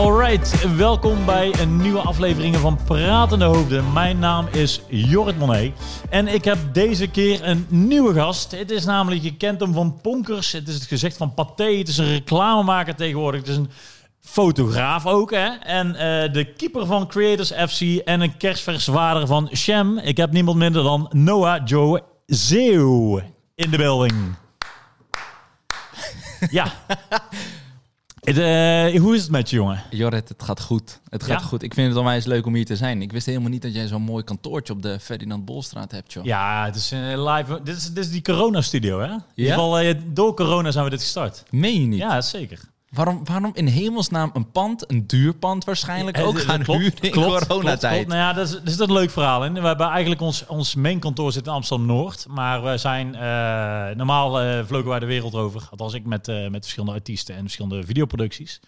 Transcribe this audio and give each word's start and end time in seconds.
Alright, 0.00 0.76
welkom 0.76 1.24
bij 1.24 1.54
een 1.60 1.76
nieuwe 1.76 1.98
aflevering 1.98 2.56
van 2.56 2.78
Pratende 2.84 3.44
Hoofden. 3.44 3.92
Mijn 3.92 4.18
naam 4.18 4.46
is 4.52 4.80
Jorrit 4.88 5.38
Monet 5.38 5.72
en 6.10 6.28
ik 6.28 6.44
heb 6.44 6.58
deze 6.72 7.06
keer 7.06 7.44
een 7.44 7.66
nieuwe 7.68 8.14
gast. 8.14 8.50
Het 8.50 8.70
is 8.70 8.84
namelijk, 8.84 9.22
je 9.22 9.36
kent 9.36 9.60
hem 9.60 9.72
van 9.72 10.00
Ponkers, 10.02 10.52
het 10.52 10.68
is 10.68 10.74
het 10.74 10.82
gezicht 10.82 11.16
van 11.16 11.34
Pathé, 11.34 11.78
het 11.78 11.88
is 11.88 11.98
een 11.98 12.12
reclamemaker 12.12 12.94
tegenwoordig, 12.94 13.40
het 13.40 13.48
is 13.48 13.56
een 13.56 13.70
fotograaf 14.20 15.06
ook 15.06 15.30
hè. 15.30 15.48
En 15.56 15.94
eh, 15.94 16.32
de 16.32 16.52
keeper 16.56 16.86
van 16.86 17.08
Creators 17.08 17.52
FC 17.52 17.80
en 17.80 18.20
een 18.20 18.36
kerstverswaarder 18.36 19.26
van 19.26 19.50
Shem. 19.54 19.98
Ik 19.98 20.16
heb 20.16 20.32
niemand 20.32 20.56
minder 20.56 20.82
dan 20.82 21.10
Noah 21.12 21.60
Joe 21.64 22.02
Zeeuw 22.26 23.20
in 23.54 23.70
de 23.70 23.76
building. 23.76 24.34
ja. 26.50 26.72
Eh, 28.20 29.00
hoe 29.00 29.14
is 29.14 29.22
het 29.22 29.30
met 29.30 29.50
je, 29.50 29.56
jongen? 29.56 29.82
Jorrit, 29.90 30.28
het 30.28 30.42
gaat 30.42 30.60
goed. 30.60 31.00
Het 31.08 31.22
gaat 31.22 31.40
Ja? 31.40 31.46
goed. 31.46 31.62
Ik 31.62 31.74
vind 31.74 31.88
het 31.88 31.96
onwijs 31.96 32.24
leuk 32.24 32.46
om 32.46 32.54
hier 32.54 32.64
te 32.64 32.76
zijn. 32.76 33.02
Ik 33.02 33.12
wist 33.12 33.26
helemaal 33.26 33.50
niet 33.50 33.62
dat 33.62 33.74
jij 33.74 33.86
zo'n 33.86 34.02
mooi 34.02 34.24
kantoortje 34.24 34.72
op 34.72 34.82
de 34.82 35.00
Ferdinand 35.00 35.44
Bolstraat 35.44 35.90
hebt, 35.92 36.12
joh. 36.12 36.24
Ja, 36.24 36.64
het 36.64 36.76
is 36.76 36.92
eh, 36.92 37.00
live. 37.34 37.60
Dit 37.64 37.76
is, 37.76 37.92
dit 37.92 38.04
is 38.04 38.10
die 38.10 38.22
corona-studio, 38.22 39.00
hè? 39.00 39.10
In 39.12 39.20
ieder 39.34 39.52
geval, 39.52 39.78
eh, 39.78 39.94
door 40.06 40.34
corona 40.34 40.70
zijn 40.70 40.84
we 40.84 40.90
dit 40.90 41.00
gestart. 41.00 41.42
Meen 41.50 41.80
je 41.80 41.86
niet? 41.86 41.98
Ja, 41.98 42.20
zeker. 42.20 42.60
Waarom, 42.90 43.24
waarom 43.24 43.50
in 43.54 43.66
hemelsnaam 43.66 44.30
een 44.32 44.50
pand, 44.50 44.90
een 44.90 45.06
duur 45.06 45.34
pand 45.34 45.64
waarschijnlijk, 45.64 46.18
ook 46.18 46.40
gaan 46.40 46.62
klopt, 46.62 47.02
in 47.04 47.10
klopt, 47.10 47.46
coronatijd? 47.46 47.94
klopt. 47.94 48.08
Nou 48.08 48.20
ja, 48.20 48.32
dat 48.32 48.46
is, 48.46 48.52
dat 48.52 48.66
is 48.66 48.78
een 48.78 48.92
leuk 48.92 49.10
verhaal. 49.10 49.44
En 49.44 49.52
we 49.52 49.60
hebben 49.60 49.86
eigenlijk 49.86 50.20
ons, 50.20 50.46
ons 50.46 50.74
main 50.74 50.98
kantoor 50.98 51.32
zit 51.32 51.46
in 51.46 51.52
Amsterdam-Noord. 51.52 52.26
Maar 52.28 52.62
we 52.62 52.76
zijn... 52.76 53.14
eh, 53.14 53.96
normaal 53.96 54.40
eh, 54.40 54.64
vlogen 54.64 54.88
wij 54.88 54.98
de 54.98 55.06
wereld 55.06 55.34
over. 55.34 55.68
Althans, 55.70 55.94
ik 55.94 56.04
met, 56.04 56.28
eh, 56.28 56.48
met 56.48 56.62
verschillende 56.62 56.94
artiesten 56.94 57.34
en 57.34 57.40
verschillende 57.40 57.82
videoproducties. 57.84 58.60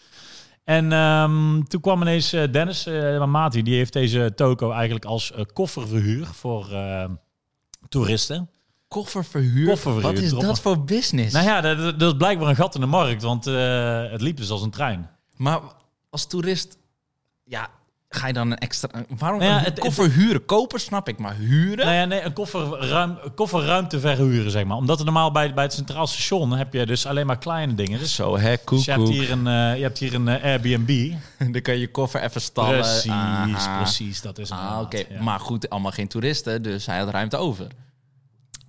En 0.64 0.92
ehm, 0.92 1.62
toen 1.62 1.80
kwam 1.80 2.00
ineens 2.00 2.30
Dennis, 2.30 2.86
maat, 3.27 3.54
hier, 3.54 3.64
die 3.64 3.77
heeft 3.77 3.92
deze 3.92 4.32
toko 4.34 4.70
eigenlijk 4.70 5.04
als 5.04 5.32
kofferverhuur 5.52 6.27
voor 6.27 6.66
toeristen. 7.88 8.50
Kofferverhuur? 8.92 9.66
Kofferverhuur, 9.68 10.12
Wat 10.12 10.22
is 10.22 10.28
droppen. 10.28 10.48
dat 10.48 10.60
voor 10.60 10.84
business? 10.84 11.32
Nou 11.34 11.46
ja, 11.46 11.60
dat, 11.60 12.02
is 12.02 12.16
blijkbaar 12.16 12.48
een 12.48 12.56
gat 12.56 12.74
in 12.74 12.80
de 12.80 12.86
markt, 12.86 13.22
want 13.22 13.46
eh, 13.46 14.10
het 14.10 14.20
liep 14.20 14.36
dus 14.36 14.50
als 14.50 14.62
een 14.62 14.70
trein. 14.70 15.10
Maar 15.36 15.60
als 16.10 16.26
toerist, 16.26 16.76
ja, 17.44 17.68
ga 18.08 18.26
je 18.26 18.32
dan 18.32 18.50
een 18.50 18.58
extra... 18.58 18.88
Waarom 19.18 19.38
Nou 19.38 19.50
ja, 19.50 19.58
een 19.58 19.64
het- 19.64 19.78
koffer 19.78 20.10
huren? 20.10 20.44
Kopen 20.44 20.80
snap 20.80 21.08
ik, 21.08 21.18
maar 21.18 21.34
huren? 21.36 21.84
Nou 21.84 21.96
ja, 21.96 22.04
nee, 22.04 22.20
een 22.20 22.32
kofferruim, 22.32 23.18
kofferruimte 23.34 24.00
verhuren, 24.00 24.50
zeg 24.50 24.64
maar. 24.64 24.76
Omdat 24.76 24.98
er 24.98 25.04
normaal 25.04 25.32
bij, 25.32 25.54
bij 25.54 25.64
het 25.64 25.72
Centraal 25.72 26.06
Station 26.06 26.52
heb 26.52 26.72
je 26.72 26.86
dus 26.86 27.06
alleen 27.06 27.26
maar 27.26 27.38
kleine 27.38 27.74
dingen. 27.74 27.98
Dus, 27.98 28.14
Zo, 28.14 28.38
hè, 28.38 28.56
koek, 28.56 28.68
dus 28.76 28.84
je 28.84 28.90
hebt 28.92 29.08
hier 29.08 29.30
een, 29.30 29.46
eh, 29.46 29.76
je 29.76 29.82
hebt 29.82 29.98
hier 29.98 30.14
een 30.14 30.28
eh, 30.28 30.44
Airbnb. 30.44 31.12
Dan 31.52 31.62
kan 31.62 31.78
je 31.78 31.90
koffer 31.90 32.22
even 32.22 32.40
stallen. 32.40 32.78
Precies, 32.80 33.10
Aha. 33.10 33.76
precies, 33.82 34.20
dat 34.20 34.38
is 34.38 34.50
Ah, 34.50 34.58
inderdaad, 34.58 34.84
oké. 34.84 35.02
ja. 35.14 35.22
Maar 35.22 35.40
goed, 35.40 35.70
allemaal 35.70 35.90
geen 35.92 36.08
toeristen, 36.08 36.62
dus 36.62 36.86
hij 36.86 36.98
had 36.98 37.08
ruimte 37.10 37.36
over. 37.36 37.66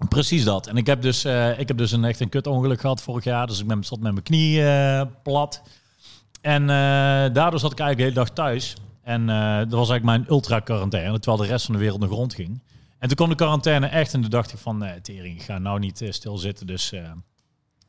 Precies 0.10 0.44
dat. 0.44 0.68
En 0.68 0.78
ik 0.78 0.86
heb 0.86 1.02
dus, 1.02 1.24
eh, 1.24 1.60
ik 1.60 1.68
heb 1.68 1.78
dus 1.78 1.92
een 1.92 2.04
echt 2.04 2.20
een 2.20 2.30
kutongeluk 2.30 2.80
gehad 2.80 3.02
vorig 3.02 3.24
jaar. 3.24 3.48
Dus 3.48 3.60
ik 3.60 3.68
ben, 3.68 3.84
zat 3.84 4.00
met 4.00 4.12
mijn 4.12 4.24
knie 4.24 4.66
eh, 4.66 5.02
plat. 5.24 5.62
En 6.42 6.62
eh, 6.62 6.68
daardoor 7.34 7.60
zat 7.60 7.72
ik 7.72 7.80
eigenlijk 7.80 7.98
de 7.98 8.04
hele 8.04 8.16
dag 8.16 8.30
thuis. 8.30 8.76
En 9.02 9.26
dat 9.70 9.80
was 9.80 9.90
eigenlijk 9.90 10.04
mijn 10.04 10.26
ultra-quarantaine, 10.30 11.20
terwijl 11.20 11.44
de 11.44 11.50
rest 11.50 11.66
van 11.66 11.74
de 11.74 11.82
wereld 11.82 12.00
nog 12.00 12.10
rondging. 12.10 12.62
En 13.00 13.08
toen 13.08 13.18
kwam 13.18 13.30
de 13.30 13.36
quarantaine 13.36 13.88
echt 13.88 14.14
en 14.14 14.22
toen 14.22 14.30
dacht 14.30 14.54
ik 14.54 14.60
van, 14.60 14.78
nee, 14.78 15.02
tering, 15.02 15.36
ik 15.36 15.42
ga 15.42 15.58
nou 15.58 15.80
niet 15.80 16.06
stilzitten. 16.10 16.68
Dus, 16.68 16.94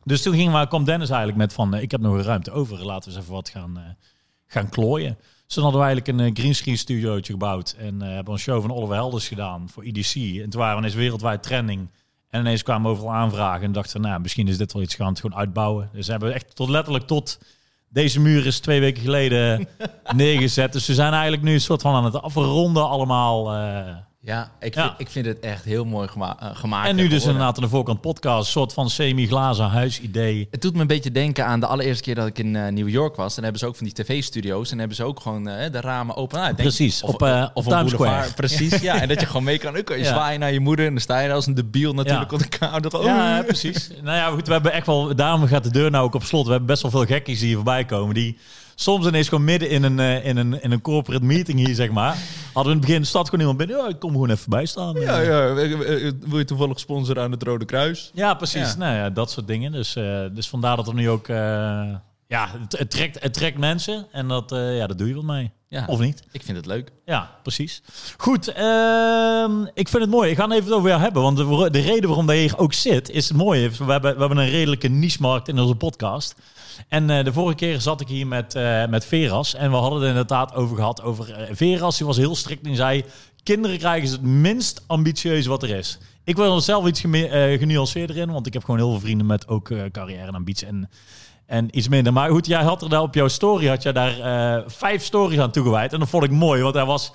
dus 0.02 0.22
toen 0.22 0.34
ging, 0.34 0.52
maar, 0.52 0.68
kwam 0.68 0.84
Dennis 0.84 1.08
eigenlijk 1.08 1.38
met 1.38 1.52
van, 1.52 1.74
ik 1.74 1.90
heb 1.90 2.00
nog 2.00 2.14
een 2.14 2.22
ruimte 2.22 2.50
over, 2.50 2.84
laten 2.84 3.10
we 3.10 3.16
eens 3.16 3.24
even 3.24 3.34
wat 3.34 3.48
gaan, 3.48 3.96
gaan 4.46 4.68
klooien. 4.68 5.18
Dus 5.46 5.56
hadden 5.56 5.80
we 5.80 5.86
eigenlijk 5.86 6.18
een 6.18 6.36
greenscreen 6.36 6.78
studiootje 6.78 7.32
gebouwd 7.32 7.76
en 7.78 8.00
hebben 8.00 8.32
een 8.32 8.40
show 8.40 8.60
van 8.60 8.72
Oliver 8.72 8.94
Helders 8.94 9.28
gedaan 9.28 9.68
voor 9.68 9.82
EDC. 9.82 10.14
En 10.14 10.50
toen 10.50 10.60
waren 10.60 10.74
we 10.74 10.80
ineens 10.80 10.94
wereldwijd 10.94 11.42
trending. 11.42 11.88
En 12.34 12.40
ineens 12.40 12.62
kwamen 12.62 12.90
overal 12.90 13.12
aanvragen 13.12 13.62
en 13.62 13.72
dachten 13.72 14.00
nou, 14.00 14.20
misschien 14.20 14.48
is 14.48 14.58
dit 14.58 14.72
wel 14.72 14.82
iets 14.82 14.94
gaan 14.94 15.08
het 15.08 15.20
gewoon 15.20 15.38
uitbouwen. 15.38 15.88
Dus 15.92 16.06
we 16.06 16.12
hebben 16.12 16.34
echt 16.34 16.56
tot 16.56 16.68
letterlijk 16.68 17.06
tot 17.06 17.38
deze 17.88 18.20
muur 18.20 18.46
is 18.46 18.60
twee 18.60 18.80
weken 18.80 19.02
geleden 19.02 19.68
neergezet. 20.16 20.72
Dus 20.72 20.86
we 20.86 20.94
zijn 20.94 21.12
eigenlijk 21.12 21.42
nu 21.42 21.52
een 21.52 21.60
soort 21.60 21.82
van 21.82 21.94
aan 21.94 22.04
het 22.04 22.22
afronden 22.22 22.88
allemaal. 22.88 23.54
eh. 23.54 23.96
Ja, 24.26 24.50
ik, 24.60 24.74
Ja. 24.74 24.82
Vind, 24.86 24.94
ik 25.00 25.08
vind 25.08 25.26
het 25.26 25.40
echt 25.40 25.64
heel 25.64 25.84
mooi 25.84 26.08
gema 26.08 26.36
eh, 26.40 26.48
gemaakt. 26.56 26.88
en 26.88 26.94
nu 26.96 27.02
dus 27.02 27.08
geworden. 27.08 27.30
inderdaad 27.32 27.56
aan 27.56 27.62
de 27.62 27.68
voorkant 27.70 28.00
podcast, 28.00 28.38
een 28.46 28.52
soort 28.52 28.72
van 28.72 28.90
semi-glazen 28.90 29.64
huisidee. 29.68 30.48
Het 30.50 30.62
doet 30.62 30.74
me 30.74 30.80
een 30.80 30.86
beetje 30.86 31.10
denken 31.10 31.46
aan 31.46 31.60
de 31.60 31.66
allereerste 31.66 32.02
keer 32.02 32.14
dat 32.14 32.26
ik 32.26 32.38
in 32.38 32.56
eh, 32.56 32.72
New 32.72 32.88
York 32.88 33.16
was. 33.16 33.28
En 33.28 33.34
dan 33.34 33.42
hebben 33.44 33.60
ze 33.60 33.66
ook 33.66 33.76
van 33.76 33.86
die 33.86 33.94
tv-studio's. 33.94 34.70
En 34.70 34.78
hebben 34.78 34.96
ze 34.96 35.04
ook 35.04 35.20
gewoon 35.20 35.48
eh, 35.48 35.72
de 35.72 35.80
ramen 35.80 36.16
open. 36.16 36.36
Nou, 36.38 36.46
denk- 36.48 36.58
Precies, 36.68 37.02
op, 37.02 37.22
eh, 37.22 37.46
op 37.54 37.66
een 37.66 37.72
Times 37.72 37.90
boulevard. 37.92 38.24
Square. 38.28 38.34
Precies, 38.34 38.80
ja. 38.80 39.00
En 39.02 39.08
dat 39.08 39.20
je 39.20 39.26
gewoon 39.26 39.44
mee 39.44 39.58
kan. 39.58 39.82
Kan 39.84 39.96
je 39.98 40.02
Ja. 40.02 40.08
zwaaien 40.12 40.40
naar 40.40 40.52
je 40.52 40.60
moeder. 40.60 40.86
En 40.86 40.92
dan 40.92 41.00
sta 41.00 41.18
je 41.20 41.32
als 41.32 41.46
een 41.46 41.54
debiel 41.54 41.92
natuurlijk 41.94 42.30
Ja. 42.60 42.74
op 42.76 42.82
de. 42.90 42.98
Oh. 42.98 43.04
Ja, 43.04 43.42
precies. 43.46 43.90
nou 44.02 44.16
ja, 44.16 44.30
goed, 44.30 44.46
we 44.46 44.52
hebben 44.52 44.72
echt 44.72 44.86
wel, 44.86 45.14
daarom 45.14 45.46
gaat 45.46 45.64
de 45.64 45.70
deur 45.70 45.90
nou 45.90 46.04
ook 46.04 46.14
op 46.14 46.22
slot. 46.24 46.44
We 46.44 46.50
hebben 46.50 46.68
best 46.68 46.82
wel 46.82 46.90
veel 46.90 47.04
gekkies 47.06 47.38
die 47.38 47.46
hier 47.46 47.56
voorbij 47.56 47.84
komen, 47.84 48.14
die 48.14 48.38
soms 48.74 49.06
ineens 49.06 49.28
gewoon 49.28 49.44
midden 49.44 49.70
in 49.70 49.82
een, 49.82 49.98
eh, 50.00 50.26
in 50.26 50.36
een, 50.36 50.62
in 50.62 50.72
een 50.72 50.80
corporate 50.80 51.24
meeting 51.24 51.58
hier, 51.66 51.74
zeg 51.74 51.90
maar, 51.90 52.16
hadden 52.52 52.62
we 52.62 52.70
in 52.70 52.76
het 52.76 52.80
begin, 52.86 53.06
stad 53.06 53.24
gewoon 53.24 53.40
iemand 53.40 53.58
binnen, 53.58 53.76
ja, 53.76 53.88
ik 53.88 53.98
kom 53.98 54.10
gewoon 54.10 54.30
even 54.30 54.50
bij 54.50 54.66
staan. 54.66 55.00
Ja, 55.00 55.18
ja. 55.20 55.46
Eh, 55.46 56.06
eh, 56.06 56.12
Wil 56.20 56.38
je 56.38 56.44
toevallig 56.44 56.80
sponsoren 56.80 57.22
aan 57.22 57.30
het 57.30 57.42
Rode 57.42 57.64
Kruis? 57.64 58.10
Ja, 58.14 58.34
precies. 58.34 58.70
Ja. 58.72 58.76
Nou 58.76 58.94
ja, 58.96 59.10
dat 59.10 59.30
soort 59.30 59.46
dingen. 59.46 59.72
Dus, 59.72 59.96
eh, 59.96 60.20
dus 60.32 60.48
vandaar 60.48 60.76
dat 60.76 60.88
er 60.88 60.94
nu 60.94 61.10
ook... 61.10 61.28
eh, 61.28 61.36
ja, 62.28 62.48
het, 62.60 62.78
het, 62.78 62.90
trekt, 62.90 63.22
het 63.22 63.32
trekt 63.34 63.58
mensen 63.58 64.06
en 64.12 64.28
dat, 64.28 64.52
eh, 64.52 64.76
ja, 64.76 64.86
dat 64.86 64.98
doe 64.98 65.08
je 65.08 65.14
wat 65.14 65.24
mee. 65.24 65.50
Ja, 65.74 65.84
Of 65.86 65.98
niet? 66.00 66.22
ik 66.32 66.42
vind 66.42 66.56
het 66.56 66.66
leuk. 66.66 66.90
Ja, 67.04 67.30
precies. 67.42 67.82
Goed, 68.16 68.48
ehm, 68.48 69.62
ik 69.74 69.88
vind 69.88 70.02
het 70.02 70.10
mooi. 70.10 70.30
Ik 70.30 70.36
ga 70.36 70.48
het 70.48 70.52
even 70.58 70.72
over 70.76 70.88
jou 70.88 71.00
hebben, 71.00 71.22
want 71.22 71.36
de, 71.36 71.68
de 71.70 71.80
reden 71.80 72.08
waarom 72.08 72.30
je 72.30 72.36
hier 72.38 72.58
ook 72.58 72.72
zit, 72.72 73.10
is 73.10 73.28
het 73.28 73.36
mooie. 73.36 73.70
We 73.70 73.84
hebben, 73.92 74.14
we 74.14 74.20
hebben 74.20 74.38
een 74.38 74.50
redelijke 74.50 74.88
niche-markt 74.88 75.48
in 75.48 75.58
onze 75.58 75.74
podcast. 75.74 76.34
En 76.88 77.10
eh, 77.10 77.24
de 77.24 77.32
vorige 77.32 77.56
keer 77.56 77.80
zat 77.80 78.00
ik 78.00 78.08
hier 78.08 78.26
met, 78.26 78.54
eh, 78.54 78.86
met 78.86 79.04
Veras 79.04 79.54
en 79.54 79.70
we 79.70 79.76
hadden 79.76 80.00
het 80.00 80.08
inderdaad 80.08 80.54
over 80.54 80.76
gehad 80.76 81.02
over 81.02 81.32
eh, 81.32 81.48
Veras. 81.52 81.96
Die 81.96 82.06
was 82.06 82.16
heel 82.16 82.36
strikt 82.36 82.66
en 82.66 82.76
zei, 82.76 83.04
kinderen 83.42 83.78
krijgen 83.78 84.08
ze 84.08 84.14
het 84.14 84.22
minst 84.22 84.84
ambitieuze 84.86 85.48
wat 85.48 85.62
er 85.62 85.70
is. 85.70 85.98
Ik 86.24 86.36
wil 86.36 86.54
er 86.54 86.62
zelf 86.62 86.86
iets 86.86 87.00
geme- 87.00 87.56
genuanceerder 87.58 88.16
in, 88.16 88.30
want 88.32 88.46
ik 88.46 88.52
heb 88.52 88.64
gewoon 88.64 88.80
heel 88.80 88.90
veel 88.90 89.00
vrienden 89.00 89.26
met 89.26 89.48
ook 89.48 89.70
carrière 89.92 90.26
en 90.26 90.34
ambitie 90.34 90.66
en, 90.66 90.90
en 91.46 91.68
iets 91.78 91.88
minder. 91.88 92.12
Maar 92.12 92.30
goed, 92.30 92.46
jij 92.46 92.62
had 92.62 92.82
er 92.82 92.88
daar 92.88 93.02
op 93.02 93.14
jouw 93.14 93.28
story, 93.28 93.66
had 93.68 93.82
jij 93.82 93.92
daar 93.92 94.20
eh, 94.20 94.62
vijf 94.66 95.04
stories 95.04 95.38
aan 95.38 95.50
toegewijd. 95.50 95.92
En 95.92 95.98
dat 95.98 96.08
vond 96.08 96.24
ik 96.24 96.30
mooi, 96.30 96.62
want 96.62 96.74
hij 96.74 96.84
was... 96.84 97.12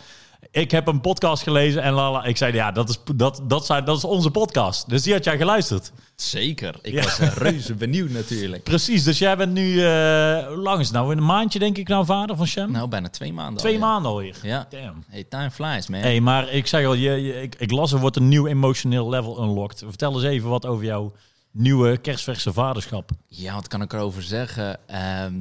Ik 0.51 0.71
heb 0.71 0.87
een 0.87 1.01
podcast 1.01 1.43
gelezen 1.43 1.81
en 1.83 1.93
lala, 1.93 2.23
ik 2.23 2.37
zei, 2.37 2.53
ja, 2.53 2.71
dat 2.71 2.89
is, 2.89 2.99
dat, 3.15 3.41
dat, 3.43 3.65
zijn, 3.65 3.85
dat 3.85 3.97
is 3.97 4.03
onze 4.03 4.31
podcast. 4.31 4.89
Dus 4.89 5.01
die 5.01 5.13
had 5.13 5.23
jij 5.23 5.37
geluisterd. 5.37 5.91
Zeker. 6.15 6.75
Ik 6.81 6.93
Ja. 6.93 7.03
was 7.03 7.19
eh, 7.19 7.27
reuze 7.35 7.73
benieuwd 7.73 8.09
natuurlijk. 8.09 8.63
Precies, 8.63 9.03
dus 9.03 9.17
jij 9.19 9.37
bent 9.37 9.53
nu, 9.53 9.83
eh, 9.85 10.47
hoe 10.47 10.57
lang 10.57 10.79
is 10.79 10.85
het 10.87 10.95
nou? 10.95 11.11
Een 11.15 11.25
maandje 11.25 11.59
denk 11.59 11.77
ik 11.77 11.87
nou 11.87 12.05
vader 12.05 12.35
van 12.35 12.47
Shem? 12.47 12.71
Nou, 12.71 12.87
bijna 12.87 13.09
twee 13.09 13.33
maanden 13.33 13.57
Twee 13.57 13.73
al, 13.73 13.79
ja. 13.79 13.85
maanden 13.85 14.11
alweer. 14.11 14.35
Ja. 14.43 14.67
Damn. 14.69 15.03
Hey, 15.09 15.23
time 15.23 15.51
flies, 15.51 15.87
man. 15.87 15.99
hey, 15.99 16.19
maar 16.21 16.49
ik 16.51 16.67
zeg 16.67 16.85
al, 16.85 16.93
je, 16.93 17.11
je- 17.11 17.41
ik, 17.41 17.55
ik 17.57 17.71
las 17.71 17.91
er 17.91 17.99
wordt 17.99 18.15
een 18.15 18.27
nieuw 18.27 18.47
emotioneel 18.47 19.09
level 19.09 19.43
unlocked. 19.43 19.83
Vertel 19.87 20.13
eens 20.13 20.23
even 20.23 20.49
wat 20.49 20.65
over 20.65 20.85
jouw 20.85 21.11
nieuwe 21.51 21.97
kerstverse 21.97 22.53
vaderschap. 22.53 23.11
Ja, 23.27 23.53
wat 23.53 23.67
kan 23.67 23.81
ik 23.81 23.93
erover 23.93 24.21
zeggen? 24.23 24.87
Ehm, 24.87 25.35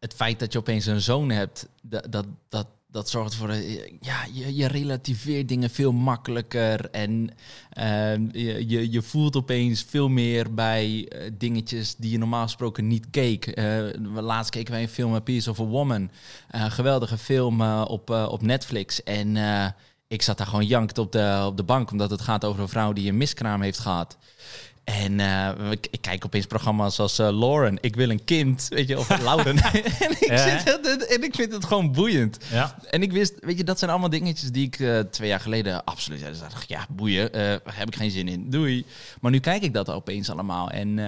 het 0.00 0.14
feit 0.14 0.38
dat 0.38 0.52
je 0.52 0.58
opeens 0.58 0.86
een 0.86 1.00
zoon 1.00 1.30
hebt, 1.30 1.68
dat, 1.82 2.06
dat, 2.12 2.26
dat, 2.48 2.66
dat 2.90 3.10
zorgt 3.10 3.34
je- 3.38 3.96
Ja, 4.00 4.24
je, 4.32 4.54
je 4.56 4.66
relativeert 4.66 5.48
dingen 5.48 5.70
veel 5.70 5.92
makkelijker. 5.92 6.90
En 6.90 7.30
ehm, 7.70 8.28
je, 8.32 8.90
je, 8.90 9.02
voelt 9.02 9.36
opeens 9.36 9.82
veel 9.88 10.08
meer 10.08 10.54
bij 10.54 11.08
eh, 11.08 11.30
dingetjes 11.38 11.96
die 11.96 12.10
je 12.10 12.18
normaal 12.18 12.42
gesproken 12.42 12.86
niet 12.86 13.06
keek. 13.10 13.46
Eh, 13.46 13.84
laatst 14.14 14.50
keken 14.50 14.72
wij 14.72 14.82
een 14.82 14.88
film, 14.88 15.14
A 15.14 15.20
Piece 15.20 15.50
of 15.50 15.60
a 15.60 15.64
Woman. 15.64 16.10
Eh, 16.48 16.60
een 16.62 16.70
geweldige 16.70 17.18
film 17.18 17.60
eh, 17.60 17.84
op, 17.88 18.10
eh, 18.10 18.28
op 18.30 18.42
Netflix. 18.42 19.02
En 19.02 19.36
eh, 19.36 19.66
ik 20.06 20.22
zat 20.22 20.38
daar 20.38 20.46
gewoon 20.46 20.66
jankt 20.66 20.98
op 20.98 21.12
de, 21.12 21.42
op 21.46 21.56
de 21.56 21.62
bank, 21.62 21.90
omdat 21.90 22.10
het 22.10 22.20
gaat 22.20 22.44
over 22.44 22.62
een 22.62 22.68
vrouw 22.68 22.92
die 22.92 23.08
een 23.08 23.16
miskraam 23.16 23.62
heeft 23.62 23.78
gehad. 23.78 24.16
En 24.88 25.20
eh, 25.20 25.70
ik, 25.70 25.86
ik 25.90 26.00
kijk 26.00 26.24
opeens 26.24 26.46
programma's 26.46 26.98
als 26.98 27.18
eh, 27.18 27.38
Lauren, 27.38 27.78
ik 27.80 27.96
wil 27.96 28.10
een 28.10 28.24
kind, 28.24 28.66
weet 28.68 28.88
je, 28.88 28.98
of 28.98 29.18
Lauren. 29.22 29.56
en, 29.62 30.10
ik 30.10 30.26
Ja. 30.28 30.58
zit, 30.58 31.06
en 31.06 31.22
ik 31.22 31.34
vind 31.34 31.52
het 31.52 31.64
gewoon 31.64 31.92
boeiend. 31.92 32.38
Ja. 32.50 32.78
En 32.90 33.02
ik 33.02 33.12
wist, 33.12 33.34
weet 33.40 33.56
je, 33.58 33.64
dat 33.64 33.78
zijn 33.78 33.90
allemaal 33.90 34.08
dingetjes 34.10 34.50
die 34.50 34.66
ik 34.66 34.78
eh, 34.80 34.98
twee 34.98 35.28
jaar 35.28 35.40
geleden 35.40 35.84
absoluut 35.84 36.22
had 36.22 36.30
gezegd. 36.30 36.68
Ja, 36.68 36.86
boeien, 36.88 37.28
heb 37.64 37.86
ik 37.86 37.96
geen 37.96 38.10
zin 38.10 38.28
in, 38.28 38.50
doei. 38.50 38.84
Maar 39.20 39.30
nu 39.30 39.38
kijk 39.38 39.62
ik 39.62 39.72
dat 39.72 39.90
opeens 39.90 40.30
allemaal. 40.30 40.70
En 40.70 40.98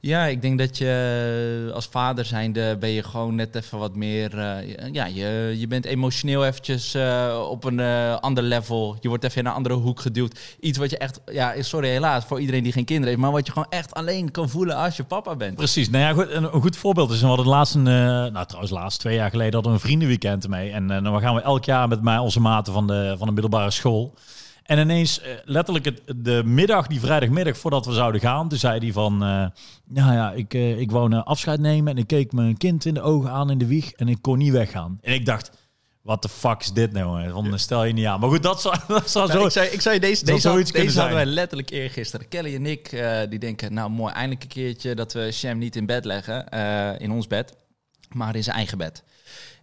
ja, 0.00 0.24
ik 0.24 0.42
denk 0.42 0.58
dat 0.58 0.78
je 0.78 1.70
als 1.74 1.86
vader 1.86 2.24
zijnde 2.24 2.76
ben 2.76 2.90
je 2.90 3.02
gewoon 3.02 3.34
net 3.34 3.54
even 3.54 3.78
wat 3.78 3.94
meer... 3.94 4.38
eh, 4.38 4.92
ja, 4.92 5.06
je, 5.06 5.54
je 5.58 5.66
bent 5.66 5.84
emotioneel 5.84 6.44
eventjes 6.46 6.94
eh, 6.94 7.46
op 7.50 7.64
een 7.64 7.80
eh, 7.80 8.16
ander 8.16 8.42
level. 8.42 8.96
Je 9.00 9.08
wordt 9.08 9.24
even 9.24 9.40
in 9.40 9.46
een 9.46 9.52
andere 9.52 9.74
hoek 9.74 10.00
geduwd. 10.00 10.38
Iets 10.60 10.78
wat 10.78 10.90
je 10.90 10.98
echt, 10.98 11.20
ja, 11.32 11.62
sorry 11.62 11.88
helaas, 11.88 12.24
voor 12.24 12.40
iedereen 12.40 12.62
die 12.62 12.72
geen 12.72 12.84
kinderen 12.84 13.08
heeft, 13.10 13.20
maar 13.22 13.32
wat 13.32 13.46
je 13.46 13.52
gewoon 13.52 13.70
echt 13.70 13.94
alleen 13.94 14.30
kan 14.30 14.48
voelen 14.48 14.76
als 14.76 14.96
je 14.96 15.04
papa 15.04 15.36
bent. 15.36 15.56
Precies. 15.56 15.90
Nou 15.90 16.04
ja, 16.04 16.12
goed, 16.12 16.30
een, 16.30 16.54
een 16.54 16.60
goed 16.60 16.76
voorbeeld 16.76 17.10
is, 17.10 17.20
we 17.20 17.26
hadden 17.26 17.46
laatst 17.46 17.74
een, 17.74 17.86
eh, 17.86 17.92
nou 18.32 18.46
trouwens 18.46 18.72
laatst, 18.72 19.00
twee 19.00 19.14
jaar 19.14 19.30
geleden, 19.30 19.54
hadden 19.54 19.72
we 19.72 19.78
een 19.78 19.84
vriendenweekend 19.84 20.48
mee. 20.48 20.70
En 20.70 20.90
eh, 20.90 21.02
dan 21.02 21.20
gaan 21.20 21.34
we 21.34 21.40
elk 21.40 21.64
jaar 21.64 21.88
met 21.88 22.02
mij, 22.02 22.18
onze 22.18 22.40
maten 22.40 22.72
van 22.72 22.86
de, 22.86 23.14
van 23.18 23.26
de 23.26 23.32
middelbare 23.32 23.70
school. 23.70 24.14
En 24.70 24.78
ineens, 24.78 25.20
eh, 25.20 25.32
letterlijk 25.44 25.84
het, 25.84 26.02
de 26.16 26.42
middag, 26.44 26.86
die 26.86 27.00
vrijdagmiddag 27.00 27.56
voordat 27.58 27.86
we 27.86 27.92
zouden 27.92 28.20
gaan, 28.20 28.48
toen 28.48 28.58
zei 28.58 28.78
hij 28.78 28.92
van, 28.92 29.12
eh, 29.12 29.46
nou 29.84 30.12
ja, 30.12 30.32
ik, 30.32 30.54
eh, 30.54 30.78
ik 30.80 30.90
wou 30.90 31.12
een 31.12 31.22
afscheid 31.22 31.60
nemen 31.60 31.92
en 31.92 31.98
ik 31.98 32.06
keek 32.06 32.32
mijn 32.32 32.56
kind 32.56 32.84
in 32.84 32.94
de 32.94 33.02
ogen 33.02 33.30
aan 33.30 33.50
in 33.50 33.58
de 33.58 33.66
wieg 33.66 33.92
en 33.92 34.08
ik 34.08 34.18
kon 34.20 34.38
niet 34.38 34.52
weggaan. 34.52 34.98
En 35.02 35.14
ik 35.14 35.26
dacht, 35.26 35.50
wat 36.02 36.22
de 36.22 36.28
fuck 36.28 36.60
is 36.60 36.72
dit 36.72 36.92
nou? 36.92 37.22
hè? 37.22 37.30
Van, 37.30 37.58
stel 37.58 37.84
je 37.84 37.92
niet 37.92 38.06
aan. 38.06 38.20
Maar 38.20 38.28
goed, 38.28 38.42
dat 38.42 38.60
zou, 38.60 38.76
dat 38.88 39.10
zou 39.10 39.28
Nou, 39.28 39.40
zo... 39.40 39.46
ik, 39.46 39.52
zei, 39.52 39.68
ik 39.68 39.80
zei 39.80 39.98
deze, 39.98 40.14
zou 40.24 40.26
deze, 40.36 40.48
zoiets 40.48 40.70
had- 40.72 40.82
deze 40.82 40.98
hadden 40.98 41.16
wij 41.16 41.26
letterlijk 41.26 41.70
eergisteren. 41.70 42.28
Kelly 42.28 42.54
en 42.54 42.66
ik, 42.66 43.02
die 43.28 43.38
denken, 43.38 43.74
nou 43.74 43.90
mooi, 43.90 44.12
eindelijk 44.12 44.42
een 44.42 44.48
keertje 44.48 44.94
dat 44.94 45.12
we 45.12 45.32
Sham 45.32 45.58
niet 45.58 45.76
in 45.76 45.86
bed 45.86 46.04
leggen, 46.04 46.48
in 46.98 47.10
ons 47.10 47.26
bed, 47.26 47.56
maar 48.08 48.36
in 48.36 48.42
zijn 48.44 48.56
eigen 48.56 48.78
bed. 48.78 49.02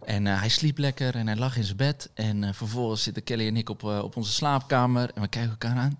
En 0.08 0.26
eh, 0.26 0.38
hij 0.38 0.48
sliep 0.48 0.78
lekker 0.78 1.14
en 1.14 1.26
hij 1.26 1.36
lag 1.36 1.56
in 1.56 1.64
zijn 1.64 1.76
bed. 1.76 2.10
En 2.14 2.44
eh, 2.44 2.52
vervolgens 2.52 3.02
zitten 3.02 3.22
Kelly 3.22 3.46
en 3.46 3.56
ik 3.56 3.68
op, 3.68 3.84
eh, 3.84 3.98
op 3.98 4.16
onze 4.16 4.32
slaapkamer 4.32 5.10
en 5.14 5.22
we 5.22 5.28
kijken 5.28 5.50
elkaar 5.50 5.76
aan. 5.76 5.98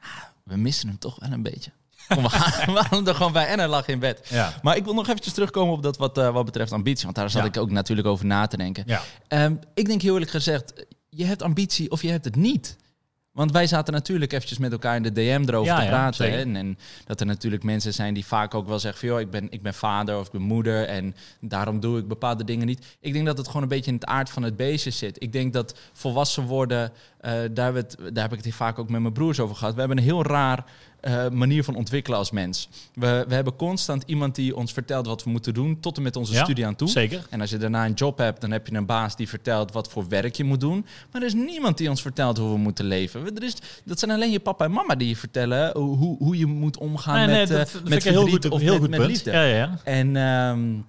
Ah, 0.00 0.08
we 0.42 0.56
missen 0.56 0.88
hem 0.88 0.98
toch 0.98 1.16
wel 1.20 1.30
een 1.30 1.42
beetje. 1.42 1.70
Kom, 2.08 2.22
we, 2.22 2.28
gaan, 2.28 2.84
hem 2.90 3.06
er 3.06 3.14
gewoon 3.14 3.32
bij 3.32 3.46
en 3.46 3.58
hij 3.58 3.68
lag 3.68 3.86
in 3.86 3.98
bed. 3.98 4.28
Ja. 4.28 4.52
Maar 4.62 4.76
ik 4.76 4.84
wil 4.84 4.94
nog 4.94 5.08
eventjes 5.08 5.32
terugkomen 5.32 5.74
op 5.74 5.82
dat 5.82 5.96
wat, 5.96 6.16
wat 6.16 6.44
betreft 6.44 6.72
ambitie. 6.72 7.04
Want 7.04 7.16
daar 7.16 7.30
zat 7.30 7.42
Ja. 7.42 7.48
ik 7.48 7.56
ook 7.56 7.70
natuurlijk 7.70 8.08
over 8.08 8.26
na 8.26 8.46
te 8.46 8.56
denken. 8.56 8.84
Ja. 8.86 9.02
Ehm, 9.28 9.54
ik 9.74 9.86
denk 9.86 10.02
heel 10.02 10.12
eerlijk 10.12 10.30
gezegd, 10.30 10.86
je 11.08 11.24
hebt 11.24 11.42
ambitie 11.42 11.90
of 11.90 12.02
je 12.02 12.10
hebt 12.10 12.24
het 12.24 12.36
niet. 12.36 12.76
Want 13.36 13.52
wij 13.52 13.66
zaten 13.66 13.92
natuurlijk 13.94 14.32
eventjes 14.32 14.58
met 14.58 14.72
elkaar 14.72 14.96
in 14.96 15.02
de 15.02 15.12
DM 15.12 15.42
erover 15.46 15.72
Ja, 15.72 15.80
te 15.80 15.86
praten. 15.86 16.30
en, 16.32 16.56
en 16.56 16.78
dat 17.04 17.20
er 17.20 17.26
natuurlijk 17.26 17.62
mensen 17.62 17.92
zijn 17.94 18.14
die 18.14 18.26
vaak 18.26 18.54
ook 18.54 18.68
wel 18.68 18.78
zeggen 18.78 19.00
van... 19.00 19.08
joh, 19.08 19.20
ik 19.20 19.30
ben, 19.30 19.46
ik 19.50 19.62
ben 19.62 19.74
vader 19.74 20.18
of 20.18 20.26
ik 20.26 20.32
ben 20.32 20.40
moeder 20.42 20.84
en 20.84 21.14
daarom 21.40 21.80
doe 21.80 21.98
ik 21.98 22.08
bepaalde 22.08 22.44
dingen 22.44 22.66
niet. 22.66 22.96
Ik 23.00 23.12
denk 23.12 23.26
dat 23.26 23.38
het 23.38 23.46
gewoon 23.46 23.62
een 23.62 23.68
beetje 23.68 23.90
in 23.90 23.96
het 23.96 24.06
aard 24.06 24.30
van 24.30 24.42
het 24.42 24.56
beestje 24.56 24.90
zit. 24.90 25.22
Ik 25.22 25.32
denk 25.32 25.52
dat 25.52 25.78
volwassen 25.92 26.42
worden, 26.44 26.92
eh, 27.20 27.32
daar, 27.50 27.74
het- 27.74 27.96
daar 28.12 28.22
heb 28.22 28.30
ik 28.30 28.36
het 28.36 28.44
hier 28.44 28.54
vaak 28.54 28.78
ook 28.78 28.90
met 28.90 29.00
mijn 29.00 29.12
broers 29.12 29.40
over 29.40 29.56
gehad. 29.56 29.72
We 29.74 29.78
hebben 29.80 29.98
een 29.98 30.04
heel 30.04 30.22
raar 30.24 30.64
eh, 31.06 31.28
manier 31.28 31.64
van 31.64 31.74
ontwikkelen 31.74 32.18
als 32.18 32.30
mens. 32.30 32.68
We, 32.94 33.24
we 33.28 33.34
hebben 33.34 33.56
constant 33.56 34.02
iemand 34.06 34.34
die 34.34 34.56
ons 34.56 34.72
vertelt 34.72 35.06
wat 35.06 35.24
we 35.24 35.30
moeten 35.30 35.54
doen... 35.54 35.80
tot 35.80 35.96
en 35.96 36.02
met 36.02 36.16
onze 36.16 36.32
Ja, 36.32 36.44
studie 36.44 36.66
aan 36.66 36.76
toe. 36.76 36.88
Zeker. 36.88 37.26
En 37.30 37.40
als 37.40 37.50
je 37.50 37.56
daarna 37.56 37.84
een 37.84 37.92
job 37.92 38.18
hebt, 38.18 38.40
dan 38.40 38.50
heb 38.50 38.66
je 38.66 38.74
een 38.74 38.86
baas 38.86 39.16
die 39.16 39.28
vertelt 39.28 39.72
wat 39.72 39.88
voor 39.88 40.08
werk 40.08 40.34
je 40.34 40.44
moet 40.44 40.60
doen. 40.60 40.86
Maar 41.12 41.20
er 41.20 41.26
is 41.26 41.34
niemand 41.34 41.78
die 41.78 41.88
ons 41.88 42.02
vertelt 42.02 42.38
hoe 42.38 42.50
we 42.50 42.58
moeten 42.58 42.84
leven. 42.84 43.36
Er 43.36 43.42
is, 43.42 43.54
dat 43.84 43.98
zijn 43.98 44.10
alleen 44.10 44.30
je 44.30 44.40
papa 44.40 44.64
en 44.64 44.70
mama 44.70 44.94
die 44.94 45.08
je 45.08 45.16
vertellen 45.16 45.76
hoe, 45.78 46.16
hoe, 46.18 46.38
je 46.38 46.46
moet 46.46 46.78
omgaan 46.78 47.16
Nee, 47.16 47.26
nee, 47.26 47.38
met, 47.38 47.48
dat, 47.48 47.66
eh, 47.66 47.72
dat 47.72 47.88
met 47.88 48.04
een 48.04 48.12
heel 48.12 48.20
verdriet 48.20 48.44
goed, 48.44 48.52
of 48.52 48.60
heel 48.60 48.72
met, 48.72 48.80
goed 48.80 48.90
met 48.90 49.06
liefde. 49.06 49.30
Ja, 49.30 49.44
ja. 49.44 49.78
En 49.84 50.16
ehm, 50.16 50.80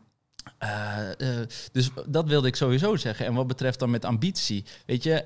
eh, 0.58 1.28
dus 1.72 1.90
dat 2.06 2.28
wilde 2.28 2.48
ik 2.48 2.56
sowieso 2.56 2.96
zeggen. 2.96 3.25
En 3.25 3.34
wat 3.34 3.48
betreft 3.48 3.80
dan 3.80 3.90
met 3.90 4.06
ambitie, 4.06 4.63
weet 4.86 5.04
je, 5.04 5.24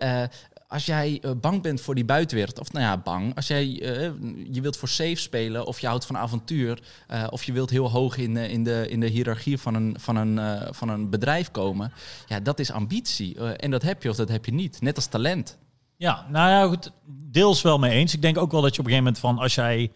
als 0.72 0.86
jij 0.86 1.20
eh, 1.22 1.32
bang 1.42 1.62
bent 1.62 1.82
voor 1.82 1.96
die 1.96 2.06
buitenwereld, 2.06 2.60
of 2.60 2.72
nou 2.72 2.86
ja, 2.86 2.98
bang, 2.98 3.36
als 3.36 3.48
jij 3.48 3.82
eh, 3.82 4.12
je 4.52 4.62
wilt 4.62 4.78
voor 4.78 4.88
safe 4.88 5.16
spelen, 5.16 5.66
of 5.66 5.80
je 5.80 5.88
houdt 5.88 6.06
van 6.06 6.18
avontuur, 6.18 6.82
eh, 7.08 7.28
of 7.30 7.44
je 7.44 7.52
wilt 7.52 7.70
heel 7.70 7.90
hoog 7.90 8.18
in, 8.18 8.38
in, 8.38 8.64
de, 8.64 8.86
in 8.90 9.00
de 9.00 9.08
hiërarchie 9.08 9.58
van 9.58 9.76
een, 9.76 9.96
van, 10.00 10.16
een, 10.16 10.60
van 10.74 10.90
een 10.90 11.10
bedrijf 11.10 11.52
komen, 11.52 11.92
ja, 12.26 12.40
dat 12.40 12.60
is 12.60 12.72
ambitie. 12.72 13.40
En 13.56 13.72
dat 13.72 13.82
heb 13.82 14.04
je 14.04 14.10
of 14.10 14.16
dat 14.16 14.30
heb 14.30 14.46
je 14.46 14.54
niet. 14.54 14.82
Net 14.82 14.96
als 14.96 15.06
talent. 15.06 15.58
Ja, 15.98 16.26
nou 16.30 16.50
ja, 16.50 16.68
goed. 16.68 16.92
Deels 17.06 17.62
wel 17.62 17.80
mee 17.80 17.92
eens. 17.92 18.14
Ik 18.14 18.22
denk 18.22 18.38
ook 18.38 18.52
wel 18.52 18.62
dat 18.62 18.76
je 18.76 18.82
op 18.82 18.86
een 18.86 18.92
gegeven 18.92 19.14
moment 19.14 19.36
van 19.36 19.44
als 19.44 19.56
jij. 19.56 19.92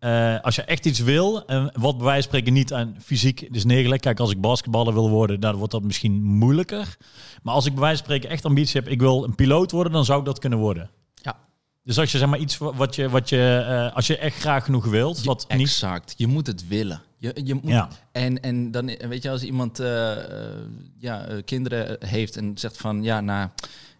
Eh, 0.00 0.40
als 0.40 0.54
je 0.54 0.62
echt 0.62 0.86
iets 0.86 0.98
wil, 0.98 1.46
en 1.46 1.70
wat 1.78 1.96
bij 1.96 2.06
wijze 2.06 2.22
van 2.22 2.28
spreken 2.28 2.52
niet 2.52 2.72
aan 2.72 2.96
fysiek 3.02 3.40
is 3.40 3.64
neergelegd. 3.64 4.00
Kijk, 4.02 4.20
als 4.20 4.30
ik 4.30 4.40
basketballer 4.40 4.94
wil 4.94 5.10
worden, 5.10 5.40
dan 5.40 5.54
wordt 5.56 5.72
dat 5.72 5.82
misschien 5.82 6.22
moeilijker. 6.22 6.96
Maar 7.42 7.54
als 7.54 7.66
ik 7.66 7.72
bij 7.72 7.80
wijze 7.82 7.96
van 7.96 8.04
spreken 8.06 8.30
echt 8.30 8.44
ambitie 8.44 8.80
heb, 8.80 8.90
ik 8.90 9.00
wil 9.00 9.24
een 9.24 9.34
piloot 9.34 9.70
worden, 9.70 9.92
dan 9.92 10.04
zou 10.04 10.18
ik 10.18 10.24
dat 10.24 10.38
kunnen 10.38 10.58
worden. 10.58 10.90
Ja. 11.14 11.36
Dus 11.82 11.98
als 11.98 12.12
je 12.12 12.18
zeg 12.18 12.28
maar 12.28 12.38
iets 12.38 12.58
wa- 12.58 12.74
wat 12.74 12.94
je, 12.94 13.08
wat 13.08 13.28
je 13.28 13.64
eh, 13.68 13.96
als 13.96 14.06
je 14.06 14.16
echt 14.18 14.36
graag 14.36 14.64
genoeg 14.64 14.84
wilt, 14.86 15.24
wat 15.24 15.46
niet. 15.48 15.60
Exact. 15.60 16.14
Je 16.16 16.26
moet 16.26 16.46
het 16.46 16.68
willen. 16.68 17.02
Je, 17.16 17.40
je 17.44 17.54
moet, 17.54 17.68
Ja. 17.68 17.88
En, 18.12 18.40
en 18.42 18.70
dan, 18.70 18.86
weet 18.86 19.22
je, 19.22 19.30
als 19.30 19.42
iemand 19.42 19.78
eh, 19.80 20.12
eh, 20.12 20.56
ja, 20.98 21.24
eh, 21.24 21.36
kinderen 21.44 21.96
heeft 22.08 22.36
en 22.36 22.52
zegt 22.58 22.76
van, 22.76 23.02
ja, 23.02 23.20
nou, 23.20 23.48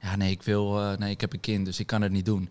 ja, 0.02 0.16
nee, 0.16 0.30
ik 0.30 0.42
wil, 0.42 0.80
eh, 0.80 0.96
nee, 0.98 1.10
ik 1.10 1.20
heb 1.20 1.32
een 1.32 1.40
kind, 1.40 1.64
dus 1.64 1.80
ik 1.80 1.86
kan 1.86 2.02
het 2.02 2.12
niet 2.12 2.24
doen. 2.24 2.48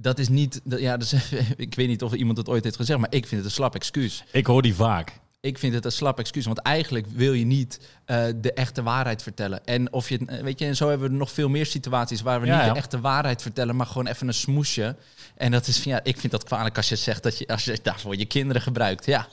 Dat 0.00 0.18
is 0.18 0.28
niet, 0.28 0.60
dat, 0.64 0.80
ja, 0.80 0.96
dat 0.96 1.12
is, 1.12 1.32
ik 1.56 1.74
weet 1.74 1.88
niet 1.88 2.02
of 2.02 2.12
iemand 2.12 2.38
het 2.38 2.48
ooit 2.48 2.64
heeft 2.64 2.76
gezegd, 2.76 2.98
maar 2.98 3.12
ik 3.12 3.26
vind 3.26 3.40
het 3.40 3.44
een 3.44 3.56
slap 3.56 3.74
excuus. 3.74 4.24
Ik 4.32 4.46
hoor 4.46 4.62
die 4.62 4.74
vaak. 4.74 5.12
Ik 5.40 5.58
vind 5.58 5.74
het 5.74 5.84
een 5.84 5.92
slap 5.92 6.18
excuus, 6.18 6.44
want 6.44 6.58
eigenlijk 6.58 7.06
wil 7.14 7.32
je 7.32 7.44
niet 7.44 7.80
eh, 8.04 8.24
de 8.36 8.52
echte 8.52 8.82
waarheid 8.82 9.22
vertellen. 9.22 9.64
En 9.64 9.92
of 9.92 10.08
je, 10.08 10.18
eh, 10.26 10.42
weet 10.42 10.58
je, 10.58 10.64
en 10.64 10.76
zo 10.76 10.88
hebben 10.88 11.10
we 11.10 11.16
nog 11.16 11.32
veel 11.32 11.48
meer 11.48 11.66
situaties 11.66 12.20
waar 12.20 12.40
we 12.40 12.46
Ja, 12.46 12.56
niet 12.56 12.66
ja. 12.66 12.72
de 12.72 12.78
echte 12.78 13.00
waarheid 13.00 13.42
vertellen, 13.42 13.76
maar 13.76 13.86
gewoon 13.86 14.06
even 14.06 14.28
een 14.28 14.34
smoesje. 14.34 14.96
En 15.36 15.50
dat 15.50 15.66
is 15.66 15.84
ja, 15.84 16.00
ik 16.02 16.18
vind 16.18 16.32
dat 16.32 16.44
kwalijk 16.44 16.76
als 16.76 16.88
je 16.88 16.96
zegt 16.96 17.22
dat 17.22 17.38
je, 17.38 17.46
als 17.46 17.64
je 17.64 17.78
daarvoor 17.82 18.16
je 18.16 18.24
kinderen 18.24 18.62
gebruikt. 18.62 19.06
Ja, 19.06 19.28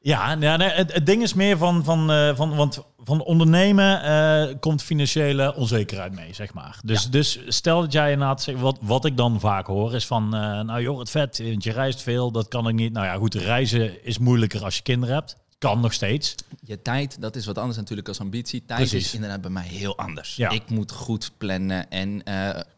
Ja, 0.00 0.36
ja 0.40 0.56
nee, 0.56 0.68
het, 0.68 0.92
het 0.92 1.06
ding 1.06 1.22
is 1.22 1.34
meer 1.34 1.56
van, 1.56 1.84
van, 1.84 2.10
eh, 2.10 2.36
van, 2.36 2.56
want 2.56 2.82
van 2.98 3.22
ondernemen 3.22 4.02
eh, 4.02 4.54
komt 4.60 4.82
financiële 4.82 5.54
onzekerheid 5.54 6.14
mee, 6.14 6.34
zeg 6.34 6.54
maar. 6.54 6.78
Dus, 6.84 7.10
dus 7.10 7.40
stel 7.46 7.80
dat 7.80 7.92
jij 7.92 8.12
inderdaad, 8.12 8.42
zegt- 8.42 8.60
wat, 8.60 8.78
wat 8.80 9.04
ik 9.04 9.16
dan 9.16 9.40
vaak 9.40 9.66
hoor, 9.66 9.94
is 9.94 10.06
van, 10.06 10.34
eh, 10.34 10.60
nou 10.60 10.82
joh, 10.82 10.98
het 10.98 11.10
vet, 11.10 11.36
je 11.36 11.72
reist 11.72 12.02
veel, 12.02 12.30
dat 12.30 12.48
kan 12.48 12.68
ik 12.68 12.74
niet. 12.74 12.92
Nou 12.92 13.06
ja, 13.06 13.14
goed, 13.14 13.34
reizen 13.34 14.04
is 14.04 14.18
moeilijker 14.18 14.64
als 14.64 14.76
je 14.76 14.82
kinderen 14.82 15.14
hebt. 15.14 15.36
Kan 15.58 15.80
nog 15.80 15.92
steeds. 15.92 16.34
Je 16.64 16.82
tijd, 16.82 17.20
dat 17.20 17.36
is 17.36 17.46
wat 17.46 17.58
anders 17.58 17.76
natuurlijk 17.76 18.08
als 18.08 18.20
ambitie. 18.20 18.64
Tijd 18.66 18.80
Precies. 18.80 19.06
is 19.06 19.14
inderdaad 19.14 19.40
bij 19.40 19.50
mij 19.50 19.66
heel 19.66 19.96
anders. 19.96 20.36
Ja. 20.36 20.50
Ik 20.50 20.70
moet 20.70 20.92
goed 20.92 21.30
plannen 21.38 21.90
en 21.90 22.22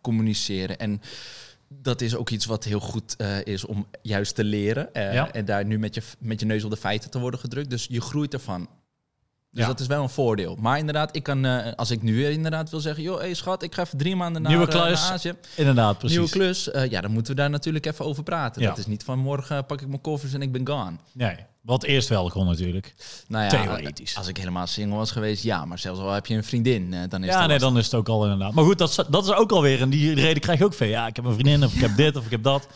communiceren. 0.00 0.78
En 0.78 1.00
dat 1.75 2.00
is 2.00 2.14
ook 2.17 2.31
iets 2.31 2.46
wat 2.46 2.64
heel 2.64 2.81
goed 2.81 3.17
eh, 3.17 3.44
is 3.44 3.64
om 3.64 3.87
juist 4.02 4.34
te 4.34 4.44
leren. 4.44 4.94
eh, 4.94 5.12
Ja. 5.14 5.32
En 5.32 5.44
daar 5.44 5.64
nu 5.64 5.78
met 5.78 5.94
je, 5.94 6.02
met 6.19 6.40
je 6.40 6.46
neus 6.46 6.64
op 6.64 6.70
de 6.70 6.76
feiten 6.76 7.11
te 7.11 7.19
worden 7.19 7.40
gedrukt. 7.40 7.70
Dus 7.70 7.87
je 7.90 8.00
groeit 8.00 8.32
ervan. 8.34 8.69
Dus 9.50 9.62
Ja. 9.62 9.67
dat 9.67 9.81
is 9.81 9.87
wel 9.87 10.02
een 10.02 10.08
voordeel. 10.08 10.56
Maar 10.61 10.78
inderdaad, 10.78 11.17
ik 11.17 11.22
kan, 11.22 11.44
eh, 11.44 11.72
als 11.76 11.90
ik 11.90 12.02
nu 12.02 12.17
weer 12.17 12.31
inderdaad 12.31 12.70
wil 12.70 12.81
zeggen... 12.81 13.02
joh, 13.02 13.19
hey 13.19 13.34
schat, 13.34 13.62
ik 13.62 13.75
ga 13.75 13.82
even 13.82 13.99
drie 13.99 14.17
maanden 14.17 14.43
naar, 14.43 14.50
Nieuwe 14.50 14.67
naar 14.72 14.82
klus. 14.87 15.11
Azië. 15.11 15.34
Inderdaad, 15.56 15.99
precies. 15.99 16.17
Nieuwe 16.17 16.31
klus. 16.32 16.69
ja, 16.88 17.00
dan 17.00 17.11
moeten 17.11 17.34
we 17.34 17.40
daar 17.40 17.50
natuurlijk 17.50 17.87
even 17.87 18.05
over 18.05 18.22
praten. 18.22 18.62
Ja. 18.62 18.69
Dat 18.69 18.78
is 18.78 18.87
niet 18.87 19.05
van 19.05 19.19
morgen 19.19 19.67
pak 19.67 19.81
ik 19.81 19.88
mijn 19.88 20.00
koffers 20.00 20.32
en 20.32 20.43
ik 20.43 20.52
ben 20.52 20.67
gone. 20.67 20.96
Nee, 21.12 21.37
wat 21.62 21.82
eerst 21.82 22.08
wel 22.08 22.30
kon 22.30 22.46
natuurlijk. 22.46 22.94
Nou 23.28 23.44
ja, 23.44 23.50
Theoretisch. 23.50 24.16
Als 24.16 24.28
ik 24.28 24.36
helemaal 24.36 24.66
single 24.66 24.96
was 24.96 25.10
geweest, 25.10 25.42
ja. 25.42 25.64
Maar 25.64 25.79
zelfs 25.79 26.00
al 26.00 26.12
heb 26.12 26.26
je 26.26 26.34
een 26.34 26.44
vriendin, 26.44 26.94
eh, 26.94 27.00
dan 27.08 27.24
is 27.24 27.29
Ja, 27.34 27.46
nee, 27.46 27.58
dan 27.58 27.79
is 27.79 27.84
het 27.84 27.94
ook 27.94 28.08
al 28.08 28.22
inderdaad. 28.22 28.52
Maar 28.55 28.64
goed, 28.64 28.79
dat, 28.79 28.88
is- 28.88 29.05
dat 29.08 29.24
is 29.24 29.32
ook 29.32 29.52
alweer. 29.52 29.81
En 29.81 29.90
die 29.90 30.14
reden 30.14 30.40
krijg 30.43 30.58
je 30.58 30.64
ook 30.64 30.74
veel. 30.74 30.88
Ja, 30.88 31.06
ik 31.06 31.17
heb 31.17 31.24
een 31.24 31.32
vriendin 31.32 31.64
of 31.64 31.74
ik 31.74 31.81
heb 31.81 31.96
dit 31.96 32.17
of 32.17 32.24
ik 32.24 32.31
heb 32.31 32.43
dat. 32.43 32.69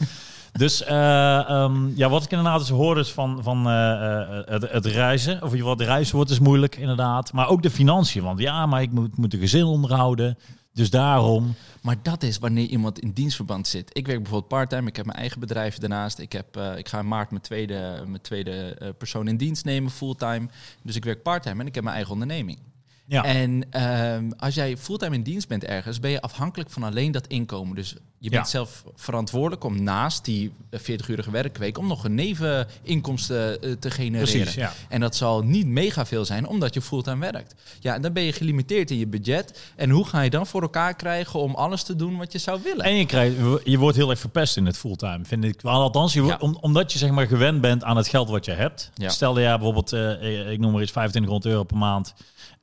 Dus 0.52 0.82
eh, 0.84 1.48
ehm, 1.50 1.96
ja, 1.96 2.08
wat 2.08 2.24
ik 2.24 2.30
inderdaad 2.30 2.60
eens 2.60 2.68
hoor 2.68 2.98
is 2.98 3.10
van, 3.12 3.42
van 3.42 3.68
eh, 3.68 4.28
het, 4.44 4.70
het 4.70 4.86
reizen. 4.86 5.32
Of 5.32 5.38
in 5.38 5.44
ieder 5.44 5.58
geval, 5.58 5.76
de 5.76 5.84
reizen 5.84 6.14
wordt 6.14 6.30
dus 6.30 6.38
moeilijk 6.38 6.76
inderdaad. 6.76 7.32
Maar 7.32 7.48
ook 7.48 7.62
de 7.62 7.70
financiën. 7.70 8.22
Want 8.22 8.38
ja, 8.38 8.66
maar 8.66 8.82
ik 8.82 8.90
moet, 8.92 9.16
moet 9.16 9.32
een 9.32 9.38
gezin 9.40 9.64
onderhouden. 9.64 10.38
Dus 10.74 10.90
daarom. 10.90 11.54
Maar 11.82 11.96
dat 12.02 12.22
is 12.22 12.38
wanneer 12.38 12.66
iemand 12.66 12.98
in 12.98 13.10
dienstverband 13.10 13.68
zit. 13.68 13.90
Ik 13.92 14.06
werk 14.06 14.22
bijvoorbeeld 14.22 14.50
parttime. 14.50 14.88
Ik 14.88 14.96
heb 14.96 15.06
mijn 15.06 15.18
eigen 15.18 15.40
bedrijf 15.40 15.78
daarnaast. 15.78 16.18
Ik, 16.18 16.32
heb, 16.32 16.56
eh, 16.56 16.78
ik 16.78 16.88
ga 16.88 16.98
in 16.98 17.08
maart 17.08 17.30
mijn 17.30 17.42
tweede, 17.42 18.02
mijn 18.06 18.20
tweede 18.20 18.74
eh, 18.78 18.88
persoon 18.98 19.28
in 19.28 19.36
dienst 19.36 19.64
nemen, 19.64 19.90
fulltime. 19.90 20.48
Dus 20.82 20.96
ik 20.96 21.04
werk 21.04 21.22
parttime 21.22 21.60
en 21.60 21.66
ik 21.66 21.74
heb 21.74 21.84
mijn 21.84 21.96
eigen 21.96 22.12
onderneming. 22.12 22.58
Ja, 23.06 23.24
En 23.24 23.66
ehm, 23.70 24.30
als 24.36 24.54
jij 24.54 24.76
fulltime 24.76 25.14
in 25.14 25.22
dienst 25.22 25.48
bent 25.48 25.64
ergens, 25.64 26.00
ben 26.00 26.10
je 26.10 26.20
afhankelijk 26.20 26.70
van 26.70 26.82
alleen 26.82 27.12
dat 27.12 27.26
inkomen. 27.26 27.76
Dus 27.76 27.94
je 28.18 28.30
bent 28.30 28.44
Ja. 28.44 28.50
zelf 28.50 28.84
verantwoordelijk 28.94 29.64
om 29.64 29.82
naast 29.82 30.24
die 30.24 30.52
40-urige 30.70 31.30
werkweek... 31.30 31.78
om 31.78 31.86
nog 31.86 32.04
een 32.04 32.14
neveninkomsten 32.14 33.62
eh, 33.62 33.72
te 33.72 33.90
genereren. 33.90 34.28
precies. 34.28 34.54
Ja. 34.54 34.72
En 34.88 35.00
dat 35.00 35.16
zal 35.16 35.42
niet 35.42 35.66
mega 35.66 36.06
veel 36.06 36.24
zijn, 36.24 36.46
omdat 36.46 36.74
je 36.74 36.80
fulltime 36.82 37.30
werkt. 37.32 37.54
Ja, 37.80 37.94
en 37.94 38.02
dan 38.02 38.12
ben 38.12 38.22
je 38.22 38.32
gelimiteerd 38.32 38.90
in 38.90 38.98
je 38.98 39.06
budget. 39.06 39.72
En 39.76 39.90
hoe 39.90 40.06
ga 40.06 40.20
je 40.20 40.30
dan 40.30 40.46
voor 40.46 40.62
elkaar 40.62 40.94
krijgen 40.94 41.40
om 41.40 41.54
alles 41.54 41.82
te 41.82 41.96
doen 41.96 42.16
wat 42.16 42.32
je 42.32 42.38
zou 42.38 42.60
willen? 42.64 42.84
En 42.84 42.94
je, 42.96 43.06
krijgt, 43.06 43.36
je 43.64 43.78
wordt 43.78 43.96
heel 43.96 44.10
erg 44.10 44.18
verpest 44.18 44.56
in 44.56 44.66
het 44.66 44.76
fulltime, 44.76 45.24
vind 45.24 45.44
ik. 45.44 45.62
Althans, 45.62 46.12
je 46.12 46.20
wordt, 46.22 46.40
Ja. 46.40 46.46
om, 46.46 46.56
omdat 46.60 46.92
je 46.92 46.98
zeg 46.98 47.10
maar 47.10 47.26
gewend 47.26 47.60
bent 47.60 47.84
aan 47.84 47.96
het 47.96 48.08
geld 48.08 48.28
wat 48.28 48.44
je 48.44 48.52
hebt. 48.52 48.90
Stel 48.96 49.34
dat 49.34 49.42
jij 49.42 49.52
bijvoorbeeld, 49.54 49.92
eh, 49.92 50.50
ik 50.52 50.58
noem 50.58 50.72
maar 50.72 50.82
iets, 50.82 50.90
2500 50.90 51.44
euro 51.46 51.62
per 51.64 51.76
maand 51.76 52.14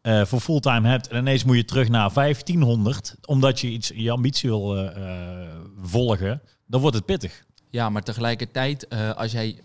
eh, 0.02 0.26
voor 0.26 0.40
fulltime 0.40 0.88
hebt. 0.88 1.08
En 1.08 1.18
ineens 1.18 1.44
moet 1.44 1.56
je 1.56 1.66
terug 1.66 1.90
naar 1.90 2.14
1500, 2.14 3.16
omdat 3.26 3.60
je 3.60 3.68
iets, 3.68 3.92
je 3.96 4.12
ambitie 4.12 4.50
wil 4.50 4.78
eh, 4.78 5.44
eh, 5.44 5.50
volgen. 5.82 6.42
Dan 6.68 6.82
wordt 6.82 6.96
het 6.96 7.06
pittig. 7.06 7.44
Ja, 7.70 7.90
maar 7.90 8.04
tegelijkertijd, 8.04 8.90
als 9.16 9.32
jij... 9.32 9.60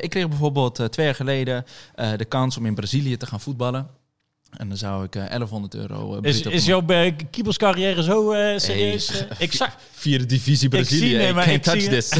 ik 0.00 0.10
kreeg 0.10 0.28
bijvoorbeeld 0.28 0.92
twee 0.92 1.06
jaar 1.06 1.14
geleden 1.14 1.64
de 2.16 2.24
kans 2.24 2.56
om 2.56 2.66
in 2.66 2.74
Brazilië 2.74 3.16
te 3.16 3.26
gaan 3.26 3.40
voetballen. 3.40 3.90
En 4.56 4.68
dan 4.68 4.76
zou 4.78 5.04
ik 5.04 5.14
eh 5.16 5.22
1100 5.28 5.74
euro. 5.74 6.14
eh, 6.16 6.30
Is, 6.30 6.40
is 6.42 6.64
jouw 6.66 6.86
eh, 6.86 7.12
keeperscarrière 7.30 8.02
zo 8.02 8.32
eh, 8.32 8.58
serieus? 8.58 9.08
Hey, 9.08 9.20
Eh, 9.28 9.36
ik, 9.38 9.52
zag, 9.52 9.76
Vierde 9.92 10.26
divisie 10.26 10.68
Brazilië, 10.68 11.08
zie- 11.08 11.16
nee, 11.16 11.32
maar 11.32 11.48
ik 11.48 11.64
zie- 11.64 11.88
this. 11.88 12.10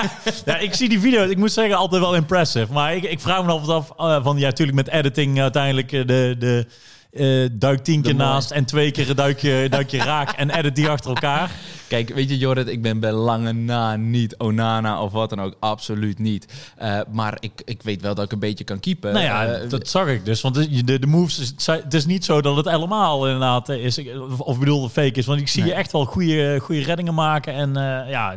ja, 0.46 0.56
ik 0.58 0.74
zie 0.74 0.88
die 0.88 1.00
video. 1.00 1.28
Ik 1.28 1.36
moet 1.36 1.52
zeggen, 1.52 1.76
altijd 1.76 2.00
wel 2.02 2.14
impressive. 2.14 2.72
Maar 2.72 2.94
ik, 2.96 3.02
ik 3.04 3.20
vraag 3.20 3.44
me 3.44 3.50
altijd 3.50 3.70
af 3.70 3.92
eh, 3.98 4.24
van... 4.24 4.38
Ja, 4.38 4.44
natuurlijk 4.46 4.76
met 4.76 4.88
editing 4.88 5.40
uiteindelijk 5.40 5.92
eh, 5.92 6.06
de... 6.06 6.36
de 6.38 6.66
eh, 7.12 7.48
duik 7.52 7.84
tien 7.84 8.02
keer 8.02 8.14
naast 8.14 8.50
en 8.50 8.64
twee 8.64 8.90
keer 8.90 9.10
een 9.10 9.16
duikje, 9.16 9.68
duikje 9.68 9.98
raak 9.98 10.30
en 10.32 10.50
edit 10.50 10.76
die 10.76 10.88
achter 10.88 11.08
elkaar. 11.10 11.50
Kijk, 11.88 12.14
weet 12.14 12.28
je 12.30 12.38
Jorrit, 12.38 12.68
ik 12.68 12.82
ben 12.82 13.00
bij 13.00 13.12
lange 13.12 13.52
na 13.52 13.96
niet 13.96 14.36
Onana 14.38 15.02
of 15.02 15.12
wat 15.12 15.30
dan 15.30 15.40
ook. 15.40 15.56
Absoluut 15.60 16.18
niet. 16.18 16.72
Eh, 16.76 17.00
maar 17.12 17.36
ik, 17.40 17.52
ik 17.64 17.82
weet 17.82 18.02
wel 18.02 18.14
dat 18.14 18.24
ik 18.24 18.32
een 18.32 18.38
beetje 18.38 18.64
kan 18.64 18.80
keepen. 18.80 19.12
nou 19.12 19.24
ja, 19.24 19.46
Eh, 19.46 19.68
dat 19.68 19.88
zag 19.88 20.06
ik 20.08 20.24
dus. 20.24 20.40
Want 20.40 20.54
de, 20.54 20.84
de, 20.84 20.98
de 20.98 21.06
moves, 21.06 21.52
het 21.66 21.94
is 21.94 22.06
niet 22.06 22.24
zo 22.24 22.40
dat 22.40 22.56
het 22.56 22.68
helemaal 22.70 23.24
inderdaad 23.26 23.68
is. 23.68 23.98
Of, 23.98 24.40
of 24.40 24.58
bedoel, 24.58 24.88
fake 24.88 25.18
is. 25.18 25.26
Want 25.26 25.40
ik 25.40 25.48
zie 25.48 25.62
Nee. 25.62 25.70
je 25.70 25.76
echt 25.76 25.92
wel 25.92 26.04
goede, 26.04 26.58
goede 26.62 26.82
reddingen 26.82 27.14
maken. 27.14 27.54
En 27.54 27.76
eh, 27.76 28.10
ja, 28.10 28.36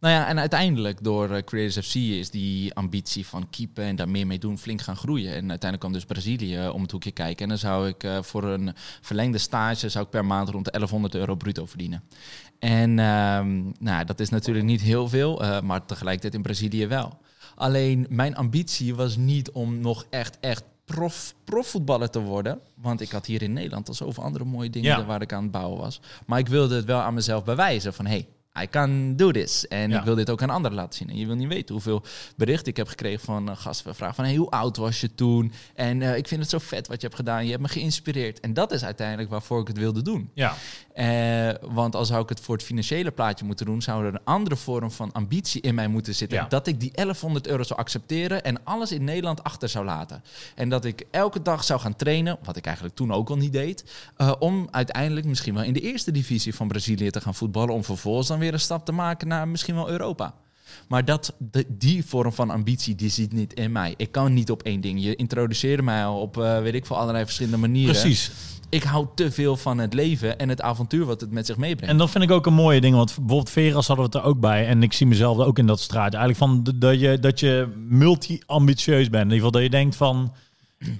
Nou 0.00 0.14
ja, 0.14 0.26
en 0.26 0.38
uiteindelijk 0.38 1.02
door 1.04 1.30
eh, 1.30 1.42
Creators 1.42 1.86
FC 1.88 1.94
is 1.94 2.30
die 2.30 2.74
ambitie 2.74 3.26
van 3.26 3.50
keepen 3.50 3.84
en 3.84 3.96
daar 3.96 4.08
meer 4.08 4.26
mee 4.26 4.38
doen 4.38 4.58
flink 4.58 4.80
gaan 4.80 4.96
groeien. 4.96 5.28
En 5.28 5.38
uiteindelijk 5.38 5.80
kwam 5.80 5.92
dus 5.92 6.04
Brazilië 6.04 6.68
om 6.68 6.82
het 6.82 6.90
hoekje 6.90 7.10
kijken. 7.10 7.42
En 7.42 7.48
dan 7.48 7.58
zou 7.58 7.88
ik 7.88 8.04
eh, 8.04 8.22
voor 8.22 8.44
een 8.44 8.74
verlengde 9.00 9.38
stage 9.38 9.88
zou 9.88 10.04
ik 10.04 10.10
per 10.10 10.24
maand 10.24 10.48
rond 10.48 10.64
de 10.64 10.70
1100 10.70 11.14
euro 11.14 11.34
bruto 11.34 11.66
verdienen. 11.66 12.02
En 12.58 12.98
ehm, 12.98 13.62
nou, 13.78 14.04
dat 14.04 14.20
is 14.20 14.28
natuurlijk 14.28 14.66
niet 14.66 14.80
heel 14.80 15.08
veel, 15.08 15.42
eh, 15.42 15.60
maar 15.60 15.86
tegelijkertijd 15.86 16.34
in 16.34 16.42
Brazilië 16.42 16.86
wel. 16.86 17.18
Alleen 17.54 18.06
mijn 18.08 18.36
ambitie 18.36 18.94
was 18.94 19.16
niet 19.16 19.50
om 19.50 19.80
nog 19.80 20.06
echt, 20.10 20.38
echt 20.40 20.64
prof, 20.84 21.34
profvoetballer 21.44 22.10
te 22.10 22.20
worden. 22.20 22.60
Want 22.74 23.00
ik 23.00 23.10
had 23.10 23.26
hier 23.26 23.42
in 23.42 23.52
Nederland 23.52 23.88
al 23.88 23.94
zoveel 23.94 24.22
andere 24.22 24.44
mooie 24.44 24.70
dingen 24.70 24.98
Ja. 24.98 25.04
waar 25.04 25.22
ik 25.22 25.32
aan 25.32 25.42
het 25.42 25.50
bouwen 25.50 25.78
was. 25.78 26.00
Maar 26.26 26.38
ik 26.38 26.48
wilde 26.48 26.76
het 26.76 26.84
wel 26.84 27.00
aan 27.00 27.14
mezelf 27.14 27.44
bewijzen 27.44 27.94
van... 27.94 28.06
Hey, 28.06 28.28
I 28.62 28.68
can 28.68 29.16
do 29.16 29.30
this. 29.30 29.68
En 29.68 29.90
Ja. 29.90 29.98
ik 29.98 30.04
wil 30.04 30.14
dit 30.14 30.30
ook 30.30 30.42
aan 30.42 30.50
anderen 30.50 30.76
laten 30.76 30.94
zien. 30.98 31.10
En 31.10 31.16
je 31.16 31.26
wil 31.26 31.34
niet 31.36 31.48
weten 31.48 31.74
hoeveel 31.74 32.02
berichten 32.36 32.66
ik 32.66 32.76
heb 32.76 32.88
gekregen 32.88 33.20
van 33.24 33.48
uh, 33.50 33.56
gasten. 33.56 33.94
Vragen 33.94 34.14
van, 34.14 34.24
hey, 34.24 34.34
hoe 34.34 34.50
oud 34.50 34.76
was 34.76 35.00
je 35.00 35.14
toen? 35.14 35.52
En 35.74 36.02
eh, 36.02 36.16
ik 36.16 36.28
vind 36.28 36.40
het 36.40 36.50
zo 36.50 36.58
vet 36.58 36.88
wat 36.88 37.00
je 37.00 37.06
hebt 37.06 37.18
gedaan. 37.18 37.44
Je 37.44 37.50
hebt 37.50 37.62
me 37.62 37.68
geïnspireerd. 37.68 38.40
En 38.40 38.54
dat 38.54 38.72
is 38.72 38.84
uiteindelijk 38.84 39.30
waarvoor 39.30 39.60
ik 39.60 39.66
het 39.68 39.78
wilde 39.78 40.02
doen. 40.02 40.30
ja. 40.34 40.54
Eh, 40.98 41.54
want 41.60 41.94
als 41.94 42.08
zou 42.08 42.22
ik 42.22 42.28
het 42.28 42.40
voor 42.40 42.54
het 42.54 42.64
financiële 42.64 43.10
plaatje 43.10 43.44
moeten 43.44 43.66
doen, 43.66 43.82
zou 43.82 44.04
er 44.06 44.14
een 44.14 44.20
andere 44.24 44.56
vorm 44.56 44.90
van 44.90 45.12
ambitie 45.12 45.60
in 45.60 45.74
mij 45.74 45.88
moeten 45.88 46.14
zitten. 46.14 46.38
Ja. 46.38 46.46
Dat 46.48 46.66
ik 46.66 46.80
die 46.80 46.90
1100 46.94 47.46
euro 47.46 47.62
zou 47.62 47.78
accepteren 47.80 48.42
en 48.44 48.64
alles 48.64 48.92
in 48.92 49.04
Nederland 49.04 49.42
achter 49.44 49.68
zou 49.68 49.84
laten. 49.84 50.22
En 50.54 50.68
dat 50.68 50.84
ik 50.84 51.04
elke 51.10 51.42
dag 51.42 51.64
zou 51.64 51.80
gaan 51.80 51.96
trainen, 51.96 52.38
wat 52.44 52.56
ik 52.56 52.64
eigenlijk 52.66 52.96
toen 52.96 53.12
ook 53.12 53.28
al 53.30 53.36
niet 53.36 53.52
deed, 53.52 53.84
om 54.38 54.68
uiteindelijk 54.70 55.26
misschien 55.26 55.54
wel 55.54 55.62
in 55.62 55.72
de 55.72 55.80
eerste 55.80 56.10
divisie 56.12 56.54
van 56.54 56.68
Brazilië 56.68 57.10
te 57.10 57.20
gaan 57.20 57.34
voetballen, 57.34 57.74
om 57.74 57.84
vervolgens 57.84 58.28
dan 58.28 58.38
weer 58.38 58.47
een 58.52 58.60
stap 58.60 58.84
te 58.84 58.92
maken 58.92 59.28
naar 59.28 59.48
misschien 59.48 59.74
wel 59.74 59.90
Europa. 59.90 60.34
Maar 60.88 61.04
dat, 61.04 61.34
de- 61.38 61.64
die 61.68 62.04
vorm 62.04 62.32
van 62.32 62.50
ambitie, 62.50 62.94
die 62.94 63.10
zit 63.10 63.32
niet 63.32 63.52
in 63.52 63.72
mij. 63.72 63.94
Ik 63.96 64.12
kan 64.12 64.34
niet 64.34 64.50
op 64.50 64.62
één 64.62 64.80
ding. 64.80 65.02
Je 65.02 65.16
introduceerde 65.16 65.82
mij 65.82 66.04
al 66.04 66.20
op, 66.20 66.38
eh, 66.38 66.60
weet 66.60 66.74
ik 66.74 66.86
veel, 66.86 66.96
allerlei 66.98 67.24
verschillende 67.24 67.56
manieren. 67.58 67.92
Precies. 68.00 68.30
Ik 68.70 68.82
hou 68.82 69.06
te 69.14 69.30
veel 69.30 69.56
van 69.56 69.78
het 69.78 69.94
leven 69.94 70.38
en 70.38 70.48
het 70.48 70.62
avontuur 70.62 71.04
wat 71.04 71.20
het 71.20 71.30
met 71.30 71.46
zich 71.46 71.56
meebrengt. 71.56 71.92
En 71.92 71.98
dat 71.98 72.10
vind 72.10 72.24
ik 72.24 72.30
ook 72.30 72.46
een 72.46 72.54
mooie 72.54 72.80
ding. 72.80 72.94
Want 72.94 73.06
bijvoorbeeld 73.06 73.50
Veras 73.50 73.86
hadden 73.86 74.04
we 74.10 74.16
het 74.16 74.24
er 74.24 74.30
ook 74.30 74.40
bij. 74.40 74.66
En 74.66 74.82
ik 74.82 74.92
zie 74.92 75.06
mezelf 75.06 75.38
ook 75.38 75.58
in 75.58 75.66
dat 75.66 75.80
straat. 75.80 76.14
Eigenlijk 76.14 76.38
van 76.38 76.74
dat 76.78 77.00
je, 77.00 77.18
dat 77.20 77.40
je 77.40 77.68
multi-ambitieus 77.88 79.10
bent. 79.10 79.24
In 79.24 79.32
ieder 79.32 79.34
geval 79.36 79.50
dat 79.50 79.62
je 79.62 79.70
denkt 79.70 79.96
van... 79.96 80.32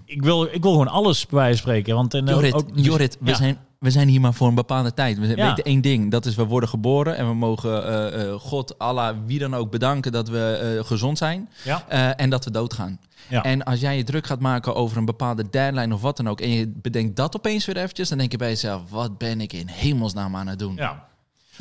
Ik 0.04 0.22
wil, 0.22 0.44
ik 0.44 0.62
wil 0.62 0.70
gewoon 0.72 0.88
alles 0.88 1.26
bij 1.26 1.38
wijze 1.38 1.58
spreken. 1.58 1.94
Want 1.94 2.14
en 2.14 2.26
Jorrit, 2.26 2.54
ook, 2.54 2.68
Jorrit 2.74 3.16
we, 3.20 3.30
Ja. 3.30 3.36
zijn, 3.36 3.58
we 3.78 3.90
zijn 3.90 4.08
hier 4.08 4.20
maar 4.20 4.34
voor 4.34 4.48
een 4.48 4.54
bepaalde 4.54 4.94
tijd. 4.94 5.18
We 5.18 5.26
Ja. 5.26 5.48
weten 5.48 5.64
één 5.64 5.80
ding, 5.80 6.10
dat 6.10 6.26
is 6.26 6.34
we 6.34 6.44
worden 6.44 6.68
geboren 6.68 7.16
en 7.16 7.28
we 7.28 7.34
mogen 7.34 8.12
eh, 8.12 8.32
God, 8.34 8.78
Allah, 8.78 9.16
wie 9.26 9.38
dan 9.38 9.54
ook 9.54 9.70
bedanken 9.70 10.12
dat 10.12 10.28
we 10.28 10.76
eh, 10.78 10.86
gezond 10.86 11.18
zijn 11.18 11.48
Ja. 11.64 11.88
en 12.16 12.30
dat 12.30 12.44
we 12.44 12.50
doodgaan. 12.50 13.00
Ja. 13.28 13.42
En 13.42 13.62
als 13.64 13.80
jij 13.80 13.96
je 13.96 14.04
druk 14.04 14.26
gaat 14.26 14.40
maken 14.40 14.74
over 14.74 14.96
een 14.96 15.04
bepaalde 15.04 15.50
deadline 15.50 15.94
of 15.94 16.00
wat 16.00 16.16
dan 16.16 16.28
ook 16.28 16.40
en 16.40 16.50
je 16.50 16.72
bedenkt 16.76 17.16
dat 17.16 17.36
opeens 17.36 17.64
weer 17.66 17.76
eventjes, 17.76 18.08
dan 18.08 18.18
denk 18.18 18.30
je 18.32 18.38
bij 18.38 18.48
jezelf, 18.48 18.82
wat 18.90 19.18
ben 19.18 19.40
ik 19.40 19.52
in 19.52 19.68
hemelsnaam 19.68 20.36
aan 20.36 20.46
het 20.46 20.58
doen? 20.58 20.74
Ja. 20.76 21.06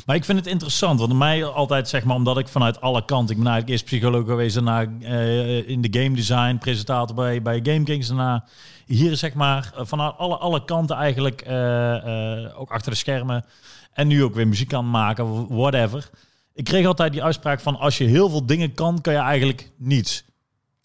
Maar 0.06 0.16
ik 0.16 0.24
vind 0.24 0.38
het 0.38 0.46
interessant, 0.46 1.00
want 1.00 1.12
mij 1.12 1.44
altijd 1.44 1.88
zeg 1.88 2.04
maar, 2.04 2.16
omdat 2.16 2.38
ik 2.38 2.48
vanuit 2.48 2.80
alle 2.80 3.04
kanten, 3.04 3.36
ik 3.36 3.42
ben 3.42 3.52
eigenlijk 3.52 3.68
eerst 3.68 3.84
psycholoog 3.84 4.26
geweest, 4.26 4.54
daarna 4.54 4.86
eh, 5.00 5.68
in 5.68 5.80
de 5.80 6.00
game 6.00 6.16
design, 6.16 6.56
presentator 6.56 7.16
bij, 7.16 7.42
bij 7.42 7.60
Game 7.62 7.82
Kings, 7.82 8.06
daarna 8.08 8.44
hier 8.86 9.16
zeg 9.16 9.34
maar 9.34 9.72
eh, 9.76 9.84
vanuit 9.84 10.14
alle, 10.18 10.36
alle 10.36 10.64
kanten 10.64 10.96
eigenlijk, 10.96 11.40
eh, 11.40 12.60
ook 12.60 12.70
achter 12.70 12.90
de 12.90 12.96
schermen 12.96 13.44
en 13.92 14.06
nu 14.06 14.22
ook 14.22 14.34
weer 14.34 14.48
muziek 14.48 14.74
aan 14.74 14.90
maken, 14.90 15.46
whatever. 15.56 16.10
Ik 16.54 16.64
kreeg 16.64 16.86
altijd 16.86 17.12
die 17.12 17.22
uitspraak 17.22 17.60
van 17.60 17.78
als 17.78 17.98
je 17.98 18.04
heel 18.04 18.28
veel 18.30 18.46
dingen 18.46 18.74
kan, 18.74 19.00
kan 19.00 19.12
je 19.12 19.18
eigenlijk 19.18 19.70
niets. 19.76 20.24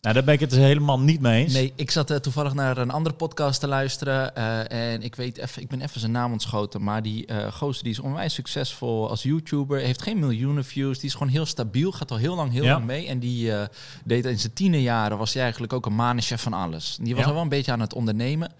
Nou, 0.03 0.15
daar 0.15 0.23
ben 0.23 0.33
ik 0.33 0.39
het 0.39 0.49
dus 0.49 0.59
helemaal 0.59 0.99
niet 0.99 1.21
mee 1.21 1.43
eens. 1.43 1.53
Nee, 1.53 1.73
ik 1.75 1.91
zat 1.91 2.09
eh, 2.11 2.17
toevallig 2.17 2.53
naar 2.53 2.77
een 2.77 2.91
andere 2.91 3.15
podcast 3.15 3.59
te 3.59 3.67
luisteren. 3.67 4.35
eh, 4.35 4.93
en 4.93 5.01
ik 5.01 5.15
weet 5.15 5.37
even, 5.37 5.61
ik 5.61 5.67
ben 5.67 5.81
even 5.81 5.99
zijn 5.99 6.11
naam 6.11 6.31
ontschoten. 6.31 6.83
Maar 6.83 7.01
die 7.01 7.25
eh 7.25 7.51
gozer 7.53 7.83
die 7.83 7.91
is 7.91 7.99
onwijs 7.99 8.33
succesvol 8.33 9.09
als 9.09 9.23
YouTuber. 9.23 9.79
Heeft 9.79 10.01
geen 10.01 10.19
miljoenen 10.19 10.65
views. 10.65 10.97
Die 10.99 11.07
is 11.09 11.13
gewoon 11.15 11.27
heel 11.31 11.45
stabiel. 11.45 11.91
Gaat 11.91 12.11
al 12.11 12.17
heel 12.17 12.35
lang, 12.35 12.51
heel 12.51 12.63
Ja. 12.63 12.71
lang 12.73 12.85
mee. 12.85 13.07
En 13.07 13.19
die 13.19 13.51
deed 14.05 14.25
in 14.25 14.39
zijn 14.39 14.53
tienerjaren 14.53 15.17
was 15.17 15.33
hij 15.33 15.41
eigenlijk 15.43 15.73
ook 15.73 15.85
een 15.85 15.95
mannenchef 15.95 16.41
van 16.41 16.53
alles. 16.53 16.97
Die 17.01 17.13
was 17.13 17.21
Ja. 17.23 17.27
al 17.29 17.33
wel 17.33 17.43
een 17.43 17.49
beetje 17.49 17.71
aan 17.71 17.79
het 17.79 17.93
ondernemen. 17.93 18.51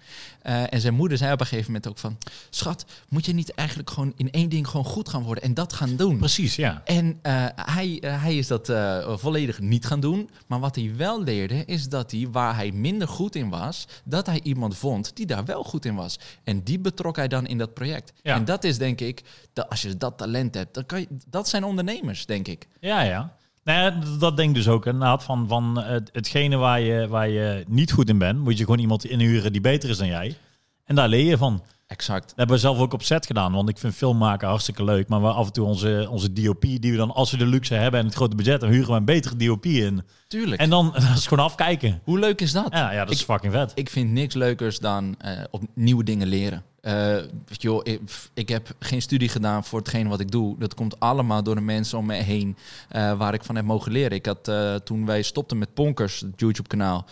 Eh, 0.44 0.72
en 0.72 0.80
zijn 0.80 0.94
moeder 0.94 1.18
zei 1.18 1.32
op 1.32 1.40
een 1.40 1.46
gegeven 1.46 1.72
moment 1.72 1.88
ook 1.88 1.98
van... 1.98 2.18
Schat, 2.50 2.84
moet 3.08 3.26
je 3.26 3.32
niet 3.32 3.54
eigenlijk 3.54 3.90
gewoon 3.90 4.12
in 4.16 4.30
één 4.30 4.48
ding 4.48 4.68
gewoon 4.68 4.84
goed 4.84 5.08
gaan 5.08 5.22
worden 5.22 5.44
en 5.44 5.54
dat 5.54 5.72
gaan 5.72 5.96
doen? 5.96 6.18
Precies, 6.18 6.56
ja. 6.56 6.82
En 6.84 7.18
eh, 7.22 7.46
hij, 7.54 7.98
eh, 8.00 8.22
hij 8.22 8.36
is 8.36 8.46
dat 8.46 8.72
volledig 9.20 9.60
niet 9.60 9.86
gaan 9.86 10.00
doen. 10.00 10.30
Maar 10.46 10.60
wat 10.60 10.74
hij 10.74 10.92
wel 10.96 11.22
leerde, 11.22 11.64
is 11.64 11.88
dat 11.88 12.10
hij, 12.10 12.28
waar 12.30 12.54
hij 12.54 12.72
minder 12.72 13.08
goed 13.08 13.34
in 13.34 13.48
was, 13.48 13.86
dat 14.04 14.26
hij 14.26 14.40
iemand 14.42 14.76
vond 14.76 15.16
die 15.16 15.26
daar 15.26 15.44
wel 15.44 15.62
goed 15.62 15.84
in 15.84 15.94
was. 15.94 16.18
En 16.42 16.62
die 16.62 16.78
betrok 16.78 17.16
hij 17.16 17.28
dan 17.28 17.46
in 17.46 17.58
dat 17.58 17.74
project. 17.74 18.12
Ja. 18.22 18.34
En 18.34 18.44
dat 18.44 18.64
is 18.64 18.78
denk 18.78 19.00
ik, 19.00 19.22
dat 19.52 19.68
als 19.70 19.82
je 19.82 19.96
dat 19.96 20.18
talent 20.18 20.54
hebt, 20.54 20.74
dan 20.74 20.86
kan 20.86 21.00
je, 21.00 21.08
dat 21.28 21.48
zijn 21.48 21.64
ondernemers, 21.64 22.26
denk 22.26 22.48
ik. 22.48 22.68
Ja, 22.80 23.00
ja. 23.00 23.36
Nou 23.64 23.78
ja, 23.80 24.00
dat 24.18 24.36
denk 24.36 24.48
ik 24.48 24.54
dus 24.54 24.68
ook 24.68 24.86
inderdaad. 24.86 25.24
Van, 25.24 25.48
van 25.48 25.78
het, 25.82 26.10
hetgene 26.12 26.56
waar 26.56 26.80
je, 26.80 27.08
waar 27.08 27.28
je 27.28 27.64
niet 27.68 27.92
goed 27.92 28.08
in 28.08 28.18
bent, 28.18 28.38
moet 28.38 28.58
je 28.58 28.64
gewoon 28.64 28.78
iemand 28.78 29.04
inhuren 29.04 29.52
die 29.52 29.60
beter 29.60 29.88
is 29.88 29.98
dan 29.98 30.06
jij. 30.06 30.36
En 30.84 30.94
daar 30.94 31.08
leer 31.08 31.24
je 31.24 31.36
van. 31.38 31.62
Exact. 31.86 32.26
Dat 32.28 32.36
hebben 32.36 32.54
we 32.54 32.60
zelf 32.62 32.78
ook 32.78 32.92
op 32.92 33.02
set 33.02 33.26
gedaan, 33.26 33.52
want 33.52 33.68
ik 33.68 33.78
vind 33.78 33.94
film 33.94 34.18
maken 34.18 34.48
hartstikke 34.48 34.84
leuk. 34.84 35.08
Maar 35.08 35.20
we 35.22 35.28
af 35.28 35.46
en 35.46 35.52
toe 35.52 35.66
onze, 35.66 36.06
onze 36.10 36.32
DOP, 36.32 36.60
die 36.60 36.90
we 36.90 36.96
dan, 36.96 37.14
als 37.14 37.30
we 37.30 37.36
de 37.36 37.46
luxe 37.46 37.74
hebben 37.74 38.00
en 38.00 38.06
het 38.06 38.14
grote 38.14 38.36
budget, 38.36 38.60
dan 38.60 38.70
huren 38.70 38.88
we 38.90 38.96
een 38.96 39.04
betere 39.04 39.36
DOP 39.36 39.66
in. 39.66 40.02
Tuurlijk. 40.28 40.60
En 40.60 40.70
dan 40.70 40.90
dat 40.94 41.02
is 41.16 41.26
gewoon 41.26 41.44
afkijken. 41.44 42.00
Hoe 42.04 42.18
leuk 42.18 42.40
is 42.40 42.52
dat? 42.52 42.66
Ja, 42.70 42.92
ja 42.92 43.04
dat 43.04 43.14
is 43.14 43.20
Ik- 43.20 43.24
fucking 43.26 43.52
vet. 43.52 43.72
Ik 43.74 43.90
vind 43.90 44.10
niks 44.10 44.34
leukers 44.34 44.78
dan 44.78 45.14
eh, 45.18 45.32
op 45.50 45.62
nieuwe 45.74 46.04
dingen 46.04 46.26
leren. 46.26 46.62
Eh, 46.84 47.16
wel, 47.60 47.88
ik, 47.88 48.00
ik 48.34 48.48
heb 48.48 48.74
geen 48.78 49.02
studie 49.02 49.28
gedaan 49.28 49.64
voor 49.64 49.78
hetgeen 49.78 50.08
wat 50.08 50.20
ik 50.20 50.30
doe. 50.30 50.58
Dat 50.58 50.74
komt 50.74 51.00
allemaal 51.00 51.42
door 51.42 51.54
de 51.54 51.60
mensen 51.60 51.98
om 51.98 52.06
me 52.06 52.14
heen 52.14 52.56
eh, 52.88 53.18
waar 53.18 53.34
ik 53.34 53.44
van 53.44 53.56
heb 53.56 53.64
mogen 53.64 53.92
leren. 53.92 54.16
Ik 54.16 54.26
had 54.26 54.48
eh, 54.48 54.74
toen 54.74 55.06
wij 55.06 55.22
stopten 55.22 55.58
met 55.58 55.74
Ponkers, 55.74 56.20
het 56.20 56.40
YouTube-kanaal. 56.40 57.06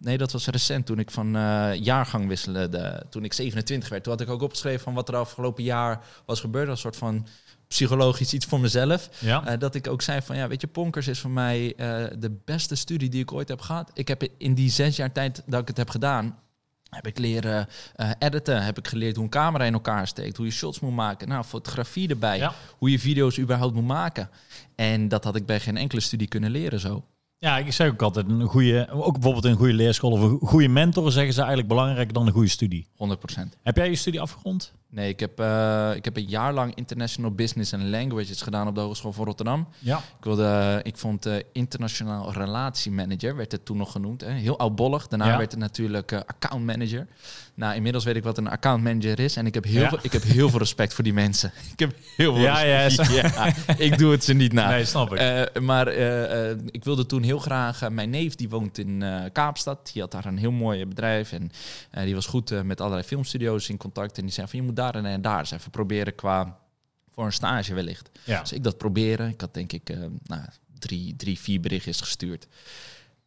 nee, 0.00 0.18
dat 0.18 0.32
was 0.32 0.46
recent 0.46 0.86
toen 0.86 0.98
ik 0.98 1.10
van 1.10 1.30
jaargang 1.80 2.28
wisselde. 2.28 2.68
De, 2.68 3.02
toen 3.10 3.24
ik 3.24 3.32
27 3.32 3.88
werd. 3.88 4.02
Toen 4.02 4.12
had 4.12 4.22
ik 4.22 4.30
ook 4.30 4.42
opgeschreven 4.42 4.80
van 4.80 4.94
wat 4.94 5.08
er 5.08 5.16
afgelopen 5.16 5.64
jaar 5.64 6.04
was 6.24 6.40
gebeurd. 6.40 6.68
Een 6.68 6.76
soort 6.76 6.96
van 6.96 7.26
psychologisch 7.68 8.32
iets 8.32 8.46
voor 8.46 8.60
mezelf. 8.60 9.08
Ja. 9.18 9.56
Dat 9.56 9.74
ik 9.74 9.88
ook 9.88 10.02
zei 10.02 10.22
van 10.22 10.36
ja, 10.36 10.48
weet 10.48 10.60
je, 10.60 10.66
Ponkers 10.66 11.08
is 11.08 11.20
voor 11.20 11.30
mij 11.30 11.74
de 12.18 12.38
beste 12.44 12.74
studie 12.74 13.08
die 13.08 13.22
ik 13.22 13.32
ooit 13.32 13.48
heb 13.48 13.60
gehad. 13.60 13.90
Ik 13.94 14.08
heb 14.08 14.28
in 14.38 14.54
die 14.54 14.70
zes 14.70 14.96
jaar 14.96 15.12
tijd 15.12 15.42
dat 15.46 15.60
ik 15.60 15.68
het 15.68 15.76
heb 15.76 15.90
gedaan, 15.90 16.38
heb 16.90 17.06
ik 17.06 17.18
leren 17.18 17.66
eh, 17.94 18.10
editen, 18.18 18.62
heb 18.64 18.78
ik 18.78 18.88
geleerd 18.88 19.14
hoe 19.14 19.24
een 19.24 19.30
camera 19.30 19.64
in 19.64 19.72
elkaar 19.72 20.06
steekt, 20.06 20.36
hoe 20.36 20.46
je 20.46 20.52
shots 20.52 20.80
moet 20.80 20.94
maken, 20.94 21.28
nou 21.28 21.44
fotografie 21.44 22.08
erbij, 22.08 22.38
Ja. 22.38 22.54
hoe 22.78 22.90
je 22.90 22.98
video's 22.98 23.38
überhaupt 23.38 23.74
moet 23.74 23.86
maken. 23.86 24.30
En 24.74 25.08
dat 25.08 25.24
had 25.24 25.36
ik 25.36 25.46
bij 25.46 25.60
geen 25.60 25.76
enkele 25.76 26.00
studie 26.00 26.28
kunnen 26.28 26.50
leren 26.50 26.80
zo. 26.80 27.04
ja, 27.38 27.58
ik 27.58 27.72
zeg 27.72 27.90
ook 27.90 28.02
altijd, 28.02 28.28
een 28.28 28.42
goede, 28.46 28.88
ook 28.90 29.12
bijvoorbeeld 29.12 29.44
een 29.44 29.56
goede 29.56 29.72
leerschool 29.72 30.10
of 30.10 30.20
een 30.20 30.38
goede 30.48 30.68
mentor 30.68 31.12
zeggen 31.12 31.32
ze 31.32 31.38
eigenlijk 31.38 31.68
belangrijker 31.68 32.12
dan 32.12 32.26
een 32.26 32.32
goede 32.32 32.48
studie. 32.48 32.86
100%. 32.94 33.56
Heb 33.62 33.76
jij 33.76 33.88
je 33.90 33.96
studie 33.96 34.20
afgerond? 34.20 34.72
Nee, 34.92 35.08
ik 35.08 35.20
heb, 35.20 35.40
eh, 35.40 35.90
ik 35.94 36.04
heb 36.04 36.16
een 36.16 36.28
jaar 36.28 36.52
lang 36.52 36.74
International 36.74 37.30
Business 37.30 37.74
and 37.74 37.82
Languages 37.82 38.42
gedaan 38.42 38.68
op 38.68 38.74
de 38.74 38.80
Hogeschool 38.80 39.12
van 39.12 39.24
Rotterdam. 39.24 39.68
Ja. 39.78 39.96
Ik, 39.96 40.24
wilde, 40.24 40.80
ik 40.82 40.96
vond 40.96 41.26
eh, 41.26 41.34
internationaal 41.52 42.32
relatiemanager, 42.32 43.36
werd 43.36 43.52
het 43.52 43.64
toen 43.64 43.76
nog 43.76 43.92
genoemd. 43.92 44.20
Hè? 44.20 44.30
Heel 44.32 44.58
oudbollig. 44.58 45.06
Daarna 45.08 45.26
Ja. 45.26 45.36
werd 45.36 45.50
het 45.50 45.60
natuurlijk 45.60 46.12
eh, 46.12 46.18
account 46.26 46.64
manager. 46.64 47.06
Nou, 47.54 47.74
inmiddels 47.74 48.04
weet 48.04 48.16
ik 48.16 48.22
wat 48.22 48.38
een 48.38 48.48
account 48.48 48.82
manager 48.82 49.18
is. 49.20 49.36
En 49.36 49.46
ik 49.46 49.54
heb 49.54 49.64
heel, 49.64 49.80
Ja. 49.82 49.88
veel, 49.88 49.98
ik 50.02 50.12
heb 50.12 50.22
heel 50.22 50.48
veel 50.48 50.58
respect 50.58 50.94
voor 50.94 51.04
die 51.04 51.12
mensen. 51.12 51.52
Ik 51.72 51.78
heb 51.78 51.94
heel 52.16 52.34
veel 52.34 52.42
Ja, 52.42 52.60
ja, 52.62 52.82
respect. 52.82 53.10
Ja, 53.34 53.52
ik 53.76 53.98
doe 53.98 54.12
het 54.12 54.24
ze 54.24 54.34
niet 54.34 54.52
na. 54.52 54.68
Nee, 54.68 54.84
snap 54.84 55.14
ik. 55.14 55.60
Maar 55.60 55.88
ik 56.70 56.84
wilde 56.84 57.06
toen 57.06 57.22
heel 57.22 57.38
graag... 57.38 57.88
mijn 57.90 58.10
neef 58.10 58.34
die 58.34 58.48
woont 58.48 58.78
in 58.78 59.04
Kaapstad. 59.32 59.90
Die 59.92 60.02
had 60.02 60.10
daar 60.10 60.24
een 60.24 60.38
heel 60.38 60.50
mooi 60.50 60.86
bedrijf. 60.86 61.32
En 61.32 61.50
die 62.04 62.14
was 62.14 62.26
goed 62.26 62.64
met 62.64 62.80
allerlei 62.80 63.02
filmstudio's 63.06 63.68
in 63.68 63.76
contact. 63.76 64.18
En 64.18 64.24
die 64.24 64.32
zei 64.32 64.46
van, 64.48 64.58
je 64.58 64.64
moet 64.64 64.76
daar 64.80 64.94
en, 64.94 65.06
en 65.06 65.22
daar 65.22 65.38
eens 65.38 65.50
even 65.50 65.70
proberen 65.70 66.14
qua... 66.14 66.58
voor 67.14 67.24
een 67.24 67.32
stage 67.32 67.74
wellicht. 67.74 68.10
Ja. 68.24 68.40
Dus 68.40 68.52
ik 68.52 68.64
dat 68.64 68.78
proberen. 68.78 69.28
Ik 69.28 69.40
had 69.40 69.54
denk 69.54 69.72
ik 69.72 69.90
eh, 69.90 69.98
nou, 70.22 70.42
drie, 70.78 71.16
drie, 71.16 71.38
vier 71.38 71.60
berichtjes 71.60 72.00
gestuurd. 72.00 72.46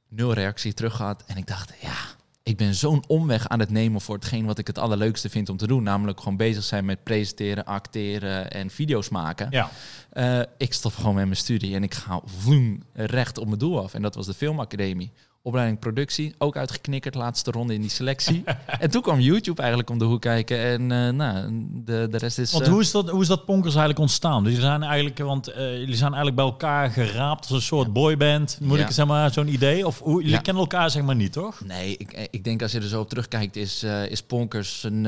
Nul 0.10 0.33
reactie 0.33 0.74
terug 0.74 0.95
gehad. 0.95 1.24
En 1.27 1.38
ik 1.38 1.48
dacht, 1.48 1.74
ja, 1.81 1.98
ik 2.43 2.57
ben 2.57 2.74
zo'n 2.74 3.03
omweg 3.07 3.48
aan 3.48 3.60
het 3.60 3.69
nemen 3.69 4.01
voor 4.01 4.15
hetgeen 4.15 4.45
wat 4.45 4.57
ik 4.57 4.67
het 4.67 4.77
allerleukste 4.77 5.29
vind 5.29 5.50
om 5.50 5.57
te 5.57 5.67
doen. 5.67 5.83
Namelijk 5.83 6.19
gewoon 6.19 6.38
bezig 6.38 6.63
zijn 6.63 6.86
met 6.86 7.03
presenteren, 7.03 7.65
acteren 7.65 8.51
en 8.51 8.69
video's 8.69 9.10
maken. 9.10 9.48
Ja. 9.51 9.69
Eh, 10.10 10.41
ik 10.57 10.74
stop 10.74 10.95
gewoon 10.95 11.15
met 11.15 11.25
mijn 11.25 11.38
studie 11.38 11.75
en 11.75 11.83
ik 11.83 11.93
ga 11.93 12.22
vloem 12.25 12.83
recht 12.93 13.38
op 13.38 13.48
mijn 13.48 13.60
doel 13.60 13.83
af. 13.83 13.93
En 13.93 14.01
dat 14.01 14.15
was 14.15 14.25
de 14.25 14.33
Filmacademie. 14.33 15.12
Opleiding 15.46 15.80
productie, 15.80 16.34
ook 16.38 16.58
uitgeknikkerd, 16.58 17.16
laatste 17.16 17.52
ronde 17.52 17.74
in 17.74 17.82
die 17.82 17.90
selectie. 17.90 18.44
en 18.80 18.90
toen 18.90 19.02
kwam 19.02 19.20
YouTube 19.20 19.60
eigenlijk 19.60 19.90
om 19.90 19.98
de 20.00 20.06
hoek 20.06 20.22
kijken. 20.22 20.58
En 20.60 20.92
eh, 20.92 21.10
nou, 21.14 21.50
de, 21.86 22.08
de 22.12 22.18
rest 22.18 22.38
is... 22.40 22.52
Want 22.52 22.64
eh, 22.66 22.72
hoe 22.72 22.82
is 22.82 22.92
dat, 22.92 23.10
hoe 23.10 23.22
is 23.22 23.28
dat 23.28 23.46
Ponkers 23.46 23.72
eigenlijk 23.76 24.00
ontstaan? 24.00 24.44
Dus 24.44 24.54
jullie 24.54 24.68
zijn 24.68 24.84
eigenlijk, 24.84 25.18
want 25.18 25.48
eh, 25.48 25.78
jullie 25.80 25.96
zijn 25.96 26.14
eigenlijk 26.14 26.36
bij 26.36 26.46
elkaar 26.46 26.90
geraapt 26.90 27.42
als 27.42 27.52
een 27.52 27.62
soort 27.62 27.94
boyband. 27.94 28.58
Moet 28.62 28.78
Ja. 28.78 28.86
ik 28.86 28.92
zeg 28.92 29.06
maar 29.06 29.32
zo'n 29.34 29.48
idee? 29.48 29.88
Of 29.88 30.00
hoe, 30.00 30.18
jullie 30.18 30.36
Ja. 30.36 30.42
kennen 30.42 30.64
elkaar 30.64 30.90
zeg 30.90 31.04
maar 31.04 31.16
niet, 31.16 31.32
toch? 31.32 31.62
Nee, 31.66 31.98
ik, 31.98 32.28
ik 32.32 32.44
denk 32.44 32.62
als 32.62 32.72
je 32.72 32.78
er 32.80 32.88
zo 32.88 33.00
op 33.00 33.10
terugkijkt, 33.10 33.56
is, 33.56 33.84
is 34.10 34.22
Ponkers 34.24 34.84
een, 34.84 35.04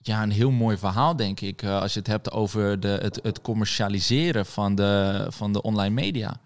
ja, 0.00 0.22
een 0.22 0.30
heel 0.30 0.50
mooi 0.50 0.76
verhaal, 0.76 1.16
denk 1.16 1.40
ik. 1.40 1.64
als 1.64 1.92
je 1.92 1.98
het 1.98 2.08
hebt 2.08 2.30
over 2.32 2.80
de, 2.80 2.88
het, 3.02 3.20
het 3.22 3.40
commercialiseren 3.40 4.46
van 4.46 4.74
de, 4.74 5.26
van 5.28 5.52
de 5.52 5.62
online 5.62 5.94
media. 5.94 6.40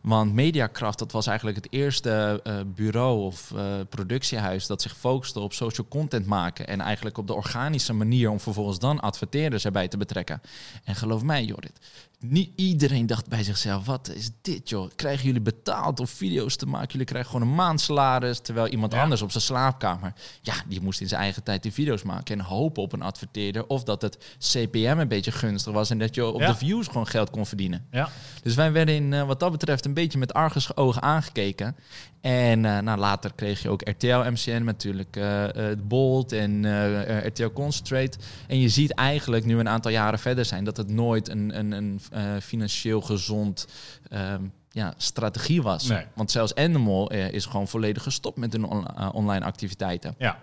Want 0.00 0.32
Mediakracht, 0.32 0.98
dat 0.98 1.12
was 1.12 1.26
eigenlijk 1.26 1.56
het 1.56 1.72
eerste 1.72 2.40
eh, 2.44 2.54
bureau 2.66 3.24
of 3.24 3.52
eh, 3.52 3.64
productiehuis 3.88 4.66
dat 4.66 4.82
zich 4.82 4.96
focuste 4.96 5.40
op 5.40 5.52
social 5.52 5.86
content 5.88 6.26
maken. 6.26 6.66
En 6.66 6.80
eigenlijk 6.80 7.18
op 7.18 7.26
de 7.26 7.34
organische 7.34 7.92
manier 7.92 8.30
om 8.30 8.40
vervolgens 8.40 8.78
dan 8.78 9.00
adverteerders 9.00 9.64
erbij 9.64 9.88
te 9.88 9.96
betrekken. 9.96 10.40
En 10.84 10.94
geloof 10.94 11.22
mij, 11.22 11.44
Jorrit, 11.44 11.78
niet 12.20 12.50
iedereen 12.56 13.06
dacht 13.06 13.28
bij 13.28 13.42
zichzelf: 13.42 13.86
wat 13.86 14.10
is 14.14 14.30
dit, 14.42 14.68
joh? 14.68 14.90
Krijgen 14.96 15.24
jullie 15.26 15.40
betaald 15.40 16.00
om 16.00 16.06
video's 16.06 16.56
te 16.56 16.66
maken? 16.66 16.88
Jullie 16.90 17.06
krijgen 17.06 17.30
gewoon 17.30 17.48
een 17.48 17.54
maandsalaris. 17.54 18.38
Terwijl 18.40 18.68
iemand 18.68 18.92
Ja. 18.92 19.02
anders 19.02 19.22
op 19.22 19.30
zijn 19.30 19.42
slaapkamer, 19.42 20.12
ja, 20.42 20.54
die 20.68 20.80
moest 20.80 21.00
in 21.00 21.08
zijn 21.08 21.20
eigen 21.20 21.42
tijd 21.42 21.62
die 21.62 21.72
video's 21.72 22.02
maken 22.02 22.38
en 22.38 22.44
hopen 22.44 22.82
op 22.82 22.92
een 22.92 23.02
adverteerder. 23.02 23.66
Of 23.66 23.82
dat 23.84 24.02
het 24.02 24.36
CPM 24.38 24.96
een 24.98 25.08
beetje 25.08 25.32
gunstig 25.32 25.72
was 25.72 25.90
en 25.90 25.98
dat 25.98 26.14
je 26.14 26.26
op 26.26 26.40
Ja. 26.40 26.46
de 26.46 26.54
views 26.54 26.86
gewoon 26.86 27.06
geld 27.06 27.30
kon 27.30 27.46
verdienen. 27.46 27.86
Ja. 27.90 28.08
Dus 28.42 28.54
wij 28.54 28.72
werden 28.72 28.94
in, 28.94 29.12
eh, 29.12 29.26
wat 29.26 29.40
dat 29.40 29.50
betreft 29.52 29.84
een 29.84 29.94
beetje 29.94 30.18
met 30.18 30.32
argusogen 30.34 31.02
aangekeken. 31.02 31.76
En 32.26 32.64
eh, 32.64 32.78
nou, 32.78 32.98
later 32.98 33.32
kreeg 33.34 33.62
je 33.62 33.68
ook 33.68 33.88
RTL 33.88 34.06
MCN 34.30 34.62
natuurlijk, 34.64 35.16
eh 35.16 35.44
eh, 35.44 35.50
het 35.54 35.88
Bold 35.88 36.32
en 36.32 36.64
eh, 36.64 37.16
eh, 37.18 37.26
RTL 37.26 37.48
Concentrate. 37.54 38.18
En 38.48 38.58
je 38.60 38.68
ziet 38.68 38.94
eigenlijk 38.94 39.44
nu 39.44 39.58
een 39.58 39.68
aantal 39.68 39.90
jaren 39.90 40.18
verder 40.18 40.44
zijn 40.44 40.64
dat 40.64 40.76
het 40.76 40.88
nooit 40.88 41.28
een, 41.28 41.58
een, 41.58 41.72
een 41.72 42.00
eh, 42.12 42.22
financieel 42.42 43.00
gezond 43.00 43.66
ehm, 44.08 44.42
ja, 44.70 44.94
strategie 44.96 45.62
was. 45.62 45.86
Nee. 45.88 46.04
Want 46.14 46.30
zelfs 46.30 46.54
eh, 46.54 47.32
is 47.32 47.46
gewoon 47.46 47.68
volledig 47.68 48.02
gestopt 48.02 48.36
met 48.36 48.52
hun 48.52 48.64
on- 48.64 48.86
eh, 48.86 49.08
online 49.12 49.44
activiteiten. 49.44 50.14
Ja. 50.18 50.38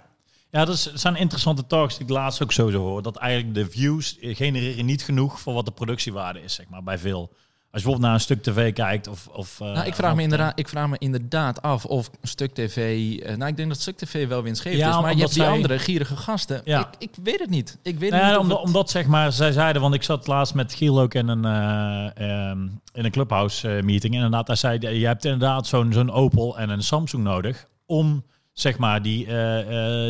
Ja, 0.49 0.65
dat 0.65 0.75
is- 0.75 0.83
dat 0.83 0.99
zijn 0.99 1.15
interessante 1.15 1.67
talks 1.67 1.93
die 1.97 2.03
ik 2.07 2.11
laatst 2.13 2.43
ook 2.43 2.51
sowieso 2.51 2.79
hoor. 2.81 3.01
Dat 3.01 3.15
eigenlijk 3.15 3.55
de 3.55 3.69
views 3.69 4.17
genereren 4.21 4.85
niet 4.85 5.03
genoeg 5.03 5.39
voor 5.39 5.53
wat 5.53 5.65
de 5.65 5.71
productiewaarde 5.71 6.41
is, 6.43 6.53
zeg 6.53 6.69
maar, 6.69 6.83
bij 6.83 6.97
veel. 6.97 7.31
Als 7.73 7.81
je 7.81 7.87
bijvoorbeeld 7.87 8.01
naar 8.01 8.13
een 8.13 8.19
stuk 8.37 8.43
tv 8.55 8.73
kijkt 8.73 9.07
of... 9.07 9.27
of 9.27 9.59
eh, 9.61 9.71
Nou, 9.73 9.87
ik, 9.87 9.95
vraag 9.95 10.15
me 10.15 10.21
inderdaad, 10.21 10.59
ik 10.59 10.67
vraag 10.67 10.89
me 10.89 10.95
inderdaad 10.99 11.61
af 11.61 11.85
of 11.85 12.09
Stuk 12.21 12.53
TV... 12.53 12.77
eh, 13.19 13.35
nou, 13.35 13.49
ik 13.51 13.57
denk 13.57 13.69
dat 13.69 13.81
Stuk 13.81 13.97
TV 13.97 14.27
wel 14.27 14.43
winstgevend 14.43 14.81
Ja, 14.81 14.89
is. 14.89 15.01
Maar 15.01 15.13
je 15.13 15.19
hebt 15.19 15.33
die 15.33 15.43
zij- 15.43 15.51
andere 15.51 15.79
gierige 15.79 16.15
gasten. 16.15 16.61
Ja. 16.65 16.79
Ik, 16.79 16.87
ik 16.97 17.09
weet 17.23 17.39
het 17.39 17.49
niet. 17.49 17.77
Ik 17.83 17.99
weet 17.99 18.11
Nou 18.11 18.27
niet 18.27 18.37
omdat, 18.37 18.57
het- 18.57 18.67
omdat 18.67 18.89
zeg 18.89 19.05
maar, 19.05 19.31
zij 19.31 19.51
zeiden, 19.51 19.81
want 19.81 19.93
ik 19.93 20.03
zat 20.03 20.27
laatst 20.27 20.53
met 20.53 20.73
Giel 20.73 20.99
ook 21.01 21.13
in 21.13 21.27
een, 21.27 21.45
eh, 21.45 22.49
ehm, 22.49 22.61
in 22.93 23.05
een 23.05 23.11
clubhouse 23.11 23.67
meeting. 23.83 24.13
En 24.13 24.19
inderdaad, 24.23 24.47
hij 24.47 24.55
zei, 24.55 24.99
je 24.99 25.05
hebt 25.05 25.25
inderdaad 25.25 25.67
zo'n 25.67 25.93
zo'n 25.93 26.11
Opel 26.11 26.57
en 26.57 26.69
een 26.69 26.83
Samsung 26.83 27.23
nodig 27.23 27.67
om 27.85 28.23
zeg 28.51 28.77
maar 28.77 29.01
die, 29.01 29.25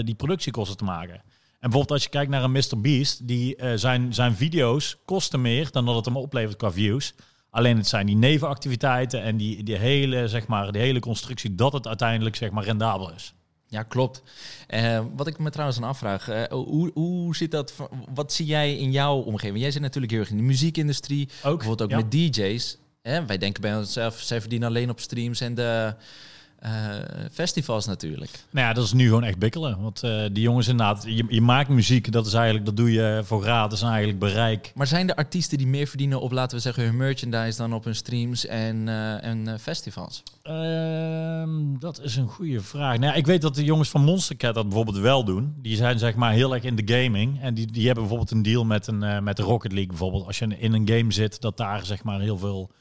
die 0.03 0.15
productiekosten 0.15 0.77
te 0.77 0.83
maken. 0.83 1.13
En 1.15 1.21
bijvoorbeeld 1.69 1.91
als 1.91 2.03
je 2.03 2.09
kijkt 2.09 2.31
naar 2.31 2.43
een 2.43 2.51
Mr. 2.51 2.81
Beast, 2.81 3.27
die, 3.27 3.57
zijn, 3.75 4.13
zijn 4.13 4.35
video's 4.35 4.97
kosten 5.05 5.41
meer 5.41 5.71
dan 5.71 5.85
dat 5.85 5.95
het 5.95 6.05
hem 6.05 6.17
oplevert 6.17 6.57
qua 6.57 6.71
views. 6.71 7.13
Alleen 7.53 7.77
het 7.77 7.87
zijn 7.87 8.05
die 8.05 8.15
nevenactiviteiten 8.15 9.21
en 9.21 9.37
die, 9.37 9.63
die, 9.63 9.75
hele, 9.75 10.27
zeg 10.27 10.47
maar, 10.47 10.71
die 10.71 10.81
hele 10.81 10.99
constructie 10.99 11.55
dat 11.55 11.73
het 11.73 11.87
uiteindelijk 11.87 12.35
zeg 12.35 12.51
maar, 12.51 12.63
rendabel 12.63 13.13
is. 13.13 13.33
Ja, 13.67 13.83
klopt. 13.83 14.23
Eh, 14.67 14.99
wat 15.15 15.27
ik 15.27 15.37
me 15.37 15.49
trouwens 15.49 15.77
aan 15.77 15.87
afvraag, 15.87 16.27
eh, 16.27 16.43
hoe, 16.51 16.91
hoe 16.93 17.35
zit 17.35 17.51
dat? 17.51 17.73
Wat 18.13 18.33
zie 18.33 18.45
jij 18.45 18.77
in 18.77 18.91
jouw 18.91 19.17
omgeving? 19.17 19.59
Jij 19.59 19.71
zit 19.71 19.81
natuurlijk 19.81 20.11
heel 20.11 20.21
erg 20.21 20.29
in 20.29 20.37
de 20.37 20.43
muziekindustrie, 20.43 21.29
Ook, 21.43 21.57
bijvoorbeeld 21.57 21.81
ook 21.81 21.89
ja. 21.89 21.95
met 21.95 22.11
DJ's. 22.11 22.77
Hè? 23.01 23.25
Wij 23.25 23.37
denken 23.37 23.61
bij 23.61 23.77
onszelf, 23.77 24.19
zij 24.19 24.39
verdienen 24.41 24.67
alleen 24.67 24.89
op 24.89 24.99
streams 24.99 25.41
en 25.41 25.55
de 25.55 25.95
eh, 26.63 26.71
festivals 27.31 27.85
natuurlijk. 27.85 28.29
Nou 28.49 28.67
ja, 28.67 28.73
dat 28.73 28.83
is 28.83 28.93
nu 28.93 29.05
gewoon 29.05 29.23
echt 29.23 29.37
bikkelen. 29.37 29.81
Want 29.81 30.03
eh, 30.03 30.23
die 30.31 30.43
jongens 30.43 30.67
inderdaad, 30.67 31.03
je, 31.07 31.25
je 31.27 31.41
maakt 31.41 31.69
muziek, 31.69 32.11
dat 32.11 32.25
is 32.25 32.33
eigenlijk, 32.33 32.65
dat 32.65 32.77
doe 32.77 32.91
je 32.91 33.21
voor 33.23 33.41
gratis 33.41 33.81
en 33.81 33.87
eigenlijk 33.87 34.19
bereik. 34.19 34.71
Maar 34.75 34.87
zijn 34.87 35.09
er 35.09 35.15
artiesten 35.15 35.57
die 35.57 35.67
meer 35.67 35.87
verdienen 35.87 36.21
op, 36.21 36.31
laten 36.31 36.57
we 36.57 36.63
zeggen, 36.63 36.83
hun 36.83 36.97
merchandise 36.97 37.57
dan 37.57 37.73
op 37.73 37.83
hun 37.83 37.95
streams 37.95 38.45
en, 38.45 38.87
eh, 38.87 39.23
en 39.23 39.59
festivals? 39.59 40.23
Ehm, 40.43 41.79
dat 41.79 42.01
is 42.01 42.15
een 42.15 42.27
goede 42.27 42.61
vraag. 42.61 42.97
Nou 42.97 43.11
ja, 43.11 43.13
ik 43.13 43.25
weet 43.25 43.41
dat 43.41 43.55
de 43.55 43.63
jongens 43.63 43.89
van 43.89 44.03
Monstercat 44.03 44.55
dat 44.55 44.67
bijvoorbeeld 44.67 44.97
wel 44.97 45.23
doen. 45.23 45.55
Die 45.57 45.75
zijn 45.75 45.99
zeg 45.99 46.15
maar 46.15 46.31
heel 46.31 46.53
erg 46.53 46.63
in 46.63 46.75
de 46.75 46.93
gaming. 46.93 47.41
En 47.41 47.53
die, 47.53 47.71
die 47.71 47.85
hebben 47.85 48.03
bijvoorbeeld 48.03 48.31
een 48.31 48.43
deal 48.43 48.65
met, 48.65 48.87
een, 48.87 49.23
met 49.23 49.37
de 49.37 49.43
Rocket 49.43 49.71
League 49.71 49.89
bijvoorbeeld. 49.89 50.25
Als 50.25 50.39
je 50.39 50.57
in 50.57 50.73
een 50.73 50.87
game 50.87 51.11
zit, 51.11 51.41
dat 51.41 51.57
daar 51.57 51.85
zeg 51.85 52.03
maar 52.03 52.19
heel 52.19 52.37
veel 52.37 52.71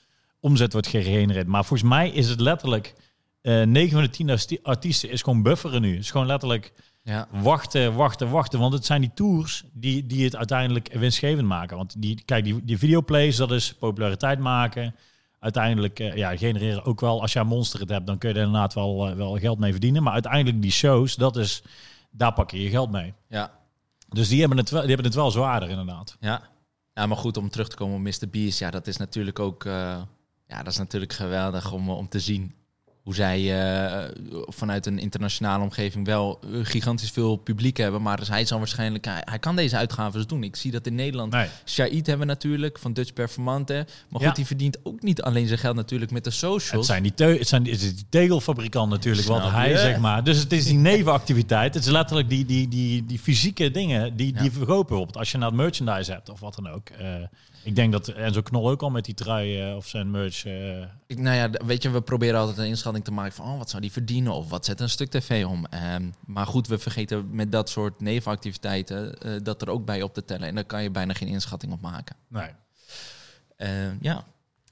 omzet 0.40 0.72
wordt 0.72 0.88
gegenereerd. 0.88 1.46
Maar 1.46 1.64
volgens 1.64 1.88
mij 1.88 2.10
is 2.10 2.28
het 2.28 2.40
letterlijk... 2.40 2.94
eh 3.42 3.62
9 3.62 3.90
van 3.92 4.02
de 4.02 4.10
10 4.10 4.30
arti- 4.30 4.58
artiesten 4.62 5.10
is 5.10 5.22
gewoon 5.22 5.42
bufferen 5.42 5.80
nu. 5.80 5.90
Het 5.90 6.00
is 6.02 6.10
gewoon 6.10 6.26
letterlijk 6.26 6.72
Ja. 7.02 7.28
wachten, 7.30 7.94
wachten, 7.94 8.30
wachten. 8.30 8.58
Want 8.58 8.72
het 8.72 8.84
zijn 8.86 9.00
die 9.00 9.10
tours 9.14 9.64
die, 9.72 10.06
die 10.06 10.24
het 10.24 10.36
uiteindelijk 10.36 10.92
winstgevend 10.92 11.46
maken. 11.48 11.76
Want 11.76 12.02
die, 12.02 12.22
kijk, 12.24 12.44
die, 12.44 12.64
die 12.64 12.78
videoplays, 12.78 13.36
dat 13.36 13.50
is 13.50 13.74
populariteit 13.74 14.38
maken. 14.38 14.94
Uiteindelijk 15.38 15.98
eh, 16.00 16.16
ja, 16.16 16.36
genereren 16.36 16.84
ook 16.84 17.00
wel, 17.00 17.20
als 17.20 17.32
je 17.32 17.38
een 17.38 17.46
monster 17.46 17.80
het 17.80 17.88
hebt, 17.88 18.06
dan 18.06 18.18
kun 18.18 18.28
je 18.28 18.34
er 18.34 18.40
inderdaad 18.44 18.74
wel, 18.74 19.08
eh, 19.08 19.16
wel 19.16 19.38
geld 19.38 19.58
mee 19.58 19.70
verdienen. 19.70 20.02
Maar 20.02 20.12
uiteindelijk 20.12 20.62
die 20.62 20.70
shows, 20.70 21.14
dat 21.14 21.36
is, 21.36 21.62
daar 22.10 22.32
pak 22.32 22.50
je 22.50 22.62
je 22.62 22.68
geld 22.70 22.90
mee. 22.90 23.14
Ja. 23.28 23.50
Dus 24.08 24.28
die 24.28 24.40
hebben 24.40 24.58
het 24.58 24.70
wel, 24.70 24.80
die 24.80 24.88
hebben 24.88 25.06
het 25.06 25.16
wel 25.16 25.30
zwaarder 25.30 25.68
inderdaad. 25.68 26.16
Ja. 26.20 26.42
ja, 26.94 27.06
maar 27.06 27.16
goed, 27.16 27.36
om 27.36 27.50
terug 27.50 27.68
te 27.68 27.76
komen 27.76 27.94
op 27.96 28.00
Mr. 28.02 28.28
Beast, 28.30 28.58
ja, 28.58 28.70
dat 28.70 28.86
is 28.86 28.96
natuurlijk 28.96 29.38
ook 29.38 29.64
ja, 30.46 30.62
dat 30.62 30.66
is 30.72 30.78
natuurlijk 30.78 31.12
geweldig 31.12 31.72
om, 31.72 31.90
om 31.90 32.08
te 32.08 32.20
zien 32.20 32.54
hoe 33.02 33.14
zij 33.14 33.60
eh, 33.60 34.08
vanuit 34.46 34.86
een 34.86 34.98
internationale 34.98 35.62
omgeving 35.62 36.06
wel 36.06 36.38
eh, 36.42 36.48
gigantisch 36.62 37.10
veel 37.10 37.36
publiek 37.36 37.76
hebben. 37.76 38.02
Maar 38.02 38.16
dus 38.16 38.28
hij 38.28 38.44
zal 38.44 38.58
waarschijnlijk, 38.58 39.04
hij, 39.04 39.22
hij 39.24 39.38
kan 39.38 39.56
deze 39.56 39.76
uitgaven 39.76 40.28
doen. 40.28 40.42
Ik 40.42 40.56
zie 40.56 40.70
dat 40.70 40.86
in 40.86 40.94
Nederland. 40.94 41.32
Nee. 41.32 41.48
Hebben 41.74 42.18
we 42.18 42.24
natuurlijk 42.24 42.78
van 42.78 42.92
Dutch 42.92 43.12
Performante. 43.12 43.86
Maar 44.08 44.20
goed, 44.20 44.36
die 44.36 44.46
verdient 44.46 44.78
ook 44.82 45.02
niet 45.02 45.22
alleen 45.22 45.46
zijn 45.46 45.58
geld 45.58 45.76
natuurlijk 45.76 46.10
met 46.10 46.24
de 46.24 46.30
socials. 46.30 46.70
Het 46.70 46.84
zijn 46.84 47.02
die, 47.02 47.14
teu- 47.14 47.38
het 47.38 47.48
zijn 47.48 47.64
het 47.64 47.82
is 47.82 47.94
die 47.94 48.06
tegelfabrikant 48.08 48.90
natuurlijk, 48.90 49.26
wat 49.26 49.50
hij 49.50 49.70
je? 49.70 49.78
zeg 49.78 49.98
maar. 49.98 50.24
Dus 50.24 50.38
het 50.38 50.52
is 50.52 50.64
die 50.64 50.78
nevenactiviteit. 50.78 51.74
Het 51.74 51.84
is 51.84 51.90
letterlijk 51.90 52.28
die, 52.28 52.44
die, 52.44 52.68
die, 52.68 53.06
die 53.06 53.18
fysieke 53.18 53.70
dingen 53.70 54.16
die, 54.16 54.32
die 54.32 54.50
verkopen. 54.50 54.86
Bijvoorbeeld 54.86 55.16
als 55.16 55.30
je 55.30 55.38
naar 55.38 55.48
het 55.48 55.56
merchandise 55.56 56.12
hebt 56.12 56.28
of 56.30 56.40
wat 56.40 56.54
dan 56.54 56.68
ook. 56.68 56.88
Eh, 56.88 57.06
ik 57.64 57.74
denk 57.76 57.92
dat 57.92 58.08
Enzo 58.08 58.42
Knol 58.42 58.70
ook 58.70 58.82
al 58.82 58.90
met 58.90 59.04
die 59.04 59.14
trui 59.14 59.60
eh, 59.60 59.76
of 59.76 59.86
zijn 59.88 60.10
merch. 60.10 60.44
eh, 60.44 60.80
Ik, 61.06 61.18
nou 61.18 61.36
ja, 61.36 61.50
weet 61.66 61.82
je, 61.82 61.90
we 61.90 62.00
proberen 62.02 62.40
altijd 62.40 62.58
een 62.58 62.66
inschatting 62.66 63.04
te 63.04 63.12
maken 63.12 63.32
van 63.32 63.46
oh, 63.46 63.58
wat 63.58 63.70
zou 63.70 63.82
die 63.82 63.92
verdienen 63.92 64.32
of 64.32 64.48
wat 64.50 64.64
zet 64.64 64.80
een 64.80 64.88
stuk 64.90 65.10
tv 65.10 65.44
om. 65.46 65.66
Ehm, 65.66 66.10
maar 66.26 66.46
goed, 66.46 66.66
we 66.66 66.78
vergeten 66.78 67.28
met 67.30 67.52
dat 67.52 67.68
soort 67.70 68.00
nevenactiviteiten 68.00 69.18
eh, 69.18 69.32
dat 69.42 69.62
er 69.62 69.68
ook 69.68 69.84
bij 69.84 70.02
op 70.02 70.14
te 70.14 70.24
tellen. 70.24 70.48
En 70.48 70.54
daar 70.54 70.64
kan 70.64 70.82
je 70.82 70.90
bijna 70.90 71.12
geen 71.14 71.28
inschatting 71.28 71.72
op 71.72 71.80
maken. 71.80 72.16
nee. 72.28 72.48
Eh, 73.56 74.00
ja, 74.00 74.24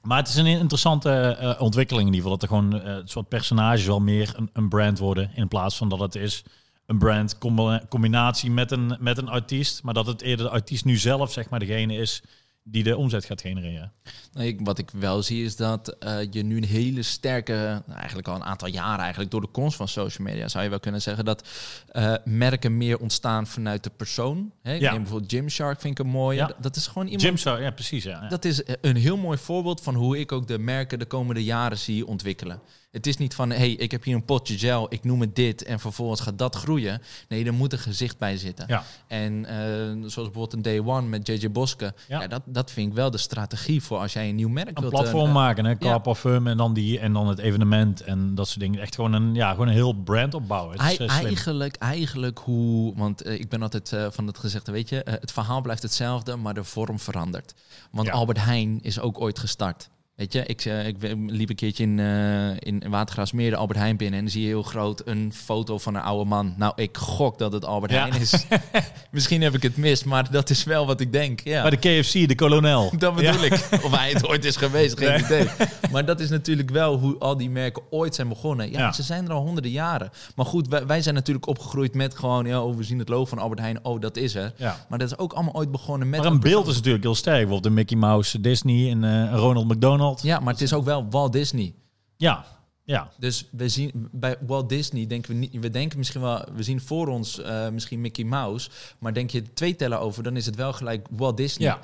Maar 0.03 0.19
het 0.19 0.29
is 0.29 0.35
een 0.37 0.47
interessante 0.47 1.57
ontwikkeling 1.59 2.09
in 2.09 2.15
ieder 2.15 2.31
geval. 2.31 2.39
Dat 2.39 2.51
er 2.51 2.57
gewoon 2.57 2.95
het 2.97 3.11
soort 3.11 3.29
personages 3.29 3.87
wel 3.87 4.01
meer 4.01 4.33
een, 4.37 4.51
een 4.53 4.69
brand 4.69 4.99
worden. 4.99 5.31
In 5.35 5.49
plaats 5.49 5.77
van 5.77 5.89
dat 5.89 5.99
het 6.01 6.15
is 6.15 6.43
een 6.87 6.99
brand 6.99 7.39
combi- 7.39 7.81
combinatie 7.89 8.51
met 8.51 8.71
een, 8.71 8.97
met 9.01 9.19
een 9.19 9.29
artiest. 9.29 9.83
Maar 9.83 9.95
dat 9.95 10.07
het 10.07 10.23
eerder 10.23 10.47
de 10.47 10.53
artiest 10.53 10.85
nu 10.85 10.97
zelf 10.97 11.33
zeg 11.33 11.49
maar 11.49 11.59
degene 11.59 11.95
is 11.95 12.23
die 12.63 12.83
de 12.83 12.97
omzet 12.97 13.25
gaat 13.25 13.41
genereren. 13.41 13.93
Nou, 14.33 14.47
ik, 14.47 14.61
wat 14.63 14.79
ik 14.79 14.91
wel 14.91 15.23
zie 15.23 15.45
is 15.45 15.57
dat 15.57 15.89
eh, 15.89 16.19
je 16.31 16.43
nu 16.43 16.57
een 16.57 16.65
hele 16.65 17.03
sterke, 17.03 17.83
nou, 17.87 17.99
eigenlijk 17.99 18.29
al 18.29 18.35
een 18.35 18.45
aantal 18.45 18.69
jaren 18.69 19.01
eigenlijk 19.01 19.31
door 19.31 19.41
de 19.41 19.47
komst 19.47 19.77
van 19.77 19.89
social 19.89 20.27
media 20.29 20.49
zou 20.49 20.65
je 20.65 20.71
wel 20.71 20.81
kunnen 20.81 21.03
zeggen 21.03 21.25
dat 21.25 21.49
eh, 21.89 22.15
merken 22.25 22.77
meer 22.77 22.99
ontstaan 22.99 23.47
vanuit 23.47 23.85
de 23.85 23.91
persoon. 23.91 24.53
Hè? 24.63 24.75
Ik 24.75 24.81
Ja. 24.81 24.91
neem 24.91 25.01
bijvoorbeeld 25.01 25.33
Gymshark 25.33 25.81
vind 25.81 25.99
ik 25.99 26.05
een 26.05 26.11
mooie. 26.13 26.37
Ja. 26.37 26.51
Dat- 26.61 26.77
is 26.77 26.87
gewoon 26.87 27.09
iemand. 27.09 27.41
Zou, 27.41 27.63
ja 27.63 27.71
precies 27.71 28.05
ja. 28.05 28.23
ja. 28.23 28.29
Dat 28.29 28.45
is 28.45 28.63
een 28.81 28.97
heel 28.97 29.17
mooi 29.17 29.39
voorbeeld 29.39 29.81
van 29.81 29.95
hoe 29.95 30.19
ik 30.19 30.33
ook 30.33 30.47
de 30.47 30.59
merken 30.59 30.99
de 30.99 31.05
komende 31.07 31.45
jaren 31.45 31.79
zie 31.79 32.07
ontwikkelen. 32.07 32.61
Het 32.91 33.07
is 33.07 33.17
niet 33.17 33.35
van, 33.35 33.51
hey, 33.51 33.71
ik 33.71 33.91
heb 33.91 34.05
hier 34.05 34.15
een 34.15 34.25
potje 34.25 34.59
gel, 34.59 34.87
ik 34.89 35.05
noem 35.05 35.21
het 35.21 35.37
dit 35.37 35.63
en 35.63 35.81
vervolgens 35.81 36.21
gaat 36.21 36.39
dat 36.39 36.55
groeien. 36.57 37.03
Nee, 37.29 37.45
er 37.45 37.55
moet 37.55 37.73
een 37.73 37.79
gezicht 37.79 38.19
bij 38.19 38.37
zitten. 38.37 38.65
Ja. 38.69 38.83
En 39.07 39.45
eh, 39.45 39.57
zoals 39.91 40.15
bijvoorbeeld 40.15 40.53
een 40.53 40.63
Day 40.63 40.79
One 40.79 41.07
met 41.07 41.27
JJ 41.27 41.51
Boske. 41.51 41.95
Ja. 42.09 42.21
Ja. 42.21 42.27
dat, 42.27 42.43
dat 42.45 42.71
vind 42.71 42.89
ik 42.89 42.95
wel 42.95 43.11
de 43.11 43.19
strategie 43.19 43.83
voor 43.83 43.99
als 43.99 44.13
jij 44.13 44.29
een 44.29 44.35
nieuw 44.35 44.49
merk 44.49 44.69
Een 44.69 44.75
wilt. 44.81 44.95
platform 44.95 45.27
eh, 45.27 45.33
maken, 45.33 45.65
hè? 45.65 45.75
Qua 45.75 45.89
ja. 45.89 45.99
parfum 45.99 46.47
en 46.47 46.57
dan, 46.57 46.75
die, 46.75 46.99
en 46.99 47.13
dan 47.13 47.29
het 47.29 47.39
evenement 47.39 48.01
en 48.01 48.35
dat 48.35 48.49
soort 48.49 48.61
dingen. 48.61 48.81
Echt 48.81 48.95
gewoon 48.95 49.13
een, 49.13 49.35
ja, 49.35 49.51
gewoon 49.51 49.69
een 49.69 49.75
heel 49.75 49.93
brand 49.93 50.35
opbouwen. 50.35 50.81
Het 50.81 50.93
is, 50.93 50.99
eh, 50.99 51.11
eigenlijk, 51.11 51.77
eigenlijk 51.77 52.39
hoe, 52.39 52.95
want 52.97 53.23
eh, 53.23 53.41
ik 53.41 53.49
ben 53.49 53.63
altijd 53.63 53.93
eh, 53.93 54.07
van 54.11 54.27
het 54.27 54.39
gezegde, 54.39 54.73
weet 54.73 54.89
je, 54.89 55.03
eh, 55.03 55.15
het 55.21 55.33
verhaal 55.33 55.61
blijft 55.61 55.83
hetzelfde, 55.83 56.37
maar 56.37 56.55
de 56.55 56.65
vorm 56.65 56.99
verandert. 56.99 57.55
Want. 57.91 58.11
Albert 58.11 58.45
Heijn 58.45 58.79
is 58.83 59.01
ook 59.01 59.21
ooit 59.21 59.39
gestart. 59.39 59.91
Weet 60.21 60.33
je, 60.33 60.47
ik, 60.47 60.65
eh, 60.65 60.87
ik 60.87 60.97
liep 61.27 61.49
een 61.51 61.55
keertje 61.57 61.83
in, 61.83 61.99
eh 61.99 62.51
in 62.59 62.83
Watergraafsmeer 62.91 63.51
de 63.51 63.57
Albert 63.57 63.79
Heijn 63.79 63.97
binnen 63.97 64.19
en 64.19 64.25
dan 64.25 64.33
zie 64.33 64.43
je 64.43 64.47
heel 64.49 64.63
groot 64.63 65.03
een 65.05 65.33
foto 65.35 65.79
van 65.79 65.95
een 65.95 66.03
oude 66.03 66.25
man. 66.29 66.55
Nou, 66.57 66.73
ik 66.77 66.97
gok 66.97 67.39
dat 67.39 67.53
het 67.53 67.65
Albert 67.65 67.93
Ja. 67.93 67.99
Heijn 68.09 68.21
is. 68.21 68.47
Misschien 69.11 69.43
heb 69.43 69.55
ik 69.55 69.63
het 69.63 69.77
mis, 69.77 70.05
maar 70.05 70.31
dat 70.31 70.51
is 70.51 70.65
wel 70.65 70.87
wat 70.87 71.01
ik 71.01 71.13
denk. 71.13 71.41
Ja. 71.45 71.63
Bij 71.63 71.71
de 71.71 71.77
KFC, 72.01 72.29
de 72.29 72.35
kolonel. 72.35 72.93
Dat 72.99 73.15
bedoel 73.15 73.45
Ja. 73.45 73.55
ik. 73.55 73.69
Of 73.85 73.97
hij 73.97 74.11
het 74.11 74.29
ooit 74.29 74.45
is 74.45 74.57
geweest, 74.57 74.99
geen 74.99 75.09
Nee. 75.09 75.19
idee. 75.25 75.47
Maar 75.93 76.05
dat 76.05 76.21
is 76.21 76.29
natuurlijk 76.31 76.71
wel 76.71 76.99
hoe 76.99 77.19
al 77.19 77.37
die 77.37 77.51
merken 77.51 77.83
ooit 77.91 78.15
zijn 78.15 78.29
begonnen. 78.29 78.71
Ja, 78.71 78.79
Ja. 78.79 78.93
ze 78.93 79.03
zijn 79.03 79.25
er 79.27 79.33
al 79.33 79.43
honderden 79.43 79.71
jaren. 79.71 80.11
Maar 80.37 80.47
goed, 80.47 80.69
wij, 80.69 80.87
wij 80.87 81.03
zijn 81.03 81.15
natuurlijk 81.15 81.47
opgegroeid 81.47 81.95
met 81.95 82.15
gewoon... 82.19 82.47
Ja, 82.47 82.63
oh, 82.63 82.77
we 82.77 82.83
zien 82.83 82.99
het 82.99 83.09
logo 83.09 83.25
van 83.25 83.39
Albert 83.39 83.61
Heijn. 83.61 83.85
Oh, 83.85 84.01
dat 84.01 84.17
is 84.17 84.35
er. 84.35 84.53
Ja. 84.57 84.85
Maar 84.89 84.99
dat 84.99 85.11
is 85.11 85.19
ook 85.19 85.33
allemaal 85.33 85.55
ooit 85.55 85.71
begonnen 85.71 86.09
met... 86.11 86.21
Maar 86.23 86.31
een 86.33 86.41
beeld 86.41 86.67
is 86.69 86.75
natuurlijk 86.75 87.05
heel 87.05 87.15
sterk. 87.15 87.35
Bijvoorbeeld 87.37 87.63
de 87.63 87.71
Mickey 87.71 87.97
Mouse, 87.97 88.41
Disney 88.41 88.91
en 88.91 89.05
eh, 89.05 89.33
Ronald 89.39 89.69
McDonald. 89.69 90.10
Ja, 90.23 90.41
maar 90.41 90.53
het 90.53 90.63
is 90.63 90.73
ook 90.73 90.85
wel 90.85 91.07
Walt 91.11 91.33
Disney. 91.33 91.75
Ja, 92.17 92.45
ja. 92.85 93.11
Dus 93.17 93.49
we 93.51 93.69
zien 93.69 94.09
bij 94.13 94.37
Walt 94.47 94.69
Disney 94.69 95.07
denken 95.07 95.33
we 95.33 95.37
niet, 95.39 95.59
we 95.61 95.71
denken 95.71 95.99
misschien 95.99 96.21
wel, 96.21 96.45
we 96.55 96.63
zien 96.63 96.81
voor 96.81 97.09
ons 97.09 97.41
eh, 97.41 97.69
misschien 97.69 98.01
Mickey 98.01 98.25
Mouse, 98.25 98.71
maar 98.99 99.15
denk 99.15 99.31
je 99.31 99.53
twee 99.53 99.77
tellen 99.77 100.01
over, 100.01 100.23
dan 100.23 100.37
is 100.37 100.47
het 100.47 100.57
wel 100.57 100.73
gelijk 100.73 101.07
Walt 101.11 101.37
Disney. 101.37 101.67
Ja. 101.69 101.81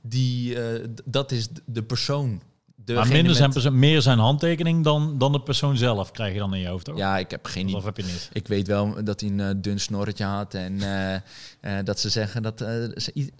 Die, 0.00 0.62
eh, 0.62 0.88
dat 1.04 1.32
is 1.32 1.48
de 1.64 1.82
persoon. 1.82 2.42
Maar 2.94 3.08
minder 3.08 3.34
zijn, 3.34 3.78
meer 3.78 4.02
zijn 4.02 4.18
handtekening 4.18 4.84
dan, 4.84 5.18
dan 5.18 5.32
de 5.32 5.40
persoon 5.40 5.76
zelf 5.76 6.10
krijg 6.10 6.32
je 6.32 6.38
dan 6.38 6.54
in 6.54 6.60
je 6.60 6.68
hoofd 6.68 6.90
ook. 6.90 6.96
Ja, 6.96 7.18
ik 7.18 7.30
heb 7.30 7.46
geen 7.46 7.62
idee. 7.62 7.76
Of 7.76 7.84
heb 7.84 7.96
je 7.96 8.02
niet? 8.02 8.30
Ik 8.32 8.48
weet 8.48 8.66
wel 8.66 9.04
dat 9.04 9.20
hij 9.20 9.30
een 9.30 9.40
eh, 9.40 9.50
dun 9.56 9.80
snorretje 9.80 10.24
had 10.24 10.54
en 10.54 10.82
eh, 10.82 11.14
eh, 11.78 11.84
dat 11.84 12.00
ze 12.00 12.08
zeggen 12.08 12.42
dat 12.42 12.64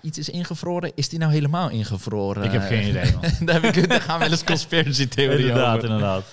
iets 0.02 0.18
is 0.18 0.28
ingevroren. 0.28 0.92
Is 0.94 1.08
die 1.08 1.18
nou 1.18 1.32
helemaal 1.32 1.70
ingevroren? 1.70 2.42
Ik 2.42 2.52
heb 2.52 2.62
geen 2.62 2.88
idee, 2.90 3.12
man. 3.12 3.46
daar, 3.46 3.62
heb 3.62 3.76
ik, 3.76 3.88
daar 3.88 4.00
gaan 4.00 4.18
wel 4.18 4.30
eens 4.30 4.44
conspiracy 4.54 5.08
theorieën 5.08 5.40
inderdaad, 5.40 5.76
over. 5.76 5.88
inderdaad. 5.88 6.24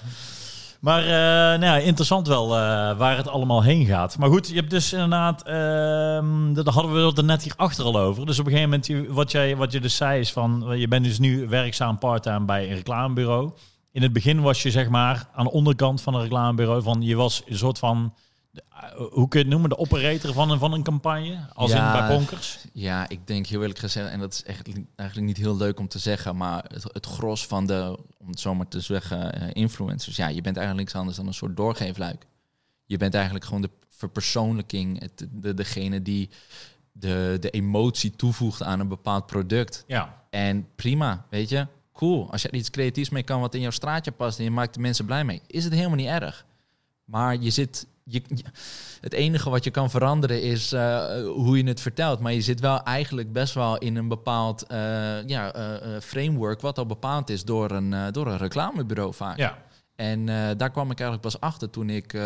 Maar 0.79 1.01
eh, 1.01 1.59
nou 1.59 1.65
ja, 1.65 1.77
interessant 1.77 2.27
wel 2.27 2.45
eh, 2.45 2.97
waar 2.97 3.17
het 3.17 3.27
allemaal 3.27 3.63
heen 3.63 3.85
gaat. 3.85 4.17
Maar 4.17 4.29
goed, 4.29 4.47
je 4.47 4.55
hebt 4.55 4.69
dus 4.69 4.93
inderdaad, 4.93 5.43
ehm 5.43 6.53
daar 6.53 6.73
hadden 6.73 6.93
we 6.93 6.99
het 6.99 7.17
er 7.17 7.23
net 7.23 7.43
hier 7.43 7.53
achter 7.55 7.85
al 7.85 7.99
over. 7.99 8.25
Dus 8.25 8.39
op 8.39 8.45
een 8.45 8.51
gegeven 8.51 8.81
moment, 8.87 9.15
wat, 9.15 9.31
jij, 9.31 9.55
wat 9.55 9.71
je 9.71 9.79
dus 9.79 9.95
zei 9.95 10.19
is 10.19 10.31
van, 10.31 10.73
je 10.75 10.87
bent 10.87 11.03
dus 11.05 11.19
nu 11.19 11.47
werkzaam 11.47 11.97
part-time 11.97 12.45
bij 12.45 12.69
een 12.69 12.75
reclamebureau. 12.75 13.51
In 13.91 14.01
het 14.01 14.13
begin 14.13 14.41
was 14.41 14.63
je 14.63 14.71
zeg 14.71 14.89
maar 14.89 15.27
aan 15.33 15.45
de 15.45 15.51
onderkant 15.51 16.01
van 16.01 16.13
een 16.13 16.21
reclamebureau, 16.21 16.81
van 16.81 17.01
je 17.01 17.15
was 17.15 17.41
een 17.45 17.57
soort 17.57 17.79
van, 17.79 18.13
hoe 18.97 19.27
kun 19.27 19.39
je 19.39 19.45
het 19.45 19.47
noemen, 19.47 19.69
de 19.69 19.77
operator 19.77 20.33
van 20.33 20.51
een, 20.51 20.59
van 20.59 20.73
een 20.73 20.83
campagne, 20.83 21.37
als 21.53 21.71
Ja. 21.71 21.93
in 21.93 21.99
bij 22.07 22.17
Bonkers. 22.17 22.57
Ja, 22.73 23.09
ik 23.09 23.27
denk 23.27 23.45
heel 23.47 23.61
eerlijk 23.61 23.79
gezegd, 23.79 24.09
en 24.09 24.19
dat 24.19 24.33
is 24.33 24.43
echt, 24.43 24.67
eigenlijk 24.95 25.27
niet 25.27 25.37
heel 25.45 25.57
leuk 25.57 25.79
om 25.79 25.87
te 25.87 25.99
zeggen, 25.99 26.37
maar 26.37 26.65
het, 26.67 26.83
het 26.83 27.05
gros 27.05 27.45
van 27.45 27.65
de, 27.65 27.97
om 28.19 28.27
het 28.29 28.39
zo 28.39 28.55
maar 28.55 28.67
te 28.67 28.79
zeggen, 28.79 29.33
eh, 29.33 29.49
influencers, 29.53 30.15
ja, 30.15 30.27
je 30.27 30.41
bent 30.41 30.57
eigenlijk 30.57 30.87
niks 30.87 30.99
anders 30.99 31.17
dan 31.17 31.27
een 31.27 31.33
soort 31.33 31.57
doorgeefluik. 31.57 32.25
Je 32.85 32.97
bent 32.97 33.13
eigenlijk 33.13 33.45
gewoon 33.45 33.61
de 33.61 33.69
verpersoonlijking, 33.89 34.99
het, 34.99 35.27
de, 35.31 35.53
degene 35.53 36.01
die 36.01 36.29
de, 36.91 37.37
de 37.39 37.49
emotie 37.49 38.15
toevoegt 38.15 38.63
aan 38.63 38.79
een 38.79 38.87
bepaald 38.87 39.25
product. 39.25 39.83
Ja, 39.87 40.23
En 40.29 40.67
prima, 40.75 41.25
weet 41.29 41.49
je, 41.49 41.67
cool. 41.93 42.31
Als 42.31 42.41
je 42.41 42.47
er 42.49 42.55
iets 42.55 42.69
creatiefs 42.69 43.09
mee 43.09 43.23
kan 43.23 43.39
wat 43.39 43.53
in 43.55 43.61
jouw 43.61 43.71
straatje 43.71 44.11
past 44.11 44.37
en 44.37 44.43
je 44.43 44.51
maakt 44.51 44.73
de 44.73 44.79
mensen 44.79 45.05
blij 45.05 45.23
mee, 45.23 45.41
is 45.47 45.63
het 45.63 45.73
helemaal 45.73 45.95
niet 45.95 46.07
erg. 46.07 46.45
Maar 47.03 47.37
je 47.37 47.49
zit. 47.49 47.87
Je, 48.09 48.21
het 49.01 49.13
enige 49.13 49.49
wat 49.49 49.63
je 49.63 49.71
kan 49.71 49.89
veranderen 49.89 50.41
is 50.41 50.71
eh, 50.71 51.05
hoe 51.23 51.57
je 51.57 51.63
het 51.63 51.81
vertelt. 51.81 52.19
Maar 52.19 52.33
je 52.33 52.41
zit 52.41 52.59
wel 52.59 52.83
eigenlijk 52.83 53.33
best 53.33 53.53
wel 53.53 53.77
in 53.77 53.95
een 53.95 54.07
bepaald 54.07 54.67
eh, 54.67 54.77
ja, 55.27 55.53
eh, 55.53 55.99
framework. 56.01 56.61
wat 56.61 56.77
al 56.77 56.85
bepaald 56.85 57.29
is 57.29 57.43
door 57.43 57.71
een, 57.71 58.11
door 58.11 58.27
een 58.27 58.37
reclamebureau 58.37 59.13
vaak. 59.13 59.37
ja. 59.37 59.65
En 59.95 60.25
daar 60.57 60.71
kwam 60.71 60.91
ik 60.91 60.99
eigenlijk 60.99 61.21
pas 61.21 61.39
achter 61.39 61.69
toen 61.69 61.89
ik 61.89 62.19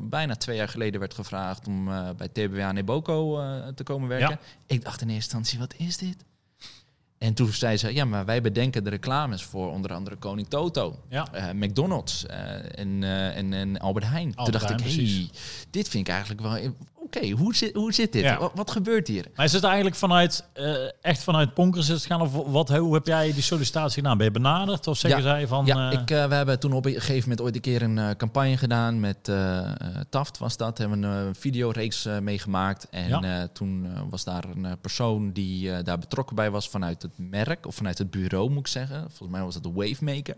bijna 0.00 0.34
twee 0.36 0.56
jaar 0.56 0.68
geleden 0.68 1.00
werd 1.00 1.14
gevraagd 1.14 1.66
om 1.66 1.84
bij 2.16 2.28
TBWA 2.28 2.72
Neboco 2.72 3.40
eh, 3.40 3.68
te 3.68 3.82
komen 3.82 4.08
werken. 4.08 4.28
Ja. 4.28 4.74
Ik 4.74 4.84
dacht 4.84 5.00
in 5.00 5.08
eerste 5.08 5.36
instantie, 5.36 5.58
wat 5.58 5.74
is 5.76 5.98
dit? 5.98 6.24
En 7.24 7.34
toen 7.34 7.52
zei 7.52 7.76
ze, 7.76 7.94
ja, 7.94 8.04
maar 8.04 8.24
wij 8.24 8.40
bedenken 8.40 8.84
de 8.84 8.90
reclames 8.90 9.42
voor 9.42 9.70
onder 9.70 9.92
andere 9.92 10.16
Koning 10.16 10.48
Toto, 10.48 10.98
ja. 11.08 11.32
eh, 11.32 11.50
McDonald's 11.50 12.26
eh, 12.26 12.78
en, 12.78 13.02
eh, 13.02 13.36
en, 13.36 13.52
en 13.52 13.78
Albert 13.78 14.06
Heijn. 14.06 14.34
Albert 14.34 14.44
toen 14.44 14.52
dacht 14.52 14.64
Heijn, 14.64 14.78
ik, 14.78 14.84
precies. 14.84 15.16
hey, 15.16 15.30
dit 15.70 15.88
vind 15.88 16.08
ik 16.08 16.12
eigenlijk 16.14 16.42
wel... 16.42 16.74
Oké, 17.16 17.30
hoe, 17.30 17.54
zit, 17.54 17.74
hoe 17.74 17.92
zit 17.92 18.12
dit? 18.12 18.22
Ja. 18.22 18.38
Wat, 18.38 18.52
wat 18.54 18.70
gebeurt 18.70 19.08
hier? 19.08 19.26
Maar 19.34 19.44
is 19.44 19.52
het 19.52 19.64
eigenlijk 19.64 19.96
vanuit, 19.96 20.44
eh, 20.52 20.74
echt 21.00 21.22
vanuit 21.22 21.54
Ponkers 21.54 21.88
het 21.88 22.04
gaan? 22.04 22.20
Of 22.20 22.32
wat, 22.32 22.68
hoe 22.68 22.94
heb 22.94 23.06
jij 23.06 23.32
die 23.32 23.42
sollicitatie 23.42 24.02
gedaan? 24.02 24.16
Ben 24.16 24.26
je 24.26 24.32
benaderd? 24.32 24.86
Of 24.86 24.96
zeggen 24.98 25.22
Ja. 25.22 25.26
zij 25.28 25.46
van... 25.46 25.66
ja, 25.66 25.90
eh, 25.90 26.00
ik, 26.00 26.10
eh, 26.10 26.26
we 26.26 26.34
hebben 26.34 26.60
toen 26.60 26.72
op 26.72 26.84
een 26.86 26.92
gegeven 26.92 27.20
moment 27.22 27.40
ooit 27.40 27.54
een 27.54 27.60
keer 27.60 27.82
een 27.82 28.16
campagne 28.16 28.56
gedaan 28.56 29.00
met 29.00 29.30
Taft 30.08 30.38
was 30.38 30.56
dat. 30.56 30.78
Hebben 30.78 31.00
we 31.00 31.06
een 31.06 31.34
videoreeks 31.34 32.08
meegemaakt. 32.20 32.86
En 32.90 33.08
Ja. 33.08 33.48
toen 33.52 33.86
was 34.10 34.24
daar 34.24 34.44
een 34.54 34.78
persoon 34.80 35.32
die 35.32 35.82
daar 35.82 35.98
betrokken 35.98 36.36
bij 36.36 36.50
was 36.50 36.68
vanuit 36.68 37.02
het 37.02 37.12
merk 37.16 37.66
of 37.66 37.74
vanuit 37.74 37.98
het 37.98 38.10
bureau 38.10 38.50
moet 38.50 38.58
ik 38.58 38.66
zeggen. 38.66 39.00
Volgens 39.00 39.30
mij 39.30 39.42
was 39.42 39.54
dat 39.54 39.62
de 39.62 39.72
Wavemaker. 39.72 40.36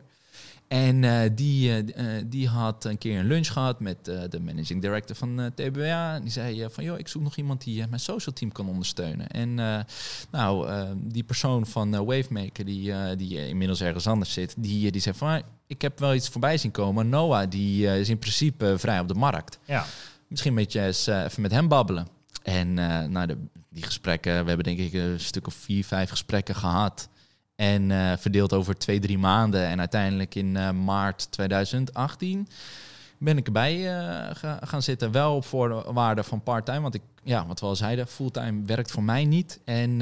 En 0.68 1.04
eh, 1.04 1.30
die, 1.34 1.70
eh, 1.70 2.16
eh, 2.18 2.24
die 2.26 2.48
had 2.48 2.84
een 2.84 2.98
keer 2.98 3.18
een 3.18 3.26
lunch 3.26 3.52
gehad 3.52 3.80
met 3.80 4.04
de 4.04 4.40
managing 4.40 4.82
director 4.82 5.16
van 5.16 5.50
TBA. 5.54 6.14
En 6.14 6.22
die 6.22 6.30
zei 6.30 6.66
van, 6.70 6.84
joh, 6.84 6.98
ik 6.98 7.08
zoek 7.08 7.22
nog 7.22 7.36
iemand 7.36 7.64
die 7.64 7.86
mijn 7.86 8.00
social 8.00 8.34
team 8.34 8.52
kan 8.52 8.68
ondersteunen. 8.68 9.28
En 9.28 9.54
nou, 10.30 10.68
die 10.96 11.24
persoon 11.24 11.66
van 11.66 12.04
Wavemaker, 12.04 12.64
die, 12.64 13.16
die 13.16 13.48
inmiddels 13.48 13.80
ergens 13.80 14.06
anders 14.06 14.32
zit, 14.32 14.54
die, 14.58 14.90
die 14.90 15.00
zei 15.00 15.14
van, 15.14 15.28
"Ah, 15.28 15.40
ik 15.66 15.82
heb 15.82 15.98
wel 15.98 16.14
iets 16.14 16.28
voorbij 16.28 16.58
zien 16.58 16.70
komen. 16.70 17.08
Noah, 17.08 17.50
die 17.50 17.86
is 17.98 18.08
in 18.08 18.18
principe 18.18 18.74
vrij 18.78 19.00
op 19.00 19.08
de 19.08 19.14
markt. 19.14 19.58
ja. 19.64 19.86
Misschien 20.28 20.50
een 20.50 20.56
beetje 20.58 20.80
eens, 20.80 21.06
even 21.06 21.42
met 21.42 21.50
hem 21.50 21.68
babbelen. 21.68 22.08
En 22.42 22.74
nou, 23.10 23.26
de, 23.26 23.36
die 23.68 23.82
gesprekken, 23.82 24.32
we 24.42 24.48
hebben 24.48 24.64
denk 24.64 24.78
ik 24.78 24.92
een 24.92 25.20
stuk 25.20 25.46
of 25.46 25.54
vier, 25.54 25.84
vijf 25.84 26.10
gesprekken 26.10 26.54
gehad. 26.54 27.08
En 27.56 27.90
eh, 27.90 28.12
verdeeld 28.18 28.52
over 28.52 28.78
twee, 28.78 28.98
drie 29.00 29.18
maanden. 29.18 29.66
En 29.66 29.78
uiteindelijk 29.78 30.34
in 30.34 30.56
eh, 30.56 30.70
maart 30.70 31.32
2018 31.32 32.48
ben 33.18 33.36
ik 33.36 33.46
erbij 33.46 33.96
eh, 33.98 34.34
ga- 34.36 34.58
gaan 34.62 34.82
zitten. 34.82 35.12
Wel 35.12 35.36
op 35.36 35.44
voorwaarde 35.44 36.22
van 36.22 36.42
part-time. 36.42 36.80
Want 36.80 36.94
ik, 36.94 37.02
ja, 37.22 37.46
wat 37.46 37.60
we 37.60 37.66
al 37.66 37.76
zeiden, 37.76 38.06
fulltime 38.06 38.62
werkt 38.66 38.90
voor 38.90 39.02
mij 39.02 39.24
niet. 39.24 39.60
En 39.64 39.98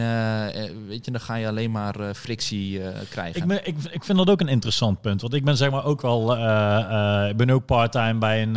weet 0.87 1.05
je, 1.05 1.11
dan 1.11 1.21
ga 1.21 1.35
je 1.35 1.49
alleen 1.49 1.71
maar 1.71 2.15
frictie 2.15 2.81
krijgen. 3.11 3.51
Ik, 3.51 3.67
ik, 3.67 3.77
ik 3.91 4.05
vind 4.05 4.19
dat 4.19 4.31
ook 4.31 4.41
een 4.41 4.49
interessant 4.49 5.01
punt. 5.01 5.21
Want 5.21 5.35
ik 5.35 5.45
ben 5.45 5.57
zeg 5.57 5.71
maar 5.71 5.85
ook 5.85 6.03
eh, 6.05 7.27
ik 7.31 7.37
ben 7.37 7.51
ook 7.51 7.65
part-time 7.67 8.19
bij 8.19 8.43
een 8.43 8.53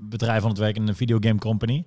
bedrijf 0.00 0.42
aan 0.42 0.48
het 0.48 0.58
werken, 0.58 0.88
een 0.88 0.96
videogame 0.96 1.38
company. 1.38 1.84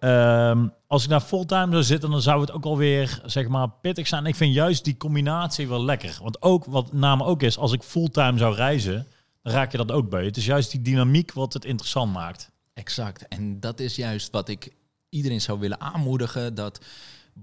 Ehm, 0.00 0.66
als 0.86 1.02
ik 1.04 1.08
daar 1.10 1.20
fulltime 1.20 1.70
zou 1.70 1.82
zitten, 1.82 2.10
dan 2.10 2.22
zou 2.22 2.40
het 2.40 2.52
ook 2.52 2.64
alweer 2.64 3.20
zeg 3.24 3.48
maar 3.48 3.68
pittig 3.80 4.06
zijn. 4.06 4.26
Ik 4.26 4.34
vind 4.34 4.54
juist 4.54 4.84
die 4.84 4.96
combinatie 4.96 5.68
wel 5.68 5.84
lekker. 5.84 6.18
Want 6.22 6.42
ook 6.42 6.64
wat 6.64 6.92
name 6.92 7.24
ook 7.24 7.42
is, 7.42 7.58
als 7.58 7.72
ik 7.72 7.82
fulltime 7.82 8.38
zou 8.38 8.54
reizen, 8.54 9.06
dan 9.42 9.52
raak 9.52 9.70
je 9.72 9.76
dat 9.78 9.92
ook 9.92 10.10
bij. 10.10 10.24
Het 10.24 10.36
is 10.36 10.46
juist 10.46 10.70
die 10.70 10.82
dynamiek 10.82 11.32
wat 11.32 11.52
het 11.52 11.64
interessant 11.64 12.12
maakt. 12.12 12.50
Exact. 12.74 13.28
En 13.28 13.60
dat 13.60 13.80
is 13.80 13.96
juist 13.96 14.30
wat 14.30 14.48
ik 14.48 14.72
iedereen 15.08 15.40
zou 15.40 15.58
willen 15.58 15.80
aanmoedigen. 15.80 16.54
Dat 16.54 16.80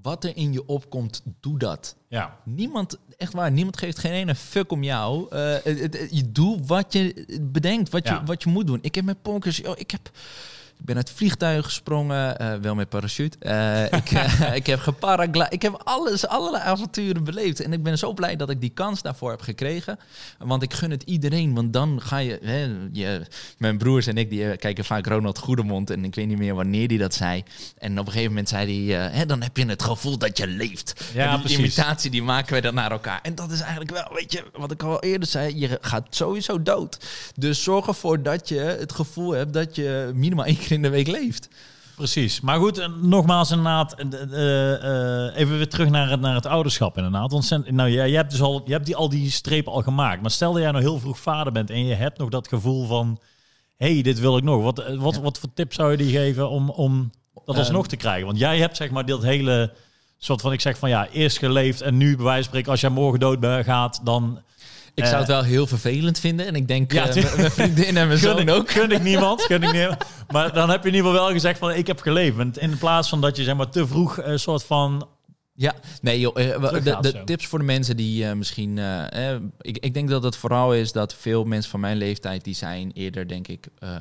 wat 0.02 0.24
er 0.24 0.36
in 0.38 0.54
je 0.54 0.66
opkomt, 0.66 1.22
doe 1.40 1.58
dat. 1.60 1.96
Ja, 2.10 2.38
Niemand, 2.46 2.98
echt 3.18 3.34
waar, 3.34 3.52
niemand 3.52 3.78
geeft 3.78 4.00
geen 4.00 4.12
ene 4.12 4.36
fuck 4.36 4.72
om 4.72 4.84
jou. 4.84 5.28
Eh, 5.30 5.40
het- 5.64 5.80
het- 5.80 6.08
je 6.12 6.32
doet 6.32 6.68
wat 6.68 6.94
je 6.94 7.26
bedenkt, 7.52 7.90
wat, 7.90 8.08
Ja. 8.08 8.14
je, 8.14 8.26
wat 8.26 8.44
je 8.44 8.50
moet 8.50 8.68
doen. 8.68 8.80
Ik 8.82 8.96
heb 8.96 9.06
met 9.06 9.22
Ponkers, 9.22 9.58
joh, 9.58 9.78
ik 9.80 9.92
heb 9.92 10.10
Ik 10.80 10.86
ben 10.86 10.96
uit 10.96 11.12
vliegtuigen 11.12 11.64
gesprongen, 11.64 12.40
eh, 12.40 12.54
wel 12.62 12.76
met 12.76 12.90
parachute. 12.90 13.38
Eh, 13.40 13.84
ik, 13.84 14.12
eh, 14.12 14.56
ik 14.62 14.66
heb 14.68 14.80
geparaglide. 14.80 15.48
Ik 15.50 15.62
heb 15.62 15.82
alles, 15.84 16.28
allerlei 16.28 16.64
avonturen 16.64 17.24
beleefd. 17.24 17.60
En 17.60 17.74
ik 17.74 17.84
ben 17.84 17.98
zo 17.98 18.14
blij 18.14 18.36
dat 18.36 18.50
ik 18.50 18.62
die 18.62 18.70
kans 18.70 19.02
daarvoor 19.02 19.30
heb 19.30 19.42
gekregen. 19.42 20.00
Want 20.38 20.64
ik 20.64 20.74
gun 20.74 20.92
het 20.92 21.04
iedereen. 21.04 21.54
Want 21.54 21.74
dan 21.74 22.02
ga 22.02 22.18
je... 22.18 22.40
Hè, 22.44 22.76
je 22.92 23.22
mijn 23.58 23.78
broers 23.78 24.08
en 24.08 24.18
ik 24.18 24.30
die 24.30 24.58
kijken 24.58 24.86
vaak 24.86 25.08
Ronald 25.08 25.38
Goedemond. 25.38 25.90
En 25.90 26.04
ik 26.04 26.16
weet 26.16 26.28
niet 26.28 26.38
meer 26.38 26.56
wanneer 26.56 26.88
die 26.88 26.98
dat 26.98 27.14
zei. 27.14 27.44
En 27.78 27.92
op 27.92 28.06
een 28.06 28.12
gegeven 28.12 28.30
moment 28.30 28.50
zei 28.50 28.88
hij... 28.88 29.10
hè, 29.12 29.26
dan 29.26 29.42
heb 29.42 29.58
je 29.58 29.66
het 29.66 29.84
gevoel 29.84 30.18
dat 30.18 30.38
je 30.38 30.48
leeft. 30.48 31.04
Ja, 31.14 31.24
En 31.24 31.30
die 31.32 31.40
precies. 31.40 31.58
imitatie 31.58 32.12
die 32.12 32.24
maken 32.24 32.54
we 32.54 32.62
dan 32.62 32.74
naar 32.74 32.92
elkaar. 32.92 33.20
En 33.22 33.36
dat 33.36 33.52
is 33.52 33.60
eigenlijk 33.60 33.92
wel, 33.92 34.08
weet 34.14 34.32
je, 34.32 34.44
wat 34.54 34.72
ik 34.72 34.84
al 34.84 35.02
eerder 35.02 35.28
zei. 35.28 35.60
Je 35.60 35.78
gaat 35.82 36.08
sowieso 36.10 36.64
dood. 36.64 36.98
Dus 37.36 37.64
zorg 37.64 37.88
ervoor 37.88 38.22
dat 38.22 38.50
je 38.50 38.60
het 38.60 38.92
gevoel 38.92 39.32
hebt 39.32 39.54
dat 39.54 39.76
je 39.76 40.12
minimaal 40.14 40.46
één 40.46 40.58
keer 40.68 40.76
in 40.76 40.82
de 40.82 40.90
week 40.90 41.08
leeft. 41.08 41.50
Precies. 41.98 42.42
Maar 42.42 42.60
goed, 42.60 43.02
nogmaals 43.02 43.50
inderdaad, 43.50 43.96
eh, 43.96 44.74
eh, 44.74 45.36
even 45.36 45.58
weer 45.58 45.70
terug 45.70 45.90
naar 45.90 46.10
het, 46.10 46.20
naar 46.20 46.36
het 46.36 46.46
ouderschap 46.46 46.98
inderdaad. 46.98 47.32
Want 47.32 47.72
nou, 47.72 47.90
jij, 47.90 48.10
jij 48.10 48.18
hebt 48.18 48.32
dus 48.32 48.42
al, 48.42 48.62
je 48.66 48.72
hebt 48.72 48.86
die, 48.86 48.96
al 48.96 49.10
die 49.10 49.32
strepen 49.32 49.72
al 49.72 49.82
gemaakt. 49.82 50.22
Maar 50.22 50.32
stel 50.32 50.54
dat 50.54 50.62
jij 50.62 50.72
nou 50.72 50.84
heel 50.84 51.00
vroeg 51.00 51.20
vader 51.20 51.54
bent 51.54 51.70
en 51.70 51.86
je 51.86 51.94
hebt 51.94 52.18
nog 52.18 52.30
dat 52.30 52.48
gevoel 52.48 52.88
van... 52.88 53.20
hé, 53.78 53.94
hey, 53.94 54.02
dit 54.02 54.20
wil 54.20 54.38
ik 54.38 54.44
nog. 54.44 54.64
Wat, 54.64 54.96
wat, 54.96 55.18
wat 55.18 55.40
voor 55.40 55.50
tips 55.54 55.76
zou 55.76 55.92
je 55.92 55.98
die 55.98 56.12
geven 56.12 56.50
om, 56.50 56.70
om 56.70 57.12
dat 57.46 57.58
alsnog 57.58 57.82
Ehm. 57.82 57.90
te 57.90 57.96
krijgen? 57.96 58.26
Want 58.26 58.40
jij 58.40 58.58
hebt 58.58 58.78
zeg 58.78 58.90
maar 58.90 59.06
dit 59.06 59.22
hele 59.22 59.74
soort 60.18 60.42
van, 60.42 60.52
ik 60.54 60.62
zeg 60.62 60.78
van 60.78 60.90
ja, 60.90 61.08
eerst 61.08 61.38
geleefd 61.38 61.82
en 61.82 61.98
nu 61.98 62.16
bij 62.16 62.26
wijze 62.26 62.40
van 62.40 62.50
spreken, 62.50 62.72
als 62.72 62.82
jij 62.82 62.90
morgen 62.90 63.20
dood 63.20 63.46
gaat, 63.66 64.02
dan... 64.04 64.42
Ik 64.98 65.04
Eh, 65.04 65.10
zou 65.10 65.22
het 65.22 65.32
wel 65.32 65.44
heel 65.44 65.68
vervelend 65.68 66.20
vinden. 66.20 66.46
En 66.46 66.56
ik 66.56 66.68
denk 66.68 66.92
Ja, 66.92 67.08
tuurlijk. 67.08 67.38
mijn 67.38 67.52
vriendin 67.52 67.98
en 67.98 68.08
mijn 68.08 68.20
zoon 68.28 68.40
ik, 68.40 68.50
ook. 68.50 68.70
gun 68.72 68.92
ik 68.92 69.02
niemand, 69.02 69.42
gun 69.42 69.64
ik 69.64 69.72
niemand. 69.80 70.04
Maar 70.32 70.54
dan 70.54 70.70
heb 70.70 70.84
je 70.84 70.90
in 70.90 70.96
ieder 70.96 71.10
geval 71.12 71.26
wel 71.26 71.34
gezegd 71.36 71.60
van 71.60 71.72
ik 71.74 71.88
heb 71.88 72.00
geleefd. 72.00 72.58
In 72.58 72.78
plaats 72.78 73.10
van 73.10 73.22
dat 73.22 73.38
je 73.38 73.44
zeg 73.44 73.56
maar 73.56 73.70
te 73.70 73.88
vroeg 73.88 74.18
een 74.24 74.40
soort 74.40 74.64
van 74.64 75.08
Ja, 75.54 75.76
nee 76.02 76.20
joh, 76.20 76.40
eh, 76.42 76.84
de, 77.02 77.22
tips 77.26 77.46
voor 77.48 77.60
de 77.60 77.66
mensen 77.66 77.98
die 77.98 78.26
eh, 78.28 78.34
misschien... 78.34 78.78
eh, 78.78 79.34
eh, 79.34 79.42
ik, 79.62 79.78
ik 79.78 79.94
denk 79.94 80.10
dat 80.10 80.24
het 80.24 80.36
vooral 80.36 80.74
is 80.74 80.92
dat 80.92 81.14
veel 81.14 81.44
mensen 81.44 81.72
van 81.72 81.80
mijn 81.80 81.98
leeftijd... 81.98 82.44
die 82.44 82.56
zijn 82.56 82.92
eerder, 82.94 83.28
denk 83.28 83.48
ik... 83.48 83.68
eh, 83.80 83.96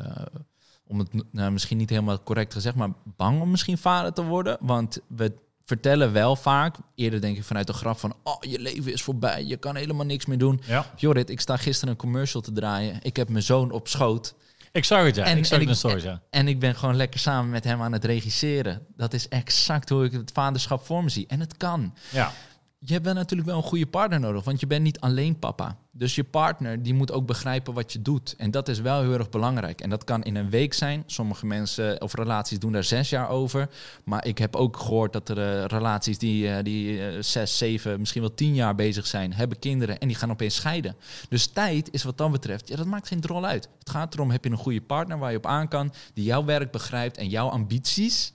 om 0.86 0.98
het 0.98 1.08
nou, 1.32 1.50
misschien 1.52 1.76
niet 1.76 1.90
helemaal 1.90 2.22
correct 2.22 2.52
gezegd... 2.52 2.74
maar 2.76 2.90
bang 3.16 3.40
om 3.40 3.50
misschien 3.50 3.78
vader 3.78 4.12
te 4.12 4.22
worden. 4.24 4.56
Want 4.60 4.98
we 5.08 5.32
vertellen 5.66 6.12
wel 6.12 6.36
vaak... 6.36 6.76
eerder 6.94 7.20
denk 7.20 7.36
ik 7.36 7.44
vanuit 7.44 7.66
de 7.66 7.72
grap 7.72 7.98
van... 7.98 8.14
oh, 8.22 8.36
je 8.40 8.58
leven 8.58 8.92
is 8.92 9.02
voorbij, 9.02 9.44
je 9.44 9.56
kan 9.56 9.76
helemaal 9.76 10.06
niks 10.06 10.26
meer 10.26 10.38
doen. 10.38 10.60
Ja. 10.66 10.86
Jorrit, 10.96 11.30
ik 11.30 11.40
sta 11.40 11.56
gisteren 11.56 11.90
een 11.94 12.00
commercial 12.00 12.42
te 12.42 12.52
draaien. 12.52 12.98
Ik 13.02 13.16
heb 13.16 13.28
mijn 13.28 13.44
zoon 13.44 13.70
op 13.70 13.88
schoot. 13.88 14.34
Ik 14.72 14.84
zag 14.84 15.04
het 15.04 15.14
ja. 15.14 15.24
En- 15.24 15.38
ik 15.38 15.44
zag 15.46 15.60
en 15.60 15.68
het 15.68 15.76
stories 15.76 16.02
ja. 16.02 16.22
En 16.30 16.48
ik 16.48 16.58
ben 16.58 16.74
gewoon 16.74 16.96
lekker 16.96 17.20
samen 17.20 17.50
met 17.50 17.64
hem 17.64 17.82
aan 17.82 17.92
het 17.92 18.04
regisseren. 18.04 18.86
Dat 18.96 19.12
is 19.12 19.28
exact 19.28 19.88
hoe 19.88 20.04
ik 20.04 20.12
het 20.12 20.30
vaderschap 20.34 20.86
voor 20.86 21.02
me 21.02 21.08
zie. 21.08 21.26
En 21.26 21.40
het 21.40 21.56
kan. 21.56 21.94
Ja. 22.10 22.32
Je 22.78 22.92
hebt 22.92 23.04
wel 23.04 23.14
natuurlijk 23.14 23.48
wel 23.48 23.56
een 23.56 23.62
goede 23.62 23.86
partner 23.86 24.20
nodig, 24.20 24.44
want 24.44 24.60
je 24.60 24.66
bent 24.66 24.82
niet 24.82 25.00
alleen 25.00 25.38
papa. 25.38 25.76
Dus 25.92 26.14
je 26.14 26.24
partner 26.24 26.82
die 26.82 26.94
moet 26.94 27.12
ook 27.12 27.26
begrijpen 27.26 27.74
wat 27.74 27.92
je 27.92 28.02
doet. 28.02 28.34
En 28.36 28.50
dat 28.50 28.68
is 28.68 28.80
wel 28.80 29.00
heel 29.00 29.12
erg 29.12 29.28
belangrijk. 29.28 29.80
En 29.80 29.90
dat 29.90 30.04
kan 30.04 30.22
in 30.22 30.36
een 30.36 30.50
week 30.50 30.74
zijn. 30.74 31.02
Sommige 31.06 31.46
mensen 31.46 32.02
of 32.02 32.14
relaties 32.14 32.58
doen 32.58 32.72
daar 32.72 32.84
zes 32.84 33.10
jaar 33.10 33.28
over. 33.28 33.68
Maar 34.04 34.26
ik 34.26 34.38
heb 34.38 34.56
ook 34.56 34.76
gehoord 34.76 35.12
dat 35.12 35.28
er 35.28 35.38
eh, 35.38 35.64
relaties 35.64 36.18
die, 36.18 36.48
eh, 36.48 36.64
die 36.64 37.06
eh, 37.06 37.22
zes, 37.22 37.58
zeven, 37.58 37.98
misschien 37.98 38.20
wel 38.20 38.34
tien 38.34 38.54
jaar 38.54 38.74
bezig 38.74 39.06
zijn, 39.06 39.32
hebben 39.32 39.58
kinderen 39.58 39.98
en 39.98 40.08
die 40.08 40.16
gaan 40.16 40.30
opeens 40.30 40.54
scheiden. 40.54 40.96
Dus 41.28 41.46
tijd 41.46 41.92
is 41.92 42.02
wat 42.02 42.18
dat 42.18 42.32
betreft, 42.32 42.68
ja, 42.68 42.76
dat 42.76 42.86
maakt 42.86 43.08
geen 43.08 43.20
drol 43.20 43.46
uit. 43.46 43.68
Het 43.78 43.90
gaat 43.90 44.14
erom, 44.14 44.30
heb 44.30 44.44
je 44.44 44.50
een 44.50 44.56
goede 44.56 44.80
partner 44.80 45.18
waar 45.18 45.30
je 45.30 45.36
op 45.36 45.46
aan 45.46 45.68
kan, 45.68 45.92
die 46.14 46.24
jouw 46.24 46.44
werk 46.44 46.70
begrijpt 46.70 47.16
en 47.16 47.28
jouw 47.28 47.48
ambities 47.48 48.32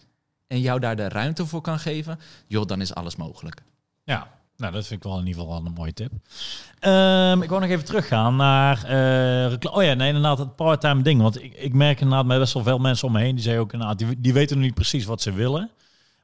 en 0.47 0.61
jou 0.61 0.79
daar 0.79 0.95
de 0.95 1.09
ruimte 1.09 1.45
voor 1.45 1.61
kan 1.61 1.79
geven, 1.79 2.19
joh, 2.47 2.65
dan 2.65 2.81
is 2.81 2.93
alles 2.93 3.15
mogelijk. 3.15 3.61
Ja. 4.11 4.27
Nou, 4.57 4.73
dat 4.73 4.87
vind 4.87 5.03
ik 5.03 5.09
wel 5.09 5.19
in 5.19 5.27
ieder 5.27 5.41
geval 5.41 5.57
wel 5.57 5.65
een 5.65 5.73
mooie 5.73 5.93
tip. 5.93 6.11
Ehm, 6.79 7.41
ik 7.41 7.49
wou 7.49 7.61
nog 7.61 7.69
even 7.69 7.85
teruggaan 7.85 8.35
naar... 8.35 8.83
eh, 8.83 9.57
oh 9.71 9.83
ja, 9.83 9.93
nee, 9.93 10.07
inderdaad, 10.07 10.37
het 10.37 10.55
part-time 10.55 11.01
ding. 11.01 11.21
Want 11.21 11.43
ik, 11.43 11.53
ik 11.53 11.73
merk 11.73 11.99
inderdaad 12.01 12.25
met 12.25 12.39
best 12.39 12.53
wel 12.53 12.63
veel 12.63 12.79
mensen 12.79 13.07
om 13.07 13.13
me 13.13 13.19
heen... 13.19 13.35
die 13.35 13.43
zeggen 13.43 13.61
ook 13.61 13.73
inderdaad, 13.73 13.97
die, 13.97 14.19
die 14.19 14.33
weten 14.33 14.55
nog 14.55 14.65
niet 14.65 14.73
precies 14.73 15.05
wat 15.05 15.21
ze 15.21 15.31
willen. 15.31 15.69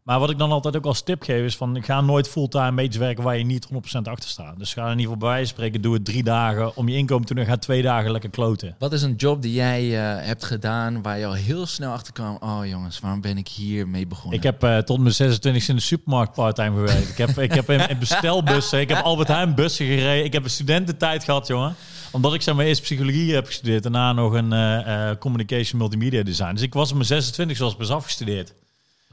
Maar 0.08 0.20
wat 0.20 0.30
ik 0.30 0.38
dan 0.38 0.52
altijd 0.52 0.76
ook 0.76 0.86
als 0.86 1.02
tip 1.02 1.24
geef 1.24 1.46
is 1.46 1.56
van... 1.56 1.84
ga 1.84 2.02
nooit 2.02 2.30
fulltime 2.30 2.84
iets 2.84 2.98
werken 2.98 3.24
waar 3.24 3.38
je 3.38 3.44
niet 3.44 3.68
100% 3.74 3.78
achter 4.04 4.30
staat. 4.30 4.60
Dus 4.60 4.74
ga 4.74 4.84
in 4.84 4.90
ieder 4.90 5.04
geval 5.04 5.18
bij 5.18 5.30
wijze 5.30 5.46
van 5.46 5.56
spreken, 5.56 5.82
doe 5.82 5.94
het 5.94 6.06
drie 6.06 6.24
dagen 6.24 6.76
om 6.76 6.90
je 6.90 6.98
inkomen 6.98 7.26
te 7.26 7.34
doen... 7.34 7.44
en 7.44 7.50
ga 7.50 7.58
twee 7.58 7.82
dagen 7.82 8.12
lekker 8.12 8.30
kloten. 8.30 8.76
Wat 8.80 8.94
is 8.94 9.02
een 9.02 9.16
job 9.16 9.42
die 9.42 9.54
jij 9.54 9.84
eh, 9.86 10.26
hebt 10.26 10.44
gedaan 10.44 11.02
waar 11.02 11.18
je 11.18 11.26
al 11.26 11.34
heel 11.34 11.66
snel 11.66 11.92
achter 11.92 12.14
kwam? 12.14 12.38
Oh 12.40 12.60
jongens, 12.66 13.00
waarom 13.00 13.22
ben 13.22 13.38
ik 13.38 13.48
hier 13.48 13.88
mee 13.88 14.08
begonnen? 14.08 14.38
Ik 14.38 14.44
heb 14.44 14.64
eh, 14.64 14.78
tot 14.78 15.00
mijn 15.00 15.14
26 15.14 15.68
in 15.68 15.76
de 15.76 15.82
supermarkt 15.82 16.34
parttime 16.34 16.76
gewerkt. 16.76 17.10
Ik 17.10 17.18
heb, 17.18 17.38
ik 17.40 17.54
heb 17.54 17.70
in, 17.70 17.90
in 17.90 18.00
bestelbussen, 18.00 18.80
ik 18.80 18.90
heb 18.90 19.04
Albert 19.04 19.28
Heijn 19.28 19.56
bussen 19.56 19.86
gereden. 19.86 20.26
Ik 20.26 20.34
heb 20.34 20.44
een 20.44 20.50
studententijd 20.50 21.24
gehad, 21.24 21.48
jongen. 21.48 21.76
Omdat 22.12 22.34
ik 22.34 22.42
zeg 22.42 22.56
maar 22.56 22.66
eerst 22.66 22.82
psychologie 22.82 23.34
heb 23.34 23.46
gestudeerd. 23.46 23.84
Daarna 23.84 24.14
nog 24.14 24.34
een 24.34 24.54
eh, 24.54 25.10
communication 25.20 25.80
multimedia 25.80 26.24
design. 26.24 26.54
Dus 26.54 26.62
ik 26.62 26.74
was 26.74 26.90
op 26.90 26.96
mijn 26.96 27.08
26 27.08 27.58
zoals 27.58 27.76
pas 27.76 27.90
afgestudeerd. 27.90 28.54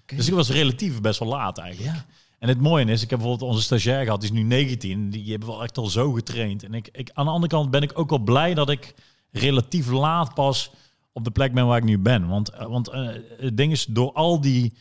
Dus 0.07 0.29
ik 0.29 0.35
was 0.35 0.51
relatief 0.51 1.01
best 1.01 1.19
wel 1.19 1.29
laat 1.29 1.59
eigenlijk. 1.59 1.95
Ja. 1.95 2.05
En 2.39 2.49
het 2.49 2.61
mooie 2.61 2.85
is, 2.85 3.03
ik 3.03 3.11
heb 3.11 3.19
bijvoorbeeld 3.19 3.51
onze 3.51 3.63
stagiair 3.63 4.05
gehad, 4.05 4.21
die 4.21 4.31
is 4.31 4.37
nu 4.37 4.43
19. 4.43 5.11
Die 5.11 5.31
hebben 5.31 5.49
wel 5.49 5.63
echt 5.63 5.79
al 5.79 5.87
zo 5.87 6.13
getraind. 6.13 6.63
En 6.63 6.75
ik, 6.75 6.89
ik, 6.93 7.11
aan 7.13 7.25
de 7.25 7.31
andere 7.31 7.53
kant 7.53 7.71
ben 7.71 7.83
ik 7.83 7.99
ook 7.99 8.11
wel 8.11 8.19
blij 8.19 8.55
dat 8.55 8.71
ik 8.71 8.95
relatief 9.31 9.91
laat 9.91 10.35
pas 10.35 10.71
op 11.13 11.25
de 11.25 11.31
plek 11.31 11.53
ben 11.53 11.67
waar 11.67 11.79
ik 11.79 11.85
nu 11.85 11.99
ben. 11.99 12.29
Want, 12.29 12.49
eh, 12.49 12.67
want 12.67 12.89
eh, 12.89 13.09
het 13.39 13.57
ding 13.57 13.73
is, 13.73 13.85
door 13.85 14.13
al 14.13 14.41
die 14.41 14.73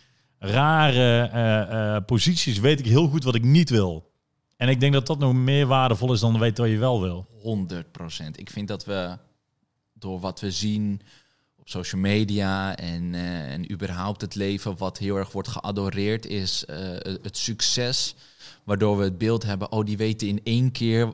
rare 0.43 1.29
eh, 1.31 1.95
eh, 1.95 2.05
posities 2.05 2.59
weet 2.59 2.79
ik 2.79 2.85
heel 2.85 3.07
goed 3.07 3.23
wat 3.23 3.35
ik 3.35 3.43
niet 3.43 3.69
wil. 3.69 4.11
En 4.57 4.69
ik 4.69 4.79
denk 4.79 4.93
dat 4.93 5.07
dat 5.07 5.19
nog 5.19 5.33
meer 5.33 5.65
waardevol 5.65 6.13
is 6.13 6.19
dan 6.19 6.39
weten 6.39 6.63
wat 6.63 6.73
je 6.73 6.79
wel 6.79 7.01
wil. 7.01 7.27
100 7.41 7.91
procent. 7.91 8.39
Ik 8.39 8.49
vind 8.49 8.67
dat 8.67 8.85
we 8.85 9.17
door 9.93 10.19
wat 10.19 10.39
we 10.39 10.51
zien 10.51 11.01
op 11.63 11.69
social 11.69 12.01
media 12.01 12.75
en, 12.75 13.15
eh, 13.15 13.51
en 13.51 13.71
überhaupt 13.71 14.21
het 14.21 14.35
leven 14.35 14.77
wat 14.77 14.97
heel 14.97 15.15
erg 15.15 15.31
wordt 15.31 15.47
geadoreerd 15.47 16.25
is 16.25 16.65
eh, 16.65 16.77
het 17.01 17.37
succes. 17.37 18.15
Waardoor 18.63 18.97
we 18.97 19.03
het 19.03 19.17
beeld 19.17 19.43
hebben, 19.43 19.71
oh 19.71 19.85
die 19.85 19.97
weten 19.97 20.27
in 20.27 20.39
één 20.43 20.71
keer 20.71 21.13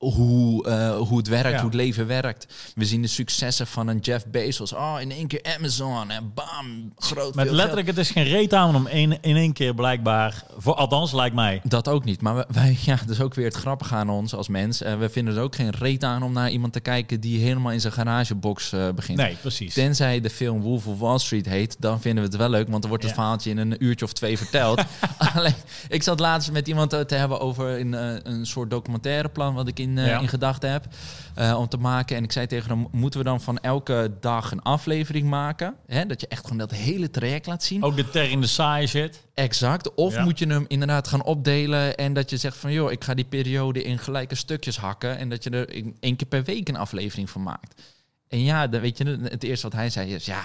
hoe, 0.00 0.64
eh, 0.66 0.96
hoe 0.96 1.16
het 1.18 1.28
werkt, 1.28 1.50
Ja. 1.50 1.56
hoe 1.56 1.64
het 1.66 1.74
leven 1.74 2.06
werkt. 2.06 2.46
We 2.74 2.84
zien 2.84 3.02
de 3.02 3.08
successen 3.08 3.66
van 3.66 3.88
een 3.88 3.98
Jeff 3.98 4.26
Bezos. 4.26 4.72
Oh, 4.72 4.96
in 5.00 5.10
één 5.10 5.26
keer 5.26 5.40
Amazon 5.56 6.10
en 6.10 6.32
bam, 6.34 6.92
groot 6.96 7.34
Met 7.34 7.50
letterlijk, 7.50 7.86
het 7.86 7.98
is 7.98 8.10
geen 8.10 8.24
reet 8.24 8.54
aan 8.54 8.74
om 8.74 8.86
één, 8.86 9.18
in 9.22 9.36
één 9.36 9.52
keer 9.52 9.74
blijkbaar, 9.74 10.44
voor, 10.56 10.74
althans 10.74 11.12
lijkt 11.12 11.34
mij. 11.34 11.60
Dat 11.64 11.88
ook 11.88 12.04
niet. 12.04 12.20
Maar 12.20 12.44
wij, 12.48 12.76
ja, 12.84 12.96
dat 12.96 13.08
is 13.08 13.20
ook 13.20 13.34
weer 13.34 13.44
het 13.44 13.54
grappige 13.54 13.94
aan 13.94 14.10
ons 14.10 14.34
als 14.34 14.48
mens. 14.48 14.82
Eh, 14.82 14.98
we 14.98 15.08
vinden 15.08 15.36
er 15.36 15.42
ook 15.42 15.54
geen 15.54 15.70
reet 15.70 16.04
aan 16.04 16.22
om 16.22 16.32
naar 16.32 16.50
iemand 16.50 16.72
te 16.72 16.80
kijken 16.80 17.20
die 17.20 17.40
helemaal 17.40 17.72
in 17.72 17.80
zijn 17.80 17.92
garagebox 17.92 18.72
eh, 18.72 18.88
begint. 18.94 19.18
Nee, 19.18 19.36
precies. 19.40 19.74
Tenzij 19.74 20.20
de 20.20 20.30
film 20.30 20.60
Wolf 20.60 20.86
of 20.86 20.98
Wall 20.98 21.18
Street 21.18 21.46
heet, 21.46 21.76
dan 21.78 22.00
vinden 22.00 22.22
we 22.24 22.28
het 22.30 22.38
wel 22.38 22.48
leuk, 22.50 22.68
want 22.68 22.80
dan 22.80 22.88
wordt 22.90 23.04
het 23.04 23.14
Ja. 23.14 23.18
verhaaltje 23.20 23.50
in 23.50 23.58
een 23.58 23.84
uurtje 23.84 24.04
of 24.04 24.12
twee 24.12 24.36
verteld. 24.38 24.82
Alleen, 25.34 25.54
ik 25.88 26.02
zat 26.02 26.20
laatst 26.20 26.52
met 26.52 26.68
iemand 26.68 26.90
te 26.90 27.14
hebben 27.14 27.40
over 27.40 27.80
een, 27.80 27.94
eh, 27.94 28.14
een 28.22 28.46
soort 28.46 28.70
documentaire 28.70 29.28
plan 29.28 29.54
wat 29.54 29.68
ik 29.68 29.78
in, 29.78 29.89
eh, 29.98 30.06
Ja. 30.06 30.18
in 30.20 30.28
gedachten 30.28 30.70
heb 30.70 30.86
eh, 31.34 31.56
om 31.58 31.68
te 31.68 31.76
maken. 31.76 32.16
En 32.16 32.24
ik 32.24 32.32
zei 32.32 32.46
tegen 32.46 32.68
hem, 32.70 32.88
moeten 32.92 33.18
we 33.20 33.24
dan 33.26 33.40
van 33.40 33.58
elke 33.58 34.12
dag 34.20 34.50
een 34.52 34.62
aflevering 34.62 35.28
maken? 35.28 35.74
Hè? 35.86 36.06
Dat 36.06 36.20
je 36.20 36.28
echt 36.28 36.42
gewoon 36.42 36.58
dat 36.58 36.70
hele 36.70 37.10
traject 37.10 37.46
laat 37.46 37.62
zien. 37.62 37.82
Ook 37.82 37.96
de 37.96 38.10
ter 38.10 38.30
in 38.30 38.40
de 38.40 38.46
saai 38.46 38.86
zit. 38.86 39.26
Exact. 39.34 39.94
Of 39.94 40.14
Ja. 40.14 40.24
moet 40.24 40.38
je 40.38 40.46
hem 40.46 40.64
inderdaad 40.68 41.08
gaan 41.08 41.22
opdelen 41.24 41.96
en 41.96 42.12
dat 42.12 42.30
je 42.30 42.36
zegt 42.36 42.56
van 42.56 42.72
joh, 42.72 42.92
ik 42.92 43.04
ga 43.04 43.14
die 43.14 43.24
periode 43.24 43.82
in 43.82 43.98
gelijke 43.98 44.34
stukjes 44.34 44.76
hakken 44.78 45.18
en 45.18 45.28
dat 45.28 45.44
je 45.44 45.50
er 45.50 45.70
in- 45.72 45.96
één 46.00 46.16
keer 46.16 46.28
per 46.28 46.44
week 46.44 46.68
een 46.68 46.76
aflevering 46.76 47.30
van 47.30 47.42
maakt. 47.42 47.82
En 48.28 48.42
ja, 48.42 48.66
dan 48.66 48.80
weet 48.80 48.98
je, 48.98 49.18
het 49.22 49.42
eerste 49.42 49.66
wat 49.68 49.76
hij 49.76 49.90
zei 49.90 50.14
is 50.14 50.24
ja, 50.24 50.42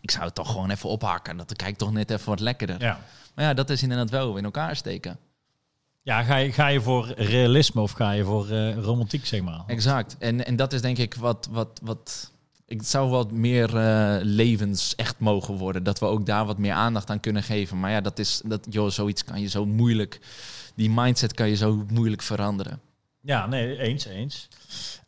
ik 0.00 0.10
zou 0.10 0.24
het 0.24 0.34
toch 0.34 0.50
gewoon 0.50 0.70
even 0.70 0.88
ophakken. 0.88 1.36
Dat 1.36 1.56
kijkt 1.56 1.78
toch 1.78 1.92
net 1.92 2.10
even 2.10 2.28
wat 2.28 2.40
lekkerder. 2.40 2.80
Ja. 2.80 3.00
Maar 3.34 3.44
ja, 3.44 3.54
dat 3.54 3.70
is 3.70 3.82
inderdaad 3.82 4.10
wel 4.10 4.36
in 4.36 4.44
elkaar 4.44 4.76
steken. 4.76 5.18
Ja, 6.02 6.22
ga 6.22 6.36
je, 6.36 6.52
ga 6.52 6.66
je 6.66 6.80
voor 6.80 7.12
realisme 7.16 7.80
of 7.80 7.90
ga 7.90 8.10
je 8.10 8.24
voor 8.24 8.48
eh, 8.48 8.76
romantiek, 8.76 9.26
zeg 9.26 9.42
maar? 9.42 9.62
Exact. 9.66 10.16
En, 10.18 10.46
en 10.46 10.56
dat 10.56 10.72
is 10.72 10.80
denk 10.80 10.98
ik 10.98 11.14
wat, 11.14 11.48
wat, 11.50 11.80
wat 11.82 12.32
ik 12.66 12.82
zou 12.82 13.10
wat 13.10 13.30
meer 13.30 13.76
eh, 13.76 14.16
levens 14.22 14.94
echt 14.94 15.18
mogen 15.18 15.54
worden. 15.54 15.82
Dat 15.82 15.98
we 15.98 16.06
ook 16.06 16.26
daar 16.26 16.46
wat 16.46 16.58
meer 16.58 16.72
aandacht 16.72 17.10
aan 17.10 17.20
kunnen 17.20 17.42
geven. 17.42 17.80
Maar 17.80 17.90
ja, 17.90 18.00
dat 18.00 18.18
is, 18.18 18.42
dat, 18.44 18.66
joh, 18.70 18.90
zoiets 18.90 19.24
kan 19.24 19.40
je 19.40 19.48
zo 19.48 19.66
moeilijk, 19.66 20.20
die 20.74 20.90
mindset 20.90 21.34
kan 21.34 21.48
je 21.48 21.56
zo 21.56 21.84
moeilijk 21.88 22.22
veranderen. 22.22 22.80
Ja, 23.20 23.46
nee, 23.46 23.78
eens, 23.78 24.04
eens. 24.04 24.48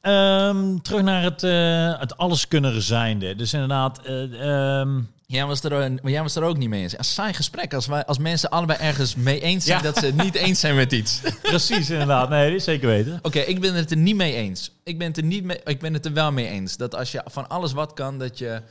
Ehm, 0.00 0.78
terug 0.78 1.02
naar 1.02 1.22
het, 1.22 1.42
eh, 1.42 2.00
het 2.00 2.16
alles 2.16 2.48
kunnen 2.48 2.82
zijnde. 2.82 3.34
Dus 3.34 3.52
inderdaad, 3.52 4.02
eh, 4.02 4.80
ehm, 4.80 5.00
Jij 5.26 5.44
was, 5.46 5.62
er, 5.62 5.72
ook- 5.72 6.02
maar 6.02 6.12
jij 6.12 6.22
was 6.22 6.36
er 6.36 6.42
ook 6.42 6.56
niet 6.56 6.68
mee 6.68 6.82
eens. 6.82 6.98
Een 6.98 7.04
saai 7.04 7.32
gesprek. 7.32 7.74
Als, 7.74 7.86
wij, 7.86 8.04
als 8.04 8.18
mensen 8.18 8.50
allebei 8.50 8.78
ergens 8.78 9.14
mee 9.14 9.40
eens 9.40 9.64
zijn 9.64 9.78
Ja. 9.78 9.84
dat 9.84 9.96
ze 9.98 10.06
het 10.06 10.16
niet 10.22 10.34
eens 10.34 10.60
zijn 10.60 10.74
met 10.74 10.92
iets. 10.92 11.20
Oké, 11.26 11.34
precies 11.48 11.90
inderdaad. 11.90 12.28
Nee, 12.28 12.48
dit 12.50 12.58
is 12.58 12.64
zeker 12.64 12.88
weten. 12.88 13.20
ik 13.48 13.60
ben 13.60 13.74
het 13.74 13.90
er 13.90 13.96
niet 13.96 14.16
mee 14.16 14.34
eens. 14.34 14.70
Ik 14.84 14.98
ben 14.98 15.06
het 15.06 15.16
er, 15.16 15.22
niet 15.24 15.44
mee, 15.44 15.60
ik 15.64 15.80
ben 15.80 15.92
het 15.92 16.04
er 16.04 16.12
wel 16.12 16.32
mee 16.32 16.48
eens. 16.48 16.76
Dat 16.76 16.94
als 16.94 17.12
je 17.12 17.22
van 17.26 17.48
alles 17.48 17.72
wat 17.72 17.92
kan, 17.94 18.18
dat 18.18 18.38
je 18.38 18.62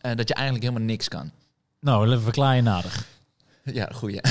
eh, 0.00 0.16
dat 0.16 0.28
je 0.28 0.34
eigenlijk 0.34 0.64
helemaal 0.66 0.86
niks 0.88 1.08
kan. 1.08 1.30
Nou, 1.80 2.06
even 2.08 2.22
verklaar 2.22 2.56
je 2.56 2.62
nader. 2.62 2.92
Ja, 3.64 3.90
goeie. 3.94 4.20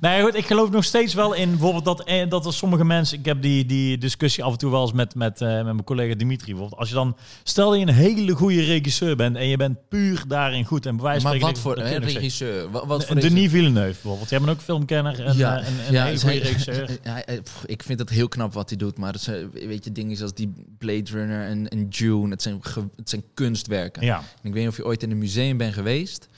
Nee, 0.00 0.22
goed, 0.22 0.34
ik 0.34 0.46
geloof 0.46 0.70
nog 0.70 0.84
steeds 0.84 1.14
wel 1.14 1.32
in 1.32 1.50
bijvoorbeeld 1.50 1.84
dat, 1.84 2.04
eh, 2.04 2.28
dat 2.28 2.46
er 2.46 2.52
sommige 2.52 2.84
mensen... 2.84 3.18
Ik 3.18 3.24
heb 3.24 3.42
die, 3.42 3.66
die 3.66 3.98
discussie 3.98 4.44
af 4.44 4.52
en 4.52 4.58
toe 4.58 4.70
wel 4.70 4.82
eens 4.82 4.92
met, 4.92 5.14
met, 5.14 5.40
eh, 5.40 5.54
met 5.54 5.64
mijn 5.64 5.84
collega 5.84 6.14
Dimitri. 6.14 6.50
Bijvoorbeeld. 6.50 6.80
Als 6.80 6.88
je 6.88 6.94
dan... 6.94 7.16
Stel 7.42 7.70
dat 7.70 7.78
je 7.78 7.86
een 7.86 7.94
hele 7.94 8.32
goede 8.32 8.64
regisseur 8.64 9.16
bent 9.16 9.36
en 9.36 9.48
je 9.48 9.56
bent 9.56 9.88
puur 9.88 10.24
daarin 10.28 10.64
goed. 10.64 10.86
En 10.86 10.98
van 10.98 11.22
maar 11.22 11.38
wat 11.38 11.58
voor 11.58 11.76
niks 11.76 12.14
regisseur? 12.14 12.70
Wat, 12.70 13.06
voor? 13.06 13.20
Denis 13.20 13.50
Villeneuve 13.50 13.92
bijvoorbeeld. 13.92 14.30
Jij 14.30 14.38
bent 14.38 14.50
ook 14.50 14.60
filmkenner 14.60 15.24
en 15.24 15.36
ja, 15.36 15.60
eh, 15.60 15.66
een, 15.66 15.74
een 15.86 15.92
ja, 15.92 16.04
hele 16.04 16.18
zij- 16.18 16.32
goede 16.32 16.46
regisseur. 16.46 16.90
Ja, 17.04 17.22
ik 17.66 17.82
vind 17.82 17.98
het 17.98 18.10
heel 18.10 18.28
knap 18.28 18.52
wat 18.52 18.68
hij 18.68 18.78
doet, 18.78 18.98
maar 18.98 19.14
weet 19.52 19.84
je, 19.84 19.92
dingen 19.92 20.16
zoals 20.16 20.34
die 20.34 20.52
Blade 20.78 21.10
Runner 21.10 21.46
en, 21.46 21.68
en 21.68 21.88
Dune, 21.88 22.30
het 22.30 22.42
zijn, 22.42 22.60
het 22.96 23.08
zijn 23.08 23.22
kunstwerken. 23.34 24.04
Ja, 24.04 24.16
En 24.16 24.24
ik 24.42 24.52
weet 24.52 24.62
niet 24.62 24.68
of 24.68 24.76
je 24.76 24.84
ooit 24.84 25.02
in 25.02 25.10
een 25.10 25.18
museum 25.18 25.56
bent 25.56 25.74
geweest. 25.74 26.28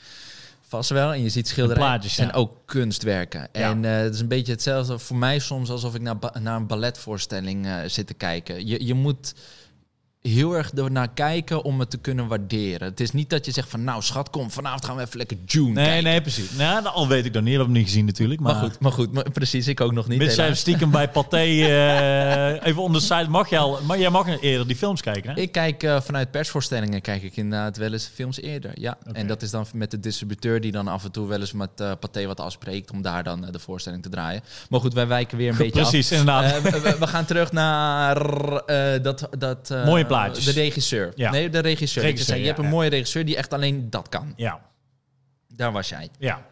Vast 0.69 0.89
wel. 0.89 1.13
En 1.13 1.23
je 1.23 1.29
ziet 1.29 1.47
schilderijen. 1.47 1.87
plaatjes, 1.87 2.17
en 2.17 2.33
ook 2.33 2.57
kunstwerken. 2.65 3.39
Ja. 3.39 3.69
En 3.69 3.85
eh, 3.85 3.97
het 3.97 4.13
is 4.13 4.19
een 4.19 4.27
beetje 4.27 4.51
hetzelfde 4.51 4.99
voor 4.99 5.17
mij 5.17 5.39
soms 5.39 5.69
alsof 5.69 5.95
ik 5.95 6.01
naar, 6.01 6.15
naar 6.41 6.55
een 6.55 6.67
balletvoorstelling 6.67 7.65
eh, 7.65 7.75
zit 7.85 8.07
te 8.07 8.13
kijken. 8.13 8.67
Je, 8.67 8.85
je 8.85 8.93
moet 8.93 9.33
heel 10.21 10.53
erg 10.55 10.71
ernaar 10.71 11.07
kijken 11.13 11.63
om 11.63 11.79
het 11.79 11.89
te 11.89 11.97
kunnen 11.97 12.27
waarderen. 12.27 12.87
Het 12.87 12.99
is 12.99 13.11
niet 13.11 13.29
dat 13.29 13.45
je 13.45 13.51
zegt 13.51 13.69
van 13.69 13.83
nou 13.83 14.01
schat, 14.01 14.29
kom 14.29 14.51
vanavond 14.51 14.85
gaan 14.85 14.95
we 14.95 15.01
even 15.01 15.17
lekker 15.17 15.37
June 15.45 15.71
nee, 15.71 15.85
kijken. 15.85 16.03
nee, 16.03 16.21
precies. 16.21 16.51
Nou, 16.51 16.85
al 16.85 17.07
weet 17.07 17.25
ik 17.25 17.33
dan 17.33 17.43
niet. 17.43 17.51
We 17.51 17.57
hebben 17.57 17.73
hem 17.73 17.83
niet 17.83 17.91
gezien 17.91 18.05
natuurlijk. 18.05 18.39
Maar, 18.39 18.53
Maar 18.53 18.63
goed, 18.63 18.79
maar 18.79 18.91
goed, 18.91 19.11
maar 19.13 19.31
precies, 19.31 19.67
ik 19.67 19.81
ook 19.81 19.91
nog 19.93 20.07
niet. 20.07 20.21
Jij 20.21 20.29
helaas. 20.29 20.59
stiekem 20.59 20.91
bij 20.91 21.09
Pathé 21.19 21.37
eh, 21.37 22.67
even 22.67 22.81
on 22.81 22.93
the 22.93 22.99
side 22.99 23.27
mag 23.29 23.49
je 23.49 23.57
al, 23.57 23.79
maar 23.85 23.99
jij 23.99 24.09
mag 24.09 24.41
eerder 24.41 24.67
die 24.67 24.75
films 24.75 25.01
kijken, 25.01 25.29
hè? 25.33 25.41
Ik 25.41 25.51
kijk 25.51 25.83
eh, 25.83 26.01
vanuit 26.01 26.31
persvoorstellingen 26.31 27.01
kijk 27.01 27.23
ik 27.23 27.35
inderdaad 27.37 27.77
wel 27.77 27.91
eens 27.91 28.11
films 28.13 28.41
eerder. 28.41 28.71
Ja. 28.73 28.97
En 29.11 29.27
dat 29.27 29.41
is 29.41 29.51
dan 29.51 29.65
met 29.73 29.91
de 29.91 29.99
distributeur 29.99 30.61
die 30.61 30.71
dan 30.71 30.87
af 30.87 31.03
en 31.03 31.11
toe 31.11 31.27
wel 31.27 31.39
eens 31.39 31.51
met 31.53 31.69
eh 31.75 31.91
Pathé 31.99 32.25
wat 32.25 32.39
afspreekt 32.39 32.91
om 32.91 33.01
daar 33.01 33.23
dan 33.23 33.47
de 33.51 33.59
voorstelling 33.59 34.03
te 34.03 34.09
draaien. 34.09 34.41
Maar 34.69 34.79
goed, 34.79 34.93
wij 34.93 35.07
wijken 35.07 35.37
weer 35.37 35.49
een 35.49 35.57
beetje 35.57 35.81
af. 35.81 35.89
Precies, 35.89 36.11
inderdaad. 36.11 36.61
We, 36.61 36.79
we- 36.79 36.95
we 36.99 37.07
gaan 37.07 37.25
terug 37.25 37.51
naar 37.51 38.15
dat, 39.01 39.29
dat, 39.37 39.69
Mooie 39.85 40.05
plaatjes. 40.09 40.45
De 40.45 40.51
regisseur. 40.51 41.11
Ja. 41.15 41.31
Nee, 41.31 41.49
de 41.49 41.59
regisseur. 41.59 42.03
Je 42.03 42.09
Regisseur, 42.09 42.35
zei, 42.35 42.39
je 42.39 42.45
ja, 42.47 42.53
hebt 42.53 42.65
een 42.65 42.71
mooie 42.71 42.89
regisseur 42.89 43.25
die 43.25 43.35
echt 43.37 43.53
alleen 43.53 43.89
dat 43.89 44.09
kan. 44.09 44.33
ja, 44.35 44.61
Daar 45.55 45.71
was 45.71 45.89
jij. 45.89 46.09
ja. 46.19 46.47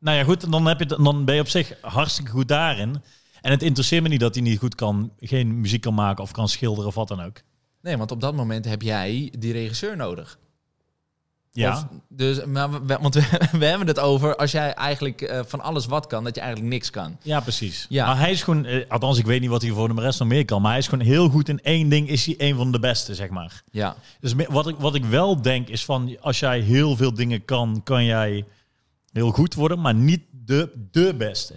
Nou 0.00 0.16
ja, 0.16 0.24
goed, 0.24 0.50
dan, 0.50 0.66
heb 0.66 0.78
je, 0.78 0.86
dan 0.86 1.24
ben 1.24 1.34
je 1.34 1.40
op 1.40 1.48
zich 1.48 1.72
hartstikke 1.80 2.30
goed 2.30 2.48
daarin. 2.48 3.02
En 3.40 3.50
het 3.50 3.62
interesseert 3.62 4.02
me 4.02 4.08
niet 4.08 4.20
dat 4.20 4.34
hij 4.34 4.42
niet 4.44 4.58
goed 4.58 4.74
kan, 4.74 5.12
geen 5.18 5.60
muziek 5.60 5.80
kan 5.80 5.94
maken 5.94 6.22
of 6.22 6.32
kan 6.32 6.48
schilderen 6.48 6.88
of 6.88 6.94
wat 6.94 7.08
dan 7.08 7.20
ook. 7.20 7.40
Nee, 7.82 7.96
want 7.96 8.10
op 8.10 8.20
dat 8.20 8.34
moment 8.34 8.64
heb 8.64 8.82
jij 8.82 9.32
die 9.38 9.52
regisseur 9.52 9.96
nodig. 9.96 10.38
Ja, 11.58 11.72
Of- 11.72 11.86
dus, 12.08 12.44
maar 12.44 12.84
we, 12.86 12.98
want 13.00 13.14
we, 13.14 13.20
we 13.58 13.64
hebben 13.64 13.86
het 13.86 13.98
over 13.98 14.36
als 14.36 14.50
jij 14.50 14.74
eigenlijk 14.74 15.22
eh, 15.22 15.40
van 15.46 15.60
alles 15.60 15.86
wat 15.86 16.06
kan, 16.06 16.24
dat 16.24 16.34
je 16.34 16.40
eigenlijk 16.40 16.72
niks 16.72 16.90
kan. 16.90 17.16
ja 17.22 17.40
precies. 17.40 17.86
Ja. 17.88 18.06
Maar 18.06 18.18
hij 18.18 18.30
is 18.30 18.42
gewoon, 18.42 18.64
eh, 18.64 18.90
althans 18.90 19.18
ik 19.18 19.26
weet 19.26 19.40
niet 19.40 19.50
wat 19.50 19.62
hij 19.62 19.70
voor 19.70 19.94
de 19.94 20.00
rest 20.00 20.18
nog 20.18 20.28
meer 20.28 20.44
kan, 20.44 20.62
maar 20.62 20.70
hij 20.70 20.80
is 20.80 20.88
gewoon 20.88 21.04
heel 21.06 21.28
goed 21.28 21.48
in 21.48 21.60
één 21.62 21.88
ding, 21.88 22.08
is 22.08 22.26
hij 22.26 22.34
een 22.38 22.56
van 22.56 22.72
de 22.72 22.78
beste, 22.78 23.14
zeg 23.14 23.28
maar. 23.28 23.62
Ja. 23.70 23.96
Dus 24.20 24.34
wat 24.48 24.68
ik, 24.68 24.76
wat 24.78 24.94
ik 24.94 25.04
wel 25.04 25.42
denk 25.42 25.68
is 25.68 25.84
van, 25.84 26.16
als 26.20 26.38
jij 26.38 26.60
heel 26.60 26.96
veel 26.96 27.14
dingen 27.14 27.44
kan, 27.44 27.80
kan 27.84 28.04
jij 28.04 28.44
heel 29.12 29.30
goed 29.30 29.54
worden, 29.54 29.80
maar 29.80 29.94
niet 29.94 30.20
de, 30.30 30.86
de 30.90 31.14
beste. 31.18 31.54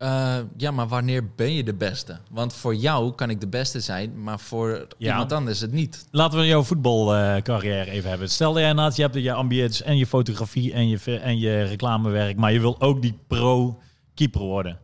Eh, 0.00 0.38
ja, 0.56 0.70
maar 0.70 0.88
wanneer 0.88 1.30
ben 1.36 1.52
je 1.54 1.64
de 1.64 1.74
beste? 1.74 2.18
Want 2.30 2.52
voor 2.54 2.74
jou 2.74 3.12
kan 3.14 3.30
ik 3.30 3.40
de 3.40 3.46
beste 3.48 3.80
zijn, 3.80 4.22
maar 4.22 4.40
voor 4.40 4.86
Ja. 4.98 5.10
iemand 5.10 5.32
anders 5.32 5.60
het 5.60 5.72
niet. 5.72 6.06
Laten 6.10 6.38
we 6.38 6.46
jouw 6.46 6.62
voetbalcarrière 6.62 7.90
even 7.90 8.10
hebben. 8.10 8.30
Stel 8.30 8.52
dat 8.52 8.60
jij 8.60 8.70
inderdaad, 8.70 8.96
je 8.96 9.02
hebt 9.02 9.14
je 9.14 9.32
ambities 9.32 9.82
en 9.82 9.96
je 9.96 10.06
fotografie 10.06 10.72
en 10.72 10.88
je, 10.88 11.18
en 11.18 11.38
je 11.38 11.62
reclamewerk, 11.62 12.36
maar 12.36 12.52
je 12.52 12.60
wil 12.60 12.80
ook 12.80 13.02
die 13.02 13.18
pro-keeper 13.26 14.40
worden 14.40 14.78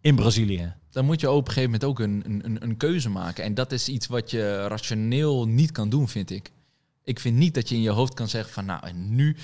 in 0.00 0.14
Brazilië. 0.14 0.74
Dan 0.90 1.04
moet 1.04 1.20
je 1.20 1.30
op 1.30 1.46
een 1.46 1.52
gegeven 1.52 1.70
moment 1.70 1.84
ook 1.84 1.98
een, 2.00 2.22
een, 2.44 2.62
een- 2.62 2.76
keuze 2.76 3.10
maken. 3.10 3.44
En 3.44 3.54
dat 3.54 3.72
is 3.72 3.88
iets 3.88 4.06
wat 4.06 4.30
je 4.30 4.66
rationeel 4.66 5.46
niet 5.48 5.72
kan 5.72 5.88
doen, 5.88 6.08
vind 6.08 6.30
ik. 6.30 6.50
Ik 7.04 7.20
vind 7.20 7.36
niet 7.36 7.54
dat 7.54 7.68
je 7.68 7.74
in 7.74 7.82
je 7.82 7.90
hoofd 7.90 8.14
kan 8.14 8.28
zeggen 8.28 8.52
van 8.52 8.64
nou 8.64 8.86
en 8.86 9.14
nu, 9.14 9.36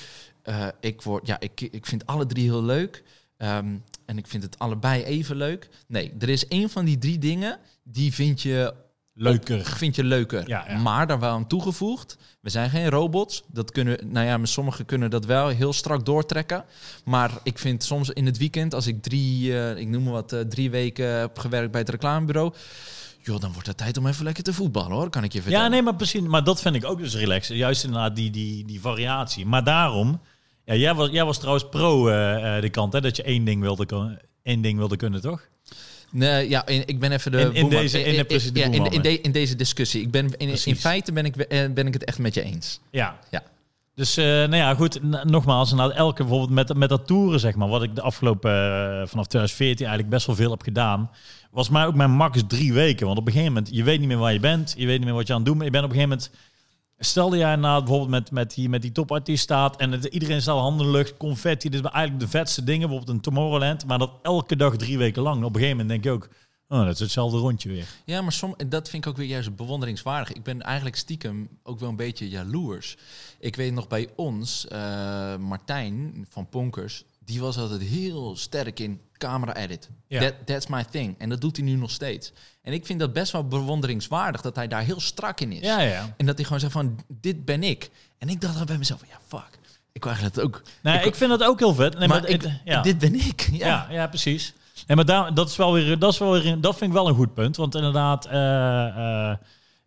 eh, 0.42 0.66
ik, 0.80 1.02
word, 1.02 1.26
ja, 1.26 1.40
ik, 1.40 1.60
ik 1.60 1.86
vind 1.86 2.06
alle 2.06 2.26
drie 2.26 2.44
heel 2.44 2.62
leuk. 2.64 3.02
ehm, 3.36 3.66
en 4.06 4.18
ik 4.18 4.26
vind 4.26 4.42
het 4.42 4.58
allebei 4.58 5.04
even 5.04 5.36
leuk. 5.36 5.68
Nee, 5.86 6.12
er 6.18 6.28
is 6.28 6.48
één 6.48 6.70
van 6.70 6.84
die 6.84 6.98
drie 6.98 7.18
dingen 7.18 7.58
die 7.82 8.14
vind 8.14 8.42
je 8.42 8.74
Leuker. 9.18 9.64
vind 9.64 9.96
je 9.96 10.04
leuker. 10.04 10.48
Ja, 10.48 10.64
ja. 10.68 10.78
Maar 10.78 11.06
daar 11.06 11.20
wel 11.20 11.30
aan 11.30 11.46
toegevoegd. 11.46 12.16
We 12.40 12.50
zijn 12.50 12.70
geen 12.70 12.88
robots. 12.88 13.42
Dat 13.46 13.70
kunnen, 13.70 13.98
nou 14.12 14.26
ja, 14.26 14.44
sommigen 14.46 14.84
kunnen 14.84 15.10
dat 15.10 15.24
wel 15.24 15.48
heel 15.48 15.72
strak 15.72 16.04
doortrekken. 16.04 16.64
Maar 17.04 17.30
ik 17.42 17.58
vind 17.58 17.84
soms 17.84 18.10
in 18.10 18.26
het 18.26 18.38
weekend, 18.38 18.74
als 18.74 18.86
ik 18.86 19.02
drie, 19.02 19.58
eh, 19.58 19.76
ik 19.76 19.88
noem 19.88 20.02
maar 20.02 20.12
wat, 20.12 20.32
eh, 20.32 20.40
drie 20.40 20.70
weken 20.70 21.18
heb 21.18 21.38
gewerkt 21.38 21.70
bij 21.70 21.80
het 21.80 21.90
reclamebureau. 21.90 22.52
Joh, 23.22 23.40
dan 23.40 23.52
wordt 23.52 23.66
het 23.66 23.76
tijd 23.76 23.96
om 23.96 24.06
even 24.06 24.24
lekker 24.24 24.42
te 24.42 24.52
voetballen 24.52 24.96
hoor, 24.96 25.10
kan 25.10 25.24
ik 25.24 25.32
je 25.32 25.42
vertellen. 25.42 25.64
Ja, 25.64 25.70
nee, 25.70 25.82
maar 25.82 25.96
precies. 25.96 26.20
Maar 26.20 26.44
dat 26.44 26.60
vind 26.60 26.74
ik 26.74 26.84
ook 26.84 26.98
dus 26.98 27.14
relaxed. 27.14 27.56
Juist 27.56 27.84
inderdaad 27.84 28.16
die, 28.16 28.30
die, 28.30 28.64
die 28.64 28.80
variatie. 28.80 29.46
Maar 29.46 29.64
daarom, 29.64 30.20
ja, 30.66 30.74
jij, 30.74 30.94
was, 30.94 31.08
jij 31.10 31.24
was 31.24 31.38
trouwens 31.38 31.68
pro 31.68 32.08
eh, 32.08 32.56
eh, 32.56 32.62
de 32.62 32.68
kant, 32.70 32.92
hè, 32.92 33.00
dat 33.00 33.16
je 33.16 33.22
één 33.22 33.44
ding 33.44 33.60
wilde, 33.60 34.18
één 34.42 34.60
ding 34.62 34.78
wilde 34.78 34.96
kunnen, 34.96 35.20
toch? 35.20 35.48
Nee, 36.10 36.48
ja, 36.48 36.66
in- 36.66 36.82
ik 36.86 37.00
ben 37.00 37.12
even 37.12 37.30
de 37.32 37.50
In- 37.52 37.68
deze- 37.68 37.98
in 38.04 38.24
de 38.26 38.50
ja, 38.52 38.64
in, 38.64 38.70
boeman, 38.70 38.86
in, 38.90 38.96
hè? 38.96 39.00
de- 39.02 39.20
in 39.20 39.32
deze 39.32 39.56
discussie. 39.56 40.02
Ik 40.02 40.10
ben, 40.10 40.36
in, 40.36 40.76
feite 40.76 41.12
ben 41.12 41.24
ik, 41.24 41.36
eh, 41.36 41.70
ben 41.70 41.86
ik 41.86 41.92
het 41.92 42.04
echt 42.04 42.18
met 42.18 42.34
je 42.34 42.42
eens. 42.42 42.80
Ja. 42.90 43.18
Ja. 43.30 43.42
Dus, 43.94 44.14
nou 44.16 44.56
ja, 44.56 44.74
goed. 44.74 45.00
nogmaals, 45.24 45.72
nou, 45.72 45.92
elke 45.92 46.22
bijvoorbeeld 46.22 46.50
met, 46.50 46.74
met 46.76 46.88
dat 46.88 47.06
toeren, 47.06 47.40
zeg 47.40 47.54
maar, 47.54 47.68
wat 47.68 47.82
ik 47.82 47.94
de 47.94 48.00
afgelopen, 48.02 48.50
vanaf 49.08 49.26
2014 49.26 49.86
eigenlijk 49.86 50.08
best 50.14 50.26
wel 50.26 50.36
veel 50.36 50.50
heb 50.50 50.62
gedaan, 50.62 51.10
was 51.50 51.68
maar 51.68 51.86
ook 51.86 51.94
mijn 51.94 52.10
max 52.10 52.42
drie 52.48 52.72
weken. 52.72 53.06
Want 53.06 53.18
op 53.18 53.26
een 53.26 53.32
gegeven 53.32 53.52
moment, 53.52 53.74
je 53.74 53.82
weet 53.82 53.98
niet 53.98 54.08
meer 54.08 54.16
waar 54.18 54.32
je 54.32 54.40
bent, 54.40 54.74
je 54.76 54.86
weet 54.86 54.96
niet 54.96 55.06
meer 55.06 55.14
wat 55.14 55.26
je 55.26 55.32
aan 55.32 55.38
het 55.38 55.48
doen 55.48 55.58
bent. 55.58 55.66
Je 55.72 55.80
bent 55.80 55.84
op 55.84 55.90
een 55.90 55.96
gegeven 55.96 56.18
moment, 56.18 56.36
stelde 56.98 57.36
jij 57.36 57.56
nou 57.56 57.78
bijvoorbeeld 57.78 58.10
met, 58.10 58.30
met, 58.30 58.54
die, 58.54 58.68
met 58.68 58.82
die 58.82 58.92
topartiest 58.92 59.42
staat 59.42 59.76
en 59.76 60.08
iedereen 60.08 60.42
staat 60.42 60.58
handen 60.58 60.90
lucht, 60.90 61.16
confetti, 61.16 61.68
dit 61.68 61.80
zijn 61.80 61.92
eigenlijk 61.92 62.24
de 62.24 62.30
vetste 62.38 62.64
dingen, 62.64 62.88
bijvoorbeeld 62.88 63.16
een 63.16 63.22
Tomorrowland, 63.22 63.86
maar 63.86 63.98
dat 63.98 64.12
elke 64.22 64.56
dag 64.56 64.76
drie 64.76 64.98
weken 64.98 65.22
lang. 65.22 65.36
Op 65.36 65.54
een 65.54 65.60
gegeven 65.60 65.76
moment 65.76 65.88
denk 65.88 66.04
je 66.04 66.10
ook, 66.10 66.28
oh, 66.68 66.84
dat 66.84 66.94
is 66.94 67.00
hetzelfde 67.00 67.38
rondje 67.38 67.68
weer. 67.68 67.86
Ja, 68.04 68.22
maar 68.22 68.32
som, 68.32 68.54
dat 68.68 68.88
vind 68.88 69.04
ik 69.04 69.10
ook 69.10 69.16
weer 69.16 69.26
juist 69.26 69.56
bewonderingswaardig. 69.56 70.32
Ik 70.32 70.42
ben 70.42 70.62
eigenlijk 70.62 70.96
stiekem 70.96 71.48
ook 71.62 71.80
wel 71.80 71.88
een 71.88 71.96
beetje 71.96 72.28
jaloers. 72.28 72.96
Ik 73.38 73.56
weet 73.56 73.72
nog 73.72 73.88
bij 73.88 74.08
ons, 74.16 74.68
eh, 74.68 75.36
Martijn 75.36 76.26
van 76.28 76.48
Ponkers, 76.48 77.04
die 77.24 77.40
was 77.40 77.58
altijd 77.58 77.82
heel 77.82 78.36
sterk 78.36 78.80
in 78.80 79.00
camera 79.18 79.56
edit. 79.56 79.88
Ja. 80.06 80.20
That, 80.20 80.34
that's 80.44 80.66
my 80.66 80.84
thing. 80.90 81.14
En 81.18 81.28
dat 81.28 81.40
doet 81.40 81.56
hij 81.56 81.66
nu 81.66 81.74
nog 81.74 81.90
steeds. 81.90 82.32
En 82.62 82.72
ik 82.72 82.86
vind 82.86 83.00
dat 83.00 83.12
best 83.12 83.32
wel 83.32 83.44
bewonderingswaardig 83.48 84.40
dat 84.40 84.56
hij 84.56 84.68
daar 84.68 84.82
heel 84.82 85.00
strak 85.00 85.40
in 85.40 85.52
is. 85.52 85.60
Ja, 85.60 85.80
ja. 85.80 86.14
En 86.16 86.26
dat 86.26 86.34
hij 86.36 86.44
gewoon 86.44 86.60
zegt 86.60 86.72
van, 86.72 86.98
dit 87.08 87.44
ben 87.44 87.62
ik. 87.62 87.90
En 88.18 88.28
ik 88.28 88.40
dacht 88.40 88.56
dan 88.56 88.66
bij 88.66 88.78
mezelf, 88.78 89.00
ja, 89.08 89.18
fuck. 89.26 89.58
Ik 89.92 90.04
eigenlijk 90.04 90.34
dat 90.34 90.44
ook. 90.44 90.62
Nee, 90.82 91.04
ik, 91.04 91.14
vind 91.14 91.30
dat 91.30 91.42
ook 91.44 91.58
heel 91.58 91.74
vet. 91.74 91.98
Nee, 91.98 92.08
maar 92.08 92.20
maar 92.20 92.30
ik, 92.30 92.42
het- 92.42 92.60
ja. 92.64 92.82
dit 92.82 92.98
ben 92.98 93.14
ik. 93.14 93.40
Ja. 93.52 93.66
Ja, 93.66 93.86
ja, 93.90 94.06
precies. 94.06 94.54
Nee, 94.86 94.96
maar 94.96 95.06
daar, 95.06 95.34
dat 95.34 95.48
is 95.48 95.56
wel 95.56 95.72
weer, 95.72 95.98
dat 95.98 96.12
is 96.12 96.18
wel 96.18 96.32
weer, 96.32 96.60
dat 96.60 96.76
vind 96.76 96.90
ik 96.90 96.96
wel 96.96 97.08
een 97.08 97.14
goed 97.14 97.34
punt. 97.34 97.56
Want 97.56 97.74
inderdaad, 97.74 98.26
eh, 98.26 98.86
eh, 99.30 99.36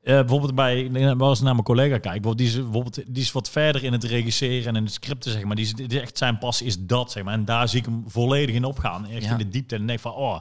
eh, 0.03 0.13
bijvoorbeeld 0.15 0.55
bij, 0.55 0.81
ik 0.83 1.17
was 1.17 1.41
naar 1.41 1.53
mijn 1.53 1.65
collega 1.65 1.99
bijvoorbeeld, 1.99 2.37
die 2.37 2.47
is 2.47 2.55
bijvoorbeeld, 2.55 2.95
die 2.95 3.23
is 3.23 3.31
wat 3.31 3.49
verder 3.49 3.83
in 3.83 3.91
het 3.91 4.03
regisseren 4.03 4.67
en 4.67 4.75
in 4.75 4.83
het 4.83 4.93
scripten, 4.93 5.31
zeg 5.31 5.43
maar. 5.43 5.55
Die 5.55 5.65
is, 5.65 5.73
die 5.73 6.01
echt 6.01 6.17
zijn 6.17 6.37
passie 6.37 6.67
is 6.67 6.79
dat, 6.79 7.11
zeg 7.11 7.23
maar. 7.23 7.33
En 7.33 7.45
daar 7.45 7.69
zie 7.69 7.79
ik 7.79 7.85
hem 7.85 8.03
volledig 8.07 8.55
in 8.55 8.63
opgaan, 8.63 9.07
echt 9.07 9.23
Ja. 9.23 9.31
in 9.31 9.37
de 9.37 9.49
diepte. 9.49 9.75
En 9.75 9.87
denk 9.87 9.99
van, 9.99 10.13
oh, 10.13 10.39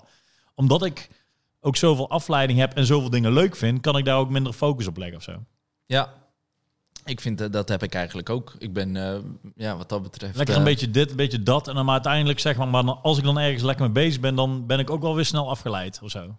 omdat 0.55 0.85
ik 0.85 1.09
ook 1.61 1.77
zoveel 1.77 2.11
afleiding 2.11 2.59
heb 2.59 2.75
en 2.75 2.87
zoveel 2.87 3.11
dingen 3.11 3.33
leuk 3.33 3.57
vind, 3.57 3.81
kan 3.81 3.97
ik 3.97 4.05
daar 4.05 4.19
ook 4.19 4.31
minder 4.31 4.53
focus 4.53 4.87
op 4.87 4.97
leggen 4.97 5.17
of 5.17 5.23
zo. 5.23 5.45
Ja. 5.87 6.13
Ik 7.05 7.21
vind 7.21 7.41
eh, 7.41 7.51
dat 7.51 7.69
heb 7.69 7.83
ik 7.83 7.95
eigenlijk 7.95 8.31
ook. 8.31 8.55
Ik 8.59 8.73
ben, 8.73 8.97
eh, 8.97 9.19
ja, 9.57 9.77
wat 9.77 9.89
dat 9.89 10.03
betreft. 10.03 10.37
Lekker 10.37 10.57
een 10.57 10.65
beetje 10.65 10.91
dit, 10.91 11.11
een 11.11 11.17
beetje 11.17 11.43
dat. 11.43 11.69
En 11.69 11.75
dan 11.75 11.85
maar 11.85 11.95
uiteindelijk 11.95 12.39
zeg 12.41 12.57
maar, 12.57 12.69
maar 12.69 12.95
als 12.95 13.19
ik 13.19 13.25
dan 13.25 13.39
ergens 13.39 13.63
lekker 13.63 13.85
mee 13.85 14.05
bezig 14.05 14.21
ben, 14.21 14.35
dan 14.35 14.67
ben 14.67 14.79
ik 14.79 14.91
ook 14.91 15.03
wel 15.03 15.15
weer 15.15 15.25
snel 15.25 15.51
afgeleid 15.51 16.01
of 16.03 16.11
zo. 16.11 16.37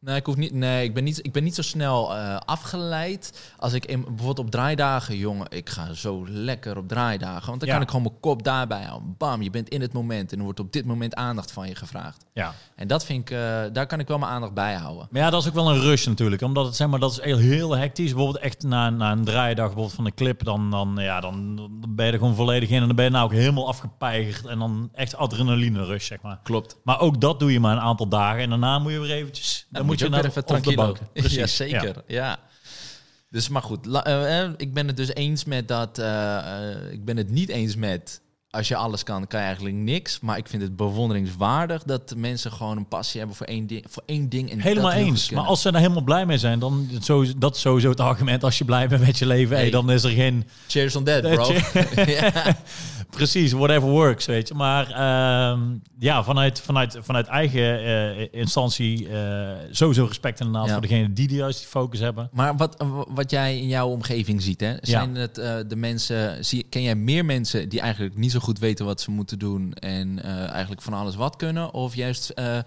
Nee, 0.00 0.16
ik, 0.16 0.26
hoef 0.26 0.36
niet, 0.36 0.52
nee 0.52 0.84
ik, 0.84 0.94
ben 0.94 1.04
niet, 1.04 1.18
ik 1.26 1.32
ben 1.32 1.44
niet 1.44 1.54
zo 1.54 1.62
snel 1.62 2.16
eh, 2.16 2.36
afgeleid. 2.36 3.52
Als 3.58 3.72
ik 3.72 3.86
in, 3.86 4.00
bijvoorbeeld 4.00 4.38
op 4.38 4.50
draaidagen, 4.50 5.16
jongen, 5.16 5.46
ik 5.50 5.68
ga 5.68 5.92
zo 5.92 6.24
lekker 6.28 6.76
op 6.76 6.88
draaidagen. 6.88 7.46
Want 7.46 7.60
dan 7.60 7.68
Ja. 7.68 7.74
kan 7.74 7.82
ik 7.82 7.90
gewoon 7.90 8.04
mijn 8.04 8.20
kop 8.20 8.42
daarbij 8.42 8.82
houden. 8.82 9.14
Bam, 9.18 9.42
je 9.42 9.50
bent 9.50 9.68
in 9.68 9.80
het 9.80 9.92
moment 9.92 10.32
en 10.32 10.38
er 10.38 10.44
wordt 10.44 10.60
op 10.60 10.72
dit 10.72 10.84
moment 10.84 11.14
aandacht 11.14 11.52
van 11.52 11.68
je 11.68 11.74
gevraagd. 11.74 12.24
Ja. 12.34 12.54
En 12.76 12.88
dat 12.88 13.04
vind 13.04 13.20
ik, 13.20 13.30
eh, 13.36 13.38
daar 13.72 13.86
kan 13.86 13.98
ik 14.00 14.08
wel 14.08 14.18
mijn 14.18 14.32
aandacht 14.32 14.54
bij 14.54 14.74
houden. 14.74 15.08
Maar 15.10 15.22
ja, 15.22 15.30
dat 15.30 15.42
is 15.42 15.48
ook 15.48 15.54
wel 15.54 15.70
een 15.70 15.80
rush 15.80 16.06
natuurlijk. 16.06 16.42
Omdat 16.42 16.66
het 16.66 16.76
zeg 16.76 16.88
maar, 16.88 17.00
dat 17.00 17.10
is 17.12 17.20
heel, 17.20 17.38
heel 17.38 17.76
hectisch. 17.76 18.12
Bijvoorbeeld 18.14 18.44
echt 18.44 18.62
na, 18.62 18.90
na 18.90 19.12
een 19.12 19.24
draaidag 19.24 19.64
bijvoorbeeld 19.66 19.94
van 19.94 20.04
de 20.04 20.14
clip, 20.14 20.44
dan, 20.44 20.70
dan, 20.70 20.94
ja, 20.98 21.20
dan, 21.20 21.56
dan 21.56 21.94
ben 21.94 22.06
je 22.06 22.12
er 22.12 22.18
gewoon 22.18 22.34
volledig 22.34 22.68
in. 22.68 22.80
En 22.80 22.86
dan 22.86 22.96
ben 22.96 23.04
je 23.04 23.10
nou 23.10 23.24
ook 23.24 23.32
helemaal 23.32 23.68
afgepeigerd. 23.68 24.46
En 24.46 24.58
dan 24.58 24.88
echt 24.94 25.16
adrenaline 25.16 25.84
rush, 25.84 26.06
zeg 26.06 26.20
maar. 26.22 26.40
Klopt. 26.42 26.76
Maar 26.84 27.00
ook 27.00 27.20
dat 27.20 27.40
doe 27.40 27.52
je 27.52 27.60
maar 27.60 27.76
een 27.76 27.82
aantal 27.82 28.08
dagen. 28.08 28.40
En 28.42 28.48
daarna 28.50 28.78
moet 28.78 28.92
je 28.92 28.98
weer 29.00 29.10
eventjes... 29.10 29.66
moet 29.90 29.98
je, 29.98 30.08
naar 30.08 30.24
even 30.24 30.44
tranquilo. 30.44 30.76
bank. 30.84 30.98
Precies. 31.12 31.36
Ja, 31.36 31.46
zeker. 31.46 32.02
Ja. 32.06 32.38
Dus 33.30 33.48
maar 33.48 33.62
goed, 33.62 33.86
la- 33.86 34.04
eh, 34.04 34.42
eh, 34.42 34.50
ik 34.56 34.74
ben 34.74 34.86
het 34.86 34.96
dus 34.96 35.14
eens 35.14 35.44
met 35.44 35.68
dat. 35.68 35.98
eh, 35.98 36.76
ik 36.90 37.04
ben 37.04 37.16
het 37.16 37.30
niet 37.30 37.48
eens 37.48 37.76
met. 37.76 38.20
Als 38.50 38.68
je 38.68 38.76
alles 38.76 39.02
kan, 39.02 39.26
kan 39.26 39.40
je 39.40 39.46
eigenlijk 39.46 39.74
niks. 39.76 40.20
Maar 40.20 40.36
ik 40.38 40.48
vind 40.48 40.62
het 40.62 40.76
bewonderingswaardig 40.76 41.82
dat 41.82 42.14
mensen 42.16 42.52
gewoon 42.52 42.76
een 42.76 42.88
passie 42.88 43.18
hebben 43.18 43.36
voor 43.36 43.46
één 43.46 43.66
ding. 43.66 43.84
Voor 43.88 44.02
één 44.06 44.28
ding 44.28 44.50
en 44.50 44.60
Helemaal 44.60 44.92
eens. 44.92 45.30
Maar 45.30 45.44
als 45.44 45.62
ze 45.62 45.68
er 45.70 45.76
helemaal 45.76 46.02
blij 46.02 46.26
mee 46.26 46.38
zijn, 46.38 46.58
dan 46.58 46.88
sowieso, 47.00 47.32
dat 47.38 47.54
is 47.54 47.60
sowieso 47.60 47.90
het 47.90 48.00
argument. 48.00 48.44
Als 48.44 48.58
je 48.58 48.64
blij 48.64 48.88
bent 48.88 49.06
met 49.06 49.18
je 49.18 49.26
leven, 49.26 49.52
hey, 49.52 49.60
Hey. 49.62 49.70
dan 49.70 49.90
is 49.90 50.04
er 50.04 50.10
geen... 50.10 50.48
Cheers 50.68 50.96
on 50.96 51.04
that, 51.04 51.20
bro. 51.20 51.52
ja. 52.20 52.32
Precies, 53.10 53.52
whatever 53.52 53.88
works, 53.88 54.26
weet 54.26 54.48
je. 54.48 54.54
Maar 54.54 54.90
ehm, 54.90 55.60
ja, 55.98 56.24
vanuit, 56.24 56.60
vanuit, 56.60 56.98
vanuit 57.00 57.26
eigen 57.26 57.84
eh, 57.84 58.26
instantie 58.30 59.08
eh, 59.08 59.48
sowieso 59.70 60.04
respect 60.04 60.40
inderdaad 60.40 60.66
Ja. 60.66 60.72
voor 60.72 60.80
degene 60.82 61.12
die 61.12 61.34
juist 61.34 61.58
die 61.58 61.68
focus 61.68 62.00
hebben. 62.00 62.28
Maar 62.32 62.56
wat, 62.56 62.84
wat 63.08 63.30
jij 63.30 63.58
in 63.58 63.68
jouw 63.68 63.88
omgeving 63.88 64.42
ziet, 64.42 64.60
hè, 64.60 64.74
zijn 64.80 65.14
het 65.14 65.38
eh, 65.38 65.54
de 65.68 65.76
mensen. 65.76 66.44
Zie, 66.44 66.66
ken 66.70 66.82
jij 66.82 66.94
meer 66.94 67.24
mensen 67.24 67.68
die 67.68 67.80
eigenlijk 67.80 68.16
niet 68.16 68.30
zo 68.30 68.38
goed 68.40 68.58
weten 68.58 68.84
wat 68.84 69.00
ze 69.00 69.10
moeten 69.10 69.38
doen 69.38 69.72
en 69.72 70.22
eh, 70.22 70.48
eigenlijk 70.48 70.82
van 70.82 70.92
alles 70.92 71.14
wat 71.14 71.36
kunnen? 71.36 71.72
Of 71.72 71.94
juist 71.94 72.28
eh, 72.28 72.58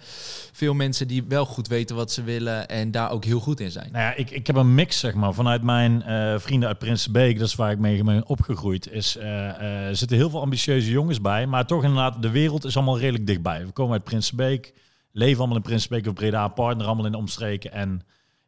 veel 0.52 0.74
mensen 0.74 1.08
die 1.08 1.24
wel 1.28 1.46
goed 1.46 1.68
weten 1.68 1.96
wat 1.96 2.12
ze 2.12 2.24
willen 2.24 2.68
en 2.68 2.92
daar 2.92 3.12
ook 3.12 3.26
heel 3.26 3.40
goed 3.40 3.60
in 3.60 3.72
zijn? 3.72 3.90
Nou 3.92 4.04
ja, 4.04 4.16
ik, 4.16 4.30
ik 4.30 4.48
heb 4.48 4.56
een 4.56 4.76
mix, 4.76 5.00
zeg 5.00 5.14
maar, 5.14 5.34
vanuit 5.34 5.64
mijn 5.64 6.04
eh, 6.04 6.40
vrienden 6.40 6.68
uit 6.68 6.80
Prinsenbeek, 6.80 7.40
dat 7.40 7.48
is 7.48 7.56
waar 7.56 7.72
ik 7.72 7.80
mee 7.80 8.04
ben 8.04 8.28
opgegroeid, 8.28 8.92
is, 8.92 9.18
er 9.18 9.96
zitten 9.96 10.18
heel 10.18 10.30
veel 10.30 10.42
ambitieuze 10.42 10.92
jongens 10.92 11.22
bij, 11.22 11.48
maar 11.48 11.66
toch 11.66 11.84
inderdaad, 11.84 12.22
de 12.22 12.30
wereld 12.30 12.66
is 12.66 12.76
allemaal 12.76 13.00
redelijk 13.00 13.28
dichtbij. 13.28 13.66
We 13.66 13.72
komen 13.72 13.94
uit 13.94 14.04
Prinsenbeek, 14.04 14.74
leven 15.12 15.38
allemaal 15.38 15.58
in 15.58 15.64
Prinsenbeek 15.64 16.08
of 16.08 16.14
Breda, 16.14 16.48
partner 16.48 16.86
allemaal 16.86 17.06
in 17.06 17.12
de 17.12 17.18
omstreken 17.18 17.72
en 17.72 18.02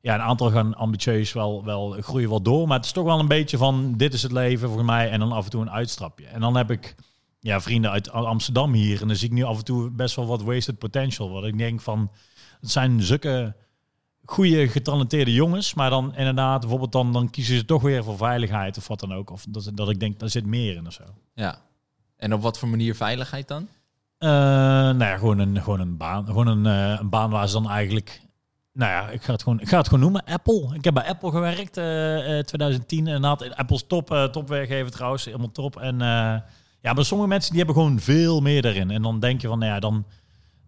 ja, 0.05 0.13
een 0.13 0.21
aantal 0.21 0.49
gaan 0.51 0.75
ambitieus 0.75 1.33
wel, 1.33 1.63
wel 1.63 1.97
groeien 1.99 2.29
wel 2.29 2.41
door, 2.41 2.67
maar 2.67 2.77
het 2.77 2.85
is 2.85 2.91
toch 2.91 3.03
wel 3.03 3.19
een 3.19 3.27
beetje 3.27 3.57
van, 3.57 3.93
dit 3.97 4.13
is 4.13 4.21
het 4.21 4.31
leven 4.31 4.69
voor 4.69 4.85
mij 4.85 5.09
en 5.09 5.19
dan 5.19 5.31
af 5.31 5.43
en 5.43 5.49
toe 5.49 5.61
een 5.61 5.71
uitstapje. 5.71 6.25
En 6.25 6.39
dan 6.39 6.55
heb 6.55 6.71
ik 6.71 6.95
ja, 7.45 7.61
vrienden 7.61 7.91
uit 7.91 8.11
Amsterdam 8.11 8.73
hier 8.73 9.01
en 9.01 9.07
dan 9.07 9.15
zie 9.15 9.27
ik 9.27 9.33
nu 9.33 9.43
af 9.43 9.57
en 9.57 9.63
toe 9.63 9.91
best 9.91 10.15
wel 10.15 10.25
wat 10.25 10.43
wasted 10.43 10.77
potential, 10.77 11.29
wat 11.29 11.45
ik 11.45 11.57
denk 11.57 11.81
van, 11.81 12.11
het 12.61 12.71
zijn 12.71 13.01
zulke 13.01 13.55
goede 14.25 14.67
getalenteerde 14.67 15.33
jongens, 15.33 15.73
maar 15.73 15.89
dan 15.89 16.15
inderdaad 16.15 16.59
bijvoorbeeld 16.59 16.91
dan, 16.91 17.13
dan 17.13 17.29
kiezen 17.29 17.57
ze 17.57 17.65
toch 17.65 17.81
weer 17.81 18.03
voor 18.03 18.17
veiligheid 18.17 18.77
of 18.77 18.87
wat 18.87 18.99
dan 18.99 19.13
ook. 19.13 19.29
Of 19.29 19.45
dat, 19.49 19.71
dat 19.73 19.89
ik 19.89 19.99
denk, 19.99 20.19
daar 20.19 20.29
zit 20.29 20.45
meer 20.45 20.75
in 20.75 20.87
of 20.87 20.93
zo. 20.93 21.03
Ja. 21.33 21.61
En 22.17 22.33
op 22.33 22.41
wat 22.41 22.59
voor 22.59 22.67
manier 22.67 22.95
veiligheid 22.95 23.47
dan? 23.47 23.67
Eh, 24.17 24.29
nou 24.29 24.97
ja, 24.97 25.17
gewoon 25.17 25.39
een, 25.39 25.61
gewoon 25.61 25.79
een 25.79 25.97
baan. 25.97 26.25
Gewoon 26.25 26.47
een, 26.47 26.65
eh, 26.65 26.99
een 26.99 27.09
baan 27.09 27.29
waar 27.29 27.47
ze 27.47 27.53
dan 27.53 27.69
eigenlijk... 27.69 28.21
Nou 28.73 28.91
ja, 28.91 29.09
ik 29.09 29.23
ga 29.23 29.31
het 29.31 29.43
gewoon, 29.43 29.59
ik 29.59 29.67
ga 29.67 29.77
het 29.77 29.87
gewoon 29.87 30.03
noemen. 30.03 30.23
Apple. 30.23 30.69
Ik 30.73 30.83
heb 30.83 30.93
bij 30.93 31.07
Apple 31.07 31.31
gewerkt 31.31 31.77
eh, 31.77 32.39
eh, 32.39 32.45
2010. 32.45 33.07
En 33.07 33.23
had 33.23 33.55
Apple's 33.55 33.87
top, 33.87 34.11
eh 34.11 34.23
topwerkgever 34.23 34.91
trouwens. 34.91 35.25
Helemaal 35.25 35.51
top. 35.51 35.77
En 35.77 36.01
ja, 36.85 36.93
maar 36.93 37.05
sommige 37.05 37.29
mensen 37.29 37.49
die 37.49 37.63
hebben 37.63 37.83
gewoon 37.83 37.99
veel 37.99 38.41
meer 38.41 38.61
daarin. 38.61 38.91
En 38.91 39.01
dan 39.01 39.19
denk 39.19 39.41
je 39.41 39.47
van, 39.47 39.59
nou 39.59 39.71
ja, 39.71 39.79
dan, 39.79 40.05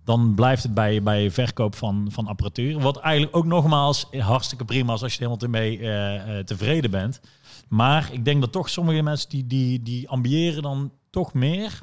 dan 0.04 0.36
blijft 0.36 0.64
het 0.64 0.74
bij, 0.74 1.04
bij 1.04 1.32
verkoop 1.32 1.76
van, 1.76 2.08
van 2.12 2.28
apparatuur. 2.28 2.80
Wat 2.80 2.98
eigenlijk 2.98 3.36
ook 3.36 3.46
nogmaals 3.46 4.08
hartstikke 4.18 4.66
prima 4.66 4.94
is 4.94 5.04
als 5.04 5.14
je 5.14 5.26
helemaal 5.26 5.50
mee 5.50 5.80
eh, 5.80 6.40
eh, 6.40 6.46
tevreden 6.46 6.92
bent. 6.92 7.22
Maar 7.68 8.10
ik 8.12 8.26
denk 8.26 8.42
dat 8.42 8.52
toch 8.52 8.70
sommige 8.70 9.02
mensen 9.02 9.30
die, 9.30 9.48
die, 9.48 9.82
die 9.84 10.10
ambiëren 10.10 10.62
dan 10.62 10.92
toch 11.10 11.34
meer. 11.34 11.82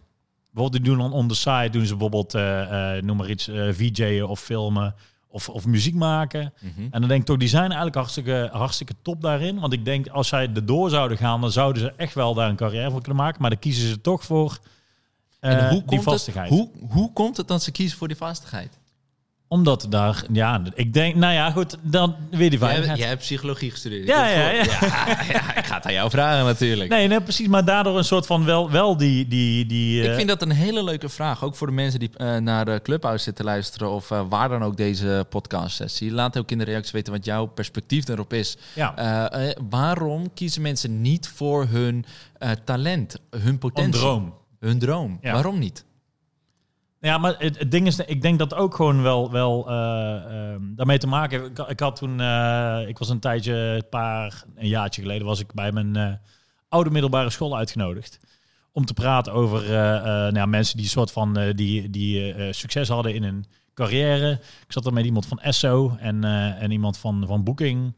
Bijvoorbeeld 0.52 0.84
die 0.84 0.92
doen 0.92 0.98
dan 0.98 1.12
on 1.12 1.28
the 1.28 1.34
side, 1.34 1.70
doen 1.70 1.86
ze 1.86 1.96
bijvoorbeeld, 1.96 2.34
eh, 2.34 2.92
noem 3.02 3.16
maar 3.16 3.30
iets, 3.30 3.50
VJ'en 3.70 4.28
of 4.28 4.40
filmen 4.40 4.94
of, 5.34 5.48
of 5.48 5.66
muziek 5.66 5.94
maken. 5.94 6.52
En 6.90 7.00
dan 7.00 7.08
denk 7.08 7.20
ik 7.20 7.26
toch, 7.26 7.36
die 7.36 7.48
zijn 7.48 7.64
eigenlijk 7.64 7.94
hartstikke, 7.94 8.48
hartstikke 8.52 8.94
top 9.02 9.20
daarin. 9.22 9.60
Want 9.60 9.72
ik 9.72 9.84
denk, 9.84 10.08
als 10.08 10.28
zij 10.28 10.50
erdoor 10.54 10.90
zouden 10.90 11.16
gaan, 11.18 11.40
dan 11.40 11.52
zouden 11.52 11.82
ze 11.82 11.92
echt 11.96 12.14
wel 12.14 12.34
daar 12.34 12.48
een 12.48 12.56
carrière 12.56 12.90
voor 12.90 13.00
kunnen 13.00 13.22
maken. 13.22 13.40
Maar 13.40 13.50
dan 13.50 13.58
kiezen 13.58 13.88
ze 13.88 14.00
toch 14.00 14.24
voor 14.24 14.58
eh, 15.40 15.52
en 15.52 15.68
hoe 15.70 15.82
die 15.86 16.00
vastigheid. 16.00 16.50
het, 16.50 16.58
hoe, 16.58 16.70
hoe 16.88 17.12
komt 17.12 17.36
het 17.36 17.48
dat 17.48 17.62
ze 17.62 17.70
kiezen 17.70 17.98
voor 17.98 18.08
die 18.08 18.16
vastigheid? 18.16 18.78
Omdat 19.54 19.86
daar, 19.88 20.24
ja, 20.32 20.62
ik 20.74 20.92
denk, 20.92 21.14
nou 21.14 21.32
ja, 21.32 21.50
goed, 21.50 21.76
dan 21.82 22.14
weer 22.30 22.50
die 22.50 22.58
Jij, 22.58 22.68
veiligheid. 22.68 22.98
jij 22.98 23.08
hebt 23.08 23.20
psychologie 23.20 23.70
gestudeerd. 23.70 24.06
Ja, 24.06 24.26
ja, 24.28 24.50
weet 24.50 24.64
ja. 25.32 25.56
Ik 25.56 25.64
ga 25.64 25.74
het 25.74 25.86
aan 25.86 25.92
jou 25.92 26.10
vragen 26.10 26.44
natuurlijk. 26.44 26.90
Nee, 26.90 27.08
nee, 27.08 27.20
precies. 27.20 27.46
Maar 27.48 27.64
daardoor 27.64 27.98
een 27.98 28.04
soort 28.04 28.26
van 28.26 28.44
wel, 28.44 28.70
wel 28.70 28.96
die... 28.96 29.28
die, 29.28 29.66
die 29.66 30.02
Ik 30.02 30.08
eh, 30.08 30.14
vind 30.14 30.28
dat 30.28 30.42
een 30.42 30.50
hele 30.50 30.84
leuke 30.84 31.08
vraag. 31.08 31.44
Ook 31.44 31.54
voor 31.56 31.66
de 31.66 31.72
mensen 31.72 32.00
die 32.00 32.10
eh, 32.16 32.36
naar 32.36 32.64
de 32.64 32.80
Clubhouse 32.82 33.24
zitten 33.24 33.44
luisteren. 33.44 33.90
Of 33.90 34.10
eh, 34.10 34.20
waar 34.28 34.48
dan 34.48 34.62
ook 34.62 34.76
deze 34.76 35.26
podcast 35.28 35.76
sessie. 35.76 36.12
Laat 36.12 36.38
ook 36.38 36.50
in 36.50 36.58
de 36.58 36.64
reacties 36.64 36.92
weten 36.92 37.12
wat 37.12 37.24
jouw 37.24 37.46
perspectief 37.46 38.08
erop 38.08 38.32
is. 38.32 38.56
ja, 38.74 38.96
Eh, 38.96 39.48
eh, 39.48 39.56
waarom 39.70 40.32
kiezen 40.34 40.62
mensen 40.62 41.00
niet 41.00 41.28
voor 41.28 41.66
hun 41.66 42.04
eh, 42.38 42.50
talent, 42.64 43.16
hun 43.30 43.46
een 43.46 43.58
potentie, 43.58 44.00
droom. 44.00 44.34
hun 44.60 44.78
droom? 44.78 45.18
Ja. 45.22 45.32
Waarom 45.32 45.58
niet? 45.58 45.84
Ja, 47.04 47.18
maar 47.18 47.34
het, 47.38 47.70
ding 47.70 47.86
is, 47.86 47.98
ik 47.98 48.22
denk 48.22 48.38
dat 48.38 48.54
ook 48.54 48.74
gewoon 48.74 49.02
wel, 49.02 49.30
wel 49.30 49.68
eh, 49.68 50.14
ehm, 50.14 50.60
daarmee 50.74 50.98
te 50.98 51.06
maken 51.06 51.40
heeft. 51.40 51.70
Ik, 51.70 51.80
had 51.80 51.96
toen, 51.96 52.20
eh, 52.20 52.84
ik 52.88 52.98
was 52.98 53.08
een 53.08 53.20
tijdje, 53.20 53.54
een 53.54 53.88
paar, 53.88 54.44
een 54.54 54.68
jaartje 54.68 55.02
geleden, 55.02 55.26
was 55.26 55.40
ik 55.40 55.52
bij 55.52 55.72
mijn 55.72 55.96
eh, 55.96 56.12
oude 56.68 56.90
middelbare 56.90 57.30
school 57.30 57.56
uitgenodigd. 57.56 58.18
Om 58.72 58.84
te 58.84 58.94
praten 58.94 59.32
over 59.32 59.68
nou 59.68 60.34
ja, 60.34 60.46
mensen 60.46 60.76
die 60.76 60.86
soort 60.86 61.10
van, 61.10 61.52
die, 61.54 61.90
die 61.90 62.52
succes 62.52 62.88
hadden 62.88 63.14
in 63.14 63.22
hun 63.22 63.44
carrière. 63.74 64.30
Ik 64.66 64.72
zat 64.72 64.86
er 64.86 64.92
met 64.92 65.04
iemand 65.04 65.26
van 65.26 65.40
Esso 65.40 65.96
en, 65.98 66.24
en 66.58 66.70
iemand 66.70 66.98
van, 66.98 67.24
van 67.26 67.44
Booking. 67.44 67.96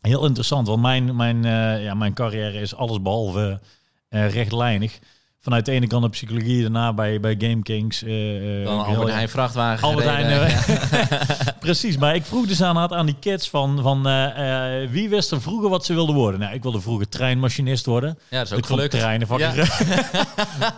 Heel 0.00 0.26
interessant, 0.26 0.66
want 0.66 0.82
mijn, 0.82 1.16
mijn, 1.16 1.42
ja, 1.82 1.94
mijn 1.94 2.14
carrière 2.14 2.60
is 2.60 2.74
alles 2.74 3.02
behalve 3.02 3.60
eh, 4.08 4.30
rechtlijnig. 4.30 4.98
Vanuit 5.46 5.64
de 5.64 5.72
ene 5.72 5.86
kant 5.86 6.02
de 6.02 6.08
psychologie, 6.08 6.62
daarna 6.62 6.92
bij, 6.92 7.20
bij 7.20 7.34
Game 7.38 7.62
Kings. 7.62 8.02
eh, 8.02 8.60
eh, 8.60 8.64
Dan 8.66 8.84
heel- 8.84 8.94
Albert 8.94 9.12
Heijn 9.14 9.28
vrachtwagen 9.28 9.88
Albert 9.88 10.06
gereden. 10.08 10.46
Heijn, 10.46 11.00
Ja. 11.10 11.52
Precies, 11.60 11.96
maar 11.96 12.14
ik 12.14 12.24
vroeg 12.24 12.46
dus 12.46 12.62
aan, 12.62 12.78
aan 12.94 13.06
die 13.06 13.16
kids 13.20 13.48
van, 13.50 13.78
van 13.82 14.06
eh, 14.06 14.82
eh, 14.82 14.90
wie 14.90 15.08
wist 15.08 15.30
er 15.30 15.40
vroeger 15.40 15.68
wat 15.68 15.84
ze 15.84 15.94
wilden 15.94 16.14
worden? 16.14 16.40
Nou, 16.40 16.54
ik 16.54 16.62
wilde 16.62 16.80
vroeger 16.80 17.08
treinmachinist 17.08 17.86
worden. 17.86 18.18
Ja, 18.30 18.38
dat 18.38 18.46
is 18.46 18.52
ook 18.52 18.58
ik 18.58 18.64
vond 18.66 18.80
gelukt. 18.80 18.98
treinen 18.98 19.26
fucking 19.26 19.54
Ja. 19.54 20.74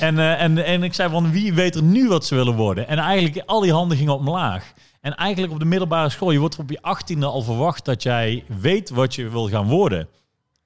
en, 0.06 0.18
eh, 0.18 0.42
en, 0.42 0.64
en 0.64 0.82
ik 0.82 0.94
zei 0.94 1.10
van 1.10 1.30
wie 1.30 1.54
weet 1.54 1.74
er 1.74 1.82
nu 1.82 2.08
wat 2.08 2.26
ze 2.26 2.34
willen 2.34 2.54
worden? 2.54 2.88
En 2.88 2.98
eigenlijk 2.98 3.42
al 3.46 3.60
die 3.60 3.72
handen 3.72 3.96
gingen 3.96 4.14
omlaag. 4.18 4.72
En 5.00 5.14
eigenlijk 5.14 5.52
op 5.52 5.58
de 5.58 5.64
middelbare 5.64 6.08
school, 6.08 6.30
je 6.30 6.38
wordt 6.38 6.58
op 6.58 6.70
je 6.70 6.78
achttiende 6.82 7.26
al 7.26 7.42
verwacht 7.42 7.84
dat 7.84 8.02
jij 8.02 8.44
weet 8.60 8.90
wat 8.90 9.14
je 9.14 9.28
wil 9.28 9.48
gaan 9.48 9.68
worden. 9.68 10.08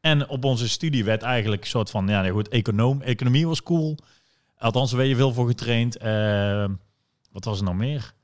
En 0.07 0.29
op 0.29 0.45
onze 0.45 0.69
studie 0.69 1.05
werd 1.05 1.23
eigenlijk 1.23 1.63
een 1.63 1.69
soort 1.69 1.91
van, 1.91 2.09
ja 2.09 2.21
nee, 2.23 2.31
goed, 2.31 2.49
econoom, 2.49 3.03
economie 3.03 3.47
was 3.47 3.63
cool. 3.63 3.97
Althans, 4.59 4.89
daar 4.91 4.99
werd 4.99 5.11
je 5.11 5.17
veel 5.17 5.33
voor 5.33 5.47
getraind. 5.47 5.97
Eh, 5.97 6.65
wat 7.33 7.45
was 7.45 7.59
er 7.59 7.65
nog 7.65 7.75
meer? 7.75 8.15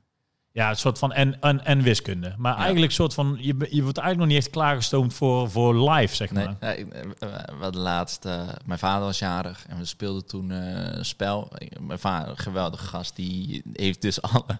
Ja, 0.51 0.69
een 0.69 0.75
soort 0.75 0.97
van 0.99 1.13
en, 1.13 1.41
en, 1.41 1.65
en 1.65 1.81
wiskunde. 1.81 2.33
Maar 2.37 2.51
Ja. 2.51 2.57
eigenlijk 2.57 2.87
een 2.87 2.95
soort 2.95 3.13
van, 3.13 3.37
je, 3.39 3.55
je 3.69 3.83
wordt 3.83 3.97
eigenlijk 3.97 4.17
nog 4.17 4.27
niet 4.27 4.37
echt 4.37 4.49
klaargestoomd 4.49 5.13
voor, 5.13 5.49
voor 5.49 5.89
live, 5.91 6.15
zeg 6.15 6.31
maar. 6.31 6.55
nee, 6.59 6.85
eh, 7.19 7.29
hadden 7.59 7.81
laatst, 7.81 8.25
eh, 8.25 8.47
mijn 8.65 8.79
vader 8.79 9.05
was 9.05 9.19
jarig 9.19 9.65
en 9.67 9.77
we 9.77 9.85
speelden 9.85 10.25
toen 10.25 10.49
een 10.49 11.05
spel. 11.05 11.51
Mijn 11.79 11.99
vader, 11.99 12.37
geweldige 12.37 12.85
gast, 12.85 13.15
die 13.15 13.63
heeft 13.73 14.01
dus 14.01 14.21
alle 14.21 14.59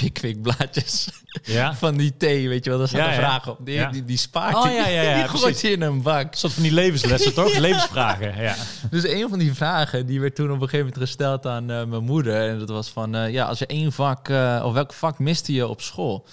Pickwick 0.00 0.42
blaadjes 0.42 1.08
Ja? 1.42 1.74
van 1.84 1.96
die 1.96 2.16
thee, 2.16 2.48
weet 2.48 2.64
je 2.64 2.70
wel, 2.70 2.78
daar 2.78 2.88
staat 2.88 3.00
Ja, 3.00 3.06
een 3.06 3.12
ja. 3.12 3.18
vraag 3.18 3.48
op. 3.48 3.58
Die, 3.66 3.74
Ja. 3.74 3.90
die, 3.90 4.04
die 4.04 4.16
spaart 4.16 4.54
Oh, 4.54 4.62
die, 4.62 4.72
ja, 4.72 4.86
ja, 4.86 5.02
ja, 5.02 5.14
die 5.28 5.28
gooit 5.38 5.62
hij 5.62 5.70
in 5.70 5.82
een 5.82 6.02
bak. 6.02 6.32
Een 6.32 6.38
soort 6.38 6.52
van 6.52 6.62
die 6.62 6.72
levenslessen, 6.72 7.34
toch? 7.44 7.56
Levensvragen, 7.58 8.42
ja. 8.42 8.54
Dus 8.90 9.06
een 9.08 9.28
van 9.28 9.38
die 9.38 9.54
vragen, 9.54 10.06
die 10.06 10.20
werd 10.20 10.34
toen 10.34 10.46
op 10.46 10.52
een 10.52 10.58
gegeven 10.68 10.78
moment 10.86 10.98
gesteld 11.02 11.46
aan 11.46 11.70
eh, 11.70 11.84
mijn 11.84 12.04
moeder. 12.04 12.48
En 12.50 12.58
dat 12.58 12.68
was 12.68 12.88
van, 12.90 13.14
eh, 13.14 13.30
ja, 13.32 13.44
als 13.46 13.58
je 13.58 13.66
één 13.66 13.92
vak, 13.92 14.28
eh, 14.28 14.62
of 14.64 14.72
welk 14.72 14.92
vak 14.92 15.18
miste 15.18 15.52
je 15.52 15.66
op 15.68 15.80
school? 15.80 16.26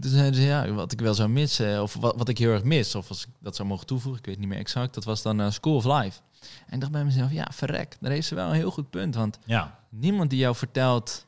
Toen 0.00 0.10
zeiden 0.10 0.34
ze, 0.40 0.46
ja, 0.46 0.72
wat 0.72 0.92
ik 0.92 1.00
wel 1.00 1.14
zou 1.14 1.28
missen, 1.28 1.82
of 1.82 1.94
wat, 2.00 2.14
wat 2.16 2.28
ik 2.28 2.38
heel 2.38 2.50
erg 2.50 2.62
mis, 2.62 2.94
of 2.94 3.08
als 3.08 3.22
ik 3.22 3.28
dat 3.40 3.56
zou 3.56 3.68
mogen 3.68 3.86
toevoegen, 3.86 4.20
ik 4.20 4.26
weet 4.26 4.38
niet 4.38 4.48
meer 4.48 4.58
exact, 4.58 4.94
dat 4.94 5.04
was 5.04 5.22
dan 5.22 5.40
eh, 5.40 5.50
School 5.50 5.74
of 5.76 5.84
Life. 5.84 6.18
En 6.66 6.74
ik 6.74 6.80
dacht 6.80 6.92
bij 6.92 7.04
mezelf, 7.04 7.32
ja, 7.32 7.46
verrek, 7.54 7.96
daar 8.00 8.10
heeft 8.10 8.26
ze 8.26 8.34
wel 8.34 8.48
een 8.48 8.54
heel 8.54 8.70
goed 8.70 8.90
punt, 8.90 9.14
want 9.14 9.38
Ja, 9.44 9.78
niemand 9.88 10.30
die 10.30 10.38
jou 10.38 10.54
vertelt 10.56 11.26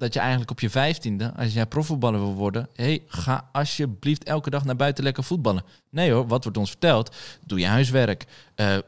dat 0.00 0.14
je 0.14 0.18
eigenlijk 0.20 0.50
op 0.50 0.60
je 0.60 0.70
vijftiende, 0.70 1.32
als 1.36 1.52
jij 1.52 1.66
profvoetballer 1.66 2.20
wil 2.20 2.34
worden, 2.34 2.68
hey, 2.74 3.02
ga 3.06 3.48
alsjeblieft 3.52 4.24
elke 4.24 4.50
dag 4.50 4.64
naar 4.64 4.76
buiten 4.76 5.04
lekker 5.04 5.24
voetballen. 5.24 5.64
Nee 5.90 6.12
hoor, 6.12 6.26
wat 6.26 6.42
wordt 6.42 6.58
ons 6.58 6.70
verteld? 6.70 7.16
Doe 7.46 7.58
je 7.58 7.66
huiswerk. 7.66 8.26
Eh, 8.54 8.76
eh, 8.76 8.82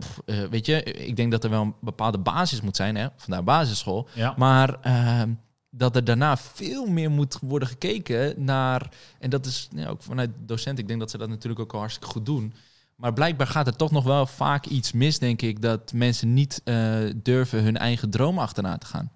weet 0.50 0.66
je, 0.66 0.82
ik 0.82 1.16
denk 1.16 1.30
dat 1.30 1.44
er 1.44 1.50
wel 1.50 1.62
een 1.62 1.74
bepaalde 1.80 2.18
basis 2.18 2.60
moet 2.60 2.76
zijn, 2.76 2.96
hè? 2.96 3.06
vandaar 3.16 3.44
basisschool. 3.44 4.08
ja. 4.14 4.34
Maar 4.36 4.80
ehm, 4.80 5.30
dat 5.70 5.96
er 5.96 6.04
daarna 6.04 6.36
veel 6.36 6.86
meer 6.86 7.10
moet 7.10 7.38
worden 7.42 7.68
gekeken 7.68 8.44
naar, 8.44 8.88
en 9.18 9.30
dat 9.30 9.46
is 9.46 9.68
ja, 9.74 9.88
ook 9.88 10.02
vanuit 10.02 10.30
docent, 10.38 10.78
ik 10.78 10.88
denk 10.88 11.00
dat 11.00 11.10
ze 11.10 11.18
dat 11.18 11.28
natuurlijk 11.28 11.62
ook 11.62 11.72
al 11.72 11.78
hartstikke 11.78 12.12
goed 12.12 12.26
doen. 12.26 12.54
Maar 12.96 13.12
blijkbaar 13.12 13.46
gaat 13.46 13.66
er 13.66 13.76
toch 13.76 13.90
nog 13.90 14.04
wel 14.04 14.26
vaak 14.26 14.66
iets 14.66 14.92
mis, 14.92 15.18
denk 15.18 15.42
ik, 15.42 15.62
dat 15.62 15.92
mensen 15.92 16.34
niet 16.34 16.60
eh, 16.64 16.96
durven 17.16 17.62
hun 17.62 17.76
eigen 17.76 18.10
droom 18.10 18.38
achterna 18.38 18.78
te 18.78 18.86
gaan. 18.86 19.10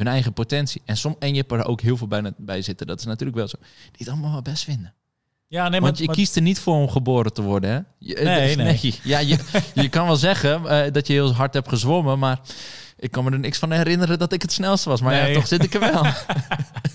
Hun 0.00 0.08
eigen 0.08 0.32
potentie. 0.32 0.82
En, 0.84 0.96
som, 0.96 1.16
en 1.18 1.28
je 1.30 1.36
hebt 1.36 1.52
er 1.52 1.64
ook 1.66 1.80
heel 1.80 1.96
veel 1.96 2.06
bij, 2.08 2.32
bij 2.36 2.62
zitten. 2.62 2.86
Dat 2.86 2.98
is 2.98 3.04
natuurlijk 3.04 3.38
wel 3.38 3.48
zo. 3.48 3.56
Die 3.60 3.90
het 3.98 4.08
allemaal 4.08 4.32
wel 4.32 4.42
best 4.42 4.64
vinden. 4.64 4.94
Ja, 5.46 5.62
nee, 5.62 5.70
maar, 5.70 5.80
Want 5.80 5.98
je 5.98 6.04
maar- 6.06 6.14
kiest 6.14 6.36
er 6.36 6.42
niet 6.42 6.58
voor 6.60 6.74
om 6.74 6.88
geboren 6.88 7.32
te 7.32 7.42
worden, 7.42 7.70
hè? 7.70 7.78
Je- 7.98 8.20
Nee, 8.24 8.56
dus- 8.56 8.82
nee. 8.82 8.94
Ja, 9.12 9.18
je, 9.18 9.38
je 9.74 9.88
kan 9.88 10.06
wel 10.06 10.16
zeggen 10.16 10.66
eh, 10.66 10.92
dat 10.92 11.06
je 11.06 11.12
heel 11.12 11.34
hard 11.34 11.54
hebt 11.54 11.68
gezwommen, 11.68 12.18
maar 12.18 12.40
ik 12.96 13.10
kan 13.10 13.24
me 13.24 13.30
er 13.30 13.38
niks 13.38 13.58
van 13.58 13.70
herinneren 13.70 14.18
dat 14.18 14.32
ik 14.32 14.42
het 14.42 14.52
snelste 14.52 14.88
was. 14.88 15.00
Maar 15.00 15.14
ja, 15.14 15.22
Nee. 15.22 15.34
toch 15.34 15.46
zit 15.46 15.64
ik 15.64 15.74
er 15.74 15.80
wel. 15.80 16.02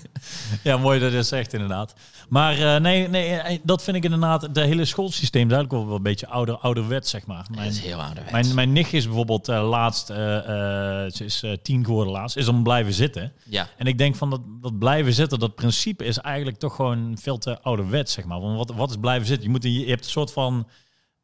Ja, 0.62 0.76
mooi 0.76 0.98
dat 1.00 1.10
je 1.10 1.16
dat 1.16 1.26
zegt 1.26 1.52
inderdaad. 1.52 1.94
Maar 2.28 2.74
eh, 2.74 2.80
nee, 2.80 3.08
nee, 3.08 3.36
eh, 3.36 3.58
dat 3.62 3.82
vind 3.82 3.96
ik 3.96 4.04
inderdaad, 4.04 4.42
het 4.42 4.56
hele 4.56 4.84
schoolsysteem 4.84 5.46
is 5.48 5.54
eigenlijk 5.54 5.86
wel, 5.86 5.96
een 5.96 6.02
beetje 6.02 6.26
ouder, 6.28 6.56
ouderwet, 6.56 7.08
zeg 7.08 7.26
maar. 7.26 7.44
Dat 7.48 7.56
Mijn, 7.56 7.68
is 7.68 7.80
heel 7.80 8.02
ouderwets. 8.02 8.32
mijn, 8.32 8.54
mijn 8.54 8.72
nichtje 8.72 8.96
is 8.96 9.04
bijvoorbeeld 9.04 9.48
eh, 9.48 9.68
laatst, 9.68 10.06
ze 10.06 11.24
is 11.24 11.44
tien 11.62 11.84
geworden 11.84 12.12
laatst, 12.12 12.36
is 12.36 12.44
dan 12.44 12.62
blijven 12.62 12.92
zitten. 12.92 13.32
ja. 13.44 13.68
En 13.76 13.86
ik 13.86 13.98
denk 13.98 14.16
van 14.16 14.30
dat, 14.30 14.40
dat 14.60 14.78
blijven 14.78 15.12
zitten, 15.12 15.38
dat 15.38 15.54
principe 15.54 16.04
is 16.04 16.18
eigenlijk 16.18 16.58
toch 16.58 16.74
gewoon 16.74 17.16
veel 17.20 17.38
te 17.38 17.60
ouderwets, 17.62 18.12
zeg 18.12 18.24
maar. 18.24 18.40
Want 18.40 18.56
wat, 18.56 18.76
wat 18.76 18.90
is 18.90 18.96
blijven 19.00 19.26
zitten? 19.26 19.44
Je, 19.44 19.50
moet, 19.50 19.62
je 19.62 19.86
hebt 19.86 20.04
een 20.04 20.10
soort 20.10 20.32
van 20.32 20.68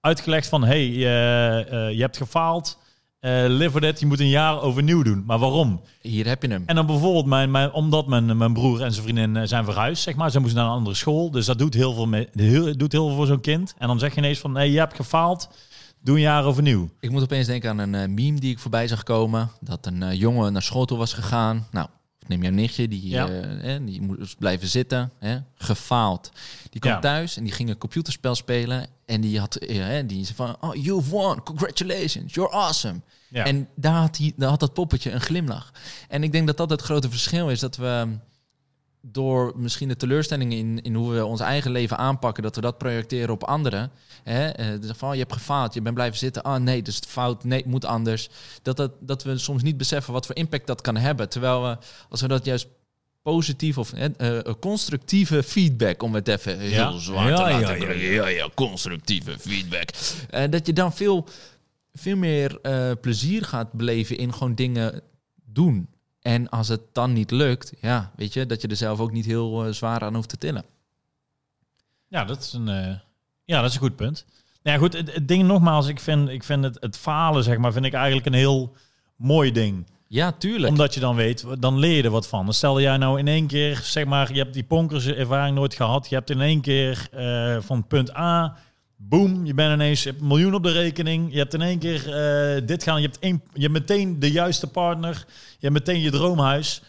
uitgelegd 0.00 0.48
van, 0.48 0.64
hey, 0.64 0.88
je 0.90 2.00
hebt 2.00 2.16
gefaald, 2.16 2.78
eh 3.22 3.44
live 3.48 3.94
je 3.98 4.06
moet 4.06 4.20
een 4.20 4.28
jaar 4.28 4.60
overnieuw 4.60 5.02
doen. 5.02 5.22
Maar 5.26 5.38
waarom? 5.38 5.80
Hier 6.00 6.26
heb 6.26 6.42
je 6.42 6.48
hem. 6.48 6.62
En 6.66 6.74
dan 6.74 6.86
bijvoorbeeld, 6.86 7.26
mijn, 7.26 7.50
mijn, 7.50 7.72
omdat 7.72 8.06
mijn, 8.06 8.36
mijn 8.36 8.52
broer 8.52 8.82
en 8.82 8.92
zijn 8.92 9.04
vriendin 9.04 9.36
eh, 9.36 9.46
zijn 9.46 9.64
verhuisd, 9.64 10.02
zeg 10.02 10.14
maar. 10.14 10.30
Ze 10.30 10.38
moesten 10.40 10.58
naar 10.58 10.68
een 10.68 10.76
andere 10.76 10.96
school. 10.96 11.30
Dus 11.30 11.46
dat 11.46 11.58
doet 11.58 11.74
heel 11.74 11.94
veel, 11.94 12.06
mee, 12.06 12.28
heel, 12.32 12.76
doet 12.76 12.92
heel 12.92 13.06
veel 13.06 13.16
voor 13.16 13.26
zo'n 13.26 13.40
kind. 13.40 13.74
En 13.78 13.86
dan 13.86 13.98
zeg 13.98 14.12
je 14.14 14.18
ineens 14.20 14.38
van, 14.38 14.52
nee, 14.52 14.72
je 14.72 14.78
hebt 14.78 14.94
gefaald. 14.96 15.48
Doe 16.00 16.14
een 16.14 16.20
jaar 16.20 16.44
overnieuw. 16.44 16.88
Ik 17.00 17.10
moet 17.10 17.22
opeens 17.22 17.46
denken 17.46 17.70
aan 17.70 17.78
een 17.78 17.94
eh, 17.94 18.08
meme 18.08 18.40
die 18.40 18.50
ik 18.50 18.58
voorbij 18.58 18.88
zag 18.88 19.02
komen. 19.02 19.50
Dat 19.60 19.86
een 19.86 20.16
jongen 20.16 20.52
naar 20.52 20.62
school 20.62 20.84
toe 20.84 20.98
was 20.98 21.12
gegaan. 21.12 21.66
Nou, 21.70 21.88
neem 22.26 22.42
jouw 22.42 22.52
nichtje, 22.52 22.88
die, 22.88 23.08
Ja. 23.08 23.28
eh, 23.28 23.74
eh, 23.74 23.82
die 23.86 24.02
moest 24.02 24.38
blijven 24.38 24.68
zitten. 24.68 25.12
Hè, 25.18 25.36
gefaald. 25.54 26.30
Die 26.70 26.80
kwam 26.80 26.92
Ja. 26.92 26.98
thuis 26.98 27.36
en 27.36 27.44
die 27.44 27.52
ging 27.52 27.68
een 27.68 27.78
computerspel 27.78 28.34
spelen. 28.34 28.86
En 29.12 29.20
die 29.20 29.38
had 29.38 29.56
eh, 29.56 29.98
eh, 29.98 30.08
die 30.08 30.24
zei 30.24 30.36
van, 30.36 30.56
oh, 30.60 30.74
you've 30.74 31.10
won, 31.10 31.42
congratulations, 31.42 32.34
you're 32.34 32.52
awesome. 32.52 33.00
Ja. 33.28 33.44
En 33.44 33.68
daar 33.74 33.94
had, 33.94 34.16
hij, 34.16 34.32
daar 34.36 34.48
had 34.48 34.60
dat 34.60 34.72
poppetje 34.72 35.10
een 35.10 35.20
glimlach. 35.20 35.72
En 36.08 36.22
ik 36.22 36.32
denk 36.32 36.46
dat 36.46 36.56
dat 36.56 36.70
het 36.70 36.82
grote 36.82 37.10
verschil 37.10 37.50
is. 37.50 37.60
Dat 37.60 37.76
we 37.76 38.18
door 39.00 39.52
misschien 39.56 39.88
de 39.88 39.96
teleurstellingen 39.96 40.58
in, 40.58 40.82
in 40.82 40.94
hoe 40.94 41.12
we 41.12 41.24
ons 41.24 41.40
eigen 41.40 41.70
leven 41.70 41.96
aanpakken, 41.96 42.42
dat 42.42 42.54
we 42.54 42.60
dat 42.60 42.78
projecteren 42.78 43.34
op 43.34 43.44
anderen. 43.44 43.90
Hè? 44.22 44.78
dus 44.78 44.90
van, 44.96 45.08
oh, 45.08 45.14
je 45.14 45.20
hebt 45.20 45.32
gefaald, 45.32 45.74
je 45.74 45.82
bent 45.82 45.94
blijven 45.94 46.18
zitten. 46.18 46.42
Ah 46.42 46.62
nee, 46.62 46.82
dus 46.82 46.96
het 46.96 47.06
fout, 47.06 47.44
nee, 47.44 47.58
het 47.58 47.70
moet 47.70 47.84
anders. 47.84 48.28
Dat, 48.62 48.76
dat, 48.76 48.92
dat 49.00 49.22
we 49.22 49.38
soms 49.38 49.62
niet 49.62 49.76
beseffen 49.76 50.12
wat 50.12 50.26
voor 50.26 50.34
impact 50.34 50.66
dat 50.66 50.80
kan 50.80 50.96
hebben. 50.96 51.28
Terwijl 51.28 51.62
we, 51.62 51.78
als 52.08 52.20
we 52.20 52.28
dat 52.28 52.44
juist 52.44 52.66
positief 53.22 53.78
of 53.78 53.92
eh, 53.92 54.38
constructieve 54.60 55.42
feedback, 55.42 56.02
om 56.02 56.14
het 56.14 56.28
even 56.28 56.58
heel 56.58 56.70
Ja. 56.70 56.98
zwaar 56.98 57.28
Ja, 57.28 57.36
te 57.36 57.42
ja, 57.42 57.60
laten 57.60 57.80
ja, 57.80 57.92
ja, 57.92 58.12
ja, 58.12 58.26
ja, 58.28 58.48
constructieve 58.54 59.38
feedback. 59.38 59.88
Eh, 60.30 60.50
dat 60.50 60.66
je 60.66 60.72
dan 60.72 60.92
veel, 60.92 61.26
veel 61.92 62.16
meer 62.16 62.60
eh, 62.60 62.90
plezier 63.00 63.44
gaat 63.44 63.72
beleven 63.72 64.16
in 64.16 64.32
gewoon 64.32 64.54
dingen 64.54 65.00
doen. 65.44 65.88
En 66.20 66.48
als 66.48 66.68
het 66.68 66.80
dan 66.92 67.12
niet 67.12 67.30
lukt, 67.30 67.72
ja, 67.80 68.12
weet 68.16 68.32
je, 68.32 68.46
dat 68.46 68.62
je 68.62 68.68
er 68.68 68.76
zelf 68.76 69.00
ook 69.00 69.12
niet 69.12 69.26
heel 69.26 69.64
eh, 69.64 69.72
zwaar 69.72 70.00
aan 70.00 70.14
hoeft 70.14 70.28
te 70.28 70.38
tillen. 70.38 70.64
Ja, 72.08 72.24
dat 72.24 72.38
is 72.42 72.52
een, 72.52 73.00
ja, 73.44 73.60
dat 73.60 73.68
is 73.68 73.74
een 73.74 73.80
goed 73.82 73.96
punt. 73.96 74.24
Nou 74.62 74.76
ja, 74.76 74.82
goed, 74.82 74.92
het, 74.92 75.14
het 75.14 75.28
ding 75.28 75.42
nogmaals, 75.44 75.86
ik 75.88 76.00
vind, 76.00 76.28
ik 76.28 76.44
vind 76.44 76.64
het, 76.64 76.76
het 76.80 76.96
falen, 76.96 77.44
zeg 77.44 77.58
maar, 77.58 77.72
vind 77.72 77.84
ik 77.84 77.92
eigenlijk 77.92 78.26
een 78.26 78.32
heel 78.32 78.76
mooi 79.16 79.52
ding. 79.52 79.86
Ja, 80.12 80.32
tuurlijk. 80.32 80.68
Omdat 80.72 80.94
je 80.94 81.00
dan 81.00 81.14
weet, 81.16 81.44
dan 81.58 81.78
leer 81.78 81.96
je 81.96 82.02
er 82.02 82.10
wat 82.10 82.28
van. 82.28 82.44
Dan 82.44 82.54
stel 82.54 82.80
jij 82.80 82.96
nou 82.96 83.18
in 83.18 83.28
één 83.28 83.46
keer, 83.46 83.80
zeg 83.82 84.04
maar, 84.04 84.32
je 84.32 84.38
hebt 84.38 84.54
die 84.54 84.64
ponkers 84.64 85.06
ervaring 85.06 85.56
nooit 85.56 85.74
gehad. 85.74 86.08
Je 86.08 86.14
hebt 86.14 86.30
in 86.30 86.40
één 86.40 86.60
keer 86.60 87.08
eh, 87.12 87.56
van 87.60 87.86
punt 87.86 88.16
A, 88.16 88.56
boom, 88.96 89.46
je 89.46 89.54
bent 89.54 89.72
ineens 89.74 90.02
je 90.02 90.08
hebt 90.08 90.20
een 90.20 90.26
miljoen 90.26 90.54
op 90.54 90.62
de 90.62 90.72
rekening. 90.72 91.32
Je 91.32 91.38
hebt 91.38 91.54
in 91.54 91.62
één 91.62 91.78
keer 91.78 92.14
eh, 92.14 92.66
dit 92.66 92.82
gaan, 92.82 93.00
je 93.00 93.06
hebt, 93.06 93.18
één, 93.18 93.42
je 93.52 93.60
hebt 93.60 93.72
meteen 93.72 94.18
de 94.18 94.30
juiste 94.30 94.66
partner. 94.66 95.24
Je 95.58 95.66
hebt 95.66 95.72
meteen 95.72 96.00
je 96.00 96.10
droomhuis. 96.10 96.82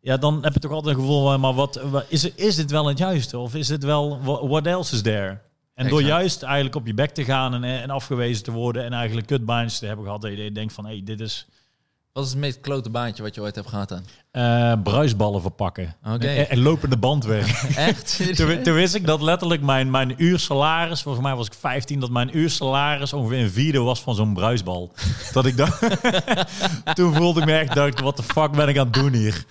Ja, 0.00 0.16
dan 0.16 0.42
heb 0.42 0.52
je 0.52 0.60
toch 0.60 0.72
altijd 0.72 0.94
een 0.94 1.00
gevoel 1.00 1.22
van, 1.24 1.40
maar 1.40 1.54
wat, 1.54 1.80
wat- 1.90 2.04
is, 2.08 2.34
is 2.34 2.56
dit 2.56 2.70
wel 2.70 2.86
het 2.86 2.98
juiste? 2.98 3.38
Of 3.38 3.54
is 3.54 3.68
het 3.68 3.84
wel, 3.84 4.20
wha- 4.22 4.46
what 4.46 4.66
else 4.66 4.94
is 4.94 5.02
there? 5.02 5.38
En 5.74 5.88
door 5.88 5.98
Exact. 6.00 6.18
juist 6.18 6.42
eigenlijk 6.42 6.74
op 6.76 6.86
je 6.86 6.94
bek 6.94 7.10
te 7.10 7.24
gaan 7.24 7.54
en, 7.54 7.64
en 7.64 7.90
afgewezen 7.90 8.44
te 8.44 8.50
worden 8.52 8.84
en 8.84 8.92
eigenlijk 8.92 9.26
kutbaantjes 9.26 9.78
te 9.78 9.86
hebben 9.86 10.04
gehad, 10.04 10.22
dat 10.22 10.30
je 10.36 10.52
denkt 10.52 10.72
van, 10.72 10.84
hé, 10.84 10.90
hey, 10.92 11.02
dit 11.04 11.20
is... 11.20 11.46
Wat 12.12 12.24
is 12.24 12.30
het 12.30 12.38
meest 12.38 12.60
klote 12.60 12.90
baantje 12.90 13.22
wat 13.22 13.34
je 13.34 13.40
ooit 13.40 13.54
hebt 13.54 13.68
gehad 13.68 13.88
dan? 13.88 14.04
Eh, 14.30 14.72
bruisballen 14.82 15.40
verpakken. 15.40 15.94
En, 16.02 16.50
en 16.50 16.62
lopende 16.62 16.96
bandwerk. 16.96 17.46
Echt? 17.76 18.20
toen, 18.36 18.62
toen 18.62 18.74
wist 18.74 18.94
ik 18.94 19.06
dat 19.06 19.22
letterlijk 19.22 19.62
mijn, 19.62 19.90
mijn 19.90 20.14
uursalaris, 20.16 21.02
volgens 21.02 21.24
mij 21.24 21.34
was 21.34 21.46
ik 21.46 21.52
15, 21.54 22.00
dat 22.00 22.10
mijn 22.10 22.36
uursalaris 22.36 23.12
ongeveer 23.12 23.38
een 23.38 23.50
vierde 23.50 23.78
was 23.80 24.00
van 24.00 24.14
zo'n 24.14 24.34
bruisbal. 24.34 24.92
dat 25.32 25.46
ik 25.46 25.56
dacht, 25.56 25.82
toen 26.94 27.14
voelde 27.14 27.40
ik 27.40 27.46
me 27.46 27.52
echt, 27.52 27.74
dacht, 27.74 28.00
wat 28.00 28.16
de 28.16 28.22
fuck 28.22 28.50
ben 28.50 28.68
ik 28.68 28.78
aan 28.78 28.84
het 28.84 28.94
doen 28.94 29.12
hier? 29.12 29.44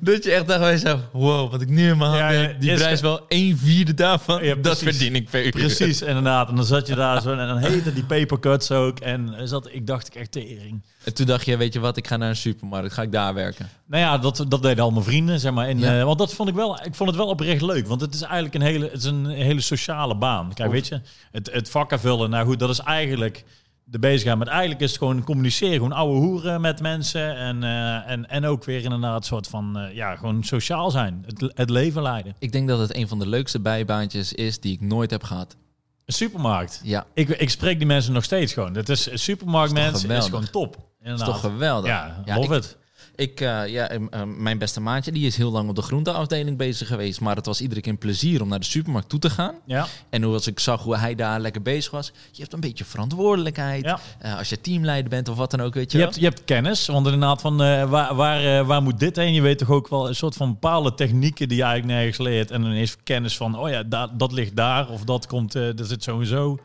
dat 0.00 0.24
je 0.24 0.32
echt 0.32 0.46
dacht 0.46 0.60
bij 0.60 0.70
jezelf, 0.70 1.00
wow, 1.12 1.50
wat 1.50 1.60
ik 1.60 1.68
nu 1.68 1.88
in 1.90 1.98
mijn 1.98 2.12
Ja, 2.16 2.28
heb, 2.30 2.52
ja, 2.52 2.58
die 2.58 2.70
is- 2.70 2.80
prijs 2.80 3.00
wel 3.00 3.20
een 3.28 3.58
vierde 3.58 3.94
daarvan, 3.94 4.44
Ja, 4.44 4.54
dat 4.54 4.78
verdien 4.78 5.14
ik 5.14 5.30
per 5.30 5.44
uur. 5.44 5.50
Precies, 5.50 6.02
inderdaad. 6.02 6.48
En 6.48 6.56
dan 6.56 6.64
zat 6.64 6.86
je 6.86 6.94
daar 6.94 7.22
zo 7.22 7.30
en 7.36 7.46
dan 7.48 7.58
heette 7.58 7.92
die 7.92 8.04
papercuts 8.04 8.70
ook. 8.70 8.98
En 9.00 9.48
zat, 9.48 9.68
ik 9.72 9.86
dacht 9.86 10.06
ik 10.06 10.14
echt 10.14 10.32
tering. 10.32 10.82
En 11.04 11.14
toen 11.14 11.26
dacht 11.26 11.44
je, 11.46 11.56
weet 11.56 11.72
je 11.72 11.80
wat, 11.80 11.96
ik 11.96 12.06
ga 12.06 12.16
naar 12.16 12.28
een 12.28 12.36
supermarkt, 12.36 12.92
ga 12.92 13.02
ik 13.02 13.12
daar 13.12 13.34
werken. 13.34 13.68
Nou 13.96 14.08
ja, 14.08 14.18
dat, 14.18 14.44
dat 14.48 14.62
deden 14.62 14.84
al 14.84 14.90
mijn 14.90 15.04
vrienden, 15.04 15.40
zeg 15.40 15.52
maar. 15.52 15.66
En, 15.68 15.78
Ja. 15.78 15.98
eh, 15.98 16.04
want 16.04 16.18
dat 16.18 16.34
vond 16.34 16.48
ik 16.48 16.54
wel, 16.54 16.84
ik 16.84 16.94
vond 16.94 17.08
het 17.08 17.18
wel 17.18 17.28
oprecht 17.28 17.62
leuk. 17.62 17.86
Want 17.86 18.00
het 18.00 18.14
is 18.14 18.22
eigenlijk 18.22 18.54
een 18.54 18.60
hele, 18.60 18.84
het 18.84 18.96
is 18.98 19.04
een 19.04 19.26
hele 19.26 19.60
sociale 19.60 20.16
baan. 20.16 20.54
Kijk, 20.54 20.70
weet 20.70 20.86
je, 20.88 21.00
het, 21.30 21.50
het 21.52 21.70
vakken 21.70 22.00
vullen. 22.00 22.30
Nou 22.30 22.46
goed, 22.46 22.58
dat 22.58 22.70
is 22.70 22.78
eigenlijk 22.78 23.44
de 23.84 23.98
bezigheid. 23.98 24.38
Maar 24.38 24.46
eigenlijk 24.46 24.80
is 24.80 24.88
het 24.90 24.98
gewoon 24.98 25.24
communiceren. 25.24 25.74
Gewoon 25.74 25.92
ouwe 25.92 26.16
hoeren 26.18 26.60
met 26.60 26.80
mensen. 26.80 27.36
En, 27.36 27.62
eh, 27.62 28.10
en, 28.10 28.28
en 28.28 28.44
ook 28.44 28.64
weer 28.64 28.82
inderdaad 28.84 29.16
een 29.16 29.22
soort 29.22 29.46
van, 29.48 29.78
eh, 29.78 29.94
ja, 29.94 30.16
gewoon 30.16 30.44
sociaal 30.44 30.90
zijn. 30.90 31.24
Het, 31.26 31.52
het 31.54 31.70
leven 31.70 32.02
leiden. 32.02 32.34
Ik 32.38 32.52
denk 32.52 32.68
dat 32.68 32.78
het 32.78 32.96
een 32.96 33.08
van 33.08 33.18
de 33.18 33.26
leukste 33.26 33.60
bijbaantjes 33.60 34.32
is 34.32 34.60
die 34.60 34.72
ik 34.72 34.80
nooit 34.80 35.10
heb 35.10 35.22
gehad. 35.22 35.56
Een 36.04 36.14
supermarkt. 36.14 36.80
Ja, 36.84 37.06
Ik, 37.14 37.28
ik 37.28 37.50
spreek 37.50 37.78
die 37.78 37.86
mensen 37.86 38.12
nog 38.12 38.24
steeds 38.24 38.52
gewoon. 38.52 38.74
Het 38.74 38.88
is 38.88 39.08
supermarktmensen 39.12 39.94
is, 39.94 40.00
geweldig? 40.00 40.26
gewoon 40.28 40.50
top. 40.50 40.72
dat 40.72 40.82
Inderdaad. 41.02 41.28
is 41.28 41.40
toch 41.40 41.52
geweldig. 41.52 41.90
Ja, 41.90 42.22
Ja, 42.24 42.36
love 42.36 42.54
ik, 42.54 42.62
it. 42.62 42.76
Ik, 43.16 43.40
eh, 43.40 43.66
ja, 43.68 43.90
mijn 44.36 44.58
beste 44.58 44.80
maatje 44.80 45.12
die 45.12 45.26
is 45.26 45.36
heel 45.36 45.50
lang 45.50 45.68
op 45.68 45.74
de 45.74 45.82
groenteafdeling 45.82 46.56
bezig 46.56 46.88
geweest. 46.88 47.20
Maar 47.20 47.36
het 47.36 47.46
was 47.46 47.60
iedere 47.60 47.80
keer 47.80 47.92
een 47.92 47.98
plezier 47.98 48.42
om 48.42 48.48
naar 48.48 48.58
de 48.58 48.64
supermarkt 48.64 49.08
toe 49.08 49.18
te 49.18 49.30
gaan. 49.30 49.54
Ja, 49.64 49.86
En 50.10 50.22
hoe 50.22 50.32
als 50.32 50.46
ik 50.46 50.60
zag 50.60 50.82
hoe 50.82 50.96
hij 50.96 51.14
daar 51.14 51.40
lekker 51.40 51.62
bezig 51.62 51.90
was. 51.90 52.12
Je 52.32 52.40
hebt 52.42 52.52
een 52.52 52.60
beetje 52.60 52.84
verantwoordelijkheid. 52.84 53.84
Ja. 53.84 53.98
Eh, 54.18 54.38
als 54.38 54.48
je 54.48 54.60
teamleider 54.60 55.10
bent 55.10 55.28
of 55.28 55.36
wat 55.36 55.50
dan 55.50 55.60
ook, 55.60 55.74
weet 55.74 55.92
je 55.92 55.98
je 55.98 56.04
wel. 56.04 56.12
hebt, 56.12 56.20
je 56.22 56.28
hebt 56.28 56.44
kennis, 56.44 56.86
want 56.86 57.04
inderdaad 57.06 57.40
van 57.40 57.62
eh, 57.62 57.90
waar, 57.90 58.14
waar, 58.14 58.64
waar 58.64 58.82
moet 58.82 58.98
dit 58.98 59.16
heen? 59.16 59.34
Je 59.34 59.40
weet 59.42 59.58
toch 59.58 59.70
ook 59.70 59.88
wel 59.88 60.08
een 60.08 60.14
soort 60.14 60.34
van 60.36 60.48
bepaalde 60.52 60.94
technieken 60.94 61.48
die 61.48 61.56
je 61.56 61.62
eigenlijk 61.64 61.92
nergens 61.98 62.18
leert. 62.18 62.50
En 62.50 62.62
dan 62.62 62.70
ineens 62.70 62.96
kennis 63.02 63.36
van, 63.36 63.58
oh 63.58 63.68
ja, 63.68 63.82
da- 63.82 64.10
dat 64.16 64.32
ligt 64.32 64.56
daar 64.56 64.88
of 64.88 65.04
dat 65.04 65.26
komt, 65.26 65.52
dat 65.52 65.86
zit 65.88 66.02
sowieso. 66.02 66.58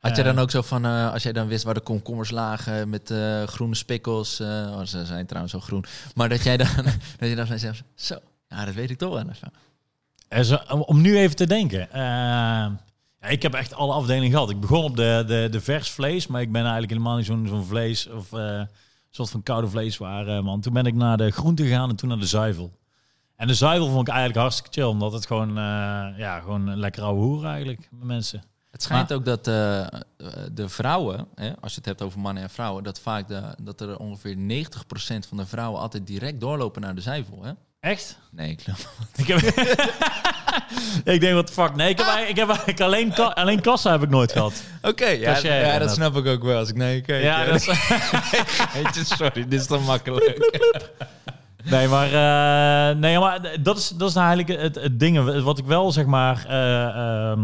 Had 0.00 0.16
je 0.16 0.22
dan 0.22 0.38
ook 0.38 0.50
zo 0.50 0.62
van, 0.62 0.84
eh, 0.84 1.12
als 1.12 1.22
jij 1.22 1.32
dan 1.32 1.46
wist 1.46 1.64
waar 1.64 1.74
de 1.74 1.80
komkommers 1.80 2.30
lagen 2.30 2.88
met 2.88 3.10
eh, 3.10 3.42
groene 3.42 3.74
spikkels. 3.74 4.40
eh, 4.40 4.46
oh, 4.48 4.80
ze 4.84 5.04
zijn 5.04 5.26
trouwens 5.26 5.52
zo 5.54 5.60
groen. 5.60 5.84
Maar 6.14 6.28
dat 6.28 6.42
jij 6.42 6.56
dan, 6.56 6.66
dat 7.18 7.28
je 7.28 7.34
dan 7.34 7.46
van 7.46 7.54
jezelf, 7.56 7.82
zo, 7.94 8.16
ja, 8.48 8.64
dat 8.64 8.74
weet 8.74 8.90
ik 8.90 8.98
toch 8.98 9.10
wel 9.12 9.24
even. 9.30 10.44
zo- 10.44 10.60
om- 10.84 11.00
nu 11.00 11.18
even 11.18 11.36
te 11.36 11.46
denken. 11.46 11.88
ja, 11.92 12.76
ik 13.28 13.42
heb 13.42 13.54
echt 13.54 13.74
alle 13.74 13.92
afdelingen 13.92 14.30
gehad. 14.30 14.50
Ik 14.50 14.60
begon 14.60 14.84
op 14.84 14.96
de, 14.96 15.24
de, 15.26 15.48
de 15.50 15.60
vers 15.60 15.90
vlees, 15.90 16.26
maar 16.26 16.40
ik 16.40 16.52
ben 16.52 16.60
eigenlijk 16.62 16.92
helemaal 16.92 17.16
niet 17.16 17.26
zo'n 17.26 17.46
zo'n 17.48 17.64
vlees 17.64 18.08
of 18.08 18.32
een 18.32 18.68
soort 19.10 19.30
van 19.30 19.42
koude 19.42 19.68
vleeswaren 19.68 20.44
man. 20.44 20.60
Toen 20.60 20.72
ben 20.72 20.86
ik 20.86 20.94
naar 20.94 21.16
de 21.16 21.30
groente 21.30 21.62
gegaan 21.64 21.88
en 21.90 21.96
toen 21.96 22.08
naar 22.08 22.18
de 22.18 22.26
zuivel. 22.26 22.78
En 23.36 23.46
de 23.46 23.54
zuivel 23.54 23.86
vond 23.88 24.00
ik 24.00 24.14
eigenlijk 24.14 24.38
hartstikke 24.38 24.72
chill, 24.72 24.88
omdat 24.90 25.12
het 25.12 25.26
gewoon, 25.26 25.54
ja, 26.16 26.40
gewoon 26.40 26.66
een 26.68 26.78
lekker 26.78 27.02
ouwe 27.02 27.20
hoer 27.22 27.44
eigenlijk 27.44 27.88
met 27.90 28.04
mensen. 28.06 28.42
Het 28.76 28.84
schijnt 28.84 29.12
ook 29.12 29.24
dat 29.24 29.46
eh, 29.46 29.86
de 30.52 30.68
vrouwen, 30.68 31.26
hè, 31.34 31.50
als 31.60 31.72
je 31.72 31.76
het 31.78 31.86
hebt 31.86 32.02
over 32.02 32.20
mannen 32.20 32.42
en 32.42 32.50
vrouwen, 32.50 32.84
dat 32.84 33.00
vaak 33.00 33.28
de, 33.28 33.42
dat 33.62 33.80
er 33.80 33.98
ongeveer 33.98 34.36
90% 34.36 35.28
van 35.28 35.36
de 35.36 35.46
vrouwen 35.46 35.80
altijd 35.80 36.06
direct 36.06 36.40
doorlopen 36.40 36.82
naar 36.82 36.94
de 36.94 37.00
zuivel. 37.00 37.42
Hè? 37.42 37.50
Echt? 37.80 38.18
Nee, 38.30 38.50
ik 38.50 38.62
geloof 38.62 38.92
Ik, 39.16 39.26
heb... 39.26 39.38
ik 41.14 41.20
denk, 41.20 41.34
wat 41.34 41.50
fuck? 41.50 41.74
Nee, 41.74 41.88
ik 41.88 41.98
heb, 41.98 42.06
eigenlijk- 42.06 42.30
ik 42.30 42.36
heb 42.36 42.48
eigenlijk 42.48 42.80
alleen, 42.80 43.12
ka 43.12 43.24
alleen 43.24 43.60
kassa 43.60 43.90
heb 43.90 44.02
ik 44.02 44.08
nooit 44.08 44.32
gehad. 44.32 44.62
Oké, 44.82 45.06
ja, 45.06 45.38
ja, 45.38 45.78
dat 45.78 45.90
snap 45.90 46.16
ik 46.16 46.26
ook 46.26 46.42
wel 46.42 46.58
als 46.58 46.68
ik 46.68 46.76
naar 46.76 46.90
je 46.90 47.00
kijk. 47.00 47.22
Ja, 47.22 47.44
dat 47.44 47.54
is... 47.54 49.08
Sorry, 49.16 49.48
dit 49.48 49.60
is 49.60 49.66
toch 49.66 49.86
makkelijk. 49.86 50.50
Nee, 51.64 51.88
maar, 51.88 52.06
eh, 52.06 52.96
nee, 52.96 53.18
maar 53.18 53.62
dat 53.62 53.76
is, 53.78 53.88
dat 53.88 54.08
is 54.08 54.14
nou 54.14 54.26
eigenlijk 54.26 54.62
het, 54.62 54.74
het 54.74 55.00
ding. 55.00 55.42
Wat 55.42 55.58
ik 55.58 55.64
wel, 55.64 55.92
zeg 55.92 56.04
maar, 56.04 56.44
eh, 56.48 57.30
ehm, 57.30 57.40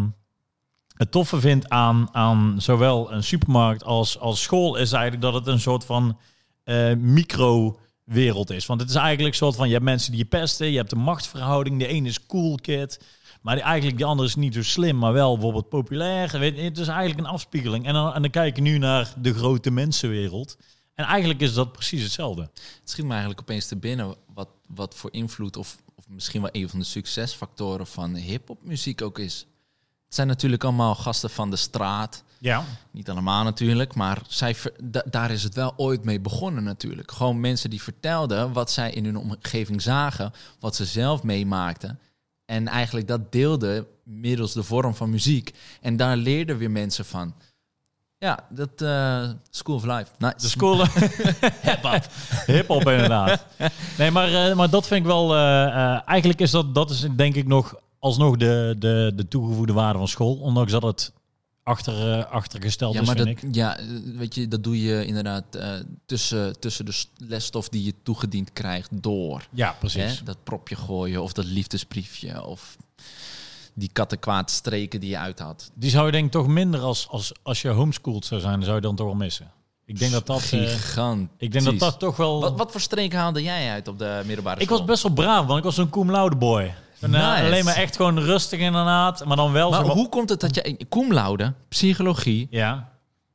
het 0.96 1.10
toffe 1.10 1.40
vind 1.40 1.68
aan, 1.68 2.08
aan 2.12 2.54
zowel 2.58 3.12
een 3.12 3.24
supermarkt 3.24 3.84
als, 3.84 4.18
als 4.18 4.42
school... 4.42 4.76
is 4.76 4.92
eigenlijk 4.92 5.22
dat 5.22 5.34
het 5.34 5.46
een 5.46 5.60
soort 5.60 5.84
van 5.84 6.18
eh, 6.64 6.94
micro-wereld 6.94 8.50
is. 8.50 8.66
Want 8.66 8.80
het 8.80 8.90
is 8.90 8.96
eigenlijk 8.96 9.28
een 9.28 9.46
soort 9.46 9.56
van... 9.56 9.66
Je 9.66 9.72
hebt 9.72 9.84
mensen 9.84 10.10
die 10.10 10.20
je 10.20 10.26
pesten, 10.26 10.70
je 10.70 10.76
hebt 10.76 10.92
een 10.92 10.98
machtsverhouding. 10.98 11.78
De 11.78 11.86
ene 11.86 12.08
is 12.08 12.26
cool 12.26 12.54
kid. 12.54 13.00
Maar 13.42 13.54
die, 13.54 13.64
eigenlijk 13.64 13.96
die 13.96 14.06
andere 14.06 14.28
is 14.28 14.34
niet 14.34 14.54
zo 14.54 14.62
slim, 14.62 14.98
maar 14.98 15.12
wel 15.12 15.32
bijvoorbeeld 15.32 15.68
populair. 15.68 16.38
Weet, 16.38 16.58
het 16.58 16.78
is 16.78 16.88
eigenlijk 16.88 17.20
een 17.20 17.32
afspiegeling. 17.32 17.86
En 17.86 17.94
dan, 17.94 18.14
en 18.14 18.22
dan 18.22 18.30
kijk 18.30 18.56
je 18.56 18.62
nu 18.62 18.78
naar 18.78 19.14
de 19.18 19.34
grote 19.34 19.70
mensenwereld. 19.70 20.56
En 20.94 21.04
eigenlijk 21.04 21.40
is 21.40 21.54
dat 21.54 21.72
precies 21.72 22.02
hetzelfde. 22.02 22.42
Het 22.42 22.90
schiet 22.90 23.04
me 23.04 23.10
eigenlijk 23.10 23.40
opeens 23.40 23.66
te 23.66 23.76
binnen 23.76 24.14
wat, 24.34 24.48
wat 24.66 24.94
voor 24.94 25.12
invloed 25.12 25.56
of, 25.56 25.82
of 25.94 26.08
misschien 26.08 26.40
wel 26.40 26.50
een 26.52 26.68
van 26.68 26.78
de 26.78 26.84
succesfactoren 26.84 27.86
van 27.86 28.14
hip-hop 28.14 28.58
muziek 28.62 29.02
ook 29.02 29.18
is. 29.18 29.46
Het 30.12 30.20
zijn 30.20 30.30
natuurlijk 30.30 30.64
allemaal 30.64 30.94
gasten 30.94 31.30
van 31.30 31.50
de 31.50 31.56
straat. 31.56 32.22
Ja. 32.38 32.64
Niet 32.90 33.10
allemaal 33.10 33.44
natuurlijk, 33.44 33.94
maar 33.94 34.18
zij 34.28 34.56
daar 35.06 35.30
is 35.30 35.42
het 35.42 35.54
wel 35.54 35.72
ooit 35.76 36.04
mee 36.04 36.20
begonnen 36.20 36.64
natuurlijk. 36.64 37.10
Gewoon 37.10 37.40
mensen 37.40 37.70
die 37.70 37.82
vertelden 37.82 38.52
wat 38.52 38.70
zij 38.70 38.90
in 38.90 39.04
hun 39.04 39.16
omgeving 39.16 39.82
zagen, 39.82 40.32
wat 40.60 40.76
ze 40.76 40.84
zelf 40.84 41.22
meemaakten. 41.22 41.98
En 42.44 42.68
eigenlijk 42.68 43.08
dat 43.08 43.32
deelden 43.32 43.86
middels 44.04 44.52
de 44.52 44.62
vorm 44.62 44.94
van 44.94 45.10
muziek. 45.10 45.54
En 45.80 45.96
daar 45.96 46.16
leerden 46.16 46.56
weer 46.58 46.70
mensen 46.70 47.04
van. 47.04 47.34
Ja, 48.18 48.46
dat 48.48 48.82
eh, 48.82 49.30
School 49.50 49.74
of 49.76 49.84
Life. 49.84 50.10
Nice. 50.18 50.36
De 50.36 50.48
school. 50.48 50.86
Hip-hop. 51.68 52.06
Hip-hop, 52.46 52.88
inderdaad. 52.88 53.44
Nee, 53.98 54.10
maar, 54.10 54.48
eh, 54.48 54.56
maar 54.56 54.70
dat 54.70 54.86
vind 54.86 55.00
ik 55.00 55.06
wel. 55.06 55.34
eh, 55.34 56.08
eigenlijk 56.08 56.40
is 56.40 56.50
dat, 56.50 56.74
dat 56.74 56.90
is 56.90 57.06
denk 57.16 57.34
ik 57.34 57.46
nog 57.46 57.74
alsnog 58.02 58.36
de, 58.36 58.74
de, 58.78 59.12
de 59.14 59.28
toegevoegde 59.28 59.72
waarde 59.72 59.98
van 59.98 60.08
school. 60.08 60.34
Ondanks 60.34 60.72
dat 60.72 60.82
het 60.82 61.12
achter, 61.62 62.18
eh, 62.18 62.32
achtergesteld 62.32 62.94
Ja, 62.94 63.00
is, 63.00 63.06
maar 63.06 63.16
dat, 63.16 63.26
ik. 63.26 63.42
ja, 63.52 63.78
eh, 63.78 63.84
weet 64.16 64.34
je, 64.34 64.48
dat 64.48 64.64
doe 64.64 64.82
je 64.82 65.06
inderdaad 65.06 65.54
eh, 65.54 65.72
tussen, 66.06 66.60
tussen 66.60 66.84
de 66.84 67.04
lesstof 67.16 67.68
die 67.68 67.84
je 67.84 67.94
toegediend 68.02 68.52
krijgt 68.52 69.02
door. 69.02 69.46
Ja, 69.50 69.76
precies. 69.78 70.18
Hè? 70.18 70.24
Dat 70.24 70.36
propje 70.42 70.76
gooien 70.76 71.22
of 71.22 71.32
dat 71.32 71.44
liefdesbriefje 71.44 72.44
of 72.44 72.76
die 73.74 73.90
kattenkwaad 73.92 74.50
streken 74.50 75.00
die 75.00 75.10
je 75.10 75.18
uit 75.18 75.38
had. 75.38 75.70
Die 75.74 75.90
zou 75.90 76.06
je 76.06 76.12
denk 76.12 76.24
ik 76.26 76.32
toch 76.32 76.46
minder 76.46 76.80
als, 76.80 77.08
als, 77.08 77.32
als 77.42 77.62
je 77.62 77.68
homeschooled 77.68 78.24
zou 78.24 78.40
zijn, 78.40 78.62
zou 78.62 78.74
je 78.74 78.80
dan 78.82 78.96
toch 78.96 79.06
wel 79.06 79.14
missen. 79.14 79.50
Ik 79.84 79.98
denk 79.98 80.12
dat 80.12 80.26
dat. 80.26 80.40
Gigant. 80.40 81.30
ik 81.38 81.52
denk 81.52 81.64
dat 81.64 81.78
dat 81.78 81.98
toch 81.98 82.16
wel. 82.16 82.40
Wat, 82.40 82.56
wat 82.56 82.70
voor 82.70 82.80
streken 82.80 83.18
haalde 83.18 83.42
jij 83.42 83.70
uit 83.70 83.88
op 83.88 83.98
de 83.98 84.22
middelbare 84.26 84.60
ik 84.60 84.66
school? 84.66 84.78
was 84.78 84.86
best 84.86 85.02
wel 85.02 85.12
braaf, 85.12 85.46
want 85.46 85.58
ik 85.58 85.64
was 85.64 85.74
zo'n 85.74 85.90
cum 85.90 86.10
laude 86.10 86.36
boy. 86.36 86.74
Eh, 87.02 87.10
Nice. 87.10 87.44
alleen 87.44 87.64
maar 87.64 87.74
echt 87.76 87.96
gewoon 87.96 88.18
rustig 88.18 88.60
inderdaad, 88.60 89.24
maar 89.24 89.36
dan 89.36 89.52
wel. 89.52 89.70
Maar 89.70 89.84
hoe 89.84 90.08
komt 90.08 90.28
het 90.28 90.40
dat 90.40 90.54
jij... 90.54 90.80
Cum 90.88 91.12
laude, 91.12 91.52
psychologie, 91.68 92.46
Ja. 92.50 92.88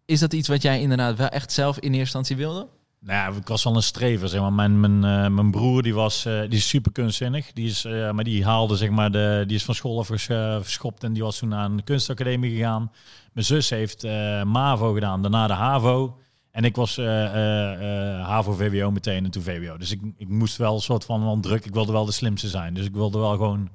is 0.06 0.20
dat 0.20 0.34
iets 0.34 0.48
wat 0.48 0.62
jij 0.62 0.82
inderdaad 0.82 1.18
wel 1.18 1.28
echt 1.28 1.52
zelf 1.52 1.76
in 1.76 1.82
eerste 1.82 2.00
instantie 2.00 2.36
wilde? 2.36 2.68
Nou, 3.00 3.32
ja, 3.34 3.38
ik 3.40 3.48
was 3.48 3.64
wel 3.64 3.76
een 3.76 3.84
strever, 3.84 4.30
zeg 4.30 4.42
maar. 4.42 4.54
Mijn, 4.54 4.80
mijn, 4.80 5.04
eh, 5.24 5.30
mijn 5.32 5.52
broer, 5.52 5.84
die 5.84 5.94
was, 5.94 6.26
eh, 6.26 6.40
die 6.40 6.58
is 6.58 6.68
super 6.68 6.92
kunstzinnig. 6.92 7.54
Die 7.54 7.68
is, 7.70 7.84
maar 8.12 8.24
die 8.24 8.46
haalde, 8.46 8.76
zeg 8.76 8.90
maar, 8.90 9.12
de, 9.12 9.44
die 9.48 9.56
is 9.56 9.64
van 9.64 9.76
school 9.76 10.00
afges- 10.00 10.24
verschopt 10.62 11.04
en 11.04 11.14
die 11.14 11.24
was 11.24 11.38
toen 11.38 11.50
naar 11.50 11.66
een 11.66 11.84
kunstacademie 11.84 12.52
gegaan. 12.56 12.92
Mijn 13.34 13.46
zus 13.46 13.70
heeft 13.70 14.04
MAVO 14.44 14.94
gedaan, 14.94 15.22
daarna 15.22 15.48
de 15.48 15.54
HAVO. 15.54 16.18
En 16.58 16.64
ik 16.64 16.76
was 16.76 16.98
eh, 16.98 17.26
eh, 17.26 18.18
eh, 18.20 18.26
HAVO-VWO 18.28 18.92
meteen 18.92 19.26
en 19.26 19.32
toen 19.32 19.44
VWO. 19.44 19.78
Dus 19.78 19.92
ik, 19.92 20.02
ik 20.18 20.28
moest 20.28 20.58
wel 20.58 20.74
een 20.74 20.82
soort 20.82 21.06
van 21.06 21.24
wel 21.24 21.40
druk. 21.40 21.66
Ik 21.66 21.74
wilde 21.74 21.92
wel 21.92 22.06
de 22.06 22.12
slimste 22.12 22.48
zijn. 22.48 22.74
Dus 22.74 22.86
ik 22.86 22.94
wilde 22.94 23.20
wel 23.20 23.32
gewoon 23.32 23.60
een 23.60 23.70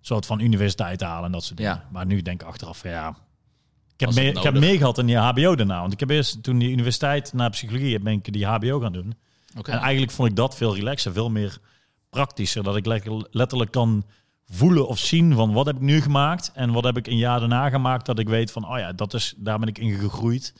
soort 0.00 0.26
van 0.26 0.40
universiteit 0.40 1.00
halen 1.00 1.24
en 1.24 1.32
dat 1.32 1.44
soort 1.44 1.56
dingen. 1.56 1.72
Ja. 1.72 1.88
Maar 1.90 2.06
nu 2.06 2.22
denk 2.22 2.42
ik 2.42 2.48
achteraf, 2.48 2.82
ja... 2.82 3.08
Ik 3.94 4.00
heb, 4.00 4.14
mee, 4.14 4.28
ik 4.28 4.34
heb 4.34 4.52
nodig? 4.52 4.68
mee 4.68 4.78
gehad 4.78 4.98
in 4.98 5.06
die 5.06 5.16
HBO 5.16 5.54
daarna. 5.54 5.80
Want 5.80 5.92
ik 5.92 6.00
heb 6.00 6.10
eerst 6.10 6.42
toen 6.42 6.58
die 6.58 6.70
universiteit 6.70 7.32
naar 7.32 7.50
psychologie 7.50 7.98
ben 7.98 8.12
ik 8.12 8.32
die 8.32 8.46
HBO 8.46 8.80
gaan 8.80 8.92
doen. 8.92 9.14
En 9.62 9.78
eigenlijk 9.78 10.12
vond 10.12 10.28
ik 10.28 10.36
dat 10.36 10.56
veel 10.56 10.74
relaxer, 10.74 11.12
veel 11.12 11.30
meer 11.30 11.58
praktischer. 12.10 12.62
Dat 12.62 12.76
ik 12.76 12.86
lekker 12.86 13.26
letterlijk 13.30 13.70
kan 13.70 14.04
voelen 14.46 14.88
of 14.88 14.98
zien 14.98 15.34
van 15.34 15.52
wat 15.52 15.66
heb 15.66 15.76
ik 15.76 15.82
nu 15.82 16.00
gemaakt 16.00 16.50
en 16.54 16.72
wat 16.72 16.84
heb 16.84 16.96
ik 16.96 17.06
een 17.06 17.16
jaar 17.16 17.40
daarna 17.40 17.68
gemaakt. 17.68 18.06
Dat 18.06 18.18
ik 18.18 18.28
weet 18.28 18.52
van, 18.52 18.68
oh 18.68 18.78
ja, 18.78 18.92
dat 18.92 19.14
is, 19.14 19.34
daar 19.36 19.58
ben 19.58 19.68
ik 19.68 19.78
in 19.78 19.98
gegroeid. 19.98 20.54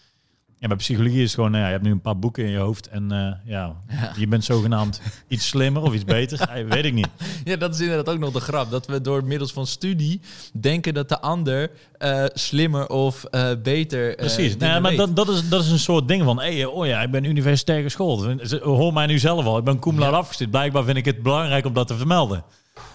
En 0.62 0.68
bij 0.68 0.76
psychologie 0.76 1.16
is 1.18 1.22
het 1.24 1.34
gewoon, 1.34 1.50
nou 1.50 1.62
ja, 1.62 1.66
je 1.68 1.72
hebt 1.74 1.84
nu 1.86 1.90
een 1.92 2.00
paar 2.00 2.18
boeken 2.18 2.44
in 2.44 2.50
je 2.50 2.58
hoofd 2.58 2.88
en 2.88 3.12
eh, 3.12 3.18
ja, 3.52 3.74
Ja. 3.88 4.12
je 4.16 4.26
bent 4.26 4.44
zogenaamd 4.44 5.00
iets 5.28 5.46
slimmer 5.48 5.82
of 5.82 5.94
iets 5.94 6.04
beter. 6.04 6.40
Eh, 6.40 6.64
weet 6.68 6.84
ik 6.84 6.92
niet. 6.92 7.08
Ja, 7.44 7.56
dat 7.56 7.74
is 7.74 7.80
inderdaad 7.80 8.08
ook 8.14 8.20
nog 8.20 8.32
de 8.32 8.40
grap. 8.40 8.70
Dat 8.70 8.86
we 8.86 9.00
door 9.00 9.24
middels 9.24 9.52
van 9.52 9.66
studie 9.66 10.20
denken 10.60 10.94
dat 10.94 11.08
de 11.08 11.20
ander 11.20 11.70
eh, 11.98 12.24
slimmer 12.32 12.88
of 12.88 13.24
eh, 13.24 13.50
beter. 13.62 14.08
eh, 14.10 14.16
Precies. 14.16 14.56
Nee, 14.56 14.80
maar 14.80 14.90
weet. 14.90 14.98
dat, 14.98 15.16
dat, 15.16 15.28
is, 15.28 15.48
dat 15.48 15.62
is 15.64 15.70
een 15.70 15.78
soort 15.78 16.08
ding 16.08 16.22
van, 16.24 16.38
hey, 16.38 16.64
oh 16.64 16.86
ja, 16.86 17.02
ik 17.02 17.10
ben 17.10 17.24
universitair 17.24 17.82
geschoold. 17.82 18.42
Hoor 18.62 18.92
mij 18.92 19.06
nu 19.06 19.18
zelf 19.18 19.44
al, 19.44 19.58
ik 19.58 19.64
ben 19.64 19.78
cum 19.78 19.98
laude 19.98 20.16
afgestudeerd. 20.16 20.50
Blijkbaar 20.56 20.84
vind 20.84 20.96
ik 20.96 21.04
het 21.04 21.22
belangrijk 21.22 21.64
om 21.66 21.72
dat 21.72 21.86
te 21.86 21.96
vermelden. 21.96 22.44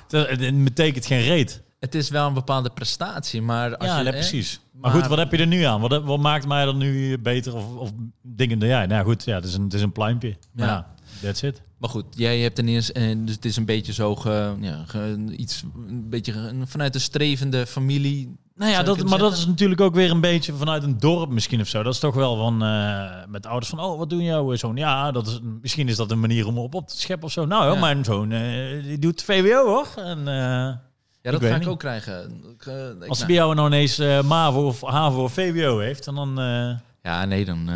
Het 0.09 0.63
betekent 0.63 1.05
geen 1.05 1.21
reet. 1.21 1.61
Het 1.79 1.95
is 1.95 2.09
wel 2.09 2.27
een 2.27 2.33
bepaalde 2.33 2.69
prestatie, 2.69 3.41
maar 3.41 3.77
als 3.77 3.87
ja, 3.87 3.99
je, 3.99 4.05
hè, 4.05 4.11
precies. 4.11 4.59
Maar, 4.71 4.81
maar- 4.91 4.99
goed, 5.01 5.09
wat 5.09 5.17
heb 5.17 5.31
je 5.31 5.37
er 5.37 5.47
nu 5.47 5.61
aan? 5.63 5.81
Wat, 5.81 6.03
wat 6.03 6.19
maakt 6.19 6.47
mij 6.47 6.65
dan 6.65 6.77
nu 6.77 7.17
beter 7.17 7.55
of, 7.55 7.75
of 7.75 7.91
dingen? 8.21 8.59
Ja, 8.59 8.85
nou 8.85 9.05
goed, 9.05 9.23
ja, 9.23 9.35
het 9.35 9.45
is 9.45 9.53
een, 9.53 9.63
het 9.63 9.73
is 9.73 9.81
een 9.81 9.91
pluimpje. 9.91 10.35
Maar 10.53 10.67
Ja. 10.67 10.73
ja, 10.73 10.87
that's 11.27 11.41
it. 11.41 11.61
Maar 11.77 11.89
goed, 11.89 12.05
jij 12.09 12.39
hebt 12.39 12.55
ten 12.55 12.67
eerste, 12.67 12.93
en 12.93 13.25
dus 13.25 13.35
het 13.35 13.45
is 13.45 13.55
een 13.57 13.65
beetje 13.65 13.93
zo, 13.93 14.15
ge, 14.15 14.55
ja, 14.59 14.83
ge- 14.87 15.33
iets, 15.37 15.63
een 15.87 16.09
beetje 16.09 16.31
ge- 16.33 16.61
vanuit 16.65 16.95
een 16.95 17.01
strevende 17.01 17.65
familie. 17.67 18.35
Nou 18.55 18.71
ja, 18.71 18.83
dat, 18.83 19.03
maar 19.09 19.19
dat 19.19 19.33
is 19.33 19.45
natuurlijk 19.45 19.81
ook 19.81 19.95
weer 19.95 20.11
een 20.11 20.21
beetje 20.21 20.53
vanuit 20.53 20.83
een 20.83 20.97
dorp 20.99 21.29
misschien 21.29 21.61
of 21.61 21.67
zo. 21.67 21.83
Dat 21.83 21.93
is 21.93 21.99
toch 21.99 22.15
wel 22.15 22.35
van 22.37 22.63
eh, 22.63 23.09
met 23.27 23.45
ouders 23.45 23.69
van, 23.69 23.79
oh, 23.79 23.97
wat 23.97 24.09
doen 24.09 24.23
jouw 24.23 24.55
zoon? 24.55 24.75
Ja, 24.75 25.11
dat 25.11 25.27
is, 25.27 25.39
misschien 25.61 25.87
is 25.87 25.95
dat 25.95 26.11
een 26.11 26.19
manier 26.19 26.47
om 26.47 26.57
erop 26.57 26.73
op 26.75 26.87
te 26.87 26.99
scheppen 26.99 27.25
of 27.27 27.31
zo. 27.33 27.45
Nou, 27.45 27.73
Ja. 27.73 27.79
mijn 27.79 28.03
zoon 28.03 28.31
eh, 28.31 28.83
die 28.83 28.99
doet 28.99 29.23
VWO 29.23 29.65
hoor. 29.65 29.87
En, 29.95 30.27
eh, 30.27 30.75
Ja, 31.27 31.33
dat 31.33 31.41
weet 31.41 31.49
ga 31.49 31.55
ik 31.55 31.61
niet. 31.61 31.71
ook 31.71 31.79
krijgen. 31.79 32.41
Ik, 32.59 32.65
eh, 32.65 32.73
ik- 32.89 33.07
als 33.07 33.17
nou, 33.17 33.25
bij 33.29 33.35
jou 33.35 33.55
nou 33.55 33.67
ineens 33.67 33.99
eh, 33.99 34.21
MAVO 34.23 34.65
of 34.67 34.81
HAVO 34.81 35.23
of 35.23 35.33
VWO 35.33 35.79
heeft, 35.79 36.07
en 36.07 36.15
dan, 36.15 36.39
eh 36.39 36.69
ja, 37.03 37.25
nee, 37.25 37.45
dan 37.45 37.69
eh, 37.69 37.75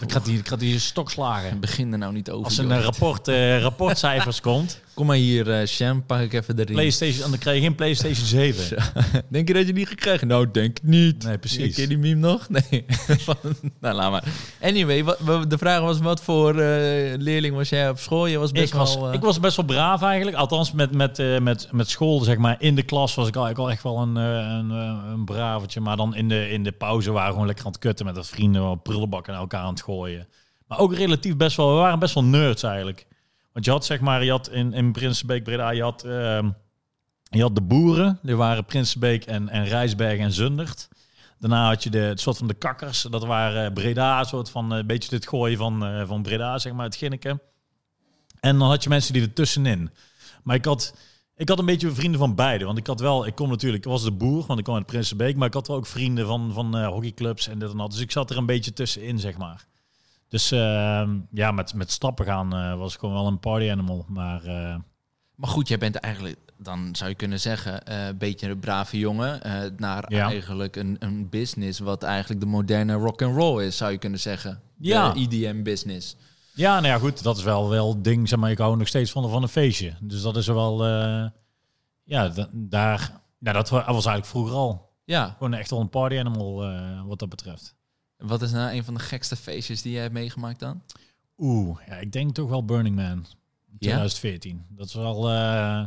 dan 0.00 0.10
gaat 0.10 0.26
hij, 0.26 0.40
gaat 0.44 0.60
hij 0.60 0.78
stok 0.78 1.10
slagen. 1.10 1.60
begin 1.60 1.92
er 1.92 1.98
nou 1.98 2.12
niet 2.12 2.30
over. 2.30 2.44
Als 2.44 2.58
er 2.58 2.70
een 2.70 2.82
rapport, 2.82 3.28
rapportcijfers 3.62 4.40
komt, 4.50 4.80
Kom 4.96 5.06
maar 5.06 5.16
hier, 5.16 5.50
eh 5.50 5.66
Sham, 5.66 6.06
pak 6.06 6.20
ik 6.20 6.32
even 6.32 6.56
de 6.56 6.62
ring. 6.62 6.74
PlayStation, 6.76 7.30
dan 7.30 7.38
krijg 7.38 7.56
je 7.56 7.62
geen 7.62 7.74
PlayStation 7.74 8.26
7. 8.26 8.76
Denk 9.28 9.48
je 9.48 9.54
dat 9.54 9.66
je 9.66 9.72
die 9.72 9.86
gaat 9.86 9.94
krijgen? 9.94 10.26
Nou, 10.28 10.50
denk 10.50 10.78
ik 10.78 10.82
niet. 10.84 11.24
Nee, 11.24 11.38
precies. 11.38 11.74
Ken 11.74 11.82
je 11.82 11.88
die 11.88 11.98
meme 11.98 12.20
nog? 12.20 12.48
Nee. 12.70 12.84
nou, 13.80 13.94
laat 13.94 14.10
maar. 14.10 14.24
Anyway, 14.60 15.04
wat, 15.04 15.50
de 15.50 15.58
vraag 15.58 15.80
was, 15.80 15.98
wat 15.98 16.22
voor 16.22 16.50
eh, 16.58 17.14
leerling 17.18 17.54
was 17.54 17.68
jij 17.68 17.88
op 17.90 17.98
school? 17.98 18.26
Je 18.26 18.38
was 18.38 18.52
best 18.52 18.72
Ik 18.72 18.78
was, 18.78 18.94
wel... 18.96 19.08
eh, 19.08 19.14
ik 19.14 19.20
was 19.20 19.40
best 19.40 19.56
wel 19.56 19.64
braaf 19.66 20.02
eigenlijk. 20.02 20.36
Althans, 20.36 20.72
met, 20.72 20.94
met, 20.94 21.40
met, 21.42 21.68
met 21.72 21.88
school, 21.90 22.20
zeg 22.20 22.36
maar, 22.36 22.56
in 22.58 22.74
de 22.74 22.82
klas 22.82 23.14
was 23.14 23.28
ik 23.28 23.36
eigenlijk 23.36 23.64
wel 23.66 23.70
echt 23.70 23.82
wel 23.82 23.98
een, 24.02 24.16
een, 24.16 24.70
een 25.10 25.24
bravertje. 25.24 25.80
Maar 25.80 25.96
dan 25.96 26.14
in 26.14 26.28
de, 26.28 26.50
in 26.50 26.62
de 26.64 26.72
pauze 26.72 27.10
waren 27.10 27.26
we 27.26 27.32
gewoon 27.32 27.46
lekker 27.46 27.64
aan 27.64 27.72
het 27.72 27.80
kutten 27.80 28.06
met 28.06 28.14
de 28.14 28.24
vrienden, 28.24 28.82
prullenbakken 28.82 29.32
naar 29.32 29.42
elkaar 29.42 29.60
aan 29.62 29.72
het 29.72 29.82
gooien. 29.82 30.26
Maar 30.66 30.78
ook 30.78 30.94
relatief 30.94 31.36
best 31.36 31.56
wel, 31.56 31.68
we 31.68 31.74
waren 31.80 31.98
best 31.98 32.14
wel 32.14 32.24
nerds 32.24 32.62
eigenlijk. 32.62 33.06
Want 33.56 33.68
je 33.68 33.74
had 33.74 33.84
zeg 33.84 34.00
maar, 34.00 34.24
je 34.24 34.30
had 34.30 34.50
in, 34.50 34.72
in 34.72 34.92
Prinsenbeek, 34.92 35.44
Breda, 35.44 35.70
je 35.70 35.82
had, 35.82 36.04
ehm, 36.04 36.50
je 37.22 37.40
had 37.40 37.54
de 37.54 37.62
boeren. 37.62 38.18
Die 38.22 38.36
waren 38.36 38.64
Prinsenbeek 38.64 39.24
en, 39.24 39.48
en 39.48 39.64
Rijsberg 39.64 40.18
en 40.18 40.32
Zundert. 40.32 40.88
Daarna 41.38 41.66
had 41.68 41.82
je 41.82 41.90
de, 41.90 41.98
het 41.98 42.20
soort 42.20 42.36
van 42.36 42.46
de 42.46 42.54
kakkers. 42.54 43.02
Dat 43.02 43.24
waren 43.24 43.72
Breda, 43.72 44.18
een 44.18 44.24
soort 44.24 44.50
van 44.50 44.74
eh, 44.74 44.84
beetje 44.84 45.08
dit 45.08 45.28
gooien 45.28 45.58
van, 45.58 45.86
eh, 45.86 46.06
van 46.06 46.22
Breda, 46.22 46.58
zeg 46.58 46.72
maar, 46.72 46.84
het 46.84 46.96
Ginneken. 46.96 47.40
En 48.40 48.58
dan 48.58 48.68
had 48.68 48.82
je 48.82 48.88
mensen 48.88 49.12
die 49.12 49.22
er 49.22 49.32
tussenin. 49.32 49.90
Maar 50.42 50.56
ik 50.56 50.64
had, 50.64 50.94
ik 51.36 51.48
had 51.48 51.58
een 51.58 51.66
beetje 51.66 51.90
vrienden 51.90 52.20
van 52.20 52.34
beide. 52.34 52.64
Want 52.64 52.78
ik 52.78 52.86
had 52.86 53.00
wel, 53.00 53.26
ik 53.26 53.34
kom 53.34 53.48
natuurlijk, 53.48 53.84
ik 53.84 53.90
was 53.90 54.02
de 54.02 54.12
boer, 54.12 54.46
want 54.46 54.58
ik 54.58 54.64
kwam 54.64 54.76
uit 54.76 54.86
Prinsenbeek. 54.86 55.36
Maar 55.36 55.48
ik 55.48 55.54
had 55.54 55.68
wel 55.68 55.76
ook 55.76 55.86
vrienden 55.86 56.26
van, 56.26 56.52
van 56.52 56.76
eh, 56.76 56.88
hockeyclubs 56.88 57.48
en 57.48 57.58
dit 57.58 57.70
en 57.70 57.76
dat. 57.76 57.90
Dus 57.90 58.00
ik 58.00 58.10
zat 58.10 58.30
er 58.30 58.36
een 58.36 58.46
beetje 58.46 58.72
tussenin, 58.72 59.18
zeg 59.18 59.38
maar. 59.38 59.66
Dus 60.28 60.50
ehm, 60.50 61.18
ja, 61.30 61.50
met, 61.50 61.74
met 61.74 61.90
stappen 61.90 62.24
gaan 62.24 62.54
eh, 62.54 62.78
was 62.78 62.94
ik 62.94 63.00
gewoon 63.00 63.14
wel 63.14 63.26
een 63.26 63.38
party 63.40 63.70
animal. 63.70 64.04
Maar 64.08 64.44
eh, 64.44 64.76
Maar 65.34 65.48
goed, 65.50 65.68
jij 65.68 65.78
bent 65.78 65.96
eigenlijk, 65.96 66.36
dan 66.58 66.88
zou 66.96 67.10
je 67.10 67.16
kunnen 67.16 67.40
zeggen, 67.40 67.84
eh, 67.86 68.06
een 68.06 68.18
beetje 68.18 68.48
een 68.48 68.58
brave 68.58 68.98
jongen. 68.98 69.40
naar 69.76 70.04
Ja. 70.12 70.26
eigenlijk 70.28 70.76
een, 70.76 70.96
een 70.98 71.28
business 71.28 71.78
wat 71.78 72.02
eigenlijk 72.02 72.40
de 72.40 72.46
moderne 72.46 72.94
rock 72.94 73.22
and 73.22 73.36
roll 73.36 73.64
is, 73.64 73.76
zou 73.76 73.90
je 73.92 73.98
kunnen 73.98 74.20
zeggen. 74.20 74.60
Ja. 74.78 75.12
De 75.12 75.20
EDM 75.20 75.62
business. 75.62 76.16
ja, 76.54 76.74
nou 76.74 76.86
ja, 76.86 76.98
goed, 76.98 77.22
dat 77.22 77.36
is 77.36 77.42
wel 77.42 77.68
wel 77.68 78.02
ding. 78.02 78.28
Zeg 78.28 78.38
maar, 78.38 78.50
ik 78.50 78.58
hou 78.58 78.76
nog 78.76 78.88
steeds 78.88 79.10
van, 79.10 79.30
van 79.30 79.42
een 79.42 79.48
feestje. 79.48 79.94
Dus 80.00 80.22
dat 80.22 80.36
is 80.36 80.46
wel, 80.46 80.86
ja, 82.04 82.28
da- 82.28 82.48
daar, 82.52 83.20
ja, 83.38 83.52
dat 83.52 83.68
wa- 83.70 83.84
was 83.84 84.06
eigenlijk 84.06 84.26
vroeger 84.26 84.54
al. 84.54 84.90
Ja. 85.04 85.34
Gewoon 85.38 85.54
echt 85.54 85.70
wel 85.70 85.80
een 85.80 85.88
party 85.88 86.18
animal 86.18 86.64
wat 87.06 87.18
dat 87.18 87.28
betreft. 87.28 87.74
Wat 88.18 88.42
is 88.42 88.50
nou 88.52 88.72
een 88.76 88.84
van 88.84 88.94
de 88.94 89.00
gekste 89.00 89.36
feestjes 89.36 89.82
die 89.82 89.92
jij 89.92 90.02
hebt 90.02 90.14
meegemaakt 90.14 90.60
dan? 90.60 90.82
Oeh, 91.38 91.78
ja, 91.88 91.94
ik 91.94 92.12
denk 92.12 92.34
toch 92.34 92.48
wel 92.48 92.64
Burning 92.64 92.96
Man. 92.96 93.26
2014. 93.78 94.64
Dat 94.68 94.86
is 94.86 94.94
wel, 94.94 95.28
eh, 95.30 95.82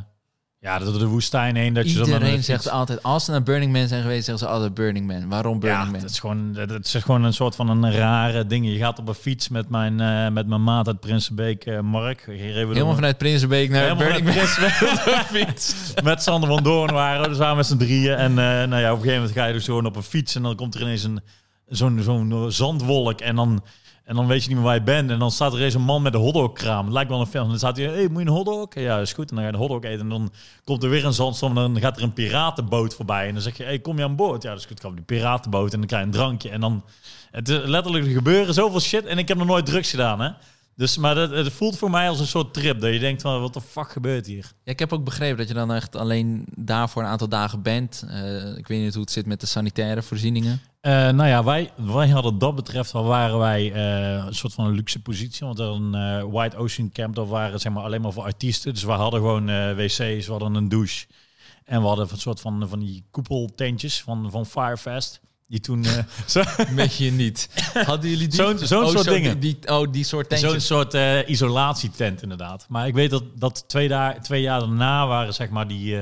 Ja, 0.62 0.80
door 0.80 1.00
de 1.00 1.06
woestijn 1.06 1.56
heen. 1.56 1.74
Dat 1.74 1.92
je 1.92 2.00
Iedereen 2.00 2.34
een 2.34 2.44
zegt 2.44 2.70
altijd, 2.70 3.04
als 3.04 3.26
ze 3.26 3.32
naar 3.32 3.44
Burning 3.44 3.72
Man 3.74 3.88
zijn 3.88 4.02
geweest, 4.02 4.26
zeggen 4.26 4.48
ze 4.48 4.54
altijd 4.54 4.74
Burning 4.74 5.08
Man. 5.08 5.30
Waarom 5.30 5.60
Burning 5.60 5.84
Ja, 5.86 5.92
Man? 5.92 6.02
het 6.02 6.10
is, 6.10 6.20
gewoon, 6.20 6.56
het 6.56 6.86
is 6.86 6.94
gewoon 7.04 7.24
een 7.24 7.34
soort 7.34 7.56
van 7.56 7.70
een 7.70 7.92
rare 7.92 8.46
ding. 8.46 8.66
Je 8.68 8.78
gaat 8.78 9.00
op 9.00 9.08
een 9.08 9.14
fiets 9.14 9.50
met 9.50 9.70
mijn, 9.70 10.00
eh, 10.00 10.30
met 10.30 10.48
mijn 10.48 10.64
maat 10.64 10.88
uit 10.88 11.00
Prinsenbeek, 11.00 11.66
eh, 11.66 11.80
Mark. 11.80 12.24
Door- 12.26 12.36
Helemaal 12.36 12.94
vanuit 12.96 13.18
Prinsenbeek 13.18 13.70
naar 13.70 13.82
Helemaal 13.82 14.04
Burning 14.08 14.26
Man. 14.26 14.36
fiets. 15.26 15.94
met 16.04 16.24
Sander 16.24 16.50
van 16.50 16.64
Doorn 16.64 16.94
waren 16.94 17.22
we. 17.22 17.28
Dus 17.28 17.38
we 17.38 17.44
waren 17.44 17.58
met 17.58 17.66
z'n 17.66 17.78
drieën. 17.78 18.16
En 18.16 18.34
nou 18.34 18.76
ja, 18.82 18.92
op 18.92 18.98
een 18.98 19.04
gegeven 19.04 19.14
moment 19.14 19.32
ga 19.32 19.46
je 19.46 19.54
dus 19.54 19.66
gewoon 19.66 19.86
op 19.86 19.96
een 19.96 20.04
fiets. 20.04 20.36
En 20.36 20.42
dan 20.42 20.56
komt 20.56 20.76
er 20.76 20.82
ineens 20.82 21.04
een, 21.04 21.22
zo'n, 21.70 22.02
zo'n 22.02 22.52
zandwolk. 22.52 23.22
En 23.22 23.36
dan, 23.36 23.64
en 24.04 24.16
dan 24.16 24.28
weet 24.28 24.42
je 24.42 24.48
niet 24.48 24.58
meer 24.58 24.66
waar 24.66 24.76
je 24.76 24.84
bent. 24.84 25.10
En 25.10 25.20
dan 25.20 25.32
staat 25.32 25.54
er 25.54 25.62
eens 25.62 25.74
een 25.74 25.82
man 25.82 26.02
met 26.02 26.14
een 26.14 26.20
hotdogkraam. 26.20 26.84
Het 26.84 26.94
lijkt 26.94 27.10
wel 27.10 27.20
een 27.20 27.28
film. 27.28 27.44
En 27.44 27.50
dan 27.50 27.58
staat 27.58 27.78
hij, 27.78 27.86
hey, 27.86 28.08
moet 28.08 28.22
je 28.22 28.28
een 28.28 28.34
hotdog? 28.34 28.68
Ja, 28.74 29.00
is 29.00 29.14
goed. 29.14 29.30
En 29.30 29.36
dan 29.36 29.46
ga 29.46 29.52
je 29.52 29.56
een 29.56 29.70
hotdog 29.70 29.92
eten. 29.92 30.00
En 30.00 30.10
dan 30.10 30.32
komt 30.64 30.84
er 30.84 30.90
weer 30.90 31.06
een 31.06 31.14
zandstorm. 31.14 31.58
En 31.58 31.74
dan 31.74 31.82
gaat 31.82 31.98
er 31.98 32.04
een 32.04 32.14
piratenboot 32.14 32.96
voorbij. 32.96 33.28
En 33.28 33.34
dan 33.34 33.42
zeg 33.42 33.58
je, 33.58 33.64
hey, 33.64 33.80
kom 33.80 33.98
je 33.98 34.04
aan 34.04 34.16
boord? 34.16 34.44
Ja, 34.44 34.50
dat 34.50 34.60
is 34.60 34.66
goed. 34.66 34.86
Op 34.86 34.96
die 34.96 35.06
piratenboot. 35.06 35.74
En 35.74 35.80
dan 35.80 35.88
krijg 35.88 36.02
je 36.02 36.08
een 36.08 36.16
drankje. 36.16 36.50
En 36.50 36.60
dan... 36.60 36.84
Het 37.32 37.50
is 37.50 37.60
letterlijk, 37.66 38.06
er 38.06 38.12
gebeuren 38.12 38.54
zoveel 38.54 38.80
shit. 38.80 39.06
En 39.06 39.18
ik 39.18 39.28
heb 39.28 39.38
nog 39.38 39.48
nooit 39.48 39.66
drugs 39.66 39.90
gedaan, 39.90 40.20
hè. 40.20 40.30
Dus, 40.80 40.98
maar 40.98 41.16
dat, 41.16 41.32
het 41.32 41.52
voelt 41.52 41.78
voor 41.78 41.90
mij 41.90 42.10
als 42.10 42.20
een 42.20 42.28
soort 42.28 42.54
trip. 42.54 42.82
Dat 42.82 42.94
je 42.94 43.00
denkt 43.00 43.22
van, 43.22 43.42
wat 43.42 43.54
de 43.54 43.62
fuck 43.62 43.92
gebeurt 43.92 44.26
hier? 44.26 44.52
Ja, 44.64 44.72
ik 44.72 44.80
heb 44.80 44.94
ook 44.94 45.04
begrepen 45.04 45.38
dat 45.38 45.48
je 45.48 45.54
dan 45.54 45.74
echt 45.74 45.96
alleen 45.96 46.46
daar 46.56 46.90
voor 46.90 47.02
een 47.02 47.08
aantal 47.08 47.30
dagen 47.30 47.62
bent. 47.62 48.06
Eh, 48.10 48.58
ik 48.58 48.68
weet 48.68 48.82
niet 48.82 48.94
hoe 48.94 49.04
het 49.04 49.12
zit 49.12 49.26
met 49.26 49.40
de 49.40 49.46
sanitaire 49.46 50.02
voorzieningen. 50.02 50.62
Eh, 50.82 50.92
nou 51.10 51.28
ja, 51.28 51.44
wij, 51.44 51.72
wij 51.76 52.08
hadden 52.10 52.38
dat 52.38 52.56
betreft, 52.56 52.92
wel 52.92 53.04
waren 53.04 53.38
wij 53.38 53.72
eh, 53.74 54.26
een 54.26 54.36
soort 54.36 54.54
van 54.54 54.66
een 54.66 54.74
luxe 54.74 55.02
positie. 55.02 55.46
Want 55.46 55.60
een 55.60 55.96
eh, 55.96 56.24
White 56.32 56.58
Ocean 56.58 56.92
Camp, 56.94 57.16
dat 57.16 57.28
waren 57.28 57.60
zeg 57.60 57.72
maar 57.74 57.84
alleen 57.84 58.02
maar 58.02 58.14
voor 58.14 58.24
artiesten. 58.24 58.74
Dus 58.74 58.84
we 58.84 58.92
hadden 58.92 59.20
gewoon 59.20 59.46
wc's, 59.76 59.98
we 59.98 60.32
hadden 60.32 60.54
een 60.56 60.70
douche. 60.70 61.06
En 61.66 61.82
we 61.82 61.88
hadden 61.88 62.08
een 62.12 62.18
soort 62.18 62.40
van, 62.42 62.66
van 62.70 62.80
die 62.80 63.04
koepeltentjes 63.12 64.02
van, 64.02 64.32
van 64.32 64.46
Firefest. 64.46 65.20
Die 65.48 65.60
toen 65.60 65.86
zo- 66.28 66.44
Weet 66.76 66.96
je 66.96 67.12
niet. 67.12 67.50
Hadden 67.74 68.10
jullie 68.10 68.28
die? 68.28 68.36
Zo'n- 68.44 68.58
zo'n 68.60 68.84
Oh, 68.84 68.90
soort 68.90 69.04
zo, 69.06 69.12
dingen. 69.14 69.40
Die, 69.40 69.58
die- 69.60 69.72
oh, 69.72 69.92
die 69.92 70.04
soort 70.04 70.28
zo'n 70.30 70.40
tentjes. 70.40 70.66
soort 70.66 70.94
eh, 70.94 71.30
isolatietent 71.30 72.22
inderdaad. 72.22 72.66
Maar 72.70 72.88
ik 72.88 72.94
weet 72.94 73.10
dat, 73.10 73.24
dat 73.36 73.64
twee, 73.68 73.88
daar, 73.88 74.22
twee 74.22 74.42
jaar 74.42 74.60
daarna 74.60 75.08
waren 75.08 75.34
zeg 75.34 75.50
maar 75.50 75.68
die... 75.68 75.98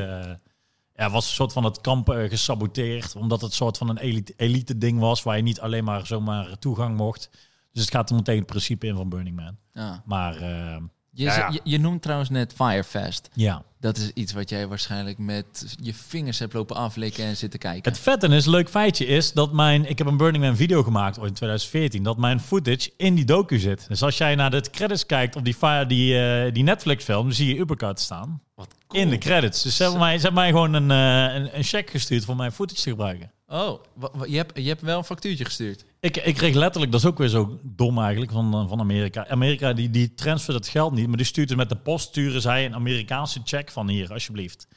ja, 0.97 1.09
was 1.09 1.27
een 1.27 1.33
soort 1.33 1.53
van 1.53 1.63
het 1.63 1.81
kamp 1.81 2.09
eh, 2.09 2.29
gesaboteerd. 2.29 3.15
Omdat 3.15 3.41
het 3.41 3.49
een 3.49 3.55
soort 3.55 3.77
van 3.77 3.89
een 3.89 3.97
elite, 3.97 4.33
elite 4.35 4.77
ding 4.77 4.99
was... 4.99 5.23
waar 5.23 5.37
je 5.37 5.43
niet 5.43 5.59
alleen 5.59 5.83
maar 5.83 6.05
zomaar 6.05 6.59
toegang 6.59 6.97
mocht. 6.97 7.29
Dus 7.71 7.81
het 7.81 7.93
gaat 7.93 8.09
er 8.09 8.15
meteen 8.15 8.37
het 8.37 8.45
principe 8.45 8.87
in 8.87 8.95
van 8.95 9.09
Burning 9.09 9.35
Man. 9.35 9.57
Ja. 9.73 10.03
Maar 10.05 10.35
eh, 10.35 10.77
Je, 11.17 11.23
Ja, 11.23 11.37
ja. 11.37 11.49
Je, 11.51 11.59
je 11.63 11.79
noemt 11.79 12.01
trouwens 12.01 12.29
net 12.29 12.53
Firefest. 12.55 13.29
ja. 13.33 13.63
Dat 13.79 13.97
is 13.97 14.11
iets 14.13 14.33
wat 14.33 14.49
jij 14.49 14.67
waarschijnlijk 14.67 15.17
met 15.17 15.75
je 15.81 15.93
vingers 15.93 16.39
hebt 16.39 16.53
lopen 16.53 16.75
aflikken 16.75 17.23
en 17.25 17.37
zitten 17.37 17.59
kijken. 17.59 17.91
Het 17.91 18.01
vette 18.01 18.27
is, 18.27 18.45
leuk 18.45 18.69
feitje 18.69 19.05
is 19.05 19.31
dat 19.33 19.53
mijn... 19.53 19.89
Ik 19.89 19.97
heb 19.97 20.07
een 20.07 20.17
Burning 20.17 20.43
Man 20.43 20.55
video 20.55 20.83
gemaakt 20.83 21.17
ooit 21.19 21.27
in 21.29 21.33
2014. 21.33 22.03
Dat 22.03 22.17
mijn 22.17 22.39
footage 22.39 22.91
in 22.97 23.15
die 23.15 23.25
docu 23.25 23.59
zit. 23.59 23.85
Dus 23.87 24.01
als 24.03 24.17
jij 24.17 24.35
naar 24.35 24.51
de 24.51 24.61
credits 24.71 25.05
kijkt 25.05 25.35
op 25.35 25.43
die, 25.43 25.53
fi- 25.53 25.85
die, 25.87 26.19
eh, 26.19 26.53
die 26.53 26.63
Netflix 26.63 27.03
film... 27.03 27.23
dan 27.23 27.33
zie 27.33 27.53
je 27.53 27.59
Uppercut 27.59 27.99
staan. 27.99 28.41
Wat 28.55 28.67
In 28.91 29.09
de 29.09 29.17
credits. 29.17 29.61
Dus 29.63 29.75
ze 29.75 29.83
hebben 29.83 30.01
mij, 30.01 30.15
ze 30.17 30.23
hebben 30.23 30.41
mij 30.41 30.51
gewoon 30.51 30.73
een, 30.73 30.91
eh, 30.91 31.35
een, 31.35 31.57
een 31.57 31.63
check 31.63 31.89
gestuurd 31.89 32.25
voor 32.25 32.35
mijn 32.35 32.51
footage 32.51 32.81
te 32.81 32.89
gebruiken. 32.89 33.31
Oh, 33.49 33.83
je, 34.25 34.35
hebt, 34.35 34.59
je 34.59 34.67
hebt 34.67 34.81
wel 34.81 34.97
een 34.97 35.03
factuurtje 35.03 35.45
gestuurd. 35.45 35.85
Ik, 35.99 36.17
ik 36.17 36.35
kreeg 36.35 36.53
letterlijk, 36.53 36.91
dat 36.91 37.01
is 37.01 37.07
ook 37.07 37.17
weer 37.17 37.27
zo 37.27 37.59
dom 37.63 37.99
eigenlijk 37.99 38.31
van, 38.31 38.53
eh, 38.53 38.67
van 38.67 38.79
Amerika. 38.79 39.27
Amerika 39.27 39.73
die, 39.73 39.89
die 39.89 40.13
transfert 40.13 40.57
het 40.57 40.67
geld 40.67 40.93
niet, 40.93 41.07
maar 41.07 41.17
die 41.17 41.25
stuurt 41.25 41.49
het 41.49 41.57
met 41.57 41.69
de 41.69 41.75
post, 41.75 42.07
sturen 42.07 42.41
zij 42.41 42.65
een 42.65 42.75
Amerikaanse 42.75 43.41
check 43.43 43.71
van 43.71 43.89
hier, 43.89 44.13
alsjeblieft. 44.13 44.67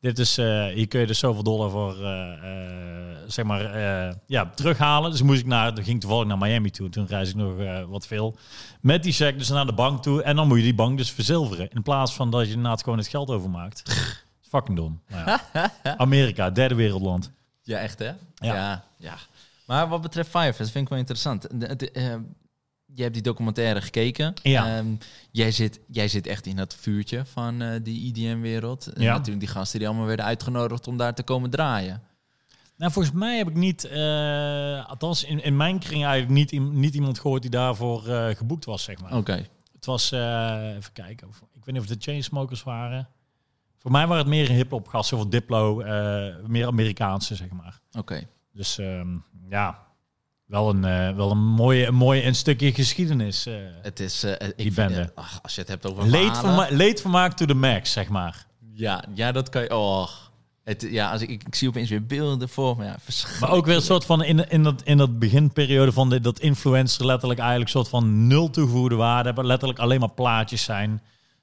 Dit 0.00 0.18
is, 0.18 0.38
eh, 0.38 0.66
hier 0.66 0.88
kun 0.88 1.00
je 1.00 1.06
dus 1.06 1.18
zoveel 1.18 1.42
dollar 1.42 1.70
voor, 1.70 2.04
eh, 2.04 2.12
zeg 3.26 3.44
maar, 3.44 3.62
ja, 4.26 4.50
terughalen. 4.54 5.10
Dus 5.10 5.22
moest 5.22 5.40
ik 5.40 5.46
naar, 5.46 5.74
dan 5.74 5.84
ging 5.84 5.96
ik 5.96 6.00
toevallig 6.00 6.26
naar 6.26 6.38
Miami 6.38 6.70
toe. 6.70 6.88
Toen 6.88 7.06
reis 7.06 7.28
ik 7.28 7.34
nog 7.34 7.54
wat 7.88 8.06
veel. 8.06 8.36
Met 8.80 9.02
die 9.02 9.12
check 9.12 9.38
dus 9.38 9.48
naar 9.48 9.66
de 9.66 9.72
bank 9.72 10.02
toe. 10.02 10.22
En 10.22 10.36
dan 10.36 10.48
moet 10.48 10.56
je 10.56 10.62
die 10.62 10.74
bank 10.74 10.98
dus 10.98 11.10
verzilveren. 11.10 11.70
In 11.70 11.82
plaats 11.82 12.14
van 12.14 12.30
dat 12.30 12.46
je 12.46 12.52
inderdaad 12.52 12.82
gewoon 12.82 12.98
het 12.98 13.08
geld 13.08 13.30
overmaakt. 13.30 13.82
Fucking 14.50 14.76
dom. 14.76 15.02
Ja. 15.08 15.40
Amerika, 15.96 16.50
derde 16.50 16.74
wereldland. 16.74 17.32
Ja, 17.62 17.78
echt 17.78 17.98
hè? 17.98 18.06
Ja. 18.06 18.54
ja. 18.54 18.84
ja. 18.96 19.16
Maar 19.66 19.88
wat 19.88 20.02
betreft 20.02 20.30
Firefest 20.30 20.70
vind 20.70 20.84
ik 20.84 20.88
wel 20.90 20.98
interessant. 20.98 21.60
De, 21.60 21.76
de, 21.76 21.90
eh, 21.90 22.14
je 22.94 23.02
hebt 23.02 23.14
die 23.14 23.22
documentaire 23.22 23.80
gekeken. 23.80 24.34
Ja. 24.42 24.76
Ehm, 24.76 24.94
jij, 25.30 25.50
zit, 25.50 25.80
jij 25.86 26.08
zit 26.08 26.26
echt 26.26 26.46
in 26.46 26.56
dat 26.56 26.74
vuurtje 26.74 27.24
van 27.24 27.62
eh, 27.62 27.68
die 27.82 28.00
IDM-wereld. 28.00 28.86
En 28.86 29.02
Ja. 29.02 29.12
natuurlijk 29.12 29.40
die 29.40 29.48
gasten 29.54 29.78
die 29.78 29.88
allemaal 29.88 30.06
werden 30.06 30.24
uitgenodigd 30.24 30.86
om 30.86 30.96
daar 30.96 31.14
te 31.14 31.22
komen 31.22 31.50
draaien. 31.50 32.02
Nou, 32.76 32.92
volgens 32.92 33.14
mij 33.14 33.36
heb 33.38 33.48
ik 33.48 33.54
niet, 33.54 33.84
eh, 33.84 34.88
althans 34.88 35.24
in, 35.24 35.42
in 35.42 35.56
mijn 35.56 35.78
kring 35.78 36.04
eigenlijk 36.04 36.52
niet, 36.52 36.72
niet 36.72 36.94
iemand 36.94 37.18
gehoord 37.18 37.42
die 37.42 37.50
daarvoor 37.50 38.02
geboekt 38.36 38.64
was, 38.64 38.82
zeg 38.82 39.00
maar. 39.00 39.16
Oké. 39.16 39.46
Het 39.72 39.84
was, 39.84 40.10
even 40.10 40.92
kijken, 40.92 41.28
ik 41.28 41.64
weet 41.64 41.74
niet 41.74 41.82
of 41.82 41.88
het 41.88 41.98
de 42.02 42.10
Chainsmokers 42.10 42.62
waren. 42.62 43.08
Voor 43.82 43.90
mij 43.90 44.06
waren 44.06 44.22
het 44.22 44.26
meer 44.32 44.48
hip-hop 44.48 44.88
gasten 44.88 45.16
of 45.18 45.26
Diplo, 45.26 45.80
eh, 45.80 46.34
meer 46.46 46.66
Amerikaanse, 46.66 47.34
zeg 47.34 47.48
maar. 47.50 47.80
Oké. 47.98 48.22
Dus 48.52 48.78
ehm, 48.78 49.08
ja, 49.48 49.78
wel 50.46 50.68
een, 50.68 50.84
eh, 50.84 51.14
wel 51.16 51.30
een 51.30 51.44
mooie, 51.44 51.86
een 51.86 51.94
mooie 51.94 52.24
een 52.24 52.34
stukje 52.34 52.72
geschiedenis. 52.74 53.46
eh 53.46 53.54
Het 53.82 54.00
is... 54.00 54.24
ik 54.24 54.52
Die 54.56 54.72
bende. 54.72 55.00
eh, 55.00 55.06
ach, 55.14 55.38
als 55.42 55.54
je 55.54 55.60
het 55.60 55.70
hebt 55.70 55.90
over 55.90 56.02
leed, 56.06 56.12
verhalen- 56.36 56.66
verma 56.66 56.76
leed 56.76 57.00
vermaakt 57.00 57.36
to 57.36 57.44
the 57.46 57.54
max, 57.54 57.92
zeg 57.92 58.08
maar. 58.08 58.46
Ja, 58.72 59.04
ja, 59.14 59.32
dat 59.32 59.48
kan 59.48 59.62
je... 59.62 59.76
Oh. 59.76 60.08
Het, 60.64 60.86
ja, 60.90 61.10
als 61.12 61.20
ik, 61.22 61.28
ik, 61.28 61.42
ik 61.46 61.54
zie 61.54 61.68
opeens 61.68 61.90
weer 61.90 62.06
beelden 62.06 62.48
voor 62.48 62.76
me. 62.76 62.84
Ja, 62.84 62.96
Maar 63.40 63.50
ook 63.50 63.66
weer 63.66 63.76
een 63.76 63.82
soort 63.82 64.04
van 64.04 64.22
in, 64.24 64.48
in, 64.50 64.62
dat, 64.62 64.82
in 64.82 64.96
dat 64.96 65.18
beginperiode 65.18 65.92
van 65.92 66.10
dit, 66.10 66.24
dat 66.24 66.38
influencer 66.40 67.06
letterlijk 67.06 67.40
eigenlijk 67.40 67.70
een 67.70 67.76
soort 67.80 67.88
van 67.90 68.26
nul 68.26 68.50
toegevoegde 68.50 68.94
waarde 68.94 69.24
hebben. 69.26 69.46
Letterlijk 69.46 69.78
alleen 69.78 70.00
maar 70.00 70.10
plaatjes 70.10 70.62
zijn. 70.62 71.02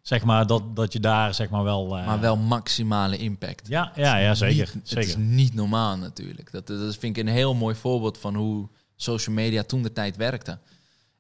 Zeg 0.10 0.24
maar 0.24 0.48
dat, 0.48 0.76
dat 0.76 0.94
je 0.94 1.00
daar 1.00 1.34
zeg 1.34 1.50
maar 1.50 1.64
wel. 1.64 1.98
eh, 1.98 2.06
Maar 2.06 2.20
wel 2.20 2.38
maximale 2.38 3.18
impact. 3.18 3.68
Ja, 3.68 3.92
ja, 3.96 4.18
ja 4.18 4.34
zeker. 4.36 4.70
Niet- 4.74 4.88
zeker. 4.90 5.10
Het 5.10 5.18
is 5.20 5.24
niet 5.26 5.54
normaal 5.54 5.98
natuurlijk. 5.98 6.52
Dat, 6.52 6.68
dat 6.68 6.96
vind 6.98 7.18
ik 7.18 7.24
een 7.28 7.32
heel 7.34 7.54
mooi 7.56 7.76
voorbeeld 7.76 8.18
van 8.18 8.36
hoe 8.36 8.68
social 8.96 9.36
media 9.36 9.64
toen 9.64 9.82
de 9.84 9.94
tijd 9.94 10.16
werkte. 10.18 10.60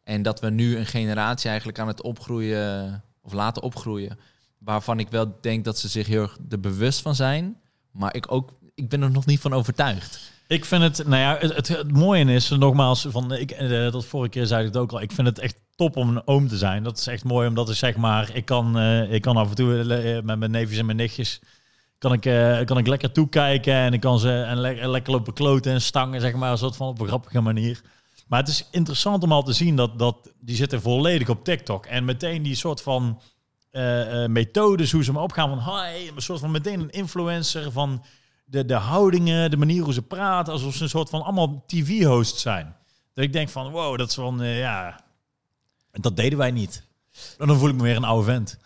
En 0.03 0.21
dat 0.21 0.39
we 0.39 0.49
nu 0.49 0.77
een 0.77 0.85
generatie 0.85 1.49
eigenlijk 1.49 1.79
aan 1.79 1.87
het 1.87 2.01
opgroeien, 2.01 3.03
of 3.21 3.33
laten 3.33 3.61
opgroeien, 3.63 4.19
waarvan 4.57 4.99
ik 4.99 5.09
wel 5.09 5.37
denk 5.41 5.65
dat 5.65 5.79
ze 5.79 5.87
zich 5.87 6.07
heel 6.07 6.21
erg 6.21 6.37
er 6.49 6.59
bewust 6.59 7.01
van 7.01 7.15
zijn. 7.15 7.57
Maar 7.91 8.15
ik, 8.15 8.31
ook, 8.31 8.49
ik 8.75 8.89
ben 8.89 9.01
er 9.01 9.11
nog 9.11 9.25
niet 9.25 9.39
van 9.39 9.53
overtuigd. 9.53 10.19
Ik 10.47 10.65
vind 10.65 10.81
het, 10.81 11.07
nou 11.07 11.21
ja, 11.21 11.37
het, 11.39 11.55
het, 11.55 11.67
het 11.67 11.91
mooie 11.91 12.25
is, 12.33 12.49
nogmaals, 12.49 13.05
van, 13.09 13.33
ik, 13.33 13.51
eh, 13.51 13.91
dat 13.91 14.05
vorige 14.05 14.29
keer 14.29 14.45
zei 14.45 14.59
ik 14.61 14.67
het 14.67 14.77
ook 14.77 14.91
al, 14.91 15.01
ik 15.01 15.11
vind 15.11 15.27
het 15.27 15.39
echt 15.39 15.55
top 15.80 15.97
om 15.97 16.09
een 16.09 16.27
oom 16.27 16.47
te 16.47 16.57
zijn. 16.57 16.84
Dat 16.84 16.97
is 16.97 17.07
echt 17.07 17.23
mooi, 17.23 17.47
omdat 17.47 17.69
ik 17.69 17.75
zeg 17.75 17.95
maar, 17.95 18.30
ik 18.34 18.45
kan, 18.45 18.77
eh, 18.80 19.11
ik 19.13 19.21
kan 19.21 19.38
af 19.38 19.49
en 19.49 19.55
toe 19.55 19.80
eh, 19.80 20.21
met 20.23 20.39
mijn 20.39 20.51
neefjes 20.51 20.77
en 20.80 20.86
mijn 20.86 20.97
nichtjes, 20.97 21.39
kan 21.97 22.13
ik, 22.13 22.25
eh, 22.25 22.65
kan 22.65 22.77
ik 22.77 22.88
lekker 22.88 23.11
toekijken 23.11 23.73
en 23.73 23.93
ik 23.93 23.99
kan 23.99 24.19
ze 24.19 24.41
en 24.41 24.57
le- 24.59 24.88
lekker 24.88 25.11
lopen 25.11 25.34
kloten 25.34 25.71
en 25.71 25.82
stangen, 25.82 26.21
zeg 26.21 26.34
maar, 26.34 26.51
een 26.51 26.57
soort 26.57 26.75
van 26.75 26.88
op 26.88 26.99
een 26.99 27.07
grappige 27.07 27.41
manier. 27.41 27.82
Maar 28.27 28.39
het 28.39 28.47
is 28.47 28.67
interessant 28.71 29.23
om 29.23 29.32
al 29.32 29.43
te 29.43 29.53
zien 29.53 29.75
dat, 29.75 29.99
dat 29.99 30.32
die 30.39 30.55
zitten 30.55 30.82
volledig 30.82 31.30
op 31.30 31.43
TikTok. 31.43 31.86
En 31.86 32.05
meteen 32.05 32.43
die 32.43 32.55
soort 32.55 32.82
van 32.82 33.21
eh, 33.71 34.23
eh, 34.23 34.30
methodes, 34.30 34.91
hoe 34.91 35.03
ze 35.03 35.11
me 35.11 35.19
opgaan 35.19 35.49
van 35.61 35.75
hi, 35.75 36.07
een 36.15 36.21
soort 36.21 36.39
van 36.39 36.51
meteen 36.51 36.80
een 36.80 36.89
influencer 36.89 37.71
van 37.71 38.03
de, 38.45 38.65
de 38.65 38.73
houdingen, 38.73 39.51
de 39.51 39.57
manier 39.57 39.84
hoe 39.84 39.93
ze 39.93 40.01
praten, 40.01 40.53
alsof 40.53 40.75
ze 40.75 40.84
een 40.84 40.89
soort 40.89 41.09
van 41.09 41.23
allemaal 41.23 41.63
tv-hosts 41.67 42.41
zijn. 42.41 42.75
Dat 43.13 43.23
ik 43.25 43.34
denk 43.34 43.49
van 43.49 43.71
wow, 43.71 43.97
dat 43.97 44.09
is 44.09 44.15
van 44.15 44.41
eh, 44.41 44.59
ja, 44.59 44.99
dat 46.01 46.15
deden 46.15 46.37
wij 46.37 46.51
niet. 46.51 46.83
Dan 47.37 47.57
voel 47.57 47.69
ik 47.69 47.75
me 47.75 47.83
weer 47.83 47.95
een 47.95 48.03
oude 48.03 48.25
vent. 48.25 48.57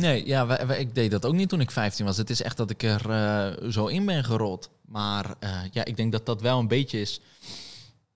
Nee, 0.00 0.26
ja, 0.26 0.58
ik 0.58 0.94
deed 0.94 1.10
dat 1.10 1.26
ook 1.26 1.34
niet 1.34 1.48
toen 1.48 1.60
ik 1.60 1.70
15 1.70 2.04
was. 2.04 2.16
Het 2.16 2.30
is 2.30 2.42
echt 2.42 2.56
dat 2.56 2.70
ik 2.70 2.82
er 2.82 3.10
eh, 3.10 3.70
zo 3.70 3.86
in 3.86 4.06
ben 4.06 4.24
gerold. 4.24 4.70
Maar 4.86 5.34
eh, 5.38 5.50
ja, 5.70 5.84
ik 5.84 5.96
denk 5.96 6.12
dat 6.12 6.26
dat 6.26 6.40
wel 6.40 6.58
een 6.58 6.68
beetje 6.68 7.00
is. 7.00 7.20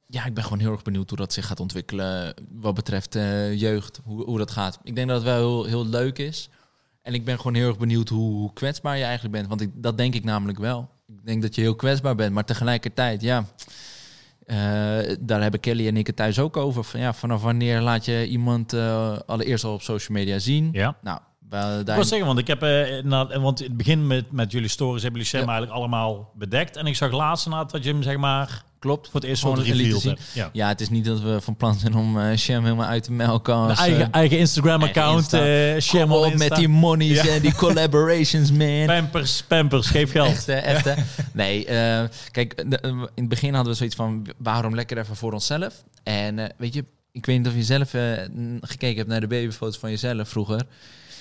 Ja, 0.07 0.25
ik 0.25 0.35
ben 0.35 0.45
gewoon 0.45 0.59
heel 0.59 0.73
erg 0.73 0.83
benieuwd 0.83 1.09
hoe 1.09 1.19
dat 1.19 1.33
zich 1.33 1.47
gaat 1.47 1.61
ontwikkelen 1.61 2.35
wat 2.51 2.75
betreft 2.75 3.15
eh, 3.15 3.55
jeugd, 3.61 4.01
hoe, 4.05 4.25
hoe 4.25 4.39
dat 4.39 4.51
gaat. 4.51 4.79
Ik 4.83 4.95
denk 4.95 5.09
dat 5.09 5.17
het 5.17 5.27
wel 5.27 5.37
heel, 5.37 5.65
heel 5.65 5.87
leuk 5.87 6.19
is. 6.19 6.49
En 7.03 7.15
ik 7.15 7.25
ben 7.25 7.37
gewoon 7.37 7.55
heel 7.55 7.69
erg 7.69 7.79
benieuwd 7.79 8.09
hoe, 8.09 8.35
hoe 8.35 8.53
kwetsbaar 8.53 8.97
je 8.97 9.05
eigenlijk 9.05 9.35
bent. 9.35 9.49
Want 9.49 9.61
ik, 9.61 9.71
dat 9.75 9.99
denk 9.99 10.15
ik 10.15 10.25
namelijk 10.25 10.59
wel. 10.59 10.89
Ik 11.07 11.27
denk 11.27 11.43
dat 11.43 11.55
je 11.55 11.61
heel 11.61 11.77
kwetsbaar 11.77 12.15
bent, 12.15 12.33
maar 12.33 12.45
tegelijkertijd, 12.45 13.23
ja... 13.23 13.47
eh, 14.47 14.57
daar 15.21 15.43
hebben 15.43 15.61
Kelly 15.61 15.87
en 15.87 15.97
ik 15.97 16.07
het 16.07 16.17
thuis 16.17 16.39
ook 16.39 16.57
over. 16.57 16.85
Van, 16.85 17.01
ja, 17.01 17.13
vanaf 17.13 17.43
wanneer 17.43 17.81
laat 17.81 18.05
je 18.05 18.27
iemand 18.29 18.73
eh, 18.73 19.19
allereerst 19.27 19.65
al 19.65 19.75
op 19.75 19.83
social 19.83 20.19
media 20.19 20.39
zien? 20.39 20.69
Ja. 20.73 20.97
Nou, 21.03 21.21
Ik 21.51 21.95
wil 21.95 22.05
zeggen, 22.05 22.27
want 22.27 22.39
ik 22.39 22.47
heb, 22.47 22.63
eh, 22.63 23.03
na, 23.03 23.41
want 23.41 23.61
in 23.61 23.67
het 23.67 23.77
begin 23.77 24.07
met, 24.07 24.33
met 24.33 24.53
jullie 24.53 24.69
stories 24.69 25.03
hebben 25.03 25.21
jullie 25.21 25.37
Sam 25.37 25.49
Ja. 25.49 25.55
eigenlijk 25.55 25.79
allemaal 25.79 26.31
bedekt. 26.35 26.77
En 26.77 26.87
ik 26.87 26.97
zag 26.97 27.13
laatst 27.13 27.47
na 27.49 27.65
dat 27.65 27.85
je 27.85 27.91
hem 27.91 28.03
zeg 28.03 28.17
maar 28.17 28.65
klopt. 28.79 29.09
voor 29.11 29.21
het 29.21 29.29
eerst 29.29 29.43
Gewoon 29.43 29.61
revealed 29.63 30.01
zien. 30.01 30.19
Ja. 30.33 30.51
Ja, 30.53 30.69
het 30.69 30.81
is 30.81 30.89
niet 30.91 31.05
dat 31.05 31.21
we 31.21 31.41
van 31.41 31.57
plan 31.57 31.75
zijn 31.75 31.95
om 31.95 32.21
eh 32.21 32.37
Sham 32.37 32.63
helemaal 32.65 32.87
uit 32.87 33.03
te 33.03 33.13
melken 33.13 33.55
Een 33.55 33.69
als... 33.69 33.79
eigen, 33.79 34.01
eh, 34.03 34.09
eigen 34.11 34.39
Instagram-account, 34.39 35.29
kom 35.91 36.13
op 36.13 36.35
met 36.35 36.57
die 36.57 36.69
monies 36.69 37.23
Ja. 37.23 37.33
en 37.35 37.41
die 37.43 37.55
collaborations, 37.55 38.53
man. 38.63 38.87
Pampers, 38.87 39.43
pampers, 39.43 39.87
geef 39.87 40.11
geld. 40.11 40.29
Echt, 40.29 40.47
hè, 40.47 40.55
echt? 40.55 40.95
Nee, 41.33 41.65
kijk, 42.31 42.71
de- 42.71 42.81
in 42.83 43.09
het 43.15 43.29
begin 43.29 43.55
hadden 43.55 43.73
we 43.73 43.79
zoiets 43.79 43.97
van, 43.97 44.27
waarom 44.39 44.75
lekker 44.75 44.99
even 44.99 45.17
voor 45.17 45.33
onszelf? 45.33 45.85
En 46.03 46.55
weet 46.59 46.75
je, 46.75 46.85
ik 47.13 47.27
weet 47.27 47.39
niet 47.39 47.47
of 47.47 47.55
je 47.55 47.63
zelf 47.63 47.91
gekeken 48.61 48.97
hebt 48.97 49.09
naar 49.09 49.21
de 49.21 49.27
babyfoto's 49.27 49.79
van 49.79 49.91
jezelf 49.91 50.29
vroeger. 50.29 50.63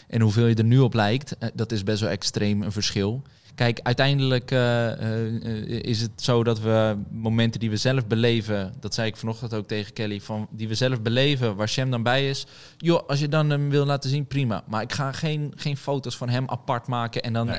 En 0.07 0.21
hoeveel 0.21 0.47
je 0.47 0.55
er 0.55 0.63
nu 0.63 0.79
op 0.79 0.93
lijkt, 0.93 1.37
eh, 1.37 1.49
dat 1.53 1.71
is 1.71 1.83
best 1.83 2.01
wel 2.01 2.09
extreem 2.09 2.61
een 2.61 2.71
verschil. 2.71 3.21
Kijk, 3.55 3.79
uiteindelijk 3.83 4.51
eh, 4.51 4.91
eh, 4.91 5.83
is 5.83 6.01
het 6.01 6.11
zo 6.15 6.43
dat 6.43 6.59
we 6.59 6.97
momenten 7.11 7.59
die 7.59 7.69
we 7.69 7.77
zelf 7.77 8.07
beleven, 8.07 8.73
dat 8.79 8.93
zei 8.93 9.07
ik 9.07 9.15
vanochtend 9.15 9.53
ook 9.53 9.67
tegen 9.67 9.93
Kelly, 9.93 10.21
van 10.21 10.47
die 10.51 10.67
we 10.67 10.75
zelf 10.75 11.01
beleven, 11.01 11.55
waar 11.55 11.69
Shem 11.69 11.91
dan 11.91 12.03
bij 12.03 12.29
is. 12.29 12.45
Joh, 12.77 13.07
als 13.07 13.19
je 13.19 13.27
dan 13.27 13.49
hem 13.49 13.69
wil 13.69 13.85
laten 13.85 14.09
zien, 14.09 14.27
prima. 14.27 14.63
Maar 14.67 14.81
ik 14.81 14.93
ga 14.93 15.11
geen, 15.11 15.53
geen 15.55 15.77
foto's 15.77 16.17
van 16.17 16.29
hem 16.29 16.49
apart 16.49 16.87
maken 16.87 17.21
en 17.21 17.33
dan 17.33 17.49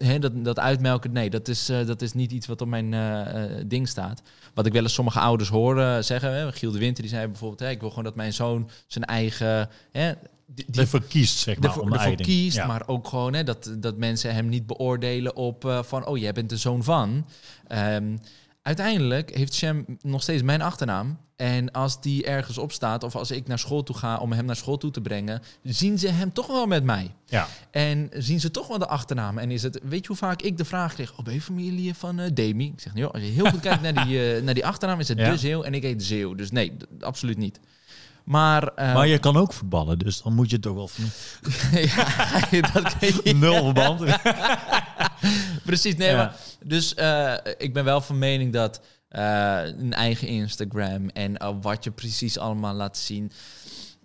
Nee. 0.00 0.18
dat, 0.18 0.44
dat 0.44 0.58
uitmelken. 0.58 1.12
Nee, 1.12 1.30
dat 1.30 1.48
is, 1.48 1.66
dat 1.66 2.02
is 2.02 2.12
niet 2.12 2.32
iets 2.32 2.46
wat 2.46 2.60
op 2.60 2.68
mijn 2.68 2.94
ding 3.68 3.88
staat. 3.88 4.22
Wat 4.54 4.66
ik 4.66 4.72
wel 4.72 4.82
eens 4.82 4.94
sommige 4.94 5.20
ouders 5.20 5.48
horen 5.48 6.04
zeggen. 6.04 6.32
Hè, 6.32 6.52
Giel 6.52 6.70
de 6.70 6.78
Winter 6.78 7.02
die 7.02 7.12
zei 7.12 7.26
bijvoorbeeld, 7.26 7.60
hè, 7.60 7.70
ik 7.70 7.80
wil 7.80 7.88
gewoon 7.88 8.04
dat 8.04 8.14
mijn 8.14 8.32
zoon 8.32 8.70
zijn 8.86 9.04
eigen... 9.04 9.68
Hè, 9.92 10.12
die, 10.54 10.64
die 10.68 10.80
ervoor 10.80 11.02
kiest, 11.02 11.38
zeg 11.38 11.58
maar. 11.58 11.68
ervoor, 11.68 11.82
om 11.82 11.88
de 11.90 11.94
ervoor 11.94 12.08
eigen 12.08 12.26
ding. 12.26 12.38
kiest, 12.38 12.56
Ja. 12.56 12.66
maar 12.66 12.82
ook 12.88 13.08
gewoon 13.08 13.34
hè, 13.34 13.44
dat, 13.44 13.70
dat 13.78 13.96
mensen 13.96 14.34
hem 14.34 14.48
niet 14.48 14.66
beoordelen 14.66 15.36
op 15.36 15.64
eh, 15.64 15.82
van, 15.82 16.06
oh, 16.06 16.18
jij 16.18 16.32
bent 16.32 16.48
de 16.48 16.56
zoon 16.56 16.84
van. 16.84 17.26
Ehm, 17.66 18.16
uiteindelijk 18.62 19.34
heeft 19.36 19.54
Shem 19.54 19.84
nog 20.02 20.22
steeds 20.22 20.42
mijn 20.42 20.62
achternaam. 20.62 21.18
En 21.36 21.70
als 21.72 22.00
die 22.00 22.24
ergens 22.24 22.58
op 22.58 22.72
staat, 22.72 23.02
of 23.02 23.16
als 23.16 23.30
ik 23.30 23.46
naar 23.46 23.58
school 23.58 23.82
toe 23.82 23.96
ga 23.96 24.18
om 24.18 24.32
hem 24.32 24.44
naar 24.44 24.56
school 24.56 24.76
toe 24.76 24.90
te 24.90 25.00
brengen, 25.00 25.42
zien 25.62 25.98
ze 25.98 26.08
hem 26.08 26.32
toch 26.32 26.46
wel 26.46 26.66
met 26.66 26.84
mij. 26.84 27.10
Ja. 27.26 27.46
En 27.70 28.10
zien 28.14 28.40
ze 28.40 28.50
toch 28.50 28.66
wel 28.66 28.78
de 28.78 28.86
achternaam. 28.86 29.38
En 29.38 29.50
is 29.50 29.62
het, 29.62 29.80
weet 29.82 30.00
je 30.00 30.06
hoe 30.06 30.16
vaak 30.16 30.42
ik 30.42 30.56
de 30.56 30.64
vraag 30.64 30.94
kreeg, 30.94 31.12
oh, 31.18 31.24
ben 31.24 31.34
je 31.34 31.40
familie 31.40 31.94
van 31.94 32.18
eh 32.18 32.30
Demi? 32.34 32.66
Ik 32.66 32.80
zeg, 32.80 32.92
joh, 32.94 33.10
als 33.12 33.22
je 33.22 33.28
heel 33.28 33.50
goed 33.50 33.60
kijkt 33.60 33.82
naar 33.82 34.04
die, 34.06 34.34
eh, 34.34 34.42
naar 34.42 34.54
die 34.54 34.66
achternaam, 34.66 35.00
is 35.00 35.08
het 35.08 35.18
Ja. 35.18 35.30
de 35.30 35.36
Zeeuw 35.38 35.62
en 35.62 35.74
ik 35.74 35.82
heet 35.82 36.02
Zeeuw. 36.02 36.34
Dus 36.34 36.50
nee, 36.50 36.72
absoluut 37.00 37.36
niet. 37.38 37.60
Maar, 38.24 38.62
eh, 38.62 38.94
Maar 38.94 39.06
je 39.06 39.18
kan 39.18 39.36
ook 39.36 39.52
voetballen, 39.52 39.98
dus 39.98 40.22
dan 40.22 40.34
moet 40.34 40.48
je 40.50 40.56
het 40.56 40.64
toch 40.64 40.74
wel 40.74 40.90
ja, 42.50 42.70
dat 42.72 42.94
nul 43.34 43.64
verband. 43.64 44.00
Precies, 45.64 45.96
nee, 45.96 46.08
Ja. 46.08 46.16
maar... 46.16 46.36
Dus 46.64 46.94
eh, 46.94 47.34
ik 47.58 47.72
ben 47.72 47.84
wel 47.84 48.00
van 48.00 48.18
mening 48.18 48.52
dat 48.52 48.80
eh, 49.08 49.60
een 49.78 49.92
eigen 49.92 50.28
Instagram 50.28 51.08
en 51.08 51.60
wat 51.60 51.84
je 51.84 51.90
precies 51.90 52.38
allemaal 52.38 52.74
laat 52.74 52.96
zien... 52.96 53.32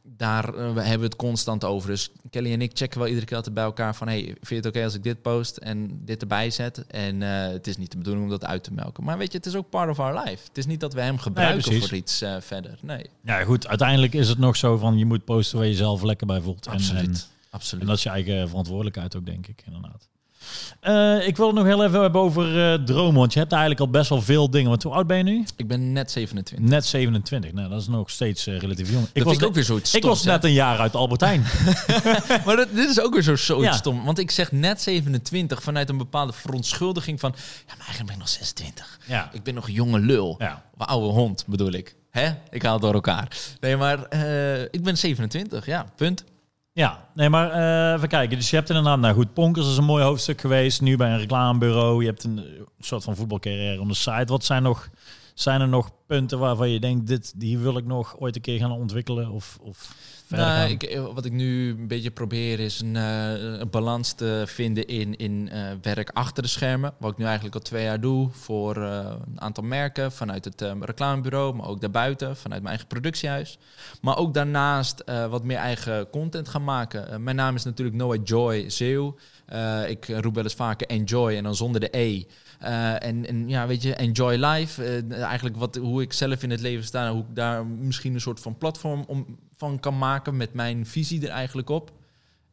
Daar 0.08 0.48
eh, 0.48 0.54
we 0.54 0.82
hebben 0.82 1.00
we 1.00 1.06
het 1.06 1.16
constant 1.16 1.64
over. 1.64 1.90
Dus 1.90 2.10
Kelly 2.30 2.52
en 2.52 2.62
ik 2.62 2.72
checken 2.74 3.00
wel 3.00 3.08
iedere 3.08 3.26
keer 3.26 3.36
altijd 3.36 3.56
bij 3.56 3.64
elkaar 3.64 3.96
van... 3.96 4.08
hey, 4.08 4.24
vind 4.24 4.48
je 4.48 4.56
het 4.56 4.66
oké 4.66 4.84
als 4.84 4.94
ik 4.94 5.04
dit 5.04 5.22
post 5.22 5.58
en 5.58 6.02
dit 6.06 6.22
erbij 6.22 6.50
zet? 6.50 6.88
En 6.88 7.22
eh, 7.22 7.52
het 7.52 7.68
is 7.68 7.78
niet 7.78 7.92
de 7.92 7.98
bedoeling 7.98 8.26
om 8.26 8.32
dat 8.32 8.46
uit 8.46 8.64
te 8.64 8.74
melken. 8.74 9.04
Maar 9.04 9.18
weet 9.18 9.32
je, 9.32 9.38
het 9.38 9.48
is 9.48 9.56
ook 9.56 9.70
part 9.70 9.90
of 9.90 10.00
our 10.00 10.24
life. 10.24 10.48
Het 10.48 10.58
is 10.58 10.66
niet 10.66 10.80
dat 10.80 10.94
we 10.94 11.02
hem 11.02 11.18
gebruiken 11.18 11.82
voor 11.82 11.94
iets 11.94 12.22
eh, 12.22 12.36
verder. 12.40 12.78
Nee, 12.82 13.10
Ja, 13.24 13.44
goed. 13.44 13.68
Uiteindelijk 13.68 14.14
is 14.14 14.30
het 14.30 14.38
nog 14.38 14.56
zo 14.56 14.78
van 14.78 14.98
je 14.98 15.06
moet 15.06 15.26
posten 15.26 15.58
waar 15.58 15.66
je 15.66 15.72
jezelf 15.72 16.02
lekker 16.02 16.28
bij 16.28 16.42
voelt. 16.42 16.66
En, 16.66 16.72
en, 16.72 16.78
absoluut. 16.78 17.28
absoluut. 17.50 17.82
en 17.82 17.88
dat 17.90 17.98
is 17.98 18.04
je 18.04 18.10
eigen 18.10 18.50
verantwoordelijkheid 18.50 19.16
ook, 19.16 19.26
denk 19.26 19.48
ik, 19.48 19.64
inderdaad. 19.66 20.08
Eh, 20.80 21.28
ik 21.28 21.38
wil 21.38 21.46
het 21.48 21.56
nog 21.56 21.66
heel 21.66 21.84
even 21.84 22.02
hebben 22.02 22.22
over 22.22 22.72
eh, 22.74 22.84
dromen, 22.84 23.20
want 23.20 23.34
je 23.34 23.40
hebt 23.40 23.52
eigenlijk 23.52 23.82
al 23.82 23.90
best 23.90 24.10
wel 24.10 24.22
veel 24.22 24.50
dingen. 24.50 24.70
Want 24.70 24.84
hoe 24.84 24.94
oud 24.94 25.08
ben 25.08 25.18
je 25.18 25.24
nu? 25.24 25.46
Ik 25.56 25.68
ben 25.68 25.92
net 25.92 26.12
27. 26.12 26.68
Net 26.70 26.86
27. 26.86 27.52
Nou, 27.54 27.70
dat 27.70 27.82
is 27.82 27.88
nog 27.88 28.10
steeds 28.10 28.48
eh, 28.48 28.58
relatief 28.60 28.92
jong. 28.92 29.08
Ik 29.14 29.24
was, 29.24 29.38
ik 29.38 29.44
ook 29.44 29.54
weer 29.54 29.64
zoiets 29.64 29.96
ik 29.96 30.04
was 30.04 30.24
hè? 30.24 30.32
net 30.32 30.44
een 30.44 30.54
jaar 30.54 30.80
uit 30.80 30.96
Albertijn. 30.96 31.44
Maar 32.46 32.56
dat, 32.56 32.68
dit 32.74 32.90
is 32.90 33.00
ook 33.02 33.14
weer 33.14 33.24
zo 33.24 33.36
zoiets 33.36 33.66
Ja. 33.68 33.74
stom. 33.74 34.04
Want 34.06 34.20
ik 34.20 34.32
zeg 34.32 34.52
net 34.52 34.82
27 34.82 35.64
vanuit 35.64 35.90
een 35.90 35.98
bepaalde 35.98 36.34
verontschuldiging 36.34 37.20
van... 37.20 37.34
Ja, 37.38 37.74
maar 37.78 37.86
eigenlijk 37.86 38.06
ben 38.06 38.14
ik 38.14 38.20
nog 38.22 38.30
26. 38.30 39.00
ja. 39.06 39.30
Ik 39.34 39.44
ben 39.44 39.54
nog 39.54 39.68
een 39.68 39.74
jonge 39.74 40.00
lul. 40.00 40.36
ja. 40.40 40.64
Of 40.78 40.86
oude 40.88 41.08
hond, 41.08 41.44
bedoel 41.48 41.72
ik. 41.72 41.96
Hè? 42.10 42.30
Ik 42.50 42.62
haal 42.62 42.74
het 42.74 42.82
door 42.82 42.94
elkaar. 42.94 43.28
Nee, 43.60 43.78
maar 43.78 44.00
ik 44.72 44.84
ben 44.84 44.98
27. 44.98 45.66
Ja, 45.66 45.86
punt. 45.96 46.24
Ja, 46.76 47.10
nee, 47.14 47.30
maar 47.30 47.52
eh, 47.52 47.96
even 47.96 48.08
kijken. 48.08 48.38
Dus 48.38 48.50
je 48.50 48.56
hebt 48.56 48.70
inderdaad, 48.70 49.00
nou 49.00 49.14
goed, 49.14 49.34
Ponkers 49.34 49.68
is 49.68 49.78
een 49.78 49.84
mooi 49.84 50.04
hoofdstuk 50.04 50.42
geweest. 50.42 50.82
Nu 50.82 50.98
bij 50.98 51.12
een 51.12 51.18
reclamebureau. 51.18 52.02
Je 52.02 52.08
hebt 52.08 52.24
een 52.24 52.38
eh, 52.38 52.62
soort 52.80 53.04
van 53.04 53.16
voetbalcarrière 53.16 53.82
op 53.82 53.88
de 53.88 53.94
site. 53.94 54.26
Wat 54.26 54.46
zijn, 54.46 54.64
nog, 54.64 54.90
zijn 55.34 55.62
er 55.62 55.68
nog 55.68 55.90
punten 56.08 56.40
waarvan 56.40 56.70
je 56.70 56.80
denkt, 56.80 57.08
dit, 57.08 57.34
die 57.40 57.58
wil 57.58 57.78
ik 57.78 57.86
nog 57.86 58.20
ooit 58.20 58.36
een 58.36 58.42
keer 58.42 58.60
gaan 58.60 58.72
ontwikkelen? 58.72 59.30
Of, 59.30 59.58
of 59.62 59.96
verder 60.26 60.46
Nou, 60.46 60.70
ik, 60.70 61.00
wat 61.14 61.26
ik 61.26 61.32
nu 61.32 61.70
een 61.70 61.88
beetje 61.88 62.12
probeer 62.12 62.60
is 62.60 62.82
een, 62.82 62.96
eh, 62.96 63.60
een 63.60 63.70
balans 63.70 64.14
te 64.14 64.44
vinden 64.46 64.88
in, 64.88 65.16
in 65.18 65.50
eh, 65.50 65.72
werk 65.82 66.10
achter 66.14 66.44
de 66.44 66.50
schermen. 66.50 66.94
Wat 67.00 67.12
ik 67.12 67.18
nu 67.18 67.26
eigenlijk 67.26 67.56
al 67.56 67.62
twee 67.62 67.84
jaar 67.84 68.00
doe 68.00 68.30
voor 68.32 68.78
eh, 68.78 69.14
een 69.26 69.42
aantal 69.42 69.64
merken 69.64 70.12
vanuit 70.12 70.46
het 70.46 70.62
eh, 70.62 70.72
reclamebureau, 70.80 71.56
maar 71.56 71.68
ook 71.68 71.82
daarbuiten 71.82 72.36
vanuit 72.36 72.62
mijn 72.62 72.76
eigen 72.76 72.88
productiehuis. 72.88 73.58
Maar 74.02 74.18
ook 74.18 74.34
daarnaast 74.34 75.04
wat 75.06 75.44
meer 75.44 75.58
eigen 75.58 76.10
content 76.10 76.48
gaan 76.48 76.64
maken. 76.64 77.24
Mijn 77.24 77.36
naam 77.36 77.56
is 77.56 77.64
natuurlijk 77.64 77.98
Noah 77.98 78.20
Joy 78.24 78.70
Zeeuw. 78.70 79.16
Ik 79.88 80.08
roep 80.08 80.36
wel 80.36 80.44
eens 80.44 80.54
vaker 80.54 80.88
Enjoy 80.88 81.36
en 81.36 81.44
dan 81.44 81.56
zonder 81.56 81.82
de 81.82 81.98
E. 81.98 82.24
Eh, 82.60 83.04
en, 83.04 83.28
en 83.28 83.50
ja, 83.50 83.68
weet 83.68 83.82
je, 83.82 83.96
enjoy 83.96 84.36
life. 84.36 84.84
Eh, 84.84 85.22
eigenlijk 85.22 85.58
wat, 85.58 85.76
hoe 85.76 86.02
ik 86.02 86.14
zelf 86.14 86.44
in 86.44 86.50
het 86.50 86.62
leven 86.62 86.84
sta. 86.84 87.12
Hoe 87.12 87.22
ik 87.22 87.36
daar 87.36 87.66
misschien 87.66 88.14
een 88.14 88.22
soort 88.22 88.40
van 88.40 88.58
platform 88.58 89.04
om, 89.08 89.40
van 89.56 89.80
kan 89.80 89.98
maken 89.98 90.38
met 90.38 90.54
mijn 90.54 90.86
visie 90.86 91.22
er 91.22 91.30
eigenlijk 91.30 91.70
op. 91.70 91.92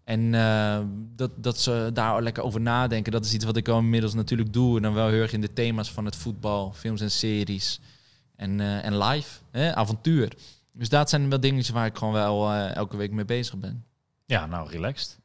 En 0.04 0.34
eh, 0.34 0.80
dat, 1.16 1.30
dat 1.36 1.58
ze 1.58 1.90
daar 1.92 2.22
lekker 2.22 2.42
over 2.42 2.60
nadenken. 2.60 3.12
Dat 3.12 3.24
is 3.24 3.34
iets 3.34 3.44
wat 3.44 3.56
ik 3.56 3.68
al 3.68 3.78
inmiddels 3.78 4.14
natuurlijk 4.14 4.52
doe. 4.52 4.76
En 4.76 4.82
dan 4.82 4.94
wel 4.94 5.08
heel 5.08 5.20
erg 5.20 5.32
in 5.32 5.40
de 5.40 5.52
thema's 5.52 5.90
van 5.90 6.04
het 6.04 6.16
voetbal, 6.16 6.72
films 6.72 7.00
en 7.00 7.10
series. 7.10 7.80
En, 8.36 8.60
en 8.60 8.98
live, 8.98 9.40
hè, 9.50 9.74
avontuur. 9.74 10.32
Dus 10.72 10.88
dat 10.88 11.10
zijn 11.10 11.28
wel 11.28 11.40
dingetjes 11.40 11.68
waar 11.68 11.86
ik 11.86 11.96
gewoon 11.98 12.12
wel 12.12 12.52
elke 12.52 12.96
week 12.96 13.10
mee 13.10 13.24
bezig 13.24 13.58
ben. 13.58 13.84
Ja, 14.26 14.46
nou, 14.46 14.70
relaxed. 14.70 15.21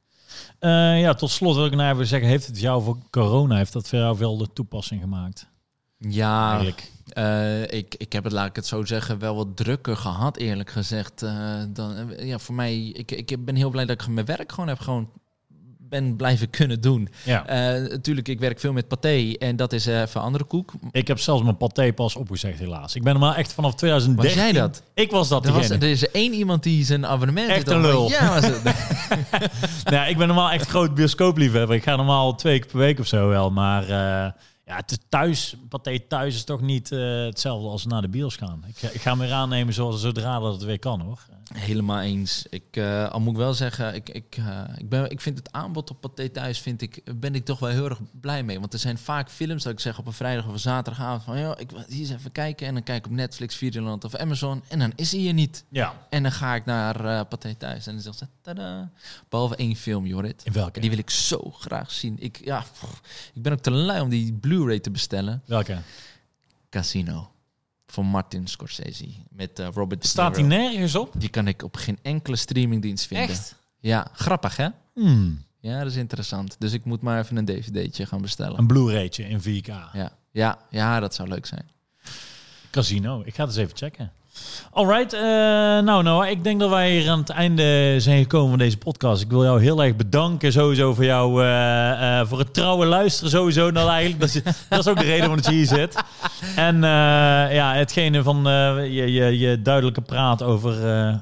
Eh, 0.60 1.00
ja, 1.00 1.14
tot 1.14 1.30
slot 1.30 1.56
wil 1.56 1.66
ik 1.66 1.76
nou 1.76 1.94
even 1.94 2.08
zeggen, 2.08 2.30
heeft 2.30 2.48
het 2.48 2.60
jou 2.60 2.84
voor 2.84 2.98
corona, 3.10 3.56
heeft 3.56 3.74
dat 3.74 3.90
voor 3.90 4.00
jou 4.00 4.18
veel 4.18 4.38
de 4.38 4.54
toepassing 4.54 5.02
gemaakt? 5.02 5.48
Ja, 5.98 6.50
Eigenlijk. 6.50 6.92
Eh, 7.08 7.62
ik, 7.62 7.96
ik 7.96 8.14
heb 8.14 8.24
het, 8.24 8.34
laat 8.34 8.48
ik 8.48 8.56
het 8.56 8.66
zo 8.66 8.86
zeggen, 8.86 9.20
wel 9.20 9.36
wat 9.36 9.56
drukker 9.58 9.98
gehad, 9.98 10.38
eerlijk 10.38 10.70
gezegd. 10.70 11.24
eh, 11.24 11.64
dan, 11.70 12.14
ja, 12.20 12.40
voor 12.40 12.56
mij, 12.56 12.78
ik, 12.86 13.12
ik 13.12 13.46
ben 13.46 13.56
heel 13.56 13.70
blij 13.70 13.86
dat 13.86 14.02
ik 14.02 14.08
mijn 14.08 14.26
werk 14.26 14.52
gewoon 14.52 14.70
heb 14.70 14.80
gewoon 14.80 15.10
ben 15.90 16.16
blijven 16.16 16.50
kunnen 16.50 16.82
doen. 16.82 17.10
Ja. 17.24 17.46
Eh, 17.48 17.90
natuurlijk, 17.90 18.28
ik 18.28 18.40
werk 18.40 18.60
veel 18.60 18.74
met 18.74 18.88
paté 18.88 19.32
en 19.38 19.56
dat 19.56 19.74
is 19.74 19.88
eh, 19.88 20.02
even 20.02 20.20
een 20.20 20.26
andere 20.26 20.44
koek. 20.44 20.74
Ik 20.92 21.08
heb 21.08 21.20
zelfs 21.20 21.44
mijn 21.44 21.58
paté 21.58 21.94
pas 21.94 22.16
opgezegd, 22.16 22.60
helaas. 22.60 22.96
Ik 22.96 23.04
ben 23.04 23.14
normaal 23.14 23.36
echt 23.36 23.54
vanaf 23.54 23.76
2013... 23.76 24.36
Was 24.36 24.44
jij 24.44 24.62
dat? 24.62 24.84
Ik 24.94 25.12
was 25.12 25.30
dat 25.30 25.46
Er, 25.46 25.54
was, 25.54 25.70
er 25.70 25.84
is 25.84 26.12
één 26.12 26.34
iemand 26.34 26.64
die 26.64 26.86
zijn 26.86 27.06
abonnement... 27.06 27.50
Echt 27.50 27.70
een 27.70 27.82
lul. 27.82 28.10
Ja, 28.10 28.34
was 28.34 28.46
het. 28.46 28.64
nou, 29.92 30.10
ik 30.10 30.18
ben 30.18 30.28
normaal 30.28 30.52
echt 30.52 30.68
groot 30.70 30.94
bioscoopliefhebber. 30.94 31.76
Ik 31.76 31.84
ga 31.84 31.96
normaal 31.96 32.36
twee 32.36 32.60
keer 32.60 32.70
per 32.72 32.78
week 32.80 33.00
of 33.00 33.08
zo 33.08 33.28
wel. 33.28 33.52
Maar 33.52 33.84
eh, 33.84 34.32
ja, 34.66 34.76
het 34.76 34.92
is 34.92 34.98
thuis, 35.10 35.56
paté 35.70 36.00
thuis 36.00 36.36
is 36.36 36.44
toch 36.44 36.62
niet 36.62 36.92
eh, 36.92 37.00
hetzelfde 37.26 37.68
als 37.68 37.86
naar 37.86 38.02
de 38.02 38.10
bios 38.10 38.36
gaan. 38.36 38.64
Ik, 38.68 38.78
ga- 38.78 38.90
ik 38.94 39.02
ga 39.02 39.16
me 39.16 39.32
aannemen 39.34 39.74
zoals 39.74 40.02
zodra 40.02 40.40
dat 40.40 40.54
het 40.54 40.64
weer 40.64 40.80
kan, 40.80 41.02
hoor. 41.02 41.20
Helemaal 41.54 42.02
eens. 42.02 42.45
Ik, 42.50 42.64
eh, 42.72 43.10
al 43.10 43.20
moet 43.20 43.32
ik 43.32 43.38
wel 43.38 43.54
zeggen, 43.54 43.95
ik, 43.95 44.10
ik, 44.10 44.38
eh, 44.38 44.64
ik, 44.78 44.89
ben, 44.89 45.10
ik 45.10 45.22
vind 45.22 45.38
het 45.38 45.52
aanbod 45.52 45.89
op 45.89 46.02
Pathé 46.02 46.30
Thuis, 46.30 46.60
vind 46.60 46.82
ik, 46.82 47.02
ben 47.20 47.36
ik 47.36 47.45
toch 47.45 47.60
wel 47.60 47.70
heel 47.70 47.86
erg 47.86 48.00
blij 48.22 48.43
mee. 48.43 48.60
Want 48.60 48.74
er 48.74 48.80
zijn 48.80 48.98
vaak 48.98 49.30
films 49.30 49.64
dat 49.64 49.74
ik 49.74 49.80
zeg 49.80 50.00
op 50.00 50.08
een 50.08 50.14
vrijdag 50.14 50.45
of 50.45 50.54
een 50.54 50.60
zaterdagavond 50.60 51.24
van, 51.24 51.39
joh, 51.39 51.60
ik 51.60 51.72
wil 51.72 51.84
hier 51.88 52.00
eens 52.00 52.10
even 52.10 52.32
kijken. 52.32 52.68
En 52.68 52.74
dan 52.74 52.84
kijk 52.84 52.98
ik 52.98 53.12
op 53.12 53.18
Netflix, 53.18 53.56
Videoland 53.56 54.04
of 54.04 54.16
Amazon. 54.16 54.64
En 54.68 54.80
dan 54.80 54.91
is 54.95 55.12
hij 55.12 55.22
hier 55.22 55.34
niet. 55.34 55.64
Ja. 55.70 55.93
En 56.10 56.24
dan 56.24 56.32
ga 56.32 56.56
ik 56.56 56.66
naar 56.66 57.06
eh 57.06 57.22
Pathé 57.30 57.56
Thuis 57.56 57.88
en 57.88 57.93
dan 57.93 58.02
zegt 58.02 58.18
ze, 58.18 58.28
tada. 58.41 58.91
Behalve 59.30 59.56
één 59.56 59.76
film, 59.76 60.06
Jorrit. 60.06 60.41
In 60.45 60.54
welke? 60.54 60.80
Die 60.80 60.89
wil 60.89 61.00
ik 61.00 61.10
zo 61.10 61.52
graag 61.52 61.91
zien. 61.91 62.16
Ik, 62.20 62.41
ja, 62.43 62.60
pff, 62.60 63.02
ik 63.34 63.41
ben 63.41 63.52
ook 63.52 63.62
te 63.62 63.72
lui 63.72 64.02
om 64.02 64.10
die 64.10 64.34
Blu-ray 64.34 64.80
te 64.80 64.91
bestellen. 64.91 65.41
Welke? 65.45 65.78
Casino. 66.70 67.32
Van 67.88 68.06
Martin 68.06 68.48
Scorsese. 68.48 69.08
Met 69.30 69.60
eh, 69.60 69.68
Robert 69.74 70.02
De 70.02 70.08
Staat 70.08 70.36
die 70.36 70.44
nergens 70.44 70.96
op? 70.96 71.14
Die 71.18 71.30
kan 71.30 71.48
ik 71.48 71.64
op 71.64 71.76
geen 71.76 72.00
enkele 72.02 72.36
streamingdienst 72.36 73.06
vinden. 73.08 73.28
Echt? 73.28 73.56
Ja, 73.80 74.08
grappig 74.14 74.58
hè? 74.58 74.68
Hmm. 74.94 75.46
Ja, 75.60 75.80
dat 75.80 75.92
is 75.92 75.96
interessant. 75.98 76.56
Dus 76.60 76.74
ik 76.74 76.86
moet 76.86 77.02
maar 77.02 77.20
even 77.20 77.38
een 77.38 77.46
dvd'tje 77.46 78.06
gaan 78.06 78.22
bestellen. 78.22 78.60
Een 78.60 78.68
Blu-raytje 78.68 79.24
in 79.24 79.42
4K. 79.42 79.68
Ja, 79.94 80.12
ja, 80.32 80.60
ja, 80.70 81.00
dat 81.00 81.16
zou 81.16 81.30
leuk 81.30 81.46
zijn. 81.46 81.70
Casino. 82.72 83.22
Ik 83.26 83.36
ga 83.36 83.46
het 83.46 83.56
eens 83.56 83.64
even 83.64 83.78
checken. 83.78 84.12
Alright, 84.78 85.14
uh, 85.14 85.22
nou 85.80 86.04
Noah, 86.04 86.30
ik 86.30 86.44
denk 86.44 86.60
dat 86.60 86.70
wij 86.70 86.92
hier 86.92 87.10
aan 87.10 87.20
het 87.20 87.30
einde 87.30 87.96
zijn 88.00 88.22
gekomen 88.22 88.50
van 88.50 88.58
deze 88.58 88.78
podcast. 88.78 89.22
Ik 89.22 89.30
wil 89.30 89.44
jou 89.44 89.62
heel 89.62 89.84
erg 89.84 89.96
bedanken 89.96 90.52
sowieso 90.52 90.94
voor 90.94 91.06
jou, 91.06 91.44
uh, 91.44 91.48
uh, 91.48 92.22
voor 92.26 92.40
het 92.40 92.54
trouwe 92.54 92.86
luisteren 92.86 93.32
sowieso. 93.32 93.72
Nou, 93.72 93.90
eigenlijk, 93.90 94.20
dat, 94.20 94.30
is, 94.30 94.42
dat 94.70 94.80
is 94.80 94.88
ook 94.88 94.98
de 94.98 95.04
reden 95.04 95.20
waarom 95.20 95.38
het 95.38 95.48
hier 95.48 95.66
zit. 95.66 95.96
En 96.56 96.82
ja, 97.52 97.74
hetgene 97.74 98.24
van 98.24 98.44
je, 98.92 99.12
je, 99.12 99.40
je 99.40 99.62
duidelijke 99.62 100.02
praat 100.02 100.44
over, 100.44 100.76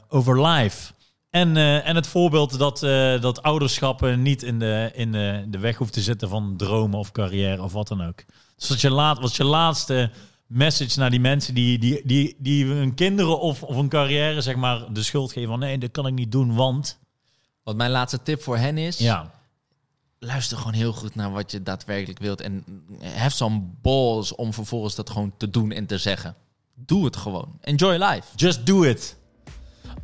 over 0.09 0.47
live. 0.47 0.93
En, 1.29 1.57
en 1.83 1.95
het 1.95 2.07
voorbeeld 2.07 2.59
dat, 2.59 2.79
dat 3.21 3.43
ouderschap 3.43 4.15
niet 4.15 4.43
in, 4.43 4.59
de, 4.59 4.91
in 4.93 5.11
de, 5.11 5.43
de 5.47 5.59
weg 5.59 5.77
hoeft 5.77 5.93
te 5.93 6.01
zitten 6.01 6.29
van 6.29 6.53
dromen 6.57 6.99
of 6.99 7.11
carrière 7.11 7.63
of 7.63 7.73
wat 7.73 7.87
dan 7.87 8.07
ook. 8.07 8.23
Dus 8.57 8.69
wat 8.69 8.81
je, 8.81 8.89
laat, 8.89 9.19
wat 9.19 9.35
je 9.35 9.43
laatste 9.43 10.09
message 10.47 10.99
naar 10.99 11.09
die 11.09 11.19
mensen 11.19 11.53
die, 11.53 11.79
die, 11.79 12.01
die, 12.05 12.35
die 12.37 12.65
hun 12.65 12.93
kinderen 12.93 13.39
of, 13.39 13.63
of 13.63 13.75
een 13.75 13.89
carrière 13.89 14.41
zeg 14.41 14.55
maar 14.55 14.93
de 14.93 15.03
schuld 15.03 15.31
geven 15.31 15.49
van 15.49 15.59
nee, 15.59 15.77
dat 15.77 15.91
kan 15.91 16.07
ik 16.07 16.13
niet 16.13 16.31
doen, 16.31 16.55
want... 16.55 17.03
Wat 17.65 17.75
mijn 17.75 17.91
laatste 17.91 18.21
tip 18.21 18.41
voor 18.41 18.57
hen 18.57 18.77
is, 18.77 18.97
ja. 18.97 19.31
luister 20.19 20.57
gewoon 20.57 20.73
heel 20.73 20.93
goed 20.93 21.15
naar 21.15 21.31
wat 21.31 21.51
je 21.51 21.63
daadwerkelijk 21.63 22.19
wilt 22.19 22.41
en 22.41 22.63
have 23.15 23.35
some 23.35 23.61
balls 23.81 24.35
om 24.35 24.53
vervolgens 24.53 24.95
dat 24.95 25.09
gewoon 25.09 25.33
te 25.37 25.49
doen 25.49 25.71
en 25.71 25.85
te 25.85 25.97
zeggen. 25.97 26.35
Doe 26.73 27.05
het 27.05 27.15
gewoon. 27.15 27.57
Enjoy 27.61 28.03
life. 28.03 28.23
Just 28.35 28.65
do 28.65 28.83
it. 28.83 29.17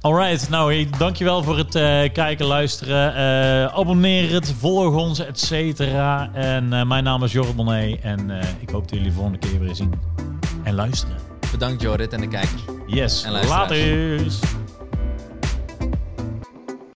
Alright, 0.04 0.50
nou 0.50 0.88
dankjewel 0.98 1.44
voor 1.44 1.58
het 1.58 1.76
uh, 1.76 1.82
kijken, 2.14 2.46
luisteren. 2.46 3.14
Uh, 3.14 3.78
abonneer 3.78 4.32
het, 4.32 4.54
volg 4.60 4.96
ons, 4.96 5.20
et 5.20 5.40
cetera. 5.40 6.30
En 6.34 6.74
uh, 6.74 6.84
mijn 6.84 7.04
naam 7.04 7.24
is 7.24 7.32
Jorrit 7.32 7.56
Monet 7.56 8.02
en 8.02 8.32
ik 8.60 8.70
hoop 8.70 8.90
dat 8.90 8.98
jullie 8.98 9.14
volgende 9.14 9.38
keer 9.38 9.60
weer 9.60 9.76
zien 9.76 9.94
en 10.64 10.76
luisteren. 10.76 11.16
Bedankt 11.52 11.82
Jorrit 11.82 12.14
en 12.14 12.22
de 12.22 12.28
kijkers. 12.28 12.62
Yes, 12.88 13.24
en 13.24 13.32
later. 13.32 14.22